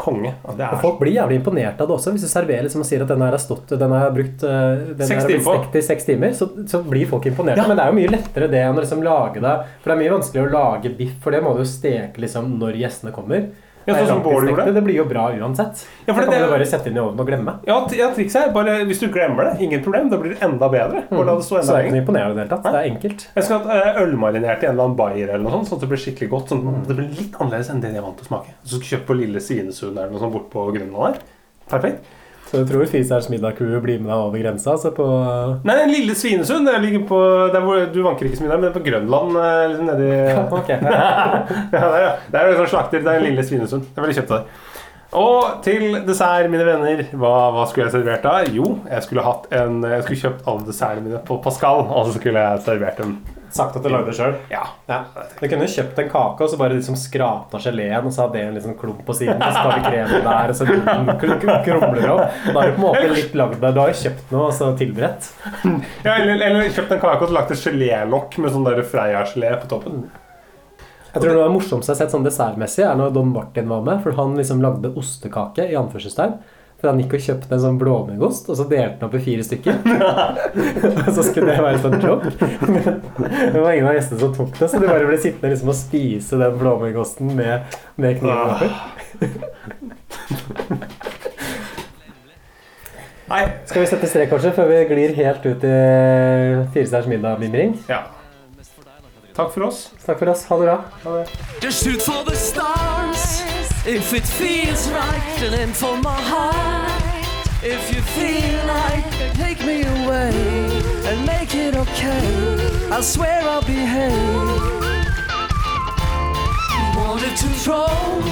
Konge. 0.00 0.30
Ja, 0.56 0.70
Og 0.70 0.80
folk 0.80 1.00
blir 1.02 1.12
jævlig 1.12 1.40
imponert 1.40 1.80
av 1.82 1.88
det 1.88 1.96
også. 1.96 2.14
Hvis 2.14 2.24
du 2.24 2.30
serverer 2.30 2.64
liksom 2.64 2.84
og 2.84 2.88
sier 2.88 3.02
at 3.04 3.10
den 3.10 3.20
her 3.20 3.34
har 3.34 3.42
stått 3.42 3.74
Den 3.76 3.92
har 3.92 4.14
brukt 4.14 4.44
eh, 4.48 4.84
Den 4.96 5.10
Seks 5.10 5.26
her 5.26 5.42
stekt 5.44 5.76
i 5.76 5.82
seks 5.84 6.06
timer, 6.08 6.32
så, 6.36 6.48
så 6.70 6.80
blir 6.86 7.10
folk 7.10 7.26
imponert. 7.28 7.60
Ja. 7.60 7.66
Men 7.68 7.76
det 7.76 7.84
er 7.84 7.92
jo 7.92 7.98
mye 7.98 8.12
lettere 8.14 8.48
det 8.52 8.62
enn 8.64 8.78
å 8.78 8.84
liksom 8.84 9.02
lage 9.04 9.42
det 9.44 9.56
For 9.82 9.90
det 9.90 9.96
er 9.96 10.00
mye 10.04 10.14
vanskeligere 10.14 10.48
å 10.48 10.54
lage 10.54 10.94
biff, 10.96 11.18
for 11.20 11.36
det 11.36 11.42
må 11.44 11.52
du 11.56 11.60
jo 11.64 11.68
steke 11.68 12.22
liksom 12.24 12.54
når 12.62 12.80
gjestene 12.80 13.12
kommer. 13.16 13.50
Ja, 13.90 13.98
sånn 14.00 14.10
som 14.12 14.22
Bård 14.24 14.48
gjorde. 14.48 14.66
Det 14.76 14.82
blir 14.86 14.98
jo 15.00 15.06
bra 15.08 15.26
uansett. 15.36 15.84
Ja, 16.06 16.14
for 16.14 16.22
det 16.22 16.30
kan 16.30 16.44
du 16.44 16.52
bare 16.52 16.68
sette 16.68 16.90
inn 16.90 16.98
i 16.98 17.02
ovnen 17.02 17.22
og 17.22 17.30
glemme. 17.30 17.56
Ja, 17.68 17.78
ja, 17.98 18.10
trikset 18.16 18.48
er 18.48 18.54
bare 18.54 18.78
hvis 18.88 19.02
du 19.02 19.08
glemmer 19.12 19.50
det, 19.50 19.66
ingen 19.66 19.82
problem. 19.84 20.10
Da 20.12 20.20
blir 20.22 20.34
det 20.36 20.46
enda 20.46 20.70
bedre. 20.72 21.04
Mm. 21.10 21.22
det 21.26 21.36
Så 21.46 21.60
det 21.60 21.76
er 21.76 21.90
ikke 21.90 22.02
imponerende 22.04 22.34
i 22.34 22.38
det 22.38 22.44
hele 22.44 22.54
tatt. 22.54 22.68
Det 22.68 22.82
er 22.82 22.90
enkelt. 22.92 23.26
Jeg 23.36 23.48
skal 23.48 23.66
ha 23.66 23.80
eh, 23.80 24.00
ølmarinert 24.04 24.64
i 24.64 24.70
en 24.70 24.76
eller 24.76 24.88
annen 24.88 24.98
bayer 25.00 25.34
eller 25.34 25.44
noe 25.46 25.56
sånt, 25.58 25.70
sånn 25.70 25.80
at 25.80 25.86
det 25.86 25.90
blir 25.92 26.04
skikkelig 26.04 26.30
godt. 26.36 26.54
Sånn, 26.54 26.64
mm. 26.66 26.80
Det 26.88 26.96
blir 27.00 27.10
litt 27.18 27.36
annerledes 27.40 27.74
enn 27.74 27.82
det 27.84 27.92
jeg 27.92 28.02
er 28.02 28.06
vant 28.06 28.18
til 28.20 28.28
å 28.28 28.30
smake. 28.30 28.56
Så 28.62 28.72
skal 28.74 28.84
du 28.84 28.90
kjøpe 28.94 29.10
på 29.10 29.20
Lille 29.20 29.44
Svinesund 29.44 29.94
eller 29.96 30.14
noe 30.14 30.22
sånt 30.22 30.36
bort 30.36 30.48
på 30.52 30.66
Grønland 30.76 31.20
der. 31.20 31.38
Perfekt. 31.70 32.16
Så 32.50 32.58
du 32.64 32.66
tror 32.66 32.88
Fisers 32.90 33.28
middag-crew 33.30 33.76
blir 33.84 34.00
med 34.02 34.10
deg 34.10 34.22
over 34.24 34.40
grensa? 34.42 34.72
På 34.96 35.04
Nei, 35.62 35.76
den 35.78 35.92
Lille 35.94 36.16
Svinesund 36.18 36.66
det 36.66 36.80
ligger 36.82 37.04
på 37.06 37.20
hvor, 37.54 37.84
Du 37.94 38.00
vanker 38.02 38.26
ikke 38.26 38.40
så 38.40 38.46
mye 38.46 38.50
der, 38.56 38.62
men 38.64 38.72
på 38.74 38.82
Grønland. 38.82 39.36
eh, 39.38 39.68
Liksom 39.70 39.86
nedi 39.86 40.10
Ok. 40.58 40.72
ja, 40.74 41.84
der, 41.84 42.00
ja. 42.02 42.10
Det 42.26 42.40
er 42.40 42.50
jo 42.50 42.58
sånn 42.64 42.72
slakter. 42.74 43.04
Det 43.06 43.14
er 43.14 43.22
Lille 43.22 43.44
Svinesund. 43.46 43.86
Jeg 43.94 44.02
ville 44.02 44.16
kjøpt 44.18 44.34
det 44.34 44.40
der. 44.40 44.66
Og 45.20 45.62
til 45.66 45.96
dessert, 46.06 46.50
mine 46.50 46.66
venner, 46.66 47.00
hva, 47.18 47.30
hva 47.54 47.64
skulle 47.70 47.88
jeg 47.88 47.96
servert 47.96 48.22
da? 48.26 48.34
Jo, 48.54 48.76
jeg 48.86 49.02
skulle, 49.06 49.24
hatt 49.26 49.48
en, 49.58 49.80
jeg 49.82 50.04
skulle 50.06 50.20
kjøpt 50.20 50.44
alle 50.50 50.66
dessertene 50.68 51.06
mine 51.06 51.22
på 51.26 51.38
Pascal, 51.42 51.82
og 51.86 52.06
så 52.10 52.18
skulle 52.18 52.44
jeg 52.44 52.62
servert 52.66 53.00
dem. 53.02 53.16
Sagt 53.50 53.76
at 53.76 53.82
du 53.82 53.88
lagde 53.90 54.06
det 54.10 54.14
sjøl? 54.14 54.34
Ja. 54.52 54.62
Du 54.86 55.46
kunne 55.48 55.66
jo 55.66 55.70
kjøpt 55.72 55.98
en 55.98 56.10
kake 56.12 56.44
og 56.46 56.50
så 56.52 56.58
bare 56.60 56.76
liksom 56.76 56.94
skrapt 56.98 57.54
av 57.58 57.64
geleen, 57.64 58.06
og 58.06 58.12
så 58.14 58.24
hadde 58.24 58.36
det 58.38 58.44
en 58.46 58.54
liksom 58.58 58.76
klump 58.78 59.00
på 59.08 59.16
siden. 59.18 59.42
Og 59.42 59.52
så 59.56 59.64
tar 59.64 59.74
vi 59.76 59.82
kremen 59.88 60.24
der, 60.28 60.52
og 60.52 60.58
så 60.60 60.68
kr- 60.68 61.40
kr- 61.42 61.64
krumler 61.66 62.00
det 62.04 62.10
opp. 62.14 62.38
Da 62.46 62.54
har 62.60 62.70
du 62.70 62.76
på 62.76 62.80
en 62.80 62.84
måte 62.86 63.10
litt 63.16 63.34
lagd 63.40 63.58
deg 63.62 63.74
Du 63.74 63.80
har 63.82 63.90
jo 63.92 63.98
kjøpt 64.04 64.32
noe, 64.36 64.46
og 64.46 64.54
så 64.54 64.70
tilberedt. 64.78 65.30
Ja, 66.06 66.14
eller, 66.16 66.40
eller 66.46 66.70
kjøpt 66.70 66.94
en 66.96 67.02
kake 67.02 67.26
og 67.26 67.28
så 67.32 67.36
lagt 67.40 67.50
et 67.56 67.64
gelélokk 67.66 68.38
med 68.40 68.54
sånn 68.54 68.70
Freia-gelé 68.94 69.52
på 69.64 69.70
toppen. 69.74 70.04
Jeg 71.10 71.24
tror 71.24 71.34
det 71.40 71.50
morsomste 71.50 71.90
jeg 71.90 71.96
har 71.96 72.00
sett 72.04 72.12
sånn 72.14 72.24
dessertmessig, 72.26 72.84
er 72.86 72.94
når 72.98 73.10
Don 73.16 73.32
Martin 73.34 73.66
var 73.68 73.82
med. 73.82 73.98
For 74.04 74.14
han 74.14 74.36
liksom 74.38 74.62
lagde 74.62 74.92
ostekake 74.94 75.66
i 75.72 75.74
anførselstegn. 75.78 76.36
For 76.80 76.88
han 76.88 77.00
gikk 77.02 77.12
og 77.18 77.24
kjøpte 77.26 77.52
en 77.52 77.60
sånn 77.60 77.78
blåmuggost, 77.80 78.46
og 78.48 78.56
så 78.56 78.64
delte 78.68 78.96
han 79.02 79.08
opp 79.10 79.16
i 79.18 79.22
fire 79.24 79.44
stykker. 79.44 79.74
og 81.04 81.10
så 81.12 81.24
skulle 81.26 81.52
det 81.52 81.64
være 81.66 81.82
sånn 81.82 81.98
joke. 82.00 82.32
Men 82.64 82.84
det 83.52 83.60
var 83.60 83.74
ingen 83.74 83.90
av 83.90 83.98
gjestene 83.98 84.20
som 84.22 84.32
tok 84.38 84.54
det, 84.56 84.68
så 84.72 84.80
de 84.80 84.88
bare 84.88 85.08
ble 85.08 85.18
sittende 85.20 85.52
liksom 85.52 85.72
og 85.74 85.76
spise 85.76 86.40
den 86.40 86.56
blåmuggosten 86.62 87.34
med, 87.36 87.76
med 88.00 88.16
kniven 88.22 88.48
oppi. 88.56 88.68
Nei. 93.30 93.44
Skal 93.68 93.84
vi 93.84 93.90
sette 93.92 94.08
strek, 94.10 94.32
kanskje, 94.32 94.50
før 94.56 94.72
vi 94.72 94.80
glir 94.90 95.12
helt 95.20 95.44
ut 95.46 95.62
i 95.68 95.76
Firestjerners 96.72 97.10
middag-mimring? 97.12 97.76
Ja. 97.92 98.00
Takk 99.36 99.52
for 99.54 99.68
oss. 99.68 99.90
Takk 100.02 100.18
for 100.18 100.32
oss. 100.32 100.48
Ha 100.50 100.58
det 100.58 100.64
bra. 100.66 100.78
Ha 101.04 101.10
det. 101.20 101.26
If 103.86 104.12
it 104.12 104.26
feels 104.26 104.88
right, 104.90 105.36
then 105.38 105.72
for 105.72 105.96
my 105.96 106.20
heart. 106.20 107.02
If 107.62 107.94
you 107.94 108.00
feel 108.02 108.66
like 108.66 109.04
take 109.34 109.60
me 109.64 109.82
away 109.82 110.32
and 111.06 111.26
make 111.26 111.54
it 111.54 111.74
okay, 111.74 112.90
I 112.90 113.00
swear 113.00 113.42
I'll 113.42 113.62
behave. 113.62 114.80
Wanted 116.96 117.36
to 117.36 117.48
throw, 117.64 118.22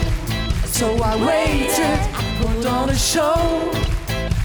so 0.65 0.97
I 1.03 1.15
waited, 1.17 2.01
put 2.41 2.67
on 2.67 2.91
a 2.91 2.97
show. 2.97 3.73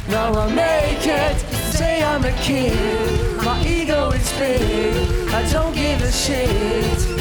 Now 0.10 0.34
I 0.34 0.54
make 0.54 1.08
it. 1.08 1.38
say 1.74 2.04
I'm 2.04 2.24
a 2.24 2.32
kid. 2.42 3.38
My 3.44 3.62
ego 3.66 4.12
is 4.12 4.32
big, 4.34 5.30
I 5.30 5.50
don't 5.50 5.74
give 5.74 6.02
a 6.02 6.12
shit. 6.12 7.13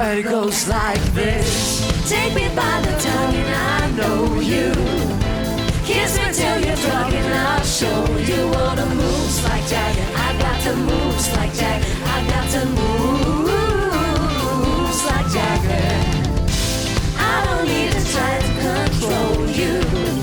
And 0.00 0.18
it 0.18 0.24
goes 0.24 0.66
like 0.66 1.00
this. 1.14 1.80
Take 2.08 2.34
me 2.34 2.48
by 2.48 2.80
the 2.82 2.90
tongue 2.98 3.34
and 3.34 3.54
I 3.54 3.90
know 3.96 4.40
you. 4.40 4.72
Kiss 5.84 6.18
me 6.18 6.32
till 6.32 6.58
you're 6.66 6.74
drunk 6.76 7.14
and 7.14 7.34
I'll 7.34 7.62
show 7.62 8.04
you 8.16 8.52
all 8.54 8.74
the 8.74 8.86
moves 8.86 9.44
like 9.44 9.64
Jagger 9.68 10.06
I 10.16 10.36
got 10.38 10.60
the 10.64 10.74
moves 10.76 11.30
like 11.36 11.52
Jagger 11.52 11.86
I 12.06 12.24
got 12.26 12.48
the 12.50 12.64
moves 12.78 15.04
like 15.04 15.28
Jagger 15.30 15.92
I 17.18 17.44
don't 17.46 17.66
need 17.68 17.92
to 17.92 18.00
try 18.12 18.38
to 18.40 18.48
control 18.64 19.46
you 19.50 20.13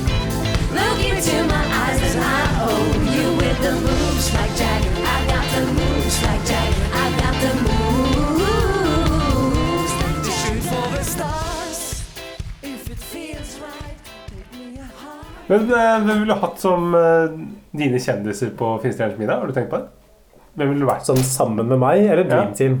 Men 15.52 15.68
eh, 15.68 15.96
hvem 16.00 16.22
ville 16.22 16.32
du 16.32 16.40
hatt 16.40 16.60
som 16.62 16.94
eh, 16.96 17.34
dine 17.76 18.00
kjendiser 18.00 18.54
på 18.56 18.70
Finstjerners 18.80 19.18
middag? 19.20 19.42
Har 19.42 19.50
du 19.50 19.56
tenkt 19.56 19.72
på 19.72 19.80
det? 19.82 20.38
Hvem 20.56 20.70
ville 20.70 20.84
du 20.84 20.88
vært? 20.88 21.04
Sånn 21.08 21.20
sammen 21.26 21.68
med 21.68 21.80
meg, 21.82 22.06
eller 22.06 22.24
Dream 22.28 22.52
Ja. 22.52 22.56
Team? 22.56 22.78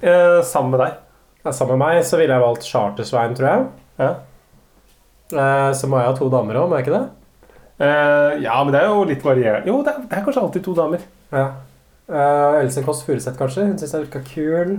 Eh, 0.00 0.38
sammen 0.48 0.72
med 0.72 0.80
deg. 0.84 0.96
Ja, 1.44 1.52
sammen 1.52 1.76
med 1.76 1.84
meg 1.84 2.06
så 2.08 2.20
ville 2.20 2.32
jeg 2.32 2.44
valgt 2.44 2.64
Chartersveien, 2.68 3.36
tror 3.36 3.50
jeg. 3.50 3.68
Ja. 4.00 4.08
Eh, 5.34 5.70
så 5.76 5.88
må 5.90 6.00
jeg 6.00 6.08
ha 6.10 6.16
to 6.16 6.30
damer 6.32 6.62
òg, 6.62 6.70
må 6.70 6.80
jeg 6.80 6.86
ikke 6.86 6.96
det? 6.96 7.04
Eh, 7.84 8.42
ja, 8.44 8.56
men 8.62 8.72
det 8.72 8.80
er 8.80 8.88
jo 8.88 9.06
litt 9.08 9.24
varierende. 9.24 9.68
Jo, 9.68 9.78
det 9.84 9.92
er, 9.92 10.04
det 10.08 10.18
er 10.18 10.24
kanskje 10.24 10.44
alltid 10.46 10.64
to 10.64 10.76
damer. 10.78 11.04
Ja. 11.34 11.46
Eh, 12.08 12.60
Else 12.62 12.84
Kåss 12.86 13.04
Furuseth, 13.04 13.36
kanskje. 13.40 13.68
Hun 13.68 13.76
syns 13.80 13.96
jeg 13.96 14.06
virka 14.06 14.24
kul. 14.28 14.78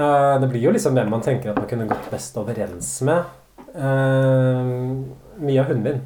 Det 0.00 0.46
blir 0.48 0.62
jo 0.64 0.70
liksom 0.72 0.94
hvem 0.96 1.10
man 1.12 1.20
tenker 1.20 1.50
at 1.50 1.58
man 1.60 1.66
kunne 1.68 1.86
gått 1.90 2.06
best 2.08 2.38
overens 2.40 2.88
med. 3.04 3.26
Uh, 3.74 5.02
Mia 5.40 5.64
hunden 5.68 5.82
min. 5.86 6.00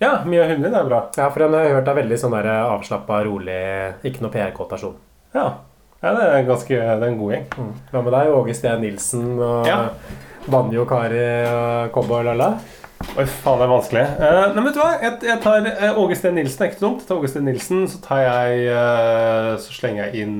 Ja, 0.00 0.12
Mia 0.24 0.44
hunden 0.48 0.62
din 0.68 0.76
er 0.78 0.86
bra. 0.88 1.00
Ja, 1.18 1.28
for 1.34 1.42
den 1.44 1.54
har 1.56 1.66
jeg 1.66 1.74
hørt 1.78 1.88
er 1.90 1.96
veldig 1.98 2.18
sånn 2.20 2.34
der 2.36 2.48
avslappa, 2.54 3.20
rolig, 3.26 3.58
ikke 4.06 4.22
noe 4.24 4.32
PR-kåtasjon. 4.34 4.94
Ja. 5.34 5.46
ja, 6.00 6.12
det 6.16 6.26
er 6.32 6.46
ganske 6.48 6.72
Det 6.78 6.88
er 6.96 7.02
en 7.10 7.18
god 7.20 7.32
gjeng. 7.34 7.46
Mm. 7.58 7.72
Hva 7.92 8.02
med 8.06 8.14
deg? 8.16 8.30
Åge 8.38 8.54
Steen 8.56 8.80
Nilsen 8.84 9.26
og 9.36 9.66
Ja. 9.68 9.78
Banjo 10.48 10.86
Kari 10.88 11.24
og 11.50 11.90
Cowboy 11.92 12.24
Lalla? 12.24 12.52
Oi, 13.18 13.24
faen, 13.28 13.58
det 13.60 13.66
er 13.66 13.70
vanskelig. 13.70 14.04
Uh, 14.18 14.54
nei, 14.56 14.62
vet 14.64 14.74
du 14.74 14.80
hva? 14.80 14.88
Jeg, 15.02 15.18
jeg 15.28 15.40
tar 15.44 15.66
uh, 15.68 15.98
Åge 16.02 16.16
Steen 16.18 16.34
Nilsen. 16.38 16.62
er 16.64 16.70
ikke 16.72 16.82
dumt. 16.86 17.02
Jeg 17.04 17.08
tar 17.10 17.20
Åge 17.20 17.28
Steen 17.34 17.44
Nilsen, 17.50 17.84
så 17.92 18.00
tar 18.06 18.22
jeg 18.24 18.64
uh, 18.72 19.52
Så 19.62 19.76
slenger 19.76 20.08
jeg 20.08 20.24
inn 20.24 20.38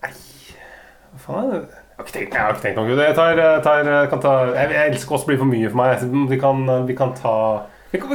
Nei 0.00 0.10
Hva 0.14 1.20
faen? 1.26 1.52
er 1.52 1.62
det? 1.66 1.79
Har 2.00 2.06
ikke 2.08 2.14
tenkt, 2.16 2.32
jeg 2.32 2.40
har 2.40 2.54
ikke 2.54 2.62
tenkt 2.64 2.78
noe. 2.80 2.94
Jeg 2.96 3.12
tar, 3.18 3.40
tar, 3.60 3.88
kan 4.08 4.20
ta 4.24 4.30
jeg, 4.54 4.70
jeg 4.72 4.92
elsker 4.94 5.10
Kåss 5.10 5.26
blir 5.28 5.36
for 5.36 5.50
mye 5.50 5.68
for 5.68 5.76
meg. 5.82 6.06
Vi 6.30 6.38
kan, 6.40 6.62
vi 6.88 6.94
kan 6.96 7.12
ta 7.18 7.34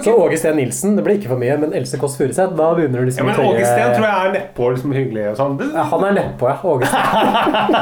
Så 0.01 0.13
Åge 0.15 0.37
Steen 0.39 0.55
Nilsen, 0.57 0.95
det 0.97 1.03
blir 1.05 1.19
ikke 1.19 1.29
for 1.33 1.37
mye, 1.37 1.57
men 1.61 1.73
Else 1.75 1.99
Kåss 2.01 2.15
Furuseth, 2.17 2.55
da 2.57 2.69
begynner 2.73 3.03
du 3.03 3.03
Ja, 3.03 3.09
liksom 3.11 3.27
men 3.29 3.35
å 3.37 3.43
Åge 3.51 3.59
tøye- 3.59 3.67
Steen 3.75 3.91
tror 3.93 4.07
jeg 4.07 4.15
er 4.23 4.33
nedpå 4.39 4.69
liksom 4.73 4.95
hyggelig 4.95 5.25
og 5.33 5.37
sånn. 5.37 5.57
Ja, 5.67 5.83
han 5.91 6.05
er 6.07 6.15
nedpå, 6.17 6.49
ja. 6.49 6.55
Åge 6.71 6.89
Steen. 6.89 7.05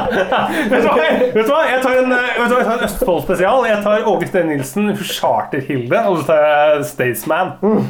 vet, 0.74 1.38
du 1.38 1.52
hva? 1.54 1.62
Jeg 1.70 1.80
tar 1.86 1.96
en, 2.02 2.12
eh, 2.18 2.42
en 2.74 2.84
Østfold-spesial. 2.90 3.64
Jeg 3.70 3.80
tar 3.88 4.12
Åge 4.12 4.28
Steen 4.28 4.52
Nilsen, 4.52 4.92
Charter-Hilde, 5.14 6.04
og 6.10 6.20
så 6.20 6.28
tar 6.34 6.44
jeg 6.50 6.84
Staysman. 6.92 7.56
Mm. 7.64 7.82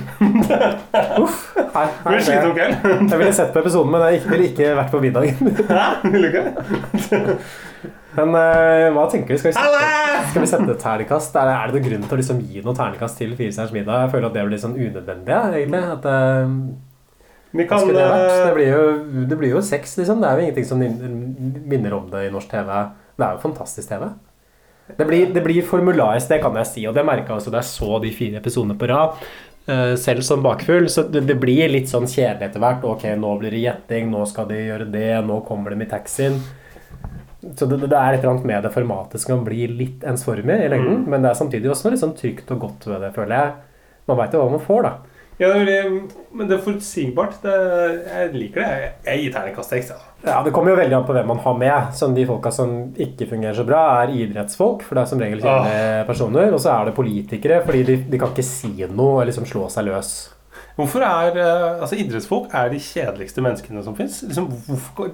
Uff. 1.24 1.42
Nei, 1.58 1.86
nei, 2.06 2.22
det, 2.22 2.70
Jeg 3.10 3.18
ville 3.18 3.34
sett 3.34 3.50
på 3.56 3.64
episoden, 3.64 3.90
men 3.90 4.06
jeg 4.12 4.22
ville 4.28 4.52
ikke 4.52 4.74
vært 4.78 4.94
på 4.94 5.02
middagen. 5.02 5.54
Vil 6.12 6.28
du 6.28 6.30
ikke? 6.30 7.38
Men 8.14 8.30
uh, 8.36 8.88
hva 8.94 9.04
tenker 9.10 9.34
vi? 9.34 9.38
Skal 9.40 9.50
vi 9.50 9.56
sette, 9.56 10.24
skal 10.30 10.44
vi 10.44 10.50
sette 10.50 10.70
et 10.70 10.82
terningkast? 10.82 11.36
Er, 11.38 11.50
er 11.50 11.70
det 11.70 11.78
noen 11.78 11.86
grunn 11.88 12.04
til 12.06 12.16
å 12.16 12.18
liksom 12.20 12.42
gi 12.46 12.62
noe 12.64 12.76
terningkast 12.78 13.18
til 13.20 13.32
Firestjerners 13.38 13.74
middag? 13.74 14.04
Jeg 14.04 14.12
føler 14.14 14.28
at 14.28 14.36
det 14.36 14.44
blir 14.44 14.54
litt 14.54 14.64
sånn 14.64 14.76
unødvendig, 14.78 15.38
egentlig. 15.58 15.82
At, 15.96 16.06
uh, 16.06 17.24
Vi 17.54 17.66
kan 17.70 17.90
det 17.90 18.04
eh, 18.04 18.36
Det 18.48 18.54
blir 18.56 18.70
jo, 18.70 18.84
det 19.30 19.40
blir 19.40 19.56
jo 19.56 19.64
sex, 19.66 19.96
liksom. 19.98 20.22
Det 20.22 20.30
er 20.30 20.38
jo 20.38 20.46
ingenting 20.46 20.68
som 20.70 20.80
minner 21.74 21.98
om 21.98 22.06
det 22.12 22.28
i 22.28 22.32
norsk 22.34 22.54
TV. 22.54 22.70
Det 23.18 23.26
er 23.26 23.36
jo 23.36 23.44
fantastisk 23.48 23.90
TV. 23.90 24.08
Det 24.94 25.04
blir, 25.08 25.28
det 25.32 25.42
blir 25.42 25.64
formularisk, 25.64 26.28
det 26.28 26.42
kan 26.44 26.56
jeg 26.60 26.68
si, 26.70 26.82
og 26.86 26.94
det 26.94 27.06
merka 27.08 27.38
jeg 27.38 27.52
da 27.54 27.62
jeg 27.62 27.70
så 27.70 28.00
de 28.02 28.10
fire 28.12 28.42
episodene 28.42 28.76
på 28.76 28.90
rad. 28.90 29.22
selv 29.96 30.20
som 30.20 30.42
bakfull, 30.44 30.90
så 30.92 31.06
det, 31.08 31.22
det 31.24 31.38
blir 31.40 31.70
litt 31.72 31.88
sånn 31.88 32.04
kjedelig 32.04 32.50
etter 32.50 32.60
hvert. 32.60 32.84
Ok, 32.84 33.06
nå 33.16 33.30
blir 33.40 33.54
det 33.54 33.62
gjetting, 33.62 34.10
nå 34.12 34.26
skal 34.28 34.50
de 34.50 34.58
gjøre 34.60 34.90
det, 34.92 35.24
nå 35.24 35.40
kommer 35.48 35.72
de 35.72 35.86
i 35.86 35.88
taxien. 35.88 36.36
Så 37.56 37.66
det, 37.68 37.80
det 37.84 37.92
er 37.98 38.14
et 38.14 38.20
eller 38.22 38.32
annet 38.34 38.44
med 38.48 38.62
det 38.64 38.72
formatet 38.74 39.20
som 39.20 39.36
kan 39.36 39.44
bli 39.44 39.66
litt 39.68 40.04
ensformig 40.08 40.60
i 40.64 40.68
lengden, 40.72 41.02
Mm. 41.04 41.08
men 41.10 41.22
det 41.22 41.30
er 41.30 41.34
samtidig 41.40 41.70
også 41.70 41.84
noe 41.88 41.92
litt 41.96 42.04
sånn 42.04 42.16
trygt 42.16 42.50
og 42.54 42.60
godt 42.60 42.86
ved 42.86 43.00
det, 43.04 43.12
føler 43.14 43.36
jeg. 43.36 43.52
Man 44.08 44.16
veit 44.20 44.32
jo 44.32 44.40
hva 44.44 44.50
man 44.50 44.60
får, 44.64 44.82
da. 44.82 44.94
Ja, 45.38 45.48
det 45.50 45.64
blir, 45.66 45.86
men 46.32 46.46
det 46.46 46.54
er 46.54 46.62
forutsigbart. 46.62 47.40
Det, 47.42 47.54
jeg 48.06 48.34
liker 48.34 48.60
det. 48.62 48.92
Jeg, 49.04 49.18
gir 49.24 49.32
terningkast 49.34 49.68
seks. 49.74 49.88
Ja. 49.90 49.96
Ja, 50.28 50.42
Det 50.46 50.52
kommer 50.54 50.70
jo 50.70 50.76
veldig 50.78 50.94
an 50.94 51.04
på 51.08 51.12
hvem 51.16 51.26
man 51.26 51.38
har 51.42 51.56
med. 51.58 51.94
Som 51.98 52.14
De 52.14 52.24
folka 52.24 52.52
som 52.54 52.92
ikke 52.94 53.26
fungerer 53.28 53.54
så 53.58 53.64
bra, 53.66 53.80
er 54.04 54.12
idrettsfolk, 54.14 54.82
for 54.86 54.94
det 54.94 55.02
er 55.02 55.10
som 55.10 55.18
regel 55.18 55.40
kjente 55.42 56.06
personer. 56.06 56.52
Og 56.54 56.60
så 56.62 56.70
er 56.70 56.84
det 56.86 56.94
politikere, 56.94 57.64
fordi 57.66 57.82
de, 57.84 57.96
de 58.12 58.18
kan 58.22 58.30
ikke 58.30 58.46
si 58.46 58.70
noe 58.86 59.22
eller 59.24 59.32
liksom 59.32 59.44
slå 59.50 59.66
seg 59.74 59.88
løs. 59.90 60.12
Hvorfor 60.74 61.04
er 61.06 61.36
eh, 61.38 61.80
altså 61.84 61.98
Idrettsfolk 62.02 62.54
er 62.56 62.72
de 62.72 62.80
kjedeligste 62.82 63.42
menneskene 63.44 63.82
som 63.86 63.94
fins. 63.98 64.22
Liksom, 64.26 64.48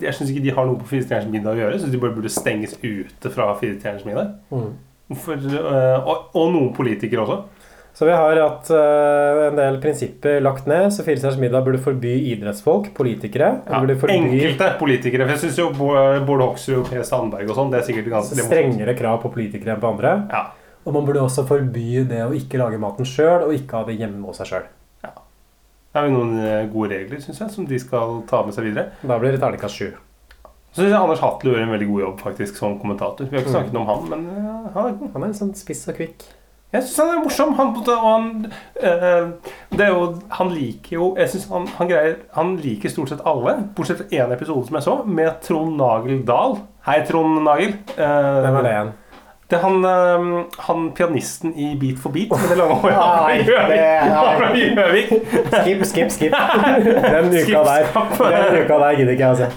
jeg 0.01 0.17
syns 0.17 0.31
ikke 0.33 0.45
de 0.47 0.55
har 0.57 0.69
noe 0.69 0.81
på 0.81 0.89
Fire 0.95 1.05
stjerners 1.05 1.33
middag 1.33 1.53
å 1.53 1.61
gjøre. 1.61 1.75
Jeg 1.77 1.83
synes 1.83 1.97
de 1.97 2.01
bare 2.05 2.17
burde 2.17 2.33
stenges 2.33 2.79
ute 2.81 3.33
fra 3.35 3.51
Fire 3.61 3.77
stjerners 3.77 4.07
middag. 4.09 4.39
Mm. 4.49 4.71
Hvorfor, 5.11 5.51
eh, 5.61 5.99
og, 6.01 6.31
og 6.39 6.55
noen 6.55 6.73
politikere 6.77 7.27
også. 7.27 7.43
Så 7.93 8.07
vi 8.07 8.13
har 8.15 8.39
hatt 8.39 8.71
eh, 8.73 9.41
en 9.49 9.59
del 9.59 9.77
prinsipper 9.83 10.39
lagt 10.41 10.69
ned. 10.71 10.87
Så 10.95 11.05
Firestjerners 11.05 11.41
middag 11.43 11.67
burde 11.67 11.83
forby 11.83 12.15
idrettsfolk, 12.33 12.93
politikere. 12.97 13.51
Ja, 13.67 13.83
forby 14.01 14.15
enkelte 14.15 14.71
politikere. 14.81 15.27
For 15.27 15.37
jeg 15.37 15.43
syns 15.45 15.61
jo 15.61 15.69
Bård 15.77 16.47
Hoksrud 16.47 16.79
og 16.79 16.89
Per 16.89 17.05
Sandberg 17.05 17.51
og 17.51 17.59
sånn, 17.59 17.73
det 17.75 17.83
er 17.83 17.89
sikkert 17.91 18.13
ganske 18.15 18.47
strengere 18.47 18.97
krav 18.97 19.21
på 19.25 19.33
politikere 19.35 19.77
enn 19.77 19.83
på 19.83 19.93
andre. 19.93 20.17
Og 20.87 20.95
man 20.97 21.05
burde 21.05 21.21
også 21.27 21.45
forby 21.49 22.07
det 22.09 22.23
å 22.25 22.33
ikke 22.33 22.63
lage 22.63 22.81
maten 22.81 23.05
sjøl, 23.05 23.51
og 23.51 23.53
ikke 23.53 23.83
ha 23.83 23.89
det 23.91 23.99
hjemme 24.01 24.25
hos 24.31 24.41
seg 24.41 24.55
sjøl. 24.55 24.69
Det 25.91 25.99
er 25.99 26.07
jo 26.07 26.15
noen 26.15 26.37
eh, 26.39 26.67
gode 26.71 26.93
regler, 26.95 27.19
syns 27.25 27.41
jeg, 27.43 27.51
som 27.51 27.67
de 27.67 27.79
skal 27.83 28.21
ta 28.31 28.45
med 28.47 28.55
seg 28.55 28.69
videre. 28.69 28.93
Da 29.03 29.17
blir 29.19 29.33
det 29.35 29.41
terningkast 29.43 29.75
sju. 29.81 29.89
Så 30.71 30.85
syns 30.85 30.93
jeg 30.93 31.01
Anders 31.01 31.23
Hatlo 31.25 31.51
gjør 31.51 31.65
en 31.65 31.73
veldig 31.75 31.89
god 31.91 32.03
jobb 32.05 32.21
faktisk 32.23 32.61
som 32.61 32.77
kommentator. 32.79 33.27
Vi 33.27 33.35
har 33.37 33.43
ikke 33.43 33.51
Mm. 33.51 33.57
snakket 33.59 33.81
om 33.81 33.89
han, 33.89 34.05
men 34.13 34.29
uh, 34.37 34.69
han 34.77 34.87
er 34.87 34.99
god. 35.01 35.11
Han 35.17 35.25
er 35.27 35.33
sånn 35.35 35.51
spiss 35.59 35.89
og 35.91 35.97
kvikk. 35.99 36.29
Jeg 36.71 36.85
syns 36.87 37.01
han 37.03 37.09
er 37.17 37.25
morsom. 37.25 37.55
Han, 37.59 37.73
og 37.81 37.89
han, 38.07 38.29
eh, 38.79 39.33
det 39.75 39.81
er 39.89 39.91
jo, 39.91 40.05
han 40.39 40.53
liker 40.55 40.93
jo 40.95 41.09
Jeg 41.19 41.29
synes 41.33 41.49
han, 41.51 41.67
han, 41.81 41.89
greier, 41.91 42.15
han 42.37 42.53
liker 42.63 42.89
stort 42.95 43.11
sett 43.11 43.25
alle, 43.27 43.57
bortsett 43.75 44.05
fra 44.05 44.07
én 44.15 44.31
episode 44.37 44.69
som 44.69 44.79
jeg 44.79 44.87
så, 44.87 44.95
med 45.11 45.41
Trond 45.43 45.75
Nagel 45.83 46.23
Dahl. 46.29 46.61
Hei, 46.87 47.01
Trond 47.11 47.43
Nagel. 47.43 47.75
Uh, 47.99 48.39
Hvem 48.47 48.61
er 48.61 48.63
det 48.63 48.71
igjen? 48.77 48.93
Det 49.51 49.59
er 49.59 49.63
han, 49.65 49.85
eh, 49.85 50.45
han 50.69 50.85
pianisten 50.95 51.53
i 51.59 51.73
Beat 51.81 51.99
for 51.99 52.13
beat 52.15 52.31
med 52.31 52.53
det. 52.61 52.67
Nei, 52.87 53.39
det- 53.43 53.89
Han 54.11 54.37
fra 54.39 54.51
Gjøvik. 54.55 55.11
Skip, 55.51 55.83
skip, 55.91 56.11
skip. 56.15 56.37
Den 57.11 57.31
uka 57.35 57.63
der 57.67 57.89
Den 57.91 58.59
uka 58.63 58.79
der 58.85 58.95
gidder 59.01 59.13
ikke 59.17 59.27
jeg 59.27 59.33
å 59.33 59.41
se. 59.41 59.49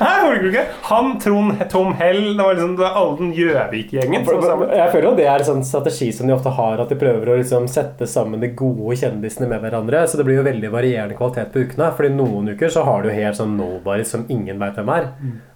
Hæ, 0.00 0.12
orker 0.30 0.42
du 0.42 0.48
ikke? 0.50 0.64
Han, 0.88 1.10
Trond, 1.20 1.60
Tom 1.72 1.92
Hell 1.98 2.20
Det 2.36 2.44
var 2.46 2.54
liksom 2.56 2.76
det 2.78 2.84
var 2.86 2.96
alle 3.00 3.16
den 3.20 3.32
Gjøvik-gjengen. 3.36 4.24
som 4.24 4.40
var 4.40 4.48
sammen. 4.54 4.72
Jeg 4.80 4.92
føler 4.94 5.08
at 5.10 5.18
det 5.20 5.26
er 5.28 5.44
en 5.44 5.48
sånn 5.50 5.64
strategi 5.68 6.10
som 6.16 6.26
de 6.30 6.34
ofte 6.38 6.54
har, 6.56 6.80
at 6.80 6.88
de 6.94 6.98
prøver 7.00 7.32
å 7.34 7.38
liksom 7.40 7.68
sette 7.70 8.08
sammen 8.08 8.40
de 8.42 8.48
gode 8.56 8.96
kjendisene 9.00 9.48
med 9.50 9.60
hverandre. 9.64 10.02
Så 10.08 10.16
det 10.20 10.26
blir 10.28 10.40
jo 10.40 10.46
veldig 10.48 10.72
varierende 10.72 11.18
kvalitet 11.18 11.52
på 11.54 11.64
ukene. 11.66 11.90
Fordi 11.96 12.12
noen 12.16 12.48
uker 12.54 12.72
så 12.72 12.84
har 12.88 13.04
du 13.04 13.10
helt 13.12 13.36
sånn 13.38 13.56
nobody 13.60 14.04
som 14.08 14.24
ingen 14.32 14.58
veit 14.62 14.78
hvem 14.80 14.92
er. 14.96 15.10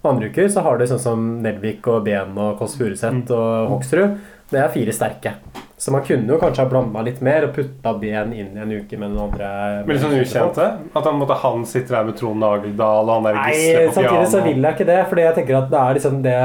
Andre 0.05 0.29
uker 0.29 0.49
så 0.53 0.61
har 0.65 0.77
du 0.77 0.85
sånn 0.89 1.01
som 1.01 1.25
Nelvik 1.41 1.87
og 1.89 2.03
Ben 2.05 2.35
og 2.37 2.59
Kåss 2.61 2.77
Furuseth 2.79 3.31
og 3.33 3.54
Hoksrud. 3.71 4.17
Det 4.51 4.59
er 4.61 4.73
fire 4.73 4.93
sterke. 4.93 5.35
Så 5.77 5.91
man 5.91 6.05
kunne 6.07 6.31
jo 6.31 6.37
kanskje 6.39 6.63
ha 6.63 6.69
blanda 6.71 7.01
litt 7.03 7.17
mer 7.25 7.49
og 7.49 7.55
putta 7.57 7.91
Ben 7.99 8.31
inn 8.31 8.53
i 8.55 8.61
en 8.63 8.71
uke 8.71 8.97
med 8.99 9.11
noen 9.11 9.25
andre. 9.25 9.49
Men 9.83 9.97
litt 9.97 10.03
sånn 10.05 10.15
ukjente? 10.15 10.67
At 10.95 11.09
han, 11.09 11.17
måtte, 11.19 11.35
han 11.41 11.65
sitter 11.67 11.97
der 11.97 12.07
med 12.07 12.19
Trond 12.19 12.39
Nageldal, 12.39 13.09
og 13.09 13.17
han 13.17 13.27
der 13.27 13.39
Gisle 13.41 13.87
på 13.89 13.95
samtidig 13.97 14.29
så 14.31 14.43
vil 14.45 14.61
jeg 14.63 14.77
ikke 14.77 14.87
det, 14.87 14.99
fordi 15.11 15.25
jeg 15.25 15.37
tenker 15.39 15.59
at 15.59 15.71
det 15.73 15.81
er 15.81 15.99
liksom 15.99 16.19
det 16.23 16.35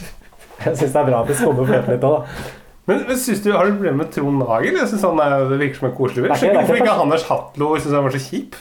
Jeg 0.66 0.78
syns 0.80 0.94
det 0.96 1.02
er 1.02 1.10
bra 1.12 1.20
at 1.20 1.30
det 1.30 1.36
skummer 1.38 1.68
fløten 1.68 1.94
litt 1.94 2.06
òg, 2.08 2.16
da. 2.16 2.54
Men, 2.86 3.02
men 3.08 3.18
synes 3.18 3.42
du, 3.44 3.50
Har 3.54 3.66
du 3.66 3.76
problemer 3.76 4.00
med 4.02 4.10
Trond 4.14 4.42
Nagel? 4.42 4.78
Jeg 4.78 4.90
synes 4.92 5.04
han 5.06 5.22
er, 5.22 5.36
Det 5.50 5.60
virker 5.62 5.80
som 5.80 5.88
en 5.90 5.94
koselig 5.96 6.24
fyr. 6.24 6.54
Hvorfor 6.56 6.80
ikke 6.80 6.96
Anders 7.04 7.26
Hatlo 7.30 7.70
synes 7.78 7.94
han 7.98 8.06
var 8.06 8.14
så 8.14 8.22
kjip? 8.22 8.58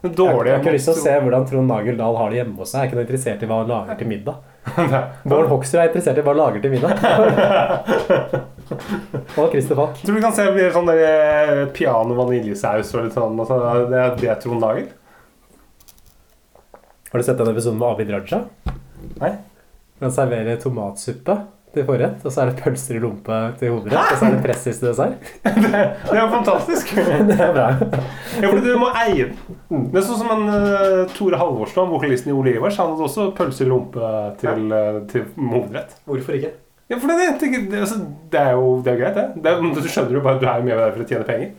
Dårlig. 0.00 0.14
Jeg, 0.16 0.46
jeg 0.46 0.54
har 0.54 0.62
ikke 0.62 0.74
lyst 0.78 0.88
til 0.88 0.96
å 0.96 1.02
se 1.02 1.18
hvordan 1.24 1.44
Trond 1.50 1.70
Nagel 1.70 1.98
Dahl 1.98 2.16
har 2.18 2.32
det 2.32 2.40
hjemme 2.40 2.62
hos 2.62 2.70
seg. 2.72 2.78
Jeg 2.78 2.86
er 2.86 2.90
ikke 2.90 2.98
noe 2.98 3.06
interessert 3.06 3.42
i 3.44 3.50
hva 3.50 3.58
han 3.60 3.70
lager 3.70 3.98
til 4.00 4.10
middag. 4.10 4.49
Bård 5.30 5.48
Hoksrud 5.50 5.80
er 5.80 5.88
interessert 5.88 6.18
i 6.20 6.24
hva 6.24 6.34
lager 6.36 6.60
til 6.62 6.72
middag. 6.74 7.00
og 9.40 9.46
Christer 9.52 9.78
Falk. 9.78 9.96
Tror 10.02 10.12
du 10.12 10.16
vi 10.18 10.22
kan 10.24 10.34
se 10.36 10.44
sånn 10.74 10.90
der 10.90 11.00
eh, 11.06 11.62
piano 11.74 12.12
vaniljesaus 12.18 12.92
og 12.94 13.06
litt 13.08 13.16
sånn? 13.16 13.38
Altså, 13.40 13.58
det, 13.90 13.98
er- 14.04 14.16
det 14.20 14.28
er 14.34 14.40
Trond 14.42 14.62
Nagel? 14.62 14.88
Har 17.10 17.18
du 17.18 17.24
sett 17.26 17.40
den 17.40 17.50
episoden 17.50 17.80
med 17.80 17.88
Abid 17.90 18.12
Raja? 18.14 18.44
Nei. 19.18 19.32
Han 20.00 20.12
serverer 20.14 20.60
tomatsuppe 20.62 21.34
til 21.74 21.86
forrett, 21.88 22.22
og 22.24 22.32
så 22.34 22.42
er 22.42 22.50
det 22.50 22.62
pølser 22.62 22.98
i 22.98 23.02
lompe 23.02 23.40
til 23.60 23.74
hovedrett, 23.74 24.14
og 24.14 24.18
så 24.20 24.28
er 24.28 24.36
det 24.36 24.42
pressis 24.44 24.80
til 24.80 24.90
dessert. 24.90 25.28
Det 25.44 26.16
er 26.16 26.18
jo 26.20 26.30
fantastisk. 26.32 26.94
det 27.30 27.36
er 27.36 27.52
bra. 27.54 27.68
Ja, 28.40 28.48
for 28.48 28.62
du 28.64 28.70
må 28.80 28.90
eie 29.04 29.28
den. 29.30 29.84
Det 29.92 30.00
er 30.00 30.08
sånn 30.08 30.22
som 30.22 30.32
en 30.34 30.48
uh, 30.50 31.04
Tore 31.14 31.38
Halvorsen, 31.40 31.92
vokalisten 31.92 32.32
i 32.32 32.36
Ole 32.36 32.56
Ivers, 32.56 32.80
han 32.80 32.92
hadde 32.92 33.06
også 33.06 33.30
pølse 33.38 33.66
i 33.66 33.70
lompe 33.70 34.10
til, 34.42 34.66
uh, 34.74 35.04
til 35.10 35.28
hovedrett. 35.38 35.94
Hvorfor 36.10 36.38
ikke? 36.38 36.56
Ja, 36.90 36.96
for 36.98 37.06
det, 37.06 37.16
det, 37.38 37.70
det, 37.70 37.80
altså, 37.84 38.00
det 38.32 38.40
er 38.40 38.56
jo 38.58 38.70
det 38.82 38.92
er 38.92 38.96
greit, 38.98 39.18
det. 39.18 39.42
det 39.44 39.82
du 39.84 39.86
skjønner 39.86 40.16
jo 40.16 40.22
bare 40.24 40.40
at 40.40 40.42
du 40.42 40.48
er 40.50 40.64
med 40.66 40.74
der 40.74 40.94
for 40.96 41.04
å 41.04 41.06
tjene 41.06 41.26
penger. 41.28 41.52